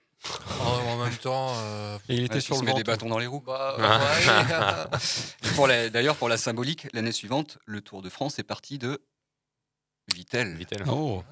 Oh, 0.59 0.63
en 0.63 0.97
même 1.03 1.16
temps. 1.18 1.53
euh, 1.55 1.97
Et 2.09 2.16
il 2.16 2.24
était 2.24 2.36
Ouais, 2.36 2.41
sur 2.41 2.55
le 2.55 2.61
se 2.61 2.66
met 2.66 2.74
des 2.74 2.84
bâtons 2.84 3.07
dans 3.09 3.20
les 3.20 3.28
roues. 3.28 3.41
bah, 3.45 3.76
ouais. 3.78 5.68
La- 5.68 5.89
D'ailleurs, 5.89 6.16
pour 6.16 6.30
la 6.30 6.38
symbolique, 6.38 6.88
l'année 6.93 7.11
suivante, 7.11 7.59
le 7.66 7.82
Tour 7.82 8.01
de 8.01 8.09
France 8.09 8.39
est 8.39 8.43
parti 8.43 8.78
de 8.78 9.01
Vitel. 10.13 10.55
Vitel. 10.55 10.84
Oh. 10.88 11.24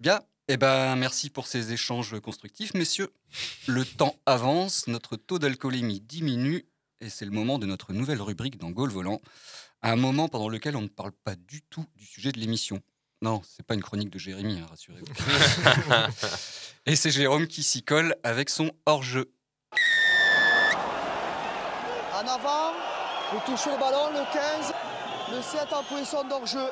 Bien, 0.00 0.20
eh 0.48 0.56
ben, 0.56 0.96
merci 0.96 1.30
pour 1.30 1.46
ces 1.46 1.72
échanges 1.72 2.18
constructifs, 2.20 2.74
messieurs. 2.74 3.12
Le 3.66 3.84
temps 3.84 4.16
avance, 4.26 4.86
notre 4.86 5.16
taux 5.16 5.38
d'alcoolémie 5.38 6.00
diminue, 6.00 6.66
et 7.00 7.08
c'est 7.08 7.24
le 7.24 7.30
moment 7.30 7.58
de 7.58 7.66
notre 7.66 7.92
nouvelle 7.92 8.20
rubrique 8.20 8.58
dans 8.58 8.70
Gaulle 8.70 8.90
Volant. 8.90 9.20
Un 9.82 9.96
moment 9.96 10.28
pendant 10.28 10.48
lequel 10.48 10.76
on 10.76 10.82
ne 10.82 10.88
parle 10.88 11.12
pas 11.24 11.34
du 11.34 11.62
tout 11.62 11.84
du 11.96 12.04
sujet 12.04 12.32
de 12.32 12.38
l'émission. 12.38 12.80
Non, 13.22 13.42
c'est 13.44 13.66
pas 13.66 13.74
une 13.74 13.82
chronique 13.82 14.10
de 14.10 14.18
Jérémy, 14.18 14.60
hein, 14.60 14.66
rassurez-vous. 14.68 15.06
et 16.86 16.96
c'est 16.96 17.10
Jérôme 17.10 17.46
qui 17.46 17.62
s'y 17.62 17.82
colle 17.82 18.16
avec 18.22 18.48
son 18.50 18.70
hors-jeu. 18.86 19.32
avant. 22.12 22.72
Vous 23.32 23.40
touchez 23.46 23.70
le 23.70 23.78
ballon, 23.78 24.10
le 24.12 24.32
15. 24.32 24.72
Le 25.32 25.42
7 25.42 25.72
en 25.72 25.84
position 25.84 26.24
d'hors-jeu. 26.28 26.66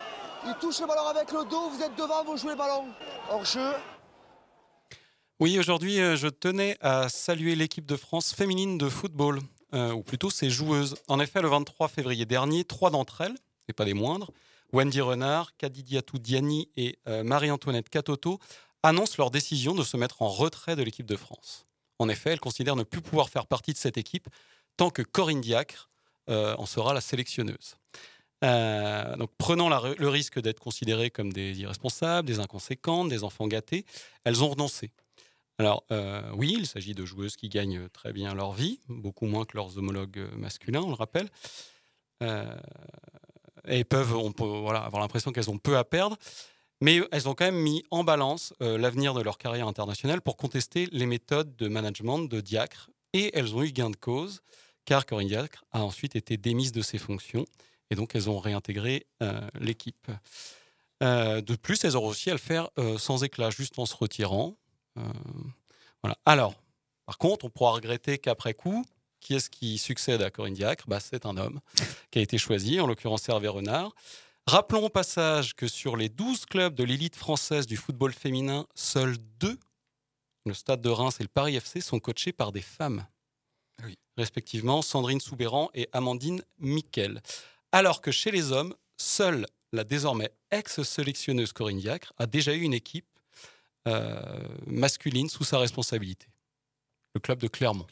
Il 0.47 0.55
touche 0.61 0.81
le 0.81 0.87
ballon 0.87 1.07
avec 1.07 1.31
le 1.33 1.45
dos. 1.49 1.71
Vous 1.71 1.83
êtes 1.83 1.95
devant, 1.97 2.25
vous 2.25 2.37
jouez 2.37 2.53
le 2.53 2.57
ballon. 2.57 2.87
Hors-jeu. 3.31 3.73
Oui, 5.41 5.59
aujourd'hui, 5.59 6.01
euh, 6.01 6.17
je 6.17 6.29
tenais 6.29 6.77
à 6.81 7.09
saluer 7.09 7.55
l'équipe 7.55 7.87
de 7.87 7.97
France 7.97 8.35
féminine 8.35 8.77
de 8.77 8.89
football, 8.89 9.41
euh, 9.75 9.93
ou 9.93 10.03
plutôt 10.03 10.31
ses 10.31 10.51
joueuses. 10.51 10.97
En 11.09 11.21
effet, 11.21 11.43
le 11.43 11.49
23 11.49 11.89
février 11.89 12.25
dernier, 12.25 12.65
trois 12.65 12.91
d'entre 12.91 13.21
elles, 13.21 13.37
et 13.69 13.73
pas 13.73 13.85
les 13.85 13.95
moindres, 13.95 14.33
Wendy 14.73 15.01
Renard, 15.01 15.57
Kadidiatou 15.57 16.19
Diani 16.19 16.69
et 16.77 16.99
euh, 17.07 17.23
Marie-Antoinette 17.23 17.89
Catoto, 17.89 18.39
annoncent 18.83 19.17
leur 19.19 19.31
décision 19.31 19.75
de 19.75 19.83
se 19.83 19.97
mettre 19.97 20.23
en 20.23 20.29
retrait 20.29 20.77
de 20.77 20.83
l'équipe 20.83 21.07
de 21.07 21.17
France. 21.17 21.67
En 21.99 22.09
effet, 22.09 22.31
elles 22.31 22.41
considèrent 22.41 22.77
ne 22.77 22.83
plus 22.83 23.03
pouvoir 23.03 23.29
faire 23.29 23.47
partie 23.47 23.73
de 23.73 23.79
cette 23.79 23.99
équipe 23.99 24.29
tant 24.77 24.91
que 24.91 25.03
Corinne 25.03 25.41
Diacre 25.41 25.91
euh, 26.31 26.55
en 26.57 26.67
sera 26.67 26.95
la 26.95 27.01
sélectionneuse. 27.01 27.77
Donc, 28.41 29.31
prenant 29.37 29.69
le 29.69 30.09
risque 30.09 30.41
d'être 30.41 30.61
considérées 30.61 31.11
comme 31.11 31.33
des 31.33 31.61
irresponsables, 31.61 32.29
des 32.29 32.39
inconséquentes, 32.39 33.09
des 33.09 33.25
enfants 33.25 33.49
gâtés, 33.49 33.85
elles 34.23 34.45
ont 34.45 34.49
renoncé. 34.51 34.93
Alors, 35.61 35.83
euh, 35.91 36.23
oui, 36.35 36.55
il 36.57 36.67
s'agit 36.67 36.95
de 36.95 37.05
joueuses 37.05 37.37
qui 37.37 37.49
gagnent 37.49 37.89
très 37.89 38.13
bien 38.13 38.33
leur 38.33 38.53
vie, 38.53 38.79
beaucoup 38.89 39.27
moins 39.27 39.45
que 39.45 39.57
leurs 39.57 39.77
homologues 39.77 40.29
masculins, 40.37 40.83
on 40.83 40.91
le 40.91 40.95
rappelle. 40.95 41.29
Euh, 42.23 42.57
et 43.67 43.83
peuvent 43.83 44.15
avoir 44.15 45.01
l'impression 45.01 45.33
qu'elles 45.33 45.51
ont 45.51 45.59
peu 45.59 45.77
à 45.77 45.85
perdre. 45.85 46.17
Mais 46.81 47.01
elles 47.11 47.29
ont 47.29 47.35
quand 47.35 47.45
même 47.45 47.61
mis 47.61 47.85
en 47.91 48.05
balance 48.05 48.55
euh, 48.63 48.79
l'avenir 48.79 49.15
de 49.15 49.21
leur 49.21 49.37
carrière 49.37 49.67
internationale 49.67 50.21
pour 50.21 50.37
contester 50.37 50.89
les 50.93 51.07
méthodes 51.07 51.57
de 51.57 51.67
management 51.67 52.21
de 52.21 52.41
Diacre. 52.41 52.89
Et 53.13 53.37
elles 53.37 53.57
ont 53.57 53.65
eu 53.65 53.73
gain 53.73 53.91
de 53.91 53.97
cause, 53.97 54.43
car 54.85 55.07
Corinne 55.07 55.27
Diacre 55.27 55.65
a 55.73 55.83
ensuite 55.83 56.15
été 56.15 56.37
démise 56.37 56.71
de 56.71 56.83
ses 56.83 56.99
fonctions. 56.99 57.47
Et 57.91 57.97
donc, 57.97 58.15
elles 58.15 58.31
ont 58.31 58.39
réintégré 58.39 59.07
l'équipe. 59.59 60.11
De 61.01 61.57
plus, 61.57 61.83
elles 61.85 61.97
auront 61.97 62.09
aussi 62.09 62.29
à 62.29 62.35
le 62.35 62.39
faire 62.39 62.69
sans 62.99 63.25
éclat, 63.25 63.49
juste 63.49 63.79
en 63.79 63.87
se 63.87 63.97
retirant. 63.97 64.59
Euh, 64.99 65.03
voilà. 66.03 66.17
Alors, 66.27 66.55
par 67.07 67.19
contre, 67.19 67.45
on 67.45 67.51
pourra 67.51 67.73
regretter 67.73 68.19
qu'après 68.19 68.55
coup, 68.55 68.85
qui 69.21 69.35
est-ce 69.35 69.51
qui 69.51 69.79
succède 69.79 70.23
à 70.23 70.31
Corinne 70.31 70.55
Diacre? 70.55 70.85
Bah, 70.89 71.01
C'est 71.01 71.27
un 71.27 71.37
homme 71.37 71.61
qui 72.11 72.19
a 72.19 72.23
été 72.23 72.39
choisi, 72.39 72.81
en 72.81 72.87
l'occurrence 72.87 73.29
Hervé 73.29 73.49
Renard. 73.49 73.95
Rappelons 74.47 74.87
au 74.87 74.89
passage 74.89 75.55
que 75.55 75.69
sur 75.69 75.97
les 75.97 76.09
12 76.09 76.47
clubs 76.47 76.75
de 76.75 76.85
l'élite 76.85 77.17
française 77.17 77.67
du 77.67 77.77
football 77.77 78.13
féminin, 78.13 78.67
seuls 78.75 79.19
deux, 79.39 79.59
le 80.47 80.55
Stade 80.55 80.81
de 80.81 80.89
Reims 80.89 81.17
et 81.21 81.23
le 81.23 81.29
Paris 81.29 81.57
FC, 81.57 81.81
sont 81.81 82.01
coachés 82.01 82.33
par 82.33 82.53
des 82.53 82.63
femmes. 82.63 83.07
Respectivement, 84.17 84.83
Sandrine 84.83 85.21
Soubéran 85.21 85.71
et 85.75 85.89
Amandine 85.93 86.43
Miquel. 86.59 87.23
Alors 87.73 88.01
que 88.01 88.11
chez 88.11 88.31
les 88.31 88.51
hommes, 88.51 88.75
seule 88.97 89.47
la 89.73 89.85
désormais 89.85 90.33
ex-sélectionneuse 90.51 91.53
Corinne 91.53 91.79
Diacre 91.79 92.13
a 92.17 92.27
déjà 92.27 92.55
eu 92.55 92.63
une 92.63 92.75
équipe 92.75 93.18
masculine 94.67 95.29
sous 95.29 95.45
sa 95.45 95.59
responsabilité. 95.59 96.27
Le 97.15 97.21
club 97.21 97.39
de 97.39 97.49
Clermont. 97.49 97.87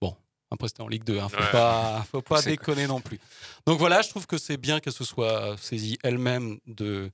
Bon, 0.00 0.16
après 0.50 0.68
c'était 0.68 0.82
en 0.82 0.88
Ligue 0.88 1.04
2, 1.04 1.14
il 1.16 1.22
ne 1.22 1.28
faut 1.28 1.36
Ouais. 1.36 1.50
pas, 1.52 2.04
faut 2.10 2.22
pas 2.22 2.42
déconner 2.42 2.86
non 2.86 3.00
plus. 3.00 3.18
Donc 3.66 3.78
voilà, 3.78 4.02
je 4.02 4.08
trouve 4.10 4.26
que 4.26 4.38
c'est 4.38 4.56
bien 4.56 4.80
qu'elle 4.80 4.92
se 4.92 5.04
soit 5.04 5.56
saisie 5.58 5.98
elle-même 6.02 6.58
de, 6.66 7.10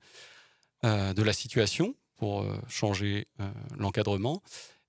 euh, 0.83 1.13
de 1.13 1.23
la 1.23 1.33
situation 1.33 1.95
pour 2.17 2.41
euh, 2.41 2.57
changer 2.67 3.27
euh, 3.39 3.49
l'encadrement. 3.77 4.41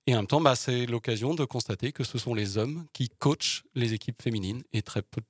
Et 0.07 0.15
en 0.15 0.19
même 0.19 0.27
temps, 0.27 0.41
bah, 0.41 0.57
c'est 0.57 0.87
l'occasion 0.87 1.35
de 1.35 1.45
constater 1.45 1.93
que 1.93 2.03
ce 2.05 2.19
sont 2.19 2.35
les 2.35 2.59
hommes 2.59 2.87
qui 2.93 3.09
coachent 3.11 3.63
les 3.75 3.93
équipes 3.93 4.21
féminines 4.21 4.63
et 4.73 4.83
très 4.83 5.03
peu 5.03 5.21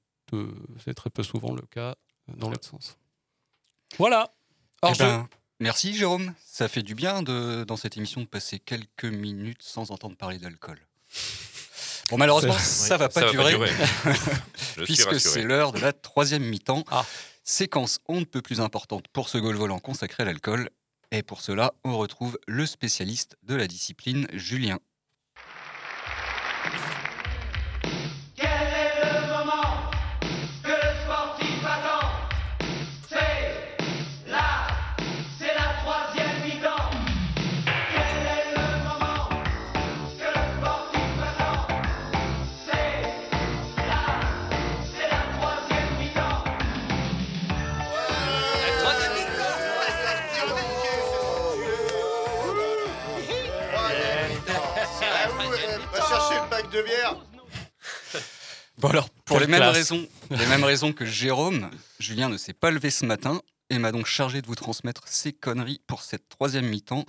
c'est 0.84 0.94
très 0.94 1.10
peu 1.10 1.24
souvent 1.24 1.52
le 1.52 1.62
cas 1.62 1.96
dans 2.36 2.48
l'autre 2.50 2.68
sens. 2.68 2.96
Voilà. 3.98 4.32
Eh 4.88 4.92
ben, 4.96 5.28
merci 5.60 5.94
Jérôme. 5.94 6.34
Ça 6.44 6.68
fait 6.68 6.82
du 6.82 6.94
bien 6.94 7.22
de, 7.22 7.64
dans 7.64 7.76
cette 7.76 7.96
émission 7.96 8.20
de 8.20 8.26
passer 8.26 8.58
quelques 8.58 9.04
minutes 9.04 9.62
sans 9.62 9.90
entendre 9.90 10.16
parler 10.16 10.38
d'alcool. 10.38 10.78
Bon, 12.10 12.18
malheureusement, 12.18 12.58
ça 12.58 12.96
va 12.96 13.08
pas 13.08 13.20
ça 13.20 13.26
va 13.26 13.32
pas 13.32 13.32
durer, 13.32 13.52
durer. 13.52 13.72
Puisque 14.84 15.20
c'est 15.20 15.42
l'heure 15.42 15.72
de 15.72 15.78
la 15.78 15.92
troisième 15.92 16.42
mi-temps. 16.42 16.84
Ah. 16.90 17.04
Séquence 17.44 18.00
on 18.08 18.20
ne 18.20 18.24
peut 18.24 18.42
plus 18.42 18.60
importante 18.60 19.06
pour 19.08 19.28
ce 19.28 19.38
goal 19.38 19.54
volant 19.54 19.78
consacré 19.78 20.24
à 20.24 20.26
l'alcool. 20.26 20.70
Et 21.12 21.22
pour 21.22 21.40
cela, 21.40 21.72
on 21.84 21.96
retrouve 21.96 22.38
le 22.46 22.66
spécialiste 22.66 23.36
de 23.42 23.54
la 23.54 23.66
discipline, 23.66 24.28
Julien. 24.32 24.78
De 56.80 56.84
bière. 56.86 57.16
Bon 58.78 58.88
alors, 58.88 59.10
pour 59.10 59.38
Quelle 59.38 59.46
les 59.46 59.50
mêmes, 59.52 59.60
classe. 59.60 59.74
raisons, 59.74 60.08
les 60.30 60.46
mêmes 60.46 60.64
raisons 60.64 60.92
que 60.92 61.04
Jérôme, 61.04 61.70
Julien 61.98 62.28
ne 62.28 62.38
s'est 62.38 62.54
pas 62.54 62.70
levé 62.70 62.90
ce 62.90 63.04
matin 63.04 63.42
et 63.68 63.78
m'a 63.78 63.92
donc 63.92 64.06
chargé 64.06 64.40
de 64.40 64.46
vous 64.46 64.54
transmettre 64.54 65.02
ces 65.06 65.32
conneries 65.32 65.80
pour 65.86 66.02
cette 66.02 66.28
troisième 66.28 66.66
mi-temps. 66.66 67.04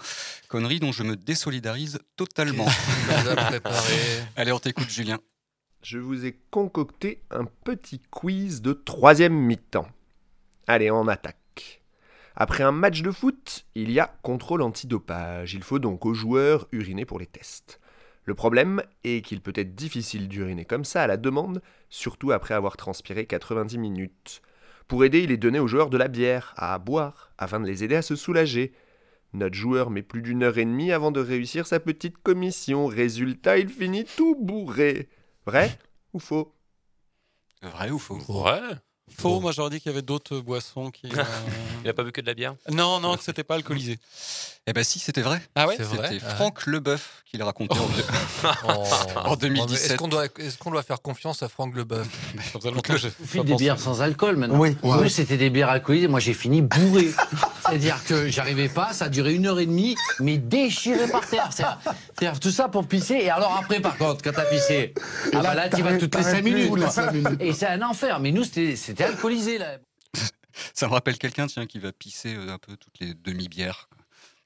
Conneries 0.50 0.80
dont 0.80 0.92
je 0.92 1.04
me 1.04 1.16
désolidarise 1.16 2.00
totalement. 2.18 2.68
Allez, 4.36 4.52
on 4.52 4.60
t'écoute 4.60 4.90
Julien. 4.90 5.20
Je 5.82 5.98
vous 5.98 6.26
ai 6.26 6.38
concocté 6.52 7.24
un 7.32 7.46
petit 7.46 8.00
quiz 8.12 8.62
de 8.62 8.74
troisième 8.74 9.34
mi-temps. 9.34 9.88
Allez, 10.68 10.92
on 10.92 11.08
attaque. 11.08 11.82
Après 12.36 12.64
un 12.64 12.72
match 12.72 13.02
de 13.02 13.12
foot, 13.12 13.66
il 13.76 13.92
y 13.92 14.00
a 14.00 14.14
contrôle 14.22 14.62
antidopage. 14.62 15.54
Il 15.54 15.64
faut 15.64 15.80
donc 15.80 16.06
aux 16.06 16.14
joueurs 16.14 16.68
uriner 16.72 17.06
pour 17.06 17.20
les 17.20 17.28
tests. 17.28 17.81
Le 18.32 18.36
problème 18.36 18.82
est 19.04 19.26
qu'il 19.26 19.42
peut 19.42 19.52
être 19.58 19.76
difficile 19.76 20.30
d'uriner 20.30 20.64
comme 20.64 20.86
ça 20.86 21.04
à 21.04 21.08
la 21.08 21.18
demande, 21.18 21.62
surtout 21.90 22.32
après 22.32 22.54
avoir 22.54 22.78
transpiré 22.78 23.26
90 23.26 23.78
minutes. 23.78 24.42
Pour 24.88 25.04
aider, 25.04 25.20
il 25.20 25.32
est 25.32 25.38
donné 25.38 25.60
aux 25.60 25.68
joueurs 25.68 25.90
de 25.90 25.98
la 25.98 26.08
bière 26.08 26.54
à 26.56 26.80
boire, 26.80 27.34
afin 27.38 27.60
de 27.60 27.66
les 27.66 27.84
aider 27.84 27.96
à 27.98 28.02
se 28.02 28.16
soulager. 28.16 28.72
Notre 29.34 29.56
joueur 29.56 29.90
met 29.90 30.02
plus 30.02 30.22
d'une 30.22 30.44
heure 30.44 30.58
et 30.58 30.64
demie 30.64 30.94
avant 30.94 31.12
de 31.12 31.20
réussir 31.20 31.68
sa 31.68 31.82
petite 31.82 32.20
commission. 32.20 32.86
Résultat, 32.86 33.58
il 33.58 33.68
finit 33.68 34.06
tout 34.06 34.38
bourré. 34.40 35.10
Vrai 35.46 35.78
ou 36.14 36.20
faux? 36.20 36.56
Vrai 37.62 37.92
ou 37.92 38.00
faux? 38.00 38.22
Ouais. 38.30 38.78
Faux, 39.18 39.40
moi 39.40 39.52
j'aurais 39.52 39.70
dit 39.70 39.80
qu'il 39.82 39.92
y 39.92 39.94
avait 39.94 40.02
d'autres 40.02 40.40
boissons 40.40 40.90
qui. 40.92 41.08
euh, 41.08 41.24
Il 41.84 41.90
a 41.90 41.94
pas 41.94 42.04
bu 42.04 42.12
que 42.12 42.22
de 42.22 42.28
la 42.28 42.34
bière? 42.34 42.54
Non, 42.72 43.00
non, 43.00 43.18
que 43.18 43.24
c'était 43.24 43.44
pas 43.44 43.56
alcoolisé. 43.56 43.98
Eh 44.68 44.74
ben 44.74 44.84
si, 44.84 45.00
c'était 45.00 45.24
vrai. 45.24 45.42
Ah 45.56 45.66
ouais? 45.68 45.74
C'est 45.76 45.82
vrai 45.86 46.10
C'était 46.14 46.24
Ah. 46.30 46.36
Franck 46.36 46.68
Leboeuf 46.68 47.24
qui 47.26 47.36
le 47.36 47.44
racontait 47.44 47.76
en, 47.80 47.84
deux- 47.88 48.04
Oh. 48.64 48.68
en 48.68 48.74
Bon, 48.76 48.84
mais 49.26 49.32
Est-ce 49.32 49.40
2017. 49.40 49.98
qu'on 49.98 50.08
doit, 50.08 50.26
est-ce 50.38 50.58
qu'on 50.60 50.70
doit 50.70 50.84
faire 50.84 51.02
confiance 51.02 51.42
à 51.42 51.50
Franck 51.50 51.76
Leboeuf? 51.76 52.08
Vous 52.54 53.26
faites 53.26 53.44
des 53.46 53.56
bières 53.56 53.80
sans 53.80 54.04
alcool 54.04 54.36
maintenant. 54.36 54.60
Oui. 54.60 54.78
Nous, 54.84 55.10
c'était 55.10 55.38
des 55.38 55.50
bières 55.50 55.70
alcoolisées. 55.70 56.08
Moi, 56.08 56.20
j'ai 56.20 56.36
fini 56.36 56.62
bourré. 56.62 57.10
C'est-à-dire 57.66 58.04
que 58.04 58.30
j'arrivais 58.30 58.70
pas, 58.70 58.94
ça 58.94 59.06
a 59.06 59.10
duré 59.10 59.34
une 59.34 59.48
heure 59.48 59.60
et 59.60 59.66
demie, 59.66 59.96
mais 60.20 60.38
déchiré 60.38 61.08
par 61.08 61.28
terre. 61.28 61.50
C'est-à-dire 61.52 61.80
c'est-à-dire 62.20 62.40
tout 62.40 62.52
ça 62.52 62.68
pour 62.70 62.86
pisser. 62.86 63.16
Et 63.16 63.32
alors 63.32 63.58
après, 63.60 63.80
par 63.80 63.98
contre, 63.98 64.22
quand 64.24 64.34
t'as 64.34 64.46
pissé, 64.46 64.94
ah 65.34 65.42
bah 65.42 65.56
là, 65.56 65.70
tu 65.70 65.82
vas 65.82 65.98
toutes 65.98 66.14
les 66.16 66.22
5 66.24 66.44
minutes. 66.44 66.70
quoi. 66.70 66.88
Et 67.40 67.54
c'est 67.54 67.66
un 67.68 67.82
enfer. 67.82 68.20
Mais 68.20 68.32
nous, 68.32 68.44
c'était 68.44 68.76
c'était 68.76 69.01
alcoolisé, 69.04 69.58
là. 69.58 69.78
Ça 70.74 70.88
me 70.88 70.92
rappelle 70.94 71.18
quelqu'un 71.18 71.48
tiens, 71.48 71.66
qui 71.66 71.80
va 71.80 71.92
pisser 71.92 72.36
euh, 72.36 72.50
un 72.54 72.58
peu 72.58 72.76
toutes 72.78 73.00
les 73.00 73.14
demi-bières. 73.14 73.90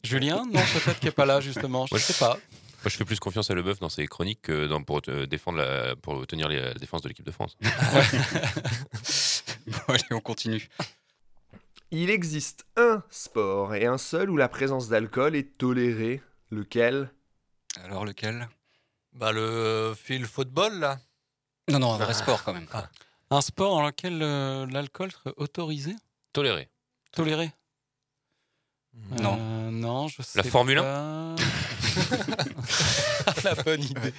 Julien, 0.03 0.44
non, 0.45 0.61
peut-être 0.73 0.99
qu'il 0.99 1.07
n'est 1.07 1.11
pas 1.14 1.26
là 1.26 1.40
justement. 1.41 1.86
Je 1.88 1.94
Moi, 1.95 1.99
sais 1.99 2.14
pas. 2.14 2.34
Moi, 2.34 2.91
je 2.91 2.98
fais 2.98 3.06
plus 3.06 3.19
confiance 3.19 3.49
à 3.49 3.56
Leboeuf 3.56 3.80
dans 3.80 3.90
ses 3.90 4.06
chroniques 4.06 4.44
que 4.44 4.68
dans, 4.68 4.84
pour, 4.84 5.02
euh, 5.07 5.26
défendre 5.26 5.57
la, 5.57 5.95
pour 5.95 6.27
tenir 6.27 6.48
les- 6.48 6.60
la 6.61 6.73
défense 6.76 7.02
de 7.02 7.07
l'équipe 7.07 7.26
de 7.26 7.32
France. 7.32 7.57
Bon, 9.68 9.80
allez, 9.94 10.03
on 10.11 10.19
continue. 10.19 10.69
Il 11.91 12.10
existe 12.11 12.65
un 12.77 13.02
sport 13.10 13.73
et 13.73 13.86
un 13.86 13.98
seul 13.98 14.30
où 14.30 14.38
la 14.38 14.48
présence 14.48 14.90
d'alcool 14.90 15.36
est 15.36 15.57
tolérée. 15.57 16.22
Lequel? 16.52 17.10
Alors 17.84 18.06
lequel? 18.06 18.48
Bah 19.14 19.32
le 19.32 19.95
fil 19.99 20.26
football 20.26 20.80
là. 20.80 20.99
Non, 21.69 21.80
non, 21.80 21.94
un 21.94 21.98
vrai 21.98 22.14
sport 22.14 22.44
quand 22.44 22.53
même. 22.53 22.68
Un 23.31 23.41
sport 23.41 23.76
dans 23.76 23.85
lequel 23.85 24.22
euh, 24.22 24.65
l'alcool 24.68 25.11
serait 25.11 25.34
autorisé? 25.38 25.95
Toléré. 26.34 26.69
Toléré? 27.11 27.52
Non. 29.22 29.38
Euh, 29.39 29.72
non, 29.72 30.07
je 30.07 30.22
sais 30.22 30.38
La 30.38 30.43
Formule 30.43 30.77
pas. 30.77 31.35
La 33.43 33.56
bonne 33.56 33.84
idée. 33.84 34.14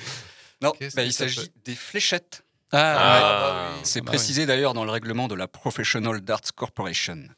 Non, 0.61 0.73
bah, 0.95 1.05
il 1.05 1.13
s'agit 1.13 1.51
des 1.65 1.75
fléchettes. 1.75 2.45
Ah, 2.73 3.75
Ouais. 3.77 3.81
C'est 3.85 4.01
Ah 4.01 4.03
bah 4.03 4.11
précisé 4.11 4.47
d'ailleurs 4.47 4.75
dans 4.75 4.85
le 4.85 4.91
règlement 4.91 5.29
de 5.29 5.35
la 5.35 5.47
Professional 5.47 6.21
Darts 6.21 6.53
Corporation. 6.55 7.29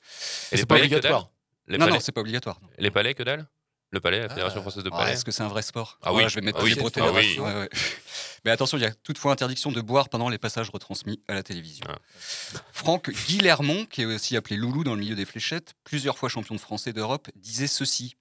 Et 0.53 0.65
palais, 0.65 0.89
que 0.89 0.97
dalle? 0.97 1.21
Les 1.67 1.77
non, 1.77 1.85
palais 1.85 1.99
non, 1.99 2.01
c'est 2.01 2.13
pas 2.13 2.23
obligatoire. 2.23 2.61
Les 2.79 2.91
palais, 2.91 3.15
que 3.15 3.23
dalle? 3.23 3.47
Le 3.91 4.01
palais, 4.01 4.21
la 4.21 4.29
Fédération 4.29 4.61
française 4.61 4.85
de 4.85 4.91
Ah, 4.93 4.99
palais. 4.99 5.13
Est-ce 5.13 5.25
que 5.25 5.31
c'est 5.31 5.43
un 5.43 5.49
vrai 5.49 5.63
sport 5.63 5.99
Ah 6.03 6.13
oui. 6.13 6.25
Je 6.29 6.35
vais 6.35 6.41
mettre 6.43 6.59
Ah 6.61 6.65
oui. 6.65 6.75
les 6.75 7.01
Ah 7.01 7.13
oui. 7.13 7.39
Ouais, 7.39 7.55
ouais. 7.55 7.69
Mais 8.45 8.51
attention, 8.51 8.77
il 8.77 8.83
y 8.83 8.87
a 8.87 8.93
toutefois 8.93 9.33
interdiction 9.33 9.73
de 9.73 9.81
boire 9.81 10.09
pendant 10.11 10.29
les 10.29 10.39
passages 10.39 10.69
retransmis 10.71 11.21
à 11.27 11.35
la 11.35 11.43
télévision. 11.43 11.87
Ah. 11.89 11.99
Franck 12.73 13.11
Guillermont, 13.11 13.87
qui 13.87 14.03
est 14.03 14.05
aussi 14.05 14.37
appelé 14.37 14.57
Loulou 14.57 14.85
dans 14.85 14.95
le 14.95 15.01
milieu 15.01 15.15
des 15.15 15.25
fléchettes, 15.25 15.75
plusieurs 15.85 16.19
fois 16.19 16.29
champion 16.29 16.55
de 16.55 16.61
français 16.61 16.93
d'Europe, 16.93 17.29
disait 17.37 17.67
ceci 17.67 18.17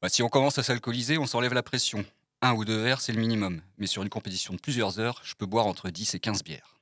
Bah, 0.00 0.08
Si 0.08 0.22
on 0.22 0.28
commence 0.28 0.58
à 0.58 0.62
s'alcooliser, 0.62 1.18
on 1.18 1.26
s'enlève 1.26 1.54
la 1.54 1.62
pression. 1.62 2.04
Un 2.42 2.52
ou 2.52 2.64
deux 2.64 2.80
verres, 2.82 3.00
c'est 3.00 3.12
le 3.12 3.20
minimum. 3.20 3.60
Mais 3.78 3.86
sur 3.86 4.02
une 4.02 4.08
compétition 4.08 4.54
de 4.54 4.60
plusieurs 4.60 4.98
heures, 4.98 5.20
je 5.24 5.34
peux 5.34 5.46
boire 5.46 5.66
entre 5.66 5.90
10 5.90 6.14
et 6.14 6.20
15 6.20 6.42
bières. 6.42 6.76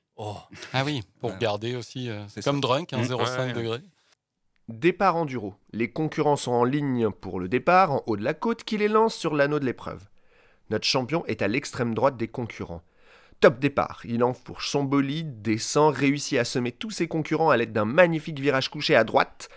Ah 0.73 0.83
oui, 0.85 1.01
pour 1.19 1.35
garder 1.37 1.75
aussi, 1.75 2.09
euh, 2.09 2.23
comme 2.43 2.59
drunk, 2.61 2.91
un 2.93 2.97
Mmh. 2.99 3.05
0,5 3.07 3.55
Ouais. 3.55 3.81
Départ 4.69 5.15
enduro. 5.15 5.55
Les 5.73 5.89
concurrents 5.89 6.35
sont 6.35 6.51
en 6.51 6.63
ligne 6.63 7.09
pour 7.09 7.39
le 7.39 7.49
départ, 7.49 7.91
en 7.91 8.03
haut 8.05 8.15
de 8.15 8.23
la 8.23 8.35
côte, 8.35 8.63
qui 8.63 8.77
les 8.77 8.87
lance 8.87 9.15
sur 9.15 9.33
l'anneau 9.33 9.57
de 9.57 9.65
l'épreuve. 9.65 10.07
Notre 10.69 10.85
champion 10.85 11.25
est 11.25 11.41
à 11.41 11.47
l'extrême 11.47 11.95
droite 11.95 12.17
des 12.17 12.27
concurrents. 12.27 12.83
Top 13.39 13.57
départ, 13.57 14.01
il 14.03 14.23
enfourche 14.23 14.69
son 14.69 14.83
bolide, 14.83 15.41
descend, 15.41 15.95
réussit 15.95 16.37
à 16.37 16.45
semer 16.45 16.71
tous 16.71 16.91
ses 16.91 17.07
concurrents 17.07 17.49
à 17.49 17.57
l'aide 17.57 17.73
d'un 17.73 17.85
magnifique 17.85 18.39
virage 18.39 18.69
couché 18.69 18.95
à 18.95 19.03
droite. 19.03 19.49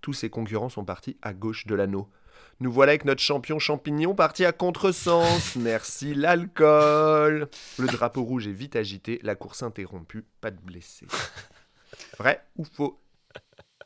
Tous 0.00 0.14
ses 0.14 0.30
concurrents 0.30 0.70
sont 0.70 0.86
partis 0.86 1.18
à 1.20 1.34
gauche 1.34 1.66
de 1.66 1.74
l'anneau. 1.74 2.08
Nous 2.60 2.72
voilà 2.72 2.92
avec 2.92 3.04
notre 3.04 3.20
champion 3.20 3.58
champignon 3.58 4.14
parti 4.14 4.46
à 4.46 4.52
contresens. 4.52 5.56
Merci 5.56 6.14
l'alcool. 6.14 7.50
Le 7.78 7.86
drapeau 7.86 8.22
rouge 8.22 8.48
est 8.48 8.52
vite 8.52 8.76
agité, 8.76 9.20
la 9.22 9.34
course 9.34 9.62
interrompue, 9.62 10.24
pas 10.40 10.50
de 10.50 10.60
blessés. 10.60 11.06
Vrai 12.18 12.42
ou 12.56 12.64
faux? 12.64 12.98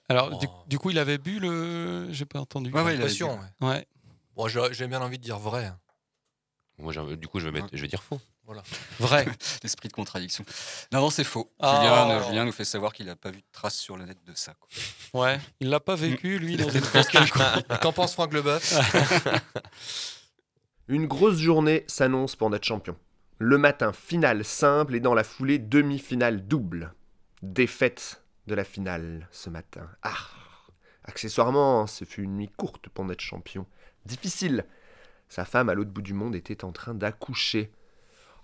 Alors, 0.08 0.38
du, 0.38 0.46
du 0.68 0.78
coup, 0.78 0.90
il 0.90 0.98
avait 0.98 1.18
bu 1.18 1.38
le. 1.40 2.08
J'ai 2.12 2.24
pas 2.26 2.38
entendu. 2.40 2.70
Ouais, 2.70 2.82
ouais, 2.82 2.94
il. 2.94 3.02
Ouais. 3.60 3.86
Bon, 4.36 4.48
j'ai 4.48 4.86
bien 4.86 5.00
envie 5.00 5.18
de 5.18 5.22
dire 5.22 5.38
vrai. 5.38 5.66
hein. 5.66 5.78
Moi, 6.78 6.92
du 7.16 7.26
coup, 7.26 7.40
je 7.40 7.46
vais, 7.46 7.52
mettre- 7.52 7.68
je 7.72 7.80
vais 7.80 7.88
dire 7.88 8.02
faux. 8.02 8.20
Voilà. 8.44 8.62
Vrai. 9.00 9.26
L'esprit 9.62 9.88
de 9.88 9.94
contradiction. 9.94 10.44
Non, 10.92 11.00
non, 11.00 11.10
c'est 11.10 11.24
faux. 11.24 11.50
Ah. 11.58 11.80
Julien, 11.80 12.28
Julien 12.28 12.44
nous 12.44 12.52
fait 12.52 12.64
savoir 12.66 12.92
qu'il 12.92 13.06
n'a 13.06 13.16
pas 13.16 13.30
vu 13.30 13.38
de 13.38 13.46
trace 13.50 13.76
sur 13.76 13.96
le 13.96 14.04
net 14.04 14.18
de 14.26 14.34
ça. 14.34 14.54
quoi. 14.54 15.22
Ouais, 15.22 15.40
il 15.58 15.70
l'a 15.70 15.80
pas 15.80 15.96
vécu, 15.96 16.38
lui, 16.38 16.56
dans 16.56 16.68
une. 16.68 16.82
Qu'en 17.80 17.92
pense 17.92 18.12
Franck 18.12 18.32
Leboeuf? 18.34 18.74
Une 20.88 21.06
grosse 21.06 21.38
journée 21.38 21.84
s'annonce 21.88 22.36
pour 22.36 22.50
notre 22.50 22.64
champion. 22.66 22.96
Le 23.38 23.58
matin, 23.58 23.92
finale 23.92 24.44
simple 24.44 24.94
et 24.94 25.00
dans 25.00 25.14
la 25.14 25.24
foulée, 25.24 25.58
demi-finale 25.58 26.46
double. 26.46 26.94
Défaite 27.42 28.22
de 28.47 28.55
la 28.55 28.64
finale 28.64 29.28
ce 29.31 29.51
matin. 29.51 29.89
Ah 30.02 30.16
Accessoirement, 31.05 31.86
ce 31.86 32.05
fut 32.05 32.23
une 32.23 32.36
nuit 32.36 32.51
courte 32.56 32.89
pour 32.89 33.05
notre 33.05 33.23
champion. 33.23 33.64
Difficile. 34.06 34.64
Sa 35.28 35.44
femme 35.44 35.68
à 35.68 35.74
l'autre 35.74 35.90
bout 35.90 36.02
du 36.02 36.14
monde 36.14 36.35
était 36.35 36.64
en 36.64 36.73
train 36.73 36.94
d'accoucher. 36.94 37.70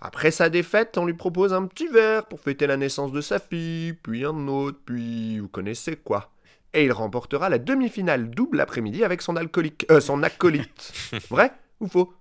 Après 0.01 0.31
sa 0.31 0.49
défaite, 0.49 0.97
on 0.97 1.05
lui 1.05 1.13
propose 1.13 1.53
un 1.53 1.65
petit 1.65 1.87
verre 1.87 2.25
pour 2.25 2.39
fêter 2.39 2.67
la 2.67 2.77
naissance 2.77 3.11
de 3.11 3.21
sa 3.21 3.39
fille, 3.39 3.93
puis 3.93 4.25
un 4.25 4.47
autre, 4.47 4.79
puis 4.85 5.39
vous 5.39 5.47
connaissez 5.47 5.95
quoi. 5.95 6.31
Et 6.73 6.85
il 6.85 6.91
remportera 6.91 7.49
la 7.49 7.59
demi-finale 7.59 8.29
double 8.29 8.57
l'après-midi 8.57 9.03
avec 9.03 9.21
son 9.21 9.35
alcoolique, 9.35 9.85
euh, 9.91 10.01
son 10.01 10.23
acolyte. 10.23 10.93
Vrai 11.29 11.53
ou 11.79 11.87
faux? 11.87 12.13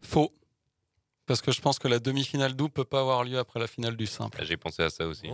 Faux. 0.00 0.32
Parce 1.26 1.42
que 1.42 1.52
je 1.52 1.60
pense 1.60 1.78
que 1.78 1.88
la 1.88 1.98
demi-finale 1.98 2.54
double 2.54 2.72
peut 2.72 2.84
pas 2.84 3.00
avoir 3.00 3.22
lieu 3.22 3.38
après 3.38 3.60
la 3.60 3.66
finale 3.66 3.96
du 3.96 4.06
simple. 4.06 4.38
Ah, 4.40 4.44
J'ai 4.44 4.56
pensé 4.56 4.82
à 4.82 4.90
ça 4.90 5.06
aussi. 5.06 5.28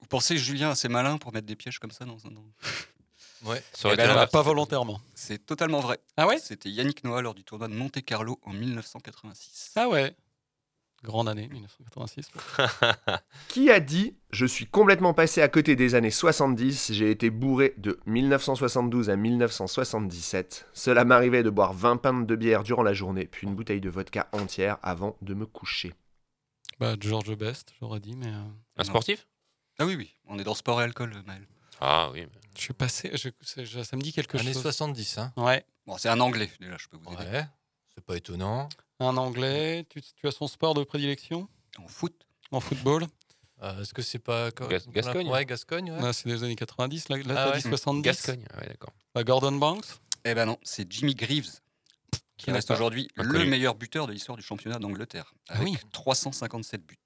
Vous 0.00 0.06
pensez 0.08 0.34
que 0.34 0.40
Julien 0.40 0.70
assez 0.70 0.88
malin 0.88 1.18
pour 1.18 1.32
mettre 1.32 1.46
des 1.46 1.56
pièges 1.56 1.78
comme 1.78 1.90
ça 1.90 2.04
dans 2.04 2.18
un. 2.26 2.30
Ouais. 3.44 3.62
Ça 3.72 3.86
aurait 3.88 3.94
Eh 3.94 3.96
ben 3.96 4.04
été 4.04 4.06
l'inverse. 4.08 4.32
Pas 4.32 4.42
volontairement. 4.42 5.00
C'est 5.14 5.44
totalement 5.46 5.80
vrai. 5.80 5.98
Ah 6.16 6.26
ouais? 6.26 6.38
C'était 6.38 6.70
Yannick 6.70 7.04
Noah 7.04 7.22
lors 7.22 7.34
du 7.34 7.44
tournoi 7.44 7.68
de 7.68 7.74
Monte 7.74 8.02
Carlo 8.04 8.40
en 8.42 8.52
1986. 8.52 9.72
Ah 9.76 9.88
ouais. 9.88 10.16
Grande 11.04 11.28
année, 11.28 11.46
1986. 11.46 12.30
Qui 13.48 13.70
a 13.70 13.78
dit 13.78 14.16
Je 14.30 14.44
suis 14.46 14.66
complètement 14.66 15.14
passé 15.14 15.40
à 15.40 15.46
côté 15.48 15.76
des 15.76 15.94
années 15.94 16.10
70, 16.10 16.92
j'ai 16.92 17.12
été 17.12 17.30
bourré 17.30 17.74
de 17.76 18.00
1972 18.06 19.08
à 19.08 19.14
1977. 19.14 20.66
Cela 20.72 21.04
m'arrivait 21.04 21.44
de 21.44 21.50
boire 21.50 21.72
20 21.72 21.98
pintes 21.98 22.26
de 22.26 22.34
bière 22.34 22.64
durant 22.64 22.82
la 22.82 22.94
journée, 22.94 23.26
puis 23.26 23.46
une 23.46 23.54
bouteille 23.54 23.80
de 23.80 23.88
vodka 23.90 24.28
entière 24.32 24.78
avant 24.82 25.16
de 25.22 25.34
me 25.34 25.46
coucher. 25.46 25.94
Bah, 26.80 26.96
George 26.98 27.36
Best, 27.36 27.72
j'aurais 27.80 28.00
dit, 28.00 28.16
mais. 28.16 28.26
euh, 28.26 28.42
Un 28.78 28.84
sportif? 28.84 29.27
Ah 29.78 29.86
oui, 29.86 29.94
oui, 29.96 30.12
on 30.26 30.38
est 30.38 30.44
dans 30.44 30.54
sport 30.54 30.80
et 30.80 30.84
alcool, 30.84 31.14
Maël. 31.26 31.46
Ah 31.80 32.10
oui. 32.12 32.22
mais- 32.22 32.40
Je 32.56 32.60
suis 32.62 32.74
passé. 32.74 33.10
je- 33.14 33.28
c'est- 33.40 33.64
je- 33.64 33.82
ça 33.82 33.96
me 33.96 34.02
dit 34.02 34.12
quelque 34.12 34.36
Années 34.36 34.52
chose. 34.52 34.62
70, 34.62 35.18
hein 35.18 35.32
Ouais. 35.36 35.64
Bon, 35.86 35.96
c'est 35.96 36.08
un 36.08 36.18
anglais, 36.20 36.50
déjà, 36.60 36.76
je 36.78 36.88
peux 36.88 36.96
vous 36.96 37.12
aider. 37.14 37.30
Ouais. 37.30 37.46
C'est 37.94 38.04
pas 38.04 38.16
étonnant. 38.16 38.68
Un 39.00 39.16
anglais. 39.16 39.86
Tu, 39.88 40.02
tu 40.02 40.26
as 40.26 40.32
son 40.32 40.48
sport 40.48 40.74
de 40.74 40.82
prédilection? 40.82 41.48
En 41.78 41.86
foot 41.86 42.14
En 42.50 42.60
football 42.60 43.06
Euh, 43.60 43.82
Est-ce 43.82 43.92
que 43.92 44.02
c'est 44.02 44.20
pas. 44.20 44.50
Gas- 44.52 44.86
Gascogne 44.88 45.28
Ouais, 45.28 45.44
Gascogne, 45.44 45.90
ouais. 45.90 46.00
Là, 46.00 46.12
c'est 46.12 46.28
des 46.28 46.44
années 46.44 46.54
90. 46.54 47.08
Là, 47.08 47.16
là 47.16 47.22
Ah 47.28 47.34
t'as 47.34 47.50
ouais. 47.50 47.56
dit 47.62 47.68
70. 47.68 48.02
Gascogne, 48.02 48.44
ah 48.52 48.60
ouais, 48.60 48.68
d'accord. 48.68 48.92
Bah, 49.14 49.24
Gordon 49.24 49.50
Banks? 49.52 49.84
Eh 50.24 50.32
ben 50.34 50.46
non, 50.46 50.58
c'est 50.62 50.90
Jimmy 50.92 51.14
Greaves, 51.16 51.50
qui 52.36 52.46
connais 52.46 52.58
reste 52.58 52.70
aujourd'hui 52.70 53.08
le 53.16 53.44
meilleur 53.46 53.74
buteur 53.74 54.06
de 54.06 54.12
l'histoire 54.12 54.36
du 54.36 54.44
championnat 54.44 54.78
d'Angleterre, 54.78 55.34
avec 55.48 55.64
oui. 55.66 55.76
357 55.92 56.86
buts. 56.86 56.96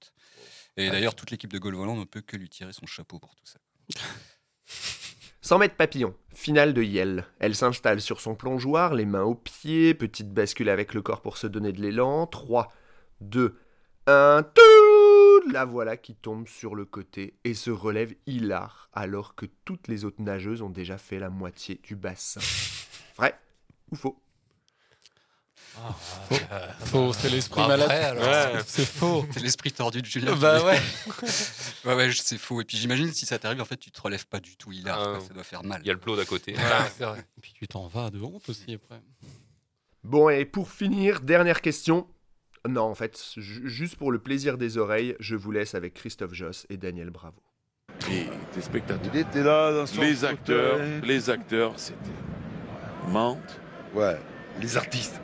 Et 0.77 0.89
d'ailleurs, 0.89 1.15
toute 1.15 1.31
l'équipe 1.31 1.53
de 1.53 1.59
Gaulle 1.59 1.75
Volant 1.75 1.95
ne 1.95 2.03
peut 2.03 2.21
que 2.21 2.35
lui 2.35 2.49
tirer 2.49 2.73
son 2.73 2.85
chapeau 2.85 3.19
pour 3.19 3.35
tout 3.35 3.45
ça. 3.45 3.59
100 5.41 5.57
mètres 5.57 5.75
papillon, 5.75 6.15
finale 6.33 6.73
de 6.73 6.81
Yale. 6.81 7.25
Elle 7.39 7.53
s'installe 7.53 7.99
sur 7.99 8.21
son 8.21 8.33
plongeoir, 8.33 8.93
les 8.93 9.05
mains 9.05 9.23
aux 9.23 9.35
pieds, 9.35 9.93
petite 9.93 10.33
bascule 10.33 10.69
avec 10.69 10.93
le 10.93 11.01
corps 11.01 11.21
pour 11.21 11.37
se 11.37 11.47
donner 11.47 11.73
de 11.73 11.81
l'élan. 11.81 12.27
3, 12.27 12.71
2, 13.19 13.59
1, 14.07 14.43
tout 14.55 15.51
La 15.51 15.65
voilà 15.65 15.97
qui 15.97 16.15
tombe 16.15 16.47
sur 16.47 16.75
le 16.75 16.85
côté 16.85 17.37
et 17.43 17.53
se 17.53 17.71
relève 17.71 18.15
hilar 18.25 18.89
alors 18.93 19.35
que 19.35 19.45
toutes 19.65 19.89
les 19.89 20.05
autres 20.05 20.21
nageuses 20.21 20.61
ont 20.61 20.69
déjà 20.69 20.97
fait 20.97 21.19
la 21.19 21.29
moitié 21.29 21.81
du 21.83 21.97
bassin. 21.97 22.39
Vrai 23.17 23.37
ou 23.91 23.95
faux? 23.95 24.22
Faux, 26.29 26.35
Faux, 26.85 27.13
c'est 27.13 27.29
l'esprit 27.29 27.61
Bah, 27.61 27.67
malade. 27.69 28.17
Ouais, 28.17 28.61
C'est 28.65 28.85
faux. 28.85 29.25
C'est 29.31 29.39
l'esprit 29.41 29.71
tordu 29.71 30.01
de 30.01 30.05
Julien. 30.05 30.35
Bah 30.35 30.63
ouais. 30.63 30.79
ouais, 31.85 31.95
ouais, 31.95 32.11
c'est 32.13 32.37
faux. 32.37 32.61
Et 32.61 32.65
puis 32.65 32.77
j'imagine 32.77 33.11
si 33.11 33.25
ça 33.25 33.39
t'arrive, 33.39 33.61
en 33.61 33.65
fait, 33.65 33.77
tu 33.77 33.91
te 33.91 34.01
relèves 34.01 34.27
pas 34.27 34.39
du 34.39 34.55
tout 34.55 34.71
hilar. 34.71 34.99
Ah, 35.01 35.05
quoi. 35.17 35.27
ça 35.27 35.33
doit 35.33 35.43
faire 35.43 35.63
mal. 35.63 35.81
Il 35.83 35.87
y 35.87 35.89
a 35.89 35.93
le 35.93 35.99
plot 35.99 36.15
d'à 36.15 36.25
côté. 36.25 36.53
Ouais, 36.55 36.61
c'est 36.97 37.03
vrai. 37.05 37.19
Et 37.37 37.41
puis 37.41 37.53
tu 37.53 37.67
t'en 37.67 37.87
vas 37.87 38.09
de 38.09 38.19
honte 38.21 38.47
aussi 38.49 38.73
après. 38.73 39.01
Bon, 40.03 40.29
et 40.29 40.45
pour 40.45 40.69
finir, 40.71 41.21
dernière 41.21 41.61
question. 41.61 42.07
Non, 42.67 42.83
en 42.83 42.95
fait, 42.95 43.21
ju- 43.35 43.67
juste 43.69 43.95
pour 43.97 44.11
le 44.11 44.19
plaisir 44.19 44.57
des 44.57 44.77
oreilles, 44.77 45.15
je 45.19 45.35
vous 45.35 45.51
laisse 45.51 45.75
avec 45.75 45.93
Christophe 45.95 46.33
Joss 46.33 46.65
et 46.69 46.77
Daniel 46.77 47.09
Bravo. 47.09 47.41
Et 48.09 48.25
tes 48.53 48.61
spectateurs. 48.61 49.11
Il 49.13 49.19
était 49.19 49.43
là 49.43 49.71
dans 49.73 49.85
son 49.85 50.01
Les 50.01 50.23
acteurs, 50.25 50.79
les 51.03 51.29
acteurs, 51.29 51.73
c'était 51.77 51.97
Mante, 53.07 53.59
Ouais, 53.93 54.17
les 54.61 54.77
artistes. 54.77 55.19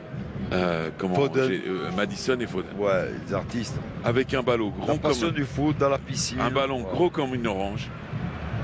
euh, 0.52 0.90
comment 0.98 1.14
Foden. 1.14 1.50
euh, 1.66 1.90
Madison 1.92 2.38
et 2.40 2.46
Foden. 2.46 2.70
Ouais, 2.78 3.10
les 3.26 3.34
artistes. 3.34 3.74
Avec 4.04 4.34
un 4.34 4.42
ballon 4.42 4.72
La 4.80 4.86
gros 4.86 4.98
passion 4.98 5.26
comme 5.28 5.36
du 5.36 5.44
foot 5.44 5.76
dans 5.78 5.88
la 5.88 5.98
piscine. 5.98 6.40
un 6.40 6.50
ballon 6.50 6.78
Ouais. 6.84 6.90
gros 6.92 7.10
comme 7.10 7.34
une 7.34 7.46
orange. 7.46 7.88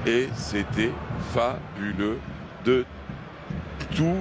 Et 0.07 0.29
c'était 0.37 0.91
fabuleux 1.35 2.19
de 2.65 2.85
tout, 3.95 4.15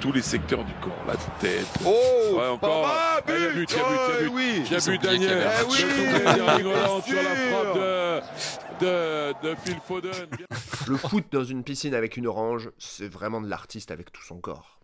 tous 0.00 0.12
les 0.12 0.22
secteurs 0.22 0.64
du 0.64 0.72
corps, 0.80 0.92
la 1.06 1.14
tête. 1.40 1.66
Oh 1.84 1.90
Ouais, 2.36 2.46
encore. 2.48 2.82
Papa, 2.82 2.94
Ah, 2.94 3.20
il 3.28 3.42
y 3.42 3.46
a 3.46 3.50
but, 3.50 3.70
il 3.72 3.76
y 3.76 3.80
a 3.80 3.84
but, 3.84 3.88
il 3.88 3.92
y 3.96 4.16
a 4.16 4.18
Ouais, 4.18 4.24
but. 4.24 4.32
oui. 4.34 4.62
But, 4.86 5.02
Daniel. 5.02 5.46
Eh 5.60 5.64
oui, 5.70 5.78
Erling 5.80 6.48
Haaland 6.48 6.98
bien 7.00 7.02
sur 7.02 7.16
la 7.16 7.36
sûr. 7.36 7.50
frappe 7.50 7.74
de, 8.80 8.84
de, 8.84 9.48
de 9.50 9.54
Phil 9.64 9.76
Foden. 9.86 10.10
Le 10.88 10.96
foot 10.96 11.24
dans 11.32 11.44
une 11.44 11.62
piscine 11.62 11.94
avec 11.94 12.16
une 12.16 12.26
orange, 12.26 12.70
c'est 12.78 13.08
vraiment 13.12 13.40
de 13.40 13.48
l'artiste 13.48 13.90
avec 13.90 14.12
tout 14.12 14.22
son 14.22 14.36
corps. 14.38 14.78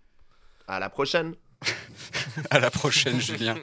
À 0.68 0.78
la 0.78 0.90
prochaine 0.90 1.34
À 2.50 2.58
la 2.60 2.70
prochaine, 2.70 3.20
Julien. 3.20 3.56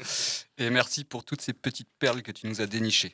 Et 0.57 0.69
merci 0.71 1.03
pour 1.03 1.23
toutes 1.23 1.41
ces 1.41 1.53
petites 1.53 1.87
perles 1.99 2.23
que 2.23 2.31
tu 2.31 2.47
nous 2.47 2.61
as 2.61 2.65
dénichées. 2.65 3.13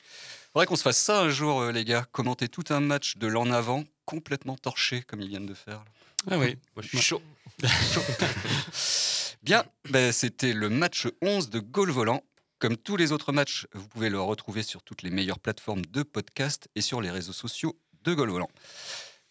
Faudrait 0.53 0.65
qu'on 0.65 0.77
se 0.77 0.81
fasse 0.81 0.97
ça 0.97 1.19
un 1.19 1.29
jour, 1.29 1.61
euh, 1.61 1.71
les 1.71 1.83
gars. 1.83 2.05
Commenter 2.13 2.47
tout 2.47 2.63
un 2.69 2.79
match 2.79 3.17
de 3.17 3.27
l'en 3.27 3.51
avant, 3.51 3.83
complètement 4.05 4.55
torché, 4.55 5.01
comme 5.01 5.21
ils 5.21 5.27
viennent 5.27 5.45
de 5.45 5.53
faire. 5.53 5.83
Ah 6.29 6.37
oui. 6.37 6.57
Moi, 6.75 6.83
je 6.83 6.87
suis 6.87 7.01
chaud. 7.01 7.21
Bien, 9.43 9.63
ben, 9.89 10.11
c'était 10.11 10.53
le 10.53 10.69
match 10.69 11.07
11 11.21 11.49
de 11.49 11.59
Gaulle 11.59 11.91
Volant. 11.91 12.23
Comme 12.59 12.77
tous 12.77 12.95
les 12.95 13.11
autres 13.11 13.33
matchs, 13.33 13.67
vous 13.73 13.87
pouvez 13.87 14.09
le 14.09 14.21
retrouver 14.21 14.63
sur 14.63 14.83
toutes 14.83 15.01
les 15.01 15.09
meilleures 15.09 15.39
plateformes 15.39 15.85
de 15.85 16.03
podcast 16.03 16.69
et 16.75 16.81
sur 16.81 17.01
les 17.01 17.11
réseaux 17.11 17.33
sociaux 17.33 17.77
de 18.03 18.13
Gaulle 18.13 18.29
Volant. 18.29 18.49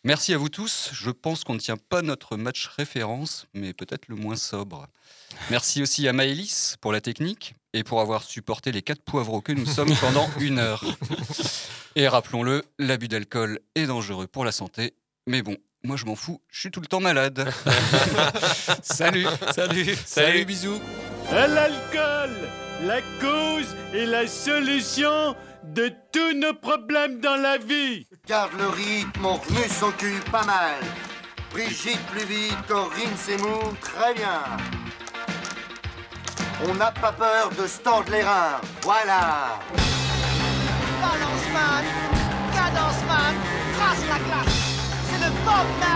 Merci 0.02 0.32
à 0.32 0.39
vous 0.39 0.48
tous. 0.48 0.90
Je 0.93 1.10
pense 1.10 1.44
qu'on 1.44 1.52
ne 1.52 1.59
tient 1.59 1.77
pas 1.77 2.01
notre 2.01 2.39
match 2.39 2.68
référence, 2.68 3.47
mais 3.52 3.74
peut-être 3.74 4.09
le 4.09 4.16
moins 4.16 4.36
sobre. 4.36 4.86
Merci 5.51 5.82
aussi 5.82 6.09
à 6.09 6.14
Maëlys 6.14 6.77
pour 6.81 6.90
la 6.90 7.02
technique 7.02 7.55
et 7.74 7.85
pour 7.85 8.01
avoir 8.01 8.22
supporté 8.22 8.72
les 8.72 8.81
quatre 8.81 9.02
poivreaux 9.02 9.43
que 9.43 9.52
nous 9.52 9.66
sommes 9.66 9.94
pendant 9.97 10.31
une 10.40 10.59
heure. 10.59 10.82
Et 11.97 12.09
rappelons-le, 12.09 12.64
l'abus 12.78 13.09
d'alcool 13.09 13.60
est 13.74 13.86
dangereux 13.86 14.27
pour 14.27 14.47
la 14.47 14.52
santé, 14.52 14.94
mais 15.27 15.43
bon, 15.43 15.59
moi 15.85 15.98
je 15.98 16.06
m'en 16.06 16.16
fous, 16.16 16.40
je 16.48 16.60
suis 16.60 16.70
tout 16.70 16.81
le 16.81 16.86
temps 16.86 17.01
malade. 17.01 17.52
Salut, 18.82 19.27
salut, 19.52 19.97
salut, 20.06 20.44
bisous. 20.47 20.81
À 21.31 21.47
l'alcool, 21.47 22.31
la 22.85 23.02
cause 23.20 23.77
et 23.93 24.06
la 24.06 24.27
solution 24.27 25.36
de 25.64 25.92
tous 26.12 26.34
nos 26.34 26.54
problèmes 26.54 27.20
dans 27.20 27.36
la 27.36 27.58
vie. 27.58 28.06
Garde 28.26 28.52
le 28.58 28.68
rythme, 28.68 29.24
on 29.24 29.34
remue 29.34 29.68
son 29.68 29.90
cul 29.92 30.20
pas 30.30 30.44
mal. 30.44 30.80
Brigitte 31.52 32.04
plus 32.06 32.24
vite, 32.24 32.56
Corinne 32.68 33.16
Seymour, 33.16 33.74
très 33.80 34.14
bien. 34.14 34.42
On 36.68 36.74
n'a 36.74 36.92
pas 36.92 37.12
peur 37.12 37.50
de 37.58 37.66
se 37.66 37.80
tordre 37.80 38.10
les 38.10 38.22
reins, 38.22 38.60
voilà. 38.82 39.58
Balance 41.00 41.48
man, 41.52 41.84
cadence 42.52 43.02
man, 43.08 43.34
trace 43.78 44.04
la 44.08 44.18
classe. 44.18 44.54
C'est 45.08 45.20
le 45.24 45.30
Bob 45.44 45.68
man. 45.80 45.90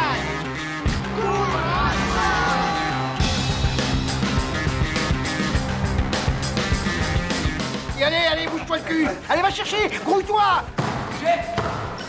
Allez, 8.02 8.26
allez, 8.30 8.46
bouge-toi 8.48 8.76
le 8.78 8.82
cul. 8.82 9.08
Allez, 9.28 9.42
va 9.42 9.50
chercher. 9.50 9.88
Grouille-toi. 10.04 10.64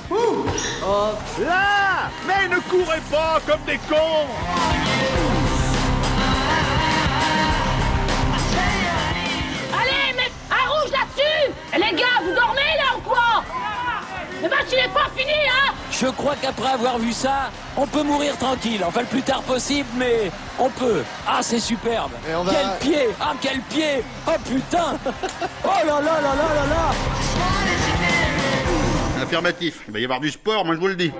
Ouh. 0.10 0.46
Là. 1.40 2.10
Mais 2.28 2.48
ne 2.48 2.60
courez 2.62 3.02
pas 3.12 3.40
comme 3.46 3.62
des 3.66 3.78
cons. 3.90 4.28
Allez, 9.74 10.14
mets 10.16 10.32
un 10.50 10.70
rouge 10.70 10.92
là-dessus. 10.92 11.54
Les 11.74 11.98
gars, 11.98 12.22
vous 12.24 12.34
dormez 12.34 12.76
là 12.78 12.98
ou 12.98 13.02
quoi? 13.02 13.44
Le 14.46 14.52
match 14.52 14.68
il 14.72 14.78
est 14.78 14.94
pas 14.94 15.10
fini, 15.16 15.32
hein 15.32 15.74
Je 15.92 16.06
crois 16.06 16.36
qu'après 16.40 16.74
avoir 16.74 17.00
vu 17.00 17.12
ça, 17.12 17.50
on 17.76 17.88
peut 17.88 18.04
mourir 18.04 18.38
tranquille. 18.38 18.84
Enfin, 18.86 19.00
le 19.00 19.08
plus 19.08 19.24
tard 19.24 19.42
possible, 19.42 19.90
mais 19.98 20.30
on 20.60 20.70
peut. 20.70 21.02
Ah, 21.28 21.40
c'est 21.42 21.60
superbe. 21.60 22.12
on 22.38 22.44
va- 22.44 22.52
Quel 22.54 22.92
pied 22.92 23.10
Ah, 23.20 23.34
quel 23.42 23.60
pied 23.62 24.04
Oh 24.28 24.32
putain 24.48 25.00
Oh 25.64 25.68
là 25.68 25.84
là 25.84 26.00
là 26.00 26.22
là 26.22 26.54
là 26.54 26.66
là 26.76 26.92
Affirmatif. 29.24 29.80
Il 29.88 29.94
va 29.94 30.00
y 30.00 30.04
avoir 30.04 30.20
du 30.20 30.30
sport, 30.30 30.64
moi 30.64 30.76
je 30.76 30.80
vous 30.80 30.88
le 30.90 30.96
dis. 30.96 31.12